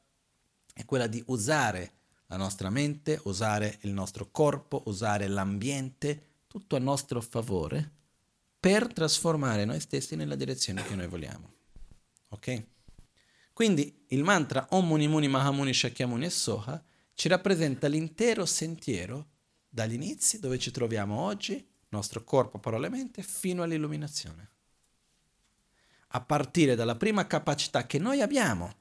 è 0.72 0.84
quella 0.84 1.06
di 1.06 1.22
usare 1.26 1.92
la 2.26 2.36
nostra 2.36 2.70
mente, 2.70 3.20
usare 3.24 3.78
il 3.82 3.92
nostro 3.92 4.30
corpo, 4.30 4.82
usare 4.86 5.28
l'ambiente, 5.28 6.22
tutto 6.46 6.76
a 6.76 6.80
nostro 6.80 7.20
favore, 7.20 7.90
per 8.58 8.92
trasformare 8.92 9.64
noi 9.64 9.80
stessi 9.80 10.16
nella 10.16 10.34
direzione 10.34 10.84
che 10.84 10.94
noi 10.94 11.06
vogliamo. 11.06 11.55
Ok? 12.36 12.66
Quindi 13.52 14.04
il 14.08 14.22
mantra 14.22 14.66
Om 14.70 14.86
Muni 14.86 15.08
Muni 15.08 15.28
Mahamuni 15.28 15.72
Shakyamuni 15.72 16.26
e 16.26 16.30
Soha 16.30 16.82
ci 17.14 17.28
rappresenta 17.28 17.88
l'intero 17.88 18.44
sentiero 18.44 19.30
dagli 19.68 19.94
inizi 19.94 20.38
dove 20.38 20.58
ci 20.58 20.70
troviamo 20.70 21.18
oggi, 21.18 21.66
nostro 21.88 22.22
corpo, 22.22 22.58
parole 22.58 22.88
e 22.88 22.90
mente, 22.90 23.22
fino 23.22 23.62
all'illuminazione. 23.62 24.50
A 26.08 26.20
partire 26.20 26.74
dalla 26.74 26.96
prima 26.96 27.26
capacità 27.26 27.86
che 27.86 27.98
noi 27.98 28.20
abbiamo 28.20 28.74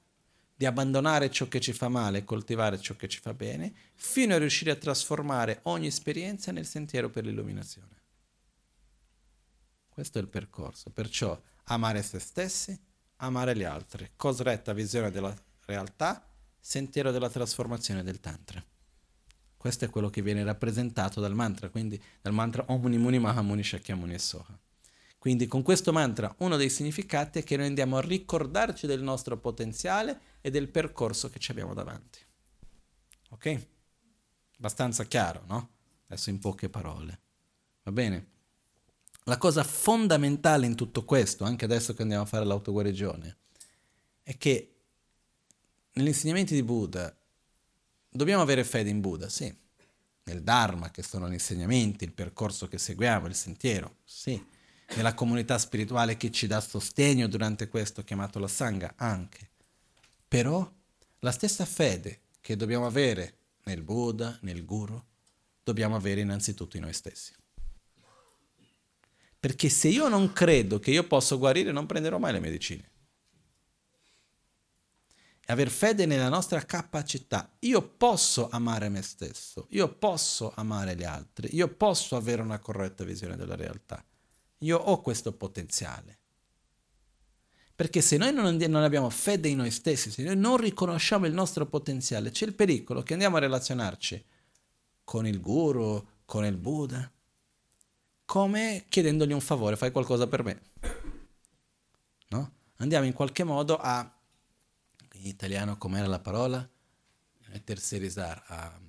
di 0.53 0.65
abbandonare 0.65 1.32
ciò 1.32 1.48
che 1.48 1.60
ci 1.60 1.73
fa 1.73 1.90
male 1.90 2.19
e 2.19 2.23
coltivare 2.23 2.80
ciò 2.80 2.95
che 2.95 3.07
ci 3.07 3.19
fa 3.19 3.34
bene, 3.34 3.73
fino 3.95 4.36
a 4.36 4.38
riuscire 4.38 4.72
a 4.72 4.76
trasformare 4.76 5.60
ogni 5.64 5.88
esperienza 5.88 6.52
nel 6.52 6.65
sentiero 6.65 7.10
per 7.10 7.26
l'illuminazione. 7.26 8.03
Questo 9.90 10.18
è 10.18 10.22
il 10.22 10.27
percorso, 10.27 10.91
perciò 10.91 11.41
amare 11.65 12.03
se 12.03 12.19
stessi, 12.19 12.77
amare 13.26 13.56
gli 13.56 13.64
altri, 13.64 14.12
cosretta 14.16 14.74
visione 14.74 15.12
della 15.12 15.36
realtà, 15.66 16.28
sentiero 16.60 17.12
della 17.12 17.30
trasformazione 17.30 18.04
del 18.04 18.20
Tantra. 18.20 18.64
Questo 19.58 19.86
è 19.86 19.90
quello 19.90 20.10
che 20.10 20.22
viene 20.22 20.44
rappresentato 20.44 21.20
dal 21.20 21.34
mantra, 21.34 21.70
quindi 21.70 22.02
dal 22.22 22.34
mantra 22.34 22.66
Om 22.68 22.82
Muni 22.82 22.98
Muni 22.98 23.20
Mahamuni 23.20 23.64
Shakyamuni 23.64 24.14
e 24.14 24.20
Soha. 24.20 24.60
Quindi 25.18 25.48
con 25.48 25.64
questo 25.64 25.92
mantra 25.92 26.36
uno 26.40 26.56
dei 26.56 26.70
significati 26.70 27.40
è 27.40 27.44
che 27.44 27.58
noi 27.58 27.66
andiamo 27.66 27.98
a 27.98 28.02
ricordarci 28.02 28.86
del 28.86 29.02
nostro 29.02 29.38
potenziale 29.38 30.20
e 30.42 30.52
del 30.52 30.70
percorso 30.70 31.30
che 31.30 31.40
ci 31.40 31.50
abbiamo 31.50 31.74
davanti. 31.74 32.20
Ok? 33.30 33.68
Abbastanza 34.58 35.04
chiaro, 35.06 35.44
no? 35.48 35.70
Adesso 36.06 36.30
in 36.30 36.38
poche 36.38 36.70
parole. 36.70 37.20
Va 37.82 37.92
bene? 37.92 38.34
La 39.26 39.38
cosa 39.38 39.64
fondamentale 39.64 40.66
in 40.66 40.76
tutto 40.76 41.04
questo, 41.04 41.44
anche 41.44 41.66
adesso 41.66 41.94
che 41.94 42.02
andiamo 42.02 42.24
a 42.24 42.28
fare 42.28 42.46
l'autoguarigione, 42.46 43.38
è 44.24 44.38
che 44.38 44.74
negli 45.94 46.08
insegnamenti 46.08 46.54
di 46.54 46.64
Buddha 46.64 47.16
dobbiamo 48.10 48.42
avere 48.42 48.64
fede 48.64 48.90
in 48.90 49.02
Buddha, 49.02 49.30
sì. 49.30 49.54
Nel 50.24 50.42
Dharma, 50.42 50.90
che 50.90 51.04
sono 51.04 51.30
gli 51.30 51.34
insegnamenti, 51.34 52.04
il 52.04 52.12
percorso 52.12 52.68
che 52.68 52.80
seguiamo, 52.80 53.28
il 53.28 53.36
sentiero, 53.36 53.98
sì 54.04 54.54
nella 54.94 55.14
comunità 55.14 55.58
spirituale 55.58 56.16
che 56.18 56.32
ci 56.32 56.48
dà 56.48 56.62
sostegno 56.62 57.28
durante 57.28 57.68
questo, 57.68 58.04
chiamato 58.04 58.40
la 58.40 58.48
Sangha, 58.48 58.94
anche. 58.96 59.50
Però 60.28 60.70
la 61.20 61.32
stessa 61.32 61.66
fede 61.66 62.22
che 62.40 62.56
dobbiamo 62.56 62.86
avere 62.86 63.38
nel 63.64 63.82
Buddha, 63.82 64.38
nel 64.42 64.64
Guru, 64.64 65.02
dobbiamo 65.64 65.96
avere 65.96 66.22
innanzitutto 66.22 66.78
in 66.78 66.84
noi 66.84 66.94
stessi. 66.94 67.34
Perché 69.46 69.70
se 69.70 69.90
io 69.90 70.08
non 70.08 70.34
credo 70.34 70.80
che 70.80 70.90
io 70.90 71.04
posso 71.04 71.38
guarire, 71.38 71.72
non 71.72 71.86
prenderò 71.86 72.18
mai 72.18 72.32
le 72.32 72.40
medicine. 72.40 72.90
E 75.46 75.54
aver 75.54 75.70
fede 75.70 76.08
nella 76.08 76.30
nostra 76.30 76.66
capacità. 76.66 77.56
Io 77.60 77.80
posso 77.84 78.50
amare 78.50 78.90
me 78.90 79.04
stesso, 79.04 79.68
io 79.70 79.88
posso 79.88 80.52
amare 80.56 80.96
gli 80.96 81.04
altri, 81.04 81.56
io 81.56 81.68
posso 81.68 82.16
avere 82.16 82.42
una 82.42 82.58
corretta 82.58 83.04
visione 83.04 83.36
della 83.36 83.56
realtà. 83.56 84.04
Io 84.62 84.80
ho 84.80 85.00
questo 85.02 85.32
potenziale. 85.32 86.18
Perché 87.76 88.02
se 88.02 88.18
noi 88.18 88.34
non, 88.34 88.56
non, 88.56 88.82
abbiamo 88.82 89.12
fede 89.12 89.48
in 89.48 89.58
noi 89.58 89.70
stessi, 89.70 90.10
se 90.10 90.24
noi 90.24 90.38
non 90.38 90.58
riconosciamo 90.58 91.28
il 91.28 91.34
nostro 91.34 91.68
potenziale, 91.68 92.32
c'è 92.32 92.48
il 92.48 92.56
pericolo 92.56 93.04
che 93.04 93.14
andiamo 93.14 93.38
a 93.38 93.42
relazionarci 93.42 94.26
con 95.04 95.28
il 95.28 95.40
guru, 95.40 96.04
con 96.26 96.46
il 96.46 96.58
Buddha, 96.58 97.12
come 98.26 98.86
chiedendogli 98.90 99.32
un 99.32 99.42
favore, 99.42 99.78
fai 99.78 99.92
qualcosa 99.92 100.28
per 100.28 100.44
me. 100.44 100.62
No? 102.30 102.52
Andiamo 102.78 103.06
in 103.06 103.14
qualche 103.14 103.44
modo 103.44 103.78
a, 103.78 104.12
in 105.14 105.26
italiano 105.26 105.78
com'era 105.78 106.08
la 106.08 106.20
parola? 106.20 106.68
Tercerizzare, 107.64 108.42
a, 108.48 108.80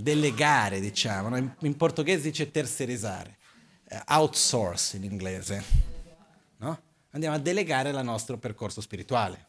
delegare, 0.00 0.80
diciamo, 0.80 1.36
in, 1.36 1.76
portoghese 1.76 2.22
dice 2.22 2.50
tercerizzare, 2.50 3.38
eh, 3.84 4.02
outsource 4.08 4.96
in 4.96 5.04
inglese, 5.04 5.62
no? 6.58 6.82
Andiamo 7.10 7.36
a 7.36 7.38
delegare 7.38 7.90
il 7.90 8.00
nostro 8.02 8.38
percorso 8.38 8.80
spirituale, 8.80 9.48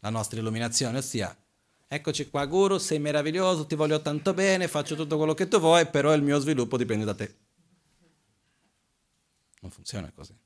la 0.00 0.10
nostra 0.10 0.38
illuminazione, 0.38 0.98
ossia, 0.98 1.36
eccoci 1.88 2.28
qua 2.28 2.44
guru, 2.46 2.78
sei 2.78 2.98
meraviglioso, 2.98 3.66
ti 3.66 3.74
voglio 3.74 4.00
tanto 4.02 4.34
bene, 4.34 4.68
faccio 4.68 4.94
tutto 4.96 5.16
quello 5.16 5.34
che 5.34 5.48
tu 5.48 5.58
vuoi, 5.58 5.86
però 5.86 6.14
il 6.14 6.22
mio 6.22 6.38
sviluppo 6.38 6.76
dipende 6.76 7.04
da 7.04 7.14
te. 7.14 7.36
Non 9.60 9.70
funziona 9.70 10.10
così. 10.12 10.36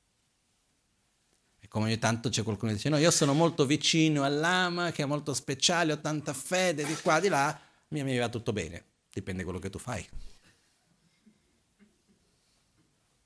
E 1.59 1.67
come 1.67 1.85
ogni 1.85 1.99
tanto 1.99 2.29
c'è 2.29 2.43
qualcuno 2.43 2.71
che 2.71 2.77
dice, 2.77 2.89
no, 2.89 2.97
io 2.97 3.11
sono 3.11 3.33
molto 3.33 3.65
vicino 3.65 4.23
all'ama, 4.23 4.91
che 4.91 5.03
è 5.03 5.05
molto 5.05 5.33
speciale, 5.33 5.93
ho 5.93 5.99
tanta 5.99 6.33
fede 6.33 6.85
di 6.85 6.95
qua, 6.95 7.19
di 7.19 7.27
là, 7.27 7.59
mi, 7.89 8.03
mi 8.03 8.17
va 8.17 8.29
tutto 8.29 8.53
bene, 8.53 8.83
dipende 9.11 9.39
da 9.39 9.45
quello 9.45 9.59
che 9.59 9.69
tu 9.69 9.77
fai. 9.77 10.07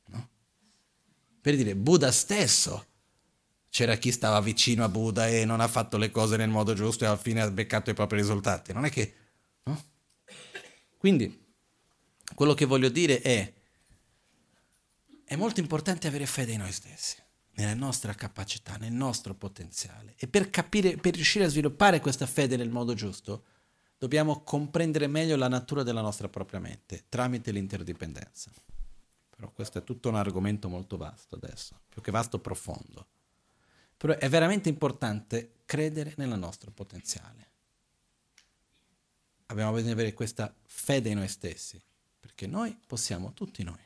No? 0.08 0.30
Per 1.42 1.56
dire, 1.56 1.76
Buddha 1.76 2.12
stesso, 2.12 2.86
c'era 3.76 3.98
chi 3.98 4.14
stava 4.14 4.40
vicino 4.40 4.86
a 4.86 4.88
Buddha 4.88 5.28
e 5.28 5.44
non 5.44 5.60
ha 5.60 5.68
fatto 5.68 5.98
le 5.98 6.10
cose 6.10 6.38
nel 6.38 6.48
modo 6.48 6.74
giusto 6.74 7.04
e 7.04 7.08
alla 7.08 7.18
fine 7.18 7.42
ha 7.42 7.52
beccato 7.52 7.90
i 7.90 7.94
propri 7.94 8.16
risultati. 8.16 8.72
Non 8.72 8.86
è 8.86 8.90
che... 8.90 9.14
No? 9.64 9.84
Quindi, 10.98 11.46
quello 12.34 12.54
che 12.54 12.64
voglio 12.64 12.88
dire 12.88 13.20
è, 13.20 13.54
è 15.26 15.36
molto 15.36 15.60
importante 15.60 16.08
avere 16.08 16.26
fede 16.26 16.54
in 16.54 16.60
noi 16.60 16.72
stessi 16.72 17.18
nella 17.56 17.74
nostra 17.74 18.14
capacità, 18.14 18.78
nel 18.78 18.94
nostro 18.94 19.34
potenziale. 19.34 20.14
E 20.16 20.30
per 20.30 20.50
capire, 20.50 20.96
per 20.96 21.14
riuscire 21.16 21.44
a 21.44 21.50
sviluppare 21.50 22.00
questa 22.00 22.28
fede 22.28 22.56
nel 22.56 22.70
modo 22.70 22.94
giusto, 22.94 23.44
dobbiamo 23.98 24.42
comprendere 24.44 25.08
meglio 25.08 25.36
la 25.36 25.50
natura 25.50 25.84
della 25.84 26.00
nostra 26.00 26.30
propria 26.30 26.62
mente 26.62 27.08
tramite 27.10 27.52
l'interdipendenza. 27.52 28.50
Però 29.36 29.52
questo 29.52 29.80
è 29.80 29.84
tutto 29.84 30.08
un 30.08 30.16
argomento 30.16 30.70
molto 30.70 30.96
vasto 30.96 31.36
adesso, 31.36 31.82
più 31.90 32.02
che 32.02 32.12
vasto 32.12 32.40
profondo. 32.40 33.08
Però 34.06 34.20
è 34.20 34.30
veramente 34.30 34.70
importante 34.70 35.62
credere 35.66 36.14
nel 36.18 36.38
nostro 36.38 36.70
potenziale. 36.70 37.50
Abbiamo 39.48 39.72
bisogno 39.72 39.96
di 39.96 40.00
avere 40.00 40.14
questa 40.14 40.54
fede 40.64 41.10
in 41.10 41.18
noi 41.18 41.28
stessi, 41.28 41.82
perché 42.20 42.46
noi 42.46 42.78
possiamo 42.86 43.34
tutti 43.34 43.64
noi. 43.64 43.82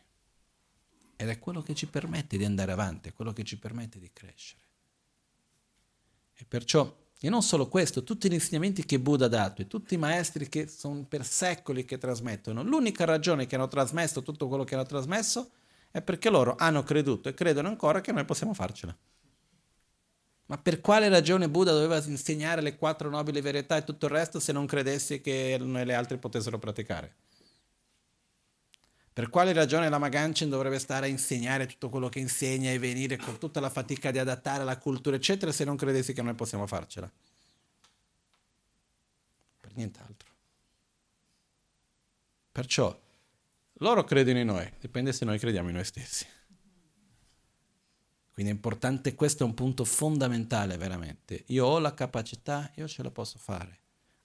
Ed 1.15 1.29
è 1.29 1.39
quello 1.39 1.61
che 1.61 1.73
ci 1.73 1.87
permette 1.87 2.35
di 2.35 2.43
andare 2.43 2.73
avanti, 2.73 3.07
è 3.07 3.13
quello 3.13 3.31
che 3.31 3.45
ci 3.45 3.57
permette 3.57 3.97
di 3.97 4.09
crescere. 4.11 4.61
E 6.35 6.43
perciò, 6.45 6.93
e 7.17 7.29
non 7.29 7.41
solo 7.41 7.69
questo, 7.69 8.03
tutti 8.03 8.29
gli 8.29 8.33
insegnamenti 8.33 8.85
che 8.85 8.99
Buddha 8.99 9.27
ha 9.27 9.29
dato 9.29 9.61
e 9.61 9.67
tutti 9.67 9.93
i 9.93 9.97
maestri 9.97 10.49
che 10.49 10.67
sono 10.67 11.05
per 11.05 11.25
secoli 11.25 11.85
che 11.85 11.97
trasmettono, 11.97 12.61
l'unica 12.61 13.05
ragione 13.05 13.47
che 13.47 13.55
hanno 13.55 13.69
trasmesso 13.69 14.21
tutto 14.21 14.49
quello 14.49 14.65
che 14.65 14.75
hanno 14.75 14.83
trasmesso 14.83 15.51
è 15.91 16.01
perché 16.01 16.29
loro 16.29 16.57
hanno 16.57 16.83
creduto 16.83 17.29
e 17.29 17.33
credono 17.33 17.69
ancora 17.69 18.01
che 18.01 18.11
noi 18.11 18.25
possiamo 18.25 18.53
farcela. 18.53 18.93
Ma 20.49 20.57
per 20.57 20.81
quale 20.81 21.09
ragione 21.09 21.47
Buddha 21.47 21.73
doveva 21.73 22.03
insegnare 22.05 22.61
le 22.61 22.75
quattro 22.75 23.07
nobili 23.07 23.39
verità 23.39 23.77
e 23.77 23.83
tutto 23.83 24.07
il 24.07 24.11
resto 24.11 24.39
se 24.39 24.51
non 24.51 24.65
credessi 24.65 25.21
che 25.21 25.59
le 25.59 25.93
altre 25.93 26.17
potessero 26.17 26.57
praticare? 26.57 27.13
Per 29.13 29.29
quale 29.29 29.53
ragione 29.53 29.89
la 29.89 29.99
Magancin 29.99 30.49
dovrebbe 30.49 30.79
stare 30.79 31.05
a 31.05 31.09
insegnare 31.09 31.67
tutto 31.67 31.89
quello 31.89 32.09
che 32.09 32.17
insegna 32.17 32.71
e 32.71 32.79
venire 32.79 33.15
con 33.17 33.37
tutta 33.37 33.59
la 33.59 33.69
fatica 33.69 34.09
di 34.09 34.17
adattare 34.17 34.63
la 34.63 34.77
cultura, 34.79 35.17
eccetera, 35.17 35.51
se 35.51 35.65
non 35.65 35.77
credessi 35.77 36.13
che 36.13 36.21
noi 36.23 36.33
possiamo 36.33 36.65
farcela? 36.65 37.11
Per 39.59 39.71
nient'altro. 39.75 40.29
Perciò 42.51 42.99
loro 43.73 44.03
credono 44.03 44.39
in 44.39 44.47
noi, 44.47 44.73
dipende 44.79 45.13
se 45.13 45.25
noi 45.25 45.37
crediamo 45.37 45.69
in 45.69 45.75
noi 45.75 45.85
stessi. 45.85 46.25
Quindi 48.39 48.55
è 48.55 48.57
importante, 48.57 49.15
questo 49.15 49.43
è 49.43 49.45
un 49.45 49.53
punto 49.53 49.83
fondamentale 49.83 50.77
veramente. 50.77 51.43
Io 51.47 51.65
ho 51.65 51.77
la 51.77 51.93
capacità, 51.93 52.71
io 52.75 52.87
ce 52.87 53.03
la 53.03 53.11
posso 53.11 53.37
fare, 53.37 53.79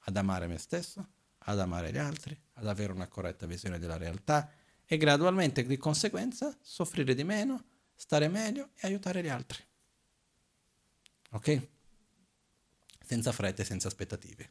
ad 0.05 0.17
amare 0.17 0.47
me 0.47 0.57
stesso, 0.57 1.05
ad 1.39 1.59
amare 1.59 1.91
gli 1.91 1.99
altri, 1.99 2.41
ad 2.53 2.69
avere 2.69 2.93
una 2.93 3.09
corretta 3.09 3.45
visione 3.45 3.81
della 3.81 3.97
realtà 3.97 4.49
e 4.87 4.97
gradualmente 4.99 5.67
di 5.67 5.77
conseguenza 5.77 6.57
soffrire 6.63 7.17
di 7.17 7.25
meno, 7.25 7.65
stare 7.97 8.29
meglio 8.29 8.69
e 8.77 8.87
aiutare 8.87 9.21
gli 9.21 9.29
altri. 9.29 9.61
Ok? 11.31 11.69
Senza 13.05 13.33
fretta 13.33 13.63
e 13.63 13.65
senza 13.65 13.89
aspettative, 13.89 14.49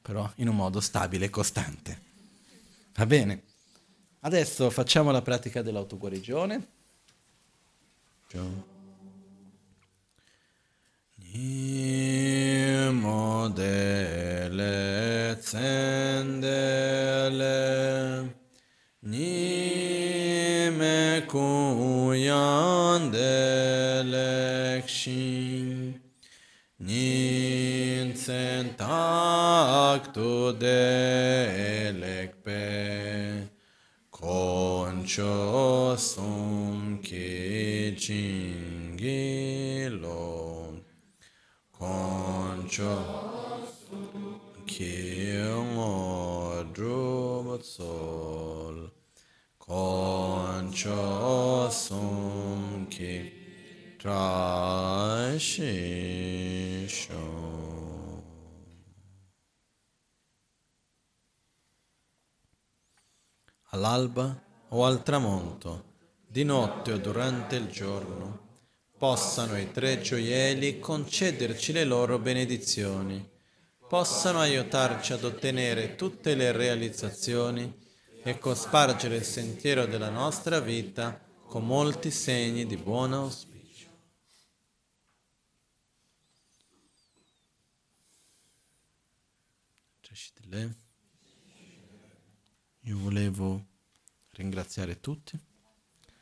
però 0.00 0.30
in 0.36 0.46
un 0.46 0.54
modo 0.54 0.80
stabile 0.80 1.24
e 1.24 1.30
costante. 1.30 2.00
Va 2.94 3.06
bene? 3.06 3.42
Adesso 4.20 4.70
facciamo 4.70 5.10
la 5.10 5.20
pratica 5.20 5.62
dell'autoguarigione. 5.62 6.76
Nimo 11.16 13.48
delle 13.56 15.34
zendele 15.40 16.68
Nime 19.02 21.22
kuyan 21.26 23.10
delekshin 23.10 24.38
Nin 26.80 28.14
sentak 28.14 30.12
tu 30.12 30.52
delekpe 30.52 32.58
Concho 34.10 35.96
sum 35.96 36.98
ki 37.98 38.96
chingilo 38.96 40.22
Concho 41.72 42.96
ki 44.66 45.34
modru 45.74 47.58
sol 47.62 48.76
concho 49.58 51.02
sum 51.70 52.86
ki 52.88 53.14
trashisho. 53.98 55.56
All'alba 63.70 64.40
o 64.70 64.84
al 64.84 65.02
tramonto, 65.02 65.87
di 66.30 66.44
notte 66.44 66.92
o 66.92 66.98
durante 66.98 67.56
il 67.56 67.68
giorno, 67.68 68.46
possano 68.98 69.58
i 69.58 69.70
tre 69.72 70.02
gioielli 70.02 70.78
concederci 70.78 71.72
le 71.72 71.84
loro 71.84 72.18
benedizioni, 72.18 73.26
possano 73.88 74.40
aiutarci 74.40 75.14
ad 75.14 75.24
ottenere 75.24 75.94
tutte 75.94 76.34
le 76.34 76.52
realizzazioni 76.52 77.74
e 78.22 78.38
cospargere 78.38 79.16
il 79.16 79.24
sentiero 79.24 79.86
della 79.86 80.10
nostra 80.10 80.60
vita 80.60 81.18
con 81.46 81.64
molti 81.64 82.10
segni 82.10 82.66
di 82.66 82.76
buon 82.76 83.14
auspicio. 83.14 83.56
Io 92.82 92.98
volevo 92.98 93.64
ringraziare 94.32 95.00
tutti 95.00 95.47